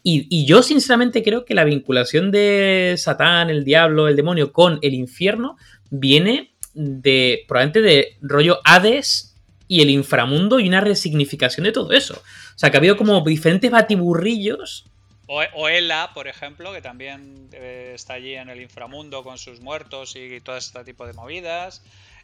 Y, 0.07 0.27
y, 0.29 0.45
yo 0.45 0.61
sinceramente 0.61 1.23
creo 1.23 1.45
que 1.45 1.55
la 1.55 1.63
vinculación 1.63 2.29
de 2.29 2.93
Satán, 2.95 3.49
el 3.49 3.65
diablo, 3.65 4.07
el 4.07 4.15
demonio 4.15 4.53
con 4.53 4.77
el 4.83 4.93
infierno 4.93 5.57
viene 5.89 6.53
de 6.75 7.43
probablemente 7.47 7.81
de 7.81 8.17
rollo 8.21 8.59
Hades 8.63 9.35
y 9.67 9.81
el 9.81 9.89
inframundo 9.89 10.59
y 10.59 10.67
una 10.67 10.81
resignificación 10.81 11.63
de 11.63 11.71
todo 11.71 11.91
eso. 11.91 12.21
O 12.21 12.59
sea, 12.59 12.69
que 12.69 12.77
ha 12.77 12.79
habido 12.79 12.97
como 12.97 13.19
diferentes 13.21 13.71
batiburrillos 13.71 14.85
o, 15.27 15.69
Ella, 15.69 16.11
por 16.13 16.27
ejemplo, 16.27 16.71
que 16.71 16.81
también 16.81 17.49
eh, 17.51 17.93
está 17.95 18.13
allí 18.13 18.35
en 18.35 18.49
el 18.49 18.61
inframundo 18.61 19.23
con 19.23 19.37
sus 19.37 19.59
muertos 19.59 20.15
y 20.15 20.39
todo 20.41 20.55
este 20.57 20.83
tipo 20.83 21.07
de 21.07 21.13
movidas. 21.13 21.81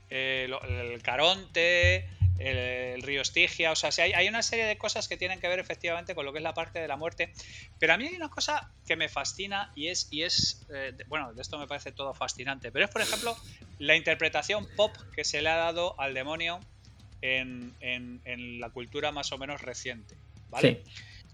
Eh, 0.10 0.48
el, 0.70 1.02
Caronte, 1.02 2.08
el, 2.48 3.02
río 3.02 3.22
Estigia. 3.22 3.72
O 3.72 3.76
sea, 3.76 3.90
hay, 4.04 4.28
una 4.28 4.42
serie 4.42 4.66
de 4.66 4.78
cosas 4.78 5.08
que 5.08 5.18
tienen 5.18 5.40
que 5.40 5.48
ver 5.48 5.60
efectivamente 5.60 6.16
con 6.16 6.26
lo 6.26 6.32
que 6.32 6.40
es 6.40 6.44
la 6.44 6.54
parte 6.54 6.80
de 6.80 6.88
la 6.88 6.98
muerte. 6.98 7.32
Pero 7.80 7.94
a 7.94 7.98
mí 7.98 8.08
hay 8.08 8.16
una 8.16 8.30
cosa 8.30 8.72
que 8.86 8.96
me 8.96 9.10
fascina 9.10 9.72
y 9.76 9.88
es, 9.88 10.08
y 10.12 10.24
es 10.24 10.66
eh, 10.74 10.94
bueno, 11.08 11.34
de 11.34 11.42
esto 11.42 11.58
me 11.58 11.68
parece 11.68 11.92
todo 11.92 12.14
fascinante. 12.14 12.72
Pero 12.72 12.86
es, 12.86 12.92
por 12.92 13.02
ejemplo, 13.02 13.36
la 13.80 13.96
interpretación 13.96 14.68
pop 14.76 14.96
que 15.16 15.24
se 15.24 15.42
le 15.42 15.50
ha 15.50 15.56
dado 15.56 16.00
al 16.00 16.14
demonio 16.14 16.60
en, 17.22 18.60
la 18.60 18.70
cultura 18.70 19.12
más 19.12 19.32
o 19.32 19.38
menos 19.38 19.62
reciente. 19.62 20.16
¿Vale? 20.50 20.84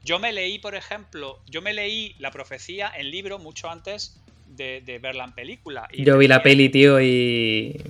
Yo 0.03 0.19
me 0.19 0.31
leí, 0.31 0.59
por 0.59 0.75
ejemplo, 0.75 1.41
yo 1.47 1.61
me 1.61 1.73
leí 1.73 2.15
la 2.19 2.31
profecía 2.31 2.91
en 2.95 3.11
libro 3.11 3.39
mucho 3.39 3.69
antes 3.69 4.19
de, 4.47 4.99
verla 5.01 5.25
en 5.25 5.33
película. 5.33 5.87
yo 5.93 6.17
vi 6.17 6.27
la 6.27 6.41
peli, 6.41 6.69
tío, 6.69 7.01
y. 7.01 7.81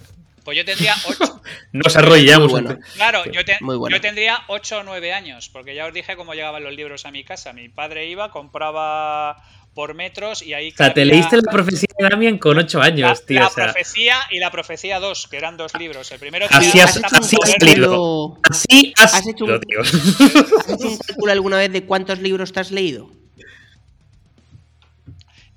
Pues 0.47 0.55
yo 0.55 0.63
tendría 0.63 0.95
8. 1.05 1.41
Nos 1.73 1.97
arrollamos. 1.97 2.49
Bueno. 2.49 2.79
Claro, 2.95 3.25
yo, 3.25 3.41
yo, 3.41 3.99
tendría 3.99 4.45
8 4.47 4.77
o 4.77 4.83
9 4.83 5.11
años, 5.11 5.49
porque 5.49 5.75
ya 5.75 5.85
os 5.85 5.93
dije 5.93 6.15
cómo 6.15 6.35
llegaban 6.35 6.63
los 6.63 6.73
libros 6.73 7.05
a 7.05 7.11
mi 7.11 7.25
casa. 7.25 7.51
Mi 7.51 7.67
padre 7.67 8.07
iba, 8.07 8.31
compraba 8.31 9.43
por 9.73 9.93
metros 9.93 10.41
y 10.41 10.53
ahí... 10.53 10.69
O 10.69 10.77
sea, 10.77 10.93
te 10.93 11.03
leíste 11.03 11.35
la 11.35 11.51
profecía 11.51 11.89
de 11.99 12.07
Damien 12.07 12.37
con 12.37 12.57
ocho 12.57 12.81
años, 12.81 13.25
tío. 13.25 13.41
La 13.41 13.49
profecía 13.49 14.15
y 14.31 14.39
la 14.39 14.49
profecía 14.49 15.01
2, 15.01 15.27
que 15.27 15.35
eran 15.35 15.57
dos 15.57 15.73
libros. 15.77 16.09
El 16.13 16.19
primero... 16.19 16.47
Así 16.49 16.79
has, 16.79 16.95
así 17.03 17.35
has 17.43 17.61
leído. 17.61 18.39
Así 18.49 18.93
has, 18.95 19.27
hecho 19.27 19.43
un, 19.43 19.59
tío. 19.59 19.81
¿Has 19.81 20.69
hecho 20.69 20.87
un 20.87 20.97
cálculo 20.97 21.31
alguna 21.33 21.57
vez 21.57 21.73
de 21.73 21.83
cuántos 21.83 22.19
libros 22.19 22.53
te 22.53 22.61
has 22.61 22.71
leído? 22.71 23.11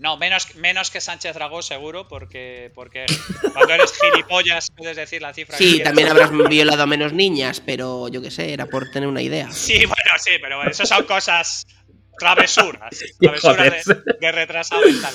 No, 0.01 0.17
menos, 0.17 0.55
menos 0.57 0.91
que 0.91 0.99
Sánchez 0.99 1.35
Dragó, 1.35 1.61
seguro, 1.61 2.09
porque, 2.09 2.73
porque 2.75 3.05
cuando 3.53 3.75
eres 3.75 3.93
gilipollas 3.93 4.69
puedes 4.75 4.97
decir 4.97 5.21
la 5.21 5.35
cifra. 5.35 5.59
Sí, 5.59 5.83
también 5.83 6.09
habrás 6.09 6.31
violado 6.49 6.83
a 6.83 6.87
menos 6.87 7.13
niñas, 7.13 7.63
pero 7.65 8.09
yo 8.09 8.23
qué 8.23 8.31
sé, 8.31 8.55
era 8.55 8.65
por 8.65 8.91
tener 8.91 9.11
una 9.11 9.21
idea. 9.21 9.51
Sí, 9.53 9.85
bueno, 9.85 10.11
sí, 10.17 10.31
pero 10.41 10.65
eso 10.65 10.87
son 10.87 11.05
cosas 11.05 11.67
travesuras. 12.19 12.99
Travesuras 13.21 13.85
de, 14.19 14.33
retrasado 14.33 14.81
mental. 14.87 15.15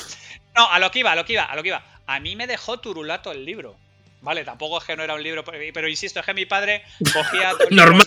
No, 0.56 0.72
a 0.72 0.78
lo 0.78 0.92
que 0.92 1.00
iba, 1.00 1.14
a 1.14 1.16
lo 1.16 1.26
que 1.26 1.34
iba, 1.34 1.46
a 1.46 1.56
lo 1.56 1.64
que 1.64 1.70
iba. 1.70 1.84
A 2.06 2.20
mí 2.20 2.36
me 2.36 2.46
dejó 2.46 2.80
turulato 2.80 3.32
el 3.32 3.44
libro. 3.44 3.80
Vale, 4.26 4.43
tampoco 4.43 4.80
es 4.80 4.84
que 4.84 4.95
no 4.95 5.03
era 5.03 5.13
un 5.13 5.21
libro, 5.21 5.43
pero 5.45 5.88
insisto, 5.88 6.19
es 6.19 6.26
que 6.26 6.34
mi 6.34 6.47
padre 6.47 6.82
cogía 7.13 7.53
Normal, 7.69 8.03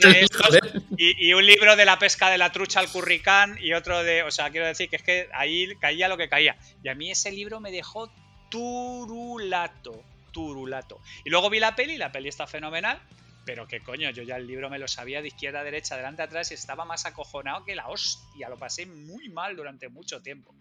y, 0.97 1.33
un 1.33 1.47
libro 1.47 1.77
de 1.77 1.85
la 1.85 1.97
pesca 2.01 2.29
de 2.29 2.39
la 2.39 2.51
trucha 2.51 2.81
al 2.81 2.89
curricán 2.89 3.57
y 3.61 3.73
otro 3.73 4.03
de. 4.03 4.25
O 4.25 4.33
sea, 4.33 4.51
quiero 4.51 4.67
decir 4.67 4.91
que 4.91 4.97
es 4.97 5.03
que 5.05 5.29
ahí 5.33 5.77
caía 5.81 6.09
lo 6.09 6.17
que 6.17 6.29
caía. 6.29 6.57
Y 6.83 6.89
a 6.89 6.97
mí 6.97 7.09
ese 7.09 7.31
libro 7.31 7.61
me 7.61 7.71
dejó 7.71 8.11
turulato. 8.49 10.03
Turulato. 10.33 11.01
Y 11.25 11.31
luego 11.31 11.51
vi 11.51 11.61
la 11.61 11.77
peli, 11.77 11.97
la 11.97 12.11
peli 12.11 12.29
está 12.29 12.49
fenomenal 12.49 13.01
pero 13.49 13.67
qué 13.67 13.81
coño, 13.81 14.11
yo 14.11 14.25
ya 14.25 14.37
el 14.37 14.47
libro 14.47 14.69
me 14.69 14.79
lo 14.79 14.87
sabía 14.87 15.23
de 15.23 15.29
izquierda 15.29 15.61
a 15.61 15.65
derecha, 15.65 15.95
adelante 15.95 16.21
a 16.21 16.27
atrás 16.27 16.51
y 16.51 16.55
estaba 16.55 16.85
más 16.85 17.07
acojonado 17.07 17.65
que 17.65 17.75
la 17.75 17.89
hostia, 17.89 18.47
lo 18.51 18.59
pasé 18.59 18.85
muy 18.85 19.31
mal 19.31 19.57
durante 19.57 19.89
mucho 19.89 20.21
tiempo. 20.21 20.55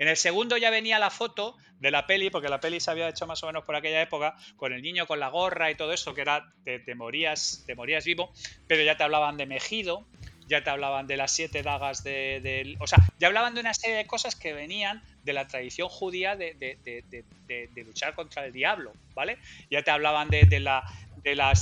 En 0.00 0.08
el 0.08 0.16
segundo 0.16 0.56
ya 0.56 0.68
venía 0.68 0.98
la 0.98 1.10
foto 1.10 1.56
de 1.78 1.92
la 1.92 2.04
peli, 2.04 2.30
porque 2.30 2.48
la 2.48 2.58
peli 2.58 2.80
se 2.80 2.90
había 2.90 3.08
hecho 3.08 3.28
más 3.28 3.40
o 3.44 3.46
menos 3.46 3.62
por 3.62 3.76
aquella 3.76 4.02
época, 4.02 4.34
con 4.56 4.72
el 4.72 4.82
niño 4.82 5.06
con 5.06 5.20
la 5.20 5.28
gorra 5.28 5.70
y 5.70 5.76
todo 5.76 5.92
eso, 5.92 6.14
que 6.14 6.22
era, 6.22 6.52
te, 6.64 6.94
morías, 6.96 7.62
te 7.64 7.76
morías 7.76 8.04
vivo, 8.04 8.32
pero 8.66 8.82
ya 8.82 8.96
te 8.96 9.04
hablaban 9.04 9.36
de 9.36 9.46
Mejido, 9.46 10.04
ya 10.48 10.64
te 10.64 10.70
hablaban 10.70 11.06
de 11.06 11.16
las 11.16 11.30
siete 11.30 11.62
dagas 11.62 12.02
de, 12.02 12.76
O 12.80 12.88
sea, 12.88 12.98
ya 13.20 13.28
hablaban 13.28 13.54
de 13.54 13.60
una 13.60 13.72
serie 13.72 13.94
de 13.94 14.06
cosas 14.08 14.34
que 14.34 14.52
venían 14.52 15.00
de 15.22 15.32
la 15.32 15.46
tradición 15.46 15.88
judía 15.88 16.34
de, 16.34 16.54
de 16.56 17.84
luchar 17.84 18.16
contra 18.16 18.44
el 18.44 18.52
diablo, 18.52 18.92
¿vale? 19.14 19.38
Ya 19.70 19.82
te 19.82 19.92
hablaban 19.92 20.28
de, 20.28 20.58
la, 20.58 20.82
de 21.22 21.36
la, 21.36 21.52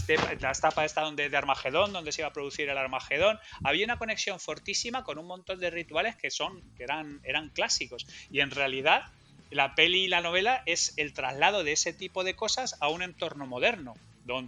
la 0.40 0.52
etapa 0.52 0.84
esta 0.84 1.02
donde, 1.02 1.28
de 1.28 1.36
Armagedón, 1.36 1.92
donde 1.92 2.12
se 2.12 2.22
iba 2.22 2.28
a 2.28 2.32
producir 2.32 2.68
el 2.68 2.78
Armagedón. 2.78 3.38
Había 3.62 3.84
una 3.84 3.98
conexión 3.98 4.40
fortísima 4.40 5.04
con 5.04 5.18
un 5.18 5.26
montón 5.26 5.58
de 5.60 5.70
rituales 5.70 6.16
que, 6.16 6.30
son, 6.30 6.62
que 6.76 6.84
eran, 6.84 7.20
eran 7.24 7.50
clásicos. 7.50 8.06
Y 8.30 8.40
en 8.40 8.50
realidad, 8.50 9.04
la 9.50 9.74
peli 9.74 10.04
y 10.04 10.08
la 10.08 10.20
novela 10.20 10.62
es 10.66 10.94
el 10.96 11.12
traslado 11.12 11.64
de 11.64 11.72
ese 11.72 11.92
tipo 11.92 12.24
de 12.24 12.34
cosas 12.34 12.76
a 12.80 12.88
un 12.88 13.02
entorno 13.02 13.46
moderno, 13.46 13.94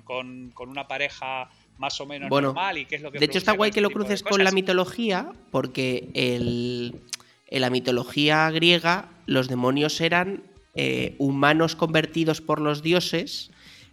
con, 0.04 0.50
con 0.50 0.68
una 0.68 0.86
pareja 0.86 1.50
más 1.78 2.00
o 2.00 2.06
menos 2.06 2.30
normal 2.30 2.78
y 2.78 2.84
qué 2.86 2.96
es 2.96 3.02
lo 3.02 3.10
que... 3.10 3.18
De 3.18 3.24
hecho 3.24 3.38
está 3.38 3.52
guay 3.52 3.70
que 3.72 3.80
lo 3.80 3.90
cruces 3.90 4.22
con 4.22 4.44
la 4.44 4.52
mitología, 4.52 5.32
porque 5.50 6.08
el, 6.14 7.00
en 7.48 7.60
la 7.60 7.70
mitología 7.70 8.48
griega 8.50 9.08
los 9.26 9.48
demonios 9.48 10.00
eran 10.00 10.44
eh, 10.74 11.16
humanos 11.18 11.74
convertidos 11.74 12.40
por 12.40 12.60
los 12.60 12.82
dioses 12.82 13.50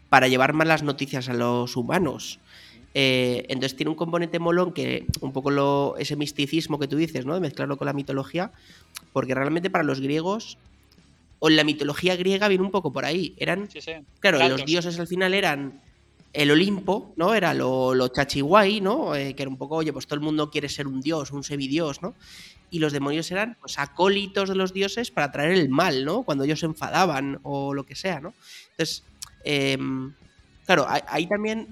para 0.10 0.28
llevar 0.28 0.54
malas 0.54 0.84
noticias 0.84 1.30
a 1.30 1.34
los 1.34 1.76
humanos. 1.76 2.40
Eh, 2.94 3.46
entonces 3.50 3.76
tiene 3.76 3.92
un 3.92 3.96
componente 3.96 4.40
molón 4.40 4.74
que 4.74 5.06
un 5.22 5.32
poco 5.32 5.52
lo, 5.52 5.96
ese 5.98 6.16
misticismo 6.16 6.80
que 6.80 6.88
tú 6.88 6.98
dices, 6.98 7.26
¿no? 7.26 7.36
De 7.36 7.40
mezclarlo 7.40 7.78
con 7.78 7.86
la 7.86 7.94
mitología, 7.94 8.52
porque 9.14 9.36
realmente 9.36 9.70
para 9.70 9.84
los 9.84 10.02
griegos, 10.02 10.58
o 11.38 11.50
en 11.50 11.56
la 11.56 11.64
mitología 11.64 12.16
griega 12.16 12.48
viene 12.48 12.64
un 12.64 12.72
poco 12.72 12.92
por 12.92 13.06
ahí. 13.06 13.36
Eran, 13.38 13.70
claro, 14.20 14.48
los 14.50 14.66
dioses 14.66 15.00
al 15.00 15.08
final 15.08 15.34
eran 15.34 15.82
el 16.34 16.52
Olimpo, 16.52 17.14
¿no? 17.16 17.34
Era 17.34 17.54
lo, 17.54 17.94
lo 17.96 18.08
chachiguay, 18.10 18.82
¿no? 18.82 19.16
Eh, 19.16 19.36
que 19.36 19.44
era 19.44 19.50
un 19.50 19.58
poco, 19.58 19.78
oye, 19.78 19.94
pues 19.94 20.06
todo 20.06 20.16
el 20.16 20.22
mundo 20.22 20.52
quiere 20.52 20.70
ser 20.70 20.88
un 20.88 21.02
dios, 21.02 21.32
un 21.32 21.44
semidios, 21.44 22.02
¿no? 22.02 22.16
Y 22.72 22.80
los 22.80 22.94
demonios 22.94 23.32
eran, 23.32 23.58
pues, 23.60 23.80
acólitos 23.80 24.50
de 24.50 24.56
los 24.56 24.74
dioses 24.74 25.10
para 25.10 25.32
traer 25.32 25.52
el 25.52 25.70
mal, 25.70 26.06
¿no? 26.06 26.24
Cuando 26.24 26.44
ellos 26.44 26.60
se 26.60 26.68
enfadaban 26.68 27.40
o 27.44 27.74
lo 27.74 27.84
que 27.84 27.96
sea, 27.96 28.20
¿no? 28.20 28.34
Entonces, 28.72 29.04
Em, 29.44 30.14
claro, 30.66 30.86
ahí 30.88 31.28
también. 31.28 31.68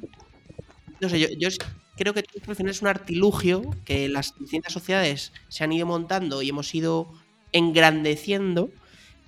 No 1.00 1.10
sé, 1.10 1.20
yo, 1.20 1.50
creo 1.98 2.14
que 2.14 2.24
es 2.70 2.82
un 2.82 2.88
artilugio 2.88 3.62
que 3.86 4.08
las 4.08 4.38
distintas 4.40 4.74
sociedades 4.74 5.32
se 5.48 5.64
han 5.64 5.72
ido 5.72 5.86
montando 5.86 6.42
y 6.42 6.50
hemos 6.50 6.74
ido 6.74 7.12
engrandeciendo 7.52 8.70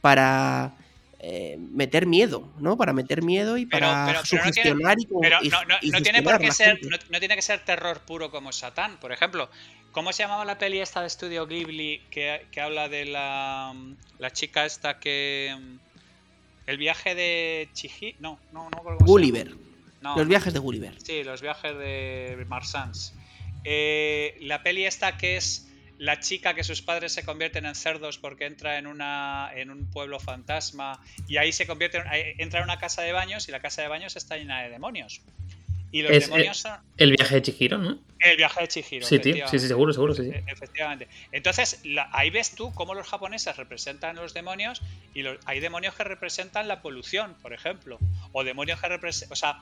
para 0.01 0.75
eh, 1.19 1.57
meter 1.59 2.05
miedo, 2.05 2.49
¿no? 2.59 2.77
Para 2.77 2.93
meter 2.93 3.21
miedo 3.23 3.57
y 3.57 3.65
para 3.65 4.23
sugestionar 4.23 4.97
y, 4.99 5.07
Pero 5.19 5.39
no, 5.41 6.01
tiene 6.01 6.23
por 6.23 6.39
qué 6.39 6.51
ser, 6.51 6.79
no, 7.09 7.19
tiene 7.19 7.35
que 7.35 7.41
ser 7.41 7.65
terror 7.65 7.99
puro 8.01 8.31
como 8.31 8.51
Satán. 8.51 8.97
Por 8.99 9.11
ejemplo, 9.11 9.49
¿cómo 9.91 10.13
se 10.13 10.23
llamaba 10.23 10.45
la 10.45 10.57
peli 10.57 10.79
esta 10.79 11.01
de 11.01 11.07
estudio 11.07 11.45
Ghibli 11.45 12.03
que, 12.09 12.45
que 12.51 12.61
habla 12.61 12.87
de 12.87 13.05
la, 13.05 13.73
la 14.17 14.31
chica 14.31 14.65
esta 14.65 14.99
que 14.99 15.55
el 16.69 16.77
viaje 16.77 17.15
de 17.15 17.67
Chihiro. 17.73 18.17
No, 18.19 18.39
no, 18.51 18.69
no. 18.69 18.97
Gulliver. 18.99 19.55
los 20.01 20.27
viajes 20.27 20.53
de 20.53 20.59
Gulliver. 20.59 20.93
Sí, 21.01 21.23
los 21.23 21.41
viajes 21.41 21.75
de 21.75 22.45
Marsans. 22.47 23.15
Eh, 23.63 24.37
la 24.41 24.61
peli 24.61 24.85
esta 24.85 25.17
que 25.17 25.35
es 25.35 25.67
la 25.97 26.19
chica 26.19 26.53
que 26.53 26.63
sus 26.63 26.83
padres 26.83 27.11
se 27.11 27.25
convierten 27.25 27.65
en 27.65 27.73
cerdos 27.73 28.19
porque 28.19 28.45
entra 28.45 28.77
en 28.77 28.85
una 28.85 29.51
en 29.53 29.71
un 29.71 29.89
pueblo 29.89 30.19
fantasma 30.19 31.03
y 31.27 31.37
ahí 31.37 31.51
se 31.51 31.65
convierte 31.65 31.97
en, 31.97 32.05
entra 32.37 32.59
en 32.59 32.65
una 32.65 32.77
casa 32.77 33.01
de 33.01 33.11
baños 33.13 33.49
y 33.49 33.51
la 33.51 33.59
casa 33.59 33.81
de 33.81 33.87
baños 33.87 34.15
está 34.15 34.37
llena 34.37 34.61
de 34.61 34.69
demonios. 34.69 35.21
Y 35.91 36.01
los 36.01 36.11
demonios 36.11 36.57
son... 36.57 36.79
El 36.97 37.11
viaje 37.11 37.35
de 37.35 37.41
Chihiro, 37.41 37.77
¿no? 37.77 37.99
El 38.19 38.37
viaje 38.37 38.61
de 38.61 38.67
Chihiro. 38.67 39.05
Sí, 39.05 39.19
tío. 39.19 39.47
Sí, 39.47 39.59
sí, 39.59 39.67
seguro, 39.67 39.93
seguro, 39.93 40.13
sí. 40.13 40.23
E-, 40.23 40.43
efectivamente. 40.47 41.07
Entonces, 41.31 41.81
ahí 42.11 42.29
ves 42.29 42.55
tú 42.55 42.73
cómo 42.73 42.93
los 42.93 43.07
japoneses 43.07 43.55
representan 43.57 44.15
los 44.15 44.33
demonios 44.33 44.81
y 45.13 45.23
hay 45.45 45.59
demonios 45.59 45.95
que 45.95 46.03
representan 46.03 46.67
la 46.67 46.81
polución, 46.81 47.35
por 47.41 47.53
ejemplo. 47.53 47.97
O 48.31 48.43
demonios 48.43 48.79
que 48.79 48.87
representan... 48.87 49.33
O 49.33 49.35
sea, 49.35 49.61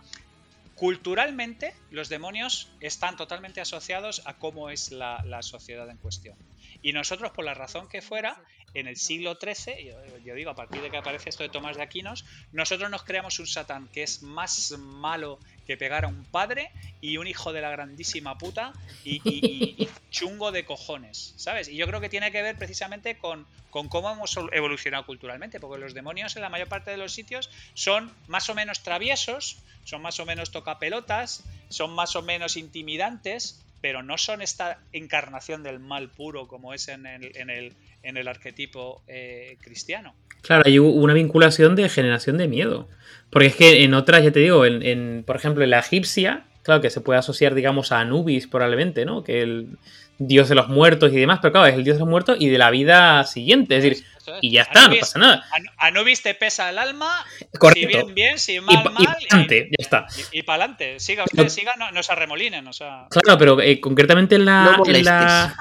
culturalmente 0.78 1.74
los 1.90 2.08
demonios 2.08 2.70
están 2.80 3.18
totalmente 3.18 3.60
asociados 3.60 4.22
a 4.26 4.36
cómo 4.36 4.70
es 4.70 4.92
la, 4.92 5.42
sociedad 5.42 5.90
en 5.90 5.98
cuestión. 5.98 6.38
Y 6.84 6.94
nosotros, 6.94 7.32
por 7.32 7.46
la 7.46 7.56
razón 7.56 7.90
que 7.90 8.02
fuera, 8.02 8.40
en 8.74 8.88
el 8.88 8.98
siglo 8.98 9.38
XIII, 9.42 9.94
yo, 10.24 10.36
digo, 10.36 10.52
a 10.52 10.56
partir 10.56 10.82
de 10.82 10.92
que 10.92 10.98
aparece 10.98 11.30
esto 11.30 11.44
de 11.44 11.50
Tomás 11.50 11.78
de 11.78 11.84
Aquinos, 11.84 12.26
nosotros 12.52 12.90
nos 12.90 13.04
creamos 13.04 13.40
un 13.40 13.48
Satán 13.48 13.88
que 13.88 14.04
es 14.04 14.22
más 14.22 14.72
malo 14.78 15.40
que 15.66 15.78
pegar 15.78 16.06
a 16.06 16.08
un 16.08 16.24
padre 16.26 16.72
y 17.02 17.18
un 17.18 17.28
hijo 17.28 17.54
de 17.54 17.62
la 17.62 17.70
grandísima 17.72 18.38
puta 18.38 18.74
y, 19.04 19.90
chungo 20.10 20.52
de 20.52 20.66
cojones, 20.66 21.34
¿sabes? 21.38 21.68
Y 21.68 21.76
yo 21.76 21.88
creo 21.88 22.02
que 22.02 22.10
tiene 22.10 22.32
que 22.32 22.42
ver 22.42 22.58
precisamente 22.58 23.18
con, 23.18 23.46
con 23.70 23.90
cómo 23.90 24.12
hemos 24.12 24.38
evolucionado 24.52 25.06
culturalmente, 25.06 25.60
porque 25.60 25.80
los 25.80 25.94
demonios 25.94 26.36
en 26.36 26.42
la 26.42 26.50
mayor 26.50 26.68
parte 26.68 26.92
de 26.92 26.98
los 26.98 27.14
sitios 27.14 27.50
son 27.74 28.14
más 28.28 28.50
o 28.50 28.56
menos 28.56 28.84
traviesos, 28.84 29.58
son 29.84 30.02
más 30.02 30.20
o 30.20 30.26
menos 30.26 30.52
tocapelotas, 30.52 31.44
son 31.70 31.94
más 31.94 32.16
o 32.16 32.22
menos 32.22 32.58
intimidantes, 32.58 33.64
pero 33.82 34.04
no 34.04 34.18
son 34.18 34.42
esta 34.42 34.80
encarnación 34.92 35.64
del 35.64 35.80
mal 35.80 36.10
puro 36.10 36.48
como 36.48 36.74
es 36.74 36.88
en 36.88 37.06
el, 37.06 37.36
en 37.36 37.50
el, 37.50 37.74
en 38.04 38.18
el 38.18 38.28
arquetipo 38.28 39.02
eh, 39.08 39.58
cristiano. 39.62 40.16
Claro, 40.42 40.64
hay 40.66 40.80
una 40.80 41.14
vinculación 41.14 41.76
de 41.76 41.90
generación 41.90 42.38
de 42.38 42.48
miedo. 42.48 42.88
Porque 43.30 43.48
es 43.48 43.56
que 43.56 43.84
en 43.84 43.94
otras, 43.94 44.24
ya 44.24 44.32
te 44.32 44.40
digo, 44.40 44.66
en, 44.66 45.24
por 45.26 45.36
ejemplo, 45.36 45.64
en 45.64 45.72
la 45.72 45.80
egipcia, 45.80 46.46
claro 46.64 46.82
que 46.82 46.90
se 46.90 47.02
puede 47.02 47.20
asociar, 47.20 47.54
digamos, 47.56 47.92
a 47.92 48.00
Anubis 48.00 48.48
probablemente, 48.48 49.06
¿no? 49.06 49.24
Que 49.24 49.42
el 49.42 49.78
dios 50.20 50.50
de 50.50 50.56
los 50.56 50.70
muertos 50.70 51.12
y 51.12 51.18
demás, 51.18 51.40
pero 51.42 51.52
claro, 51.52 51.68
es 51.68 51.76
el 51.76 51.84
dios 51.84 51.98
de 51.98 52.00
los 52.00 52.10
muertos 52.10 52.38
y 52.40 52.50
de 52.50 52.58
la 52.58 52.72
vida 52.72 53.24
siguiente. 53.26 53.78
Es 53.78 53.84
decir, 53.84 54.06
y 54.42 54.52
ya 54.52 54.64
está, 54.64 54.88
no 54.88 54.96
pasa 55.00 55.20
nada. 55.20 55.46
Anubis 55.78 56.22
te 56.22 56.34
pesa 56.34 56.70
el 56.70 56.78
alma, 56.78 57.26
Correcto. 57.58 57.80
si 57.80 57.86
bien, 57.86 58.16
bien, 58.16 58.40
si 58.40 58.60
mal, 58.60 58.84
y, 59.00 59.04
mal. 59.04 59.48
Y 59.50 59.50
ya 59.50 59.68
está. 59.78 60.08
Y, 60.32 60.44
para 60.44 60.64
adelante, 60.64 61.00
siga 61.00 61.24
usted, 61.24 61.50
siga, 61.50 61.76
no, 61.78 61.92
no, 61.92 62.04
se 62.04 62.12
arremolinen. 62.12 62.68
O 62.68 62.74
sea... 62.74 63.08
Claro, 63.10 63.38
pero 63.38 63.62
eh, 63.62 63.80
concretamente 63.80 64.36
en 64.36 64.46
la. 64.46 64.80
en 64.86 65.04
la 65.04 65.56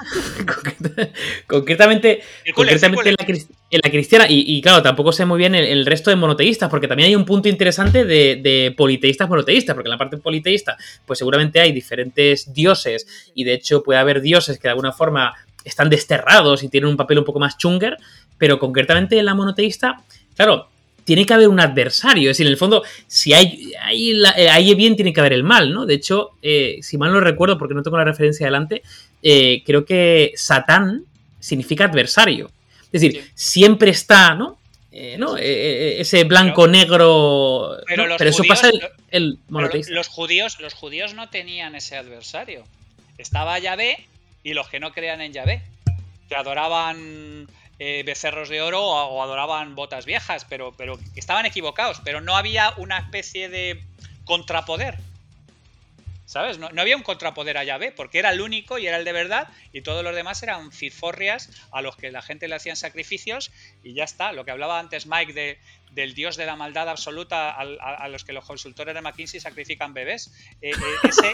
concretamente, 1.47 2.21
concretamente 2.53 3.09
en, 3.09 3.15
la, 3.17 3.25
en, 3.69 3.79
la, 3.83 3.89
cristiana, 3.91 4.25
y, 4.29 4.61
claro, 4.61 4.81
tampoco 4.81 5.11
sé 5.11 5.25
muy 5.25 5.37
bien 5.37 5.55
el, 5.55 5.85
resto 5.85 6.09
de 6.09 6.15
monoteístas, 6.15 6.69
porque 6.69 6.87
también 6.87 7.07
hay 7.07 7.15
un 7.15 7.25
punto 7.25 7.49
interesante 7.49 8.05
de, 8.05 8.37
de 8.37 8.73
politeístas 8.75 9.29
monoteístas, 9.29 9.75
porque 9.75 9.87
en 9.87 9.91
la 9.91 9.97
parte 9.97 10.17
politeísta, 10.17 10.77
pues 11.05 11.19
seguramente 11.19 11.59
hay 11.59 11.71
diferentes 11.71 12.53
dioses, 12.53 13.31
y 13.33 13.43
de 13.43 13.53
hecho 13.53 13.83
puede 13.83 13.99
haber 13.99 14.21
dioses 14.21 14.57
que 14.57 14.63
de 14.63 14.71
alguna 14.71 14.91
forma 14.91 15.35
están 15.67 15.89
desterrados 15.89 16.63
y 16.63 16.69
tienen 16.69 16.89
un 16.89 16.97
papel 16.97 17.19
un 17.19 17.25
poco 17.25 17.39
más 17.39 17.57
chunger, 17.57 17.97
pero 18.37 18.59
concretamente 18.59 19.17
en 19.17 19.25
la 19.25 19.35
monoteísta, 19.35 20.01
claro, 20.35 20.69
tiene 21.07 21.25
que 21.25 21.33
haber 21.33 21.47
un 21.47 21.61
adversario. 21.61 22.29
Es 22.29 22.35
decir, 22.35 22.47
en 22.47 22.51
el 22.51 22.57
fondo, 22.57 22.83
si 23.07 23.31
hay, 23.31 23.71
hay, 23.81 24.13
hay 24.25 24.75
bien, 24.75 24.97
tiene 24.97 25.13
que 25.13 25.21
haber 25.21 25.31
el 25.31 25.45
mal, 25.45 25.73
¿no? 25.73 25.85
De 25.85 25.93
hecho, 25.93 26.31
eh, 26.41 26.79
si 26.81 26.97
mal 26.97 27.13
no 27.13 27.21
recuerdo, 27.21 27.57
porque 27.57 27.73
no 27.73 27.81
tengo 27.81 27.97
la 27.97 28.03
referencia 28.03 28.45
adelante, 28.45 28.83
eh, 29.23 29.63
creo 29.65 29.85
que 29.85 30.33
Satán 30.35 31.05
significa 31.39 31.85
adversario. 31.85 32.51
Es 32.91 33.01
decir, 33.01 33.31
siempre 33.35 33.91
está, 33.91 34.35
¿no? 34.35 34.59
Eh, 34.91 35.15
¿no? 35.17 35.37
ese 35.37 36.25
blanco-negro. 36.25 37.77
Pero, 37.87 38.15
eso 38.17 38.43
pasa 38.43 38.67
el, 38.67 38.81
el 39.09 39.39
monoteísta. 39.47 39.93
Los 39.93 40.09
judíos, 40.09 40.59
los 40.59 40.73
judíos 40.73 41.13
no 41.13 41.29
tenían 41.29 41.73
ese 41.75 41.95
adversario. 41.95 42.65
Estaba 43.17 43.57
Yahvé 43.59 44.07
y 44.43 44.53
los 44.53 44.67
que 44.67 44.81
no 44.81 44.91
creían 44.91 45.21
en 45.21 45.31
Yahvé, 45.31 45.61
que 46.27 46.35
adoraban 46.35 47.47
eh, 47.79 48.03
becerros 48.03 48.49
de 48.49 48.61
oro 48.61 48.83
o, 48.83 49.21
adoraban 49.21 49.75
botas 49.75 50.05
viejas, 50.05 50.45
pero, 50.45 50.73
pero 50.75 50.99
estaban 51.15 51.45
equivocados, 51.45 52.01
pero 52.03 52.21
no 52.21 52.35
había 52.35 52.73
una 52.77 52.97
especie 52.97 53.49
de 53.49 53.83
contrapoder. 54.25 54.97
¿Sabes? 56.25 56.57
No, 56.57 56.67
había 56.77 56.97
un 56.97 57.03
contrapoder 57.03 57.57
a 57.57 57.63
Yahvé, 57.63 57.93
porque 57.93 58.19
era 58.19 58.31
el 58.31 58.41
único 58.41 58.77
y 58.77 58.87
era 58.87 58.97
el 58.97 59.05
de 59.05 59.13
verdad, 59.13 59.47
y 59.71 59.81
todos 59.81 60.03
los 60.03 60.13
demás 60.13 60.43
eran 60.43 60.73
cifórrias 60.73 61.49
a 61.71 61.81
los 61.81 61.95
que 61.95 62.11
la 62.11 62.21
gente 62.21 62.49
le 62.49 62.55
hacían 62.55 62.75
sacrificios, 62.75 63.49
y 63.81 63.93
ya 63.93 64.03
está. 64.03 64.33
Lo 64.33 64.43
que 64.43 64.51
hablaba 64.51 64.77
antes 64.77 65.05
Mike 65.05 65.31
de, 65.31 65.59
del 65.91 66.15
dios 66.15 66.35
de 66.35 66.45
la 66.45 66.57
maldad 66.57 66.89
absoluta 66.89 67.51
a, 67.51 68.07
los 68.09 68.25
que 68.25 68.33
los 68.33 68.43
consultores 68.43 68.93
de 68.93 69.01
McKinsey 69.01 69.39
sacrifican 69.39 69.93
bebés. 69.93 70.33
Eh, 70.61 70.71
eh, 70.71 71.33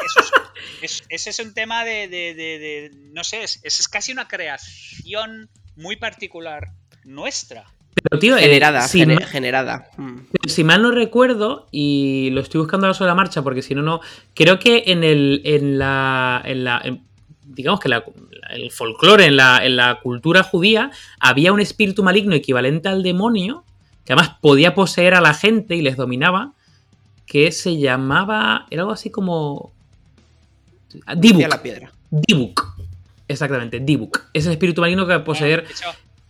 ese, 0.81 1.29
es, 1.29 1.39
un 1.39 1.55
tema 1.55 1.83
de, 1.85 2.91
no 3.13 3.23
sé, 3.23 3.43
es, 3.43 3.61
es 3.63 3.87
casi 3.87 4.11
una 4.11 4.27
creación 4.27 5.49
muy 5.75 5.95
particular 5.95 6.71
nuestra. 7.03 7.65
Pero, 7.93 8.19
tío, 8.19 8.37
eh, 8.37 8.41
generada, 8.41 8.87
si 8.87 9.05
generada. 9.27 9.87
Mm. 9.97 10.17
Si 10.47 10.63
mal 10.63 10.81
no 10.81 10.91
recuerdo, 10.91 11.67
y 11.71 12.29
lo 12.31 12.41
estoy 12.41 12.61
buscando 12.61 12.87
ahora 12.87 12.97
sobre 12.97 13.09
la 13.09 13.15
marcha, 13.15 13.41
porque 13.43 13.61
si 13.61 13.75
no, 13.75 13.81
no. 13.81 14.01
Creo 14.33 14.59
que 14.59 14.83
en 14.87 15.03
el. 15.03 15.41
en 15.45 15.77
la. 15.77 16.41
En 16.43 16.63
la 16.63 16.81
digamos 17.45 17.79
que 17.79 17.89
el 17.89 18.71
folclore, 18.71 19.25
en 19.25 19.35
la, 19.35 19.63
en 19.63 19.75
la 19.75 19.99
cultura 20.01 20.43
judía, 20.43 20.91
había 21.19 21.53
un 21.53 21.59
espíritu 21.59 22.03
maligno 22.03 22.33
equivalente 22.35 22.89
al 22.89 23.03
demonio, 23.03 23.63
que 24.05 24.13
además 24.13 24.37
podía 24.41 24.73
poseer 24.73 25.13
a 25.13 25.21
la 25.21 25.33
gente 25.33 25.75
y 25.75 25.81
les 25.81 25.95
dominaba, 25.95 26.53
que 27.25 27.51
se 27.51 27.77
llamaba. 27.77 28.65
Era 28.69 28.81
algo 28.81 28.93
así 28.93 29.11
como. 29.11 29.71
Dibuk. 31.15 31.47
La 31.47 31.61
piedra. 31.61 31.91
Dibuk. 32.09 32.72
Exactamente, 33.27 33.79
D-Book. 33.79 34.29
Es 34.33 34.45
el 34.45 34.53
espíritu 34.53 34.81
maligno 34.81 35.05
que 35.05 35.13
va 35.13 35.19
a 35.19 35.23
poseer. 35.23 35.65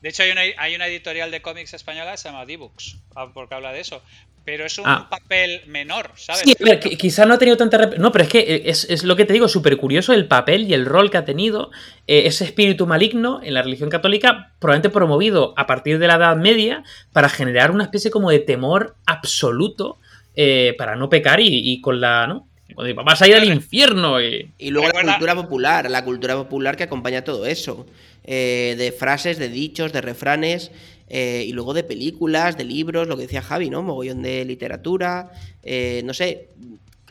de 0.02 0.10
hecho, 0.10 0.24
hay, 0.24 0.76
una, 0.76 0.88
editorial 0.88 1.32
de 1.32 1.42
cómics 1.42 1.74
española 1.74 2.12
que 2.12 2.18
se 2.18 2.30
llama 2.30 2.46
D-Books, 2.46 2.98
ah, 3.16 3.32
porque 3.34 3.56
habla 3.56 3.72
de 3.72 3.80
eso. 3.80 4.02
Pero 4.46 4.66
es 4.66 4.78
un 4.78 4.86
ah. 4.88 5.08
papel 5.10 5.62
menor, 5.68 6.12
¿sabes? 6.16 6.42
Sí, 6.42 6.54
ver, 6.60 6.78
quizá 6.80 7.26
no 7.26 7.36
ha 7.36 7.38
tenido 7.38 7.56
tanta. 7.56 7.92
No, 7.98 8.12
pero 8.12 8.26
es 8.26 8.30
que 8.30 8.40
eh, 8.40 8.64
es, 8.66 9.04
lo 9.06 9.16
que 9.16 9.24
te 9.24 9.32
digo, 9.32 9.48
súper 9.48 9.78
curioso 9.78 10.12
el 10.12 10.28
papel 10.28 10.70
y 10.70 10.74
el 10.74 10.86
rol 10.86 11.10
que 11.10 11.18
ha 11.18 11.24
tenido 11.24 11.72
eh, 12.08 12.24
ese 12.26 12.44
espíritu 12.44 12.86
maligno 12.86 13.40
en 13.42 13.54
la 13.54 13.62
religión 13.62 13.90
católica, 13.90 14.52
probablemente 14.60 14.90
promovido 14.90 15.54
a 15.56 15.66
partir 15.66 15.98
de 15.98 16.08
la 16.08 16.16
Edad 16.16 16.36
Media 16.36 16.84
para 17.14 17.30
generar 17.30 17.72
una 17.72 17.86
especie 17.86 18.12
como 18.12 18.32
de 18.32 18.40
temor 18.40 18.98
absoluto 19.06 19.98
eh, 20.36 20.76
para 20.78 20.98
no 20.98 21.08
pecar 21.08 21.40
y, 21.40 21.48
y 21.48 21.80
con 21.80 22.02
la. 22.02 22.28
¿no? 22.28 22.50
Cuando 22.74 23.04
vas 23.04 23.22
a 23.22 23.28
ir 23.28 23.36
al 23.36 23.44
infierno. 23.44 24.22
Y, 24.22 24.70
luego 24.70 24.88
la 25.02 25.14
cultura 25.14 25.36
popular, 25.36 25.90
la 25.90 26.04
cultura 26.04 26.36
popular 26.36 26.78
que 26.78 26.84
acompaña 26.84 27.24
todo 27.24 27.46
eso. 27.46 27.86
Eh, 28.24 28.76
de 28.78 28.92
frases, 28.92 29.38
de 29.38 29.50
dichos, 29.50 29.92
de 29.92 30.02
refranes. 30.02 30.72
Eh, 31.10 31.46
y 31.48 31.52
luego 31.52 31.74
de 31.74 31.84
películas, 31.84 32.58
de 32.58 32.64
libros, 32.64 33.08
lo 33.08 33.16
que 33.16 33.24
decía 33.24 33.42
Javi, 33.42 33.70
¿no? 33.70 33.84
Mogollón 33.84 34.24
de 34.24 34.46
literatura. 34.46 35.32
Eh, 35.62 36.02
no 36.06 36.14
sé, 36.14 36.50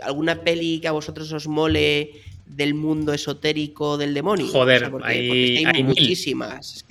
alguna 0.03 0.41
peli 0.41 0.81
que 0.81 0.89
a 0.89 0.93
vosotros 0.93 1.31
os 1.33 1.47
mole 1.47 2.11
del 2.47 2.74
mundo 2.74 3.12
esotérico 3.12 3.97
del 3.97 4.15
demonio. 4.15 4.49
Joder, 4.49 4.91
hay, 5.05 5.83
muchísimas. 5.85 6.85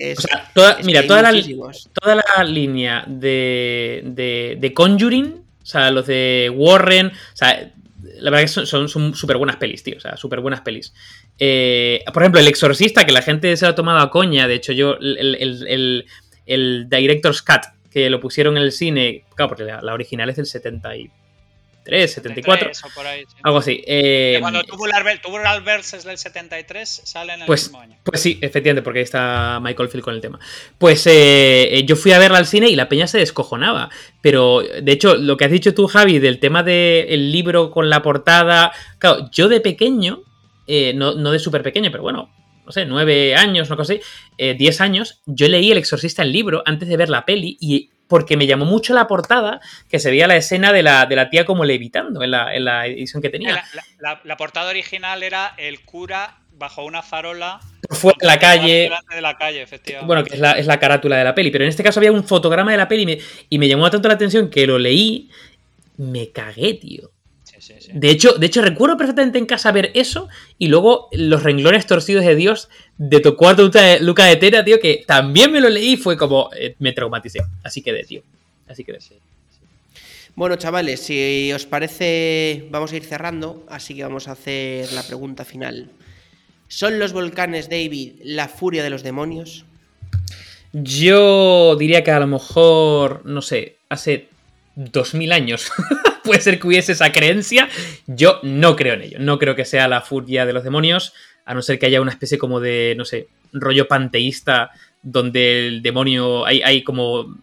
mira, 0.84 1.06
toda, 1.06 1.22
la, 1.22 1.42
toda 2.02 2.16
la 2.16 2.44
línea 2.44 3.04
de, 3.08 4.02
de, 4.06 4.58
de 4.60 4.74
Conjuring, 4.74 5.26
o 5.62 5.66
sea, 5.66 5.92
los 5.92 6.08
de 6.08 6.52
Warren, 6.56 7.08
o 7.08 7.36
sea, 7.36 7.74
la 8.22 8.30
verdad 8.30 8.44
que 8.44 8.66
son 8.66 9.16
súper 9.16 9.38
buenas 9.38 9.58
pelis, 9.58 9.84
tío. 9.84 9.98
O 9.98 10.00
sea, 10.00 10.16
súper 10.16 10.40
buenas 10.40 10.62
pelis. 10.62 10.94
Eh, 11.40 12.04
por 12.14 12.22
ejemplo, 12.22 12.40
El 12.40 12.48
Exorcista, 12.48 13.06
que 13.06 13.12
la 13.12 13.22
gente 13.22 13.56
se 13.58 13.66
ha 13.66 13.76
tomado 13.76 14.00
a 14.00 14.12
coña. 14.12 14.48
De 14.48 14.56
hecho, 14.56 14.74
yo, 14.74 14.96
el, 15.00 15.36
el, 15.36 16.06
el, 16.46 16.88
Director's 16.90 17.42
Cut, 17.42 17.62
que 17.90 18.10
lo 18.10 18.20
pusieron 18.20 18.58
en 18.58 18.64
el 18.64 18.72
cine. 18.72 19.26
Claro, 19.36 19.50
porque 19.50 19.64
la, 19.64 19.94
original 19.94 20.30
es 20.30 20.36
del 20.36 20.46
70 20.46 20.96
y 20.98 21.12
73, 21.84 22.14
74. 22.14 22.72
Algo 23.44 23.58
así. 23.58 23.84
Eh, 23.88 24.38
cuando 24.40 24.64
Tubular, 24.64 25.64
Verse 25.64 25.98
es 25.98 26.04
del 26.04 26.18
73, 26.18 27.02
sale 27.06 27.34
en 27.34 27.42
el 27.42 27.48
pues, 27.48 27.64
mismo 27.64 27.80
año. 27.80 27.98
Pues 28.04 28.22
sí, 28.22 28.38
efectivamente, 28.42 28.84
porque 28.84 29.00
ahí 29.00 29.04
está 29.04 29.60
Michael 29.62 29.90
Field 29.90 30.04
con 30.04 30.14
el 30.14 30.22
tema. 30.22 30.40
Pues 30.78 31.08
eh, 31.08 31.78
eh, 31.78 31.86
yo 31.86 31.96
fui 31.96 32.12
a 32.12 32.20
verla 32.20 32.38
al 32.38 32.46
cine 32.46 32.70
y 32.70 32.76
la 32.76 32.88
peña 32.88 33.08
se 33.08 33.18
descojonaba. 33.18 33.90
Pero, 34.22 34.62
de 34.62 34.92
hecho, 34.92 35.16
lo 35.16 35.38
que 35.38 35.46
has 35.46 35.52
dicho 35.52 35.74
tú, 35.74 35.88
Javi, 35.88 36.20
del 36.20 36.40
tema 36.40 36.62
del 36.62 37.32
libro 37.32 37.72
con 37.72 37.90
la 37.90 38.04
portada. 38.04 38.72
Claro, 39.00 39.30
yo 39.32 39.50
de 39.50 39.60
pequeño, 39.60 40.24
no, 40.96 41.16
no 41.16 41.32
de 41.32 41.40
súper 41.40 41.64
pequeño, 41.64 41.90
pero 41.90 42.04
bueno, 42.04 42.32
no 42.64 42.72
sé, 42.72 42.86
nueve 42.86 43.36
años, 43.36 43.70
no 43.70 43.86
sé, 43.86 44.02
diez 44.38 44.82
años, 44.82 45.22
yo 45.26 45.48
leí 45.48 45.72
El 45.72 45.80
Exorcista 45.80 46.22
el 46.22 46.32
libro 46.32 46.62
antes 46.66 46.88
de 46.88 46.98
ver 46.98 47.10
la 47.10 47.26
peli 47.26 47.58
y 47.60 47.90
porque 48.12 48.36
me 48.36 48.46
llamó 48.46 48.66
mucho 48.66 48.94
la 48.94 49.08
portada, 49.08 49.62
que 49.90 49.98
se 49.98 50.12
veía 50.12 50.28
la 50.28 50.36
escena 50.36 50.74
de 50.74 50.84
la, 50.84 51.06
de 51.06 51.16
la 51.16 51.30
tía 51.30 51.46
como 51.46 51.64
levitando 51.64 52.22
en 52.22 52.32
la, 52.32 52.54
en 52.54 52.66
la 52.66 52.86
edición 52.86 53.22
que 53.22 53.30
tenía. 53.30 53.64
La, 54.02 54.36
portada 54.36 54.70
original 54.70 55.24
era 55.24 55.54
el 55.56 55.86
cura 55.86 56.40
bajo 56.52 56.84
una 56.84 57.04
farola. 57.04 57.62
Fue 57.90 58.12
en 58.20 58.28
la 58.28 58.38
calle. 58.38 58.92
De 59.10 59.22
la 59.22 59.38
calle, 59.38 59.62
efectivamente. 59.62 60.08
Bueno, 60.08 60.26
que 60.26 60.34
es 60.34 60.42
la, 60.42 60.52
es 60.52 60.68
la, 60.68 60.78
carátula 60.78 61.16
de 61.16 61.24
la 61.24 61.34
peli. 61.34 61.52
Pero 61.52 61.64
en 61.64 61.70
este 61.70 61.84
caso 61.84 62.02
había 62.02 62.12
un 62.12 62.26
fotograma 62.26 62.72
de 62.72 62.78
la 62.80 62.90
peli 62.90 63.04
y 63.04 63.06
me, 63.06 63.18
y 63.48 63.58
me 63.58 63.70
llamó 63.70 63.90
tanto 63.90 64.10
la 64.10 64.16
atención 64.16 64.50
que 64.50 64.68
lo 64.68 64.78
leí. 64.78 65.30
Me 65.96 66.32
cagué, 66.32 66.74
tío. 66.74 67.11
De, 67.94 68.10
hecho, 68.10 68.34
de 68.34 68.46
hecho, 68.48 68.62
recuerdo 68.62 68.98
perfectamente 68.98 69.38
en 69.38 69.46
casa 69.46 69.72
ver 69.72 69.92
eso 69.94 70.30
y 70.58 70.68
luego 70.68 71.10
los 71.12 71.44
renglones 71.44 71.86
torcidos 71.86 72.26
de 72.26 72.36
Dios 72.36 72.70
de 72.98 73.20
tu 73.20 73.36
cuarto 73.36 73.70
Luca 74.02 74.26
de 74.26 74.36
Tera, 74.38 74.64
tío, 74.64 74.80
que 74.80 75.04
también 75.06 75.52
me 75.52 75.62
lo 75.62 75.70
leí 75.70 75.94
y 75.94 75.98
fue 75.98 76.18
como. 76.18 76.50
Eh, 76.56 76.76
me 76.80 76.92
traumaticé. 76.92 77.40
Así 77.64 77.82
que 77.82 77.94
de, 77.94 78.04
tío. 78.04 78.24
Así 78.68 78.84
que 78.84 78.94
de. 78.94 79.00
Bueno, 80.36 80.56
chavales, 80.56 81.02
si 81.02 81.52
os 81.52 81.66
parece, 81.66 82.68
vamos 82.72 82.94
a 82.94 82.96
ir 82.96 83.04
cerrando, 83.04 83.66
así 83.68 83.96
que 83.96 84.04
vamos 84.04 84.28
a 84.28 84.32
hacer 84.32 84.92
la 84.94 85.04
pregunta 85.04 85.44
final. 85.44 85.90
¿Son 86.68 87.00
los 87.00 87.12
volcanes, 87.12 87.70
David, 87.70 88.14
la 88.24 88.48
furia 88.48 88.82
de 88.82 88.90
los 88.90 89.04
demonios? 89.04 89.66
Yo 90.72 91.76
diría 91.76 92.04
que 92.04 92.12
a 92.12 92.20
lo 92.20 92.28
mejor, 92.28 93.26
no 93.26 93.42
sé, 93.42 93.78
hace 93.90 94.30
2000 94.76 95.32
años 95.32 95.72
puede 96.24 96.42
ser 96.42 96.60
que 96.60 96.68
hubiese 96.68 96.92
esa 96.94 97.12
creencia. 97.12 97.70
Yo 98.08 98.40
no 98.44 98.76
creo 98.76 98.94
en 98.94 99.02
ello. 99.02 99.18
No 99.20 99.40
creo 99.40 99.56
que 99.56 99.66
sea 99.66 99.88
la 99.88 100.02
furia 100.02 100.46
de 100.46 100.54
los 100.54 100.64
demonios, 100.64 101.14
a 101.46 101.54
no 101.54 101.62
ser 101.62 101.80
que 101.80 101.88
haya 101.88 102.02
una 102.02 102.12
especie 102.12 102.38
como 102.38 102.60
de, 102.60 102.94
no 102.98 103.06
sé, 103.06 103.28
rollo 103.54 103.88
panteísta 103.88 104.72
donde 105.02 105.68
el 105.68 105.82
demonio, 105.82 106.46
hay, 106.46 106.62
hay 106.62 106.84
como 106.84 107.36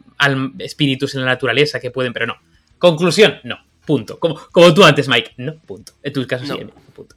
espíritus 0.59 1.14
en 1.14 1.22
la 1.22 1.26
naturaleza 1.26 1.80
que 1.80 1.90
pueden, 1.90 2.12
pero 2.12 2.26
no. 2.26 2.36
Conclusión, 2.78 3.38
no. 3.44 3.59
Punto. 3.84 4.18
Como, 4.18 4.38
como 4.52 4.74
tú 4.74 4.84
antes, 4.84 5.09
Mike. 5.09 5.32
No, 5.38 5.55
punto. 5.55 5.92
En 6.02 6.12
tu 6.12 6.26
caso 6.26 6.44
sí, 6.44 6.52
punto. 6.94 7.16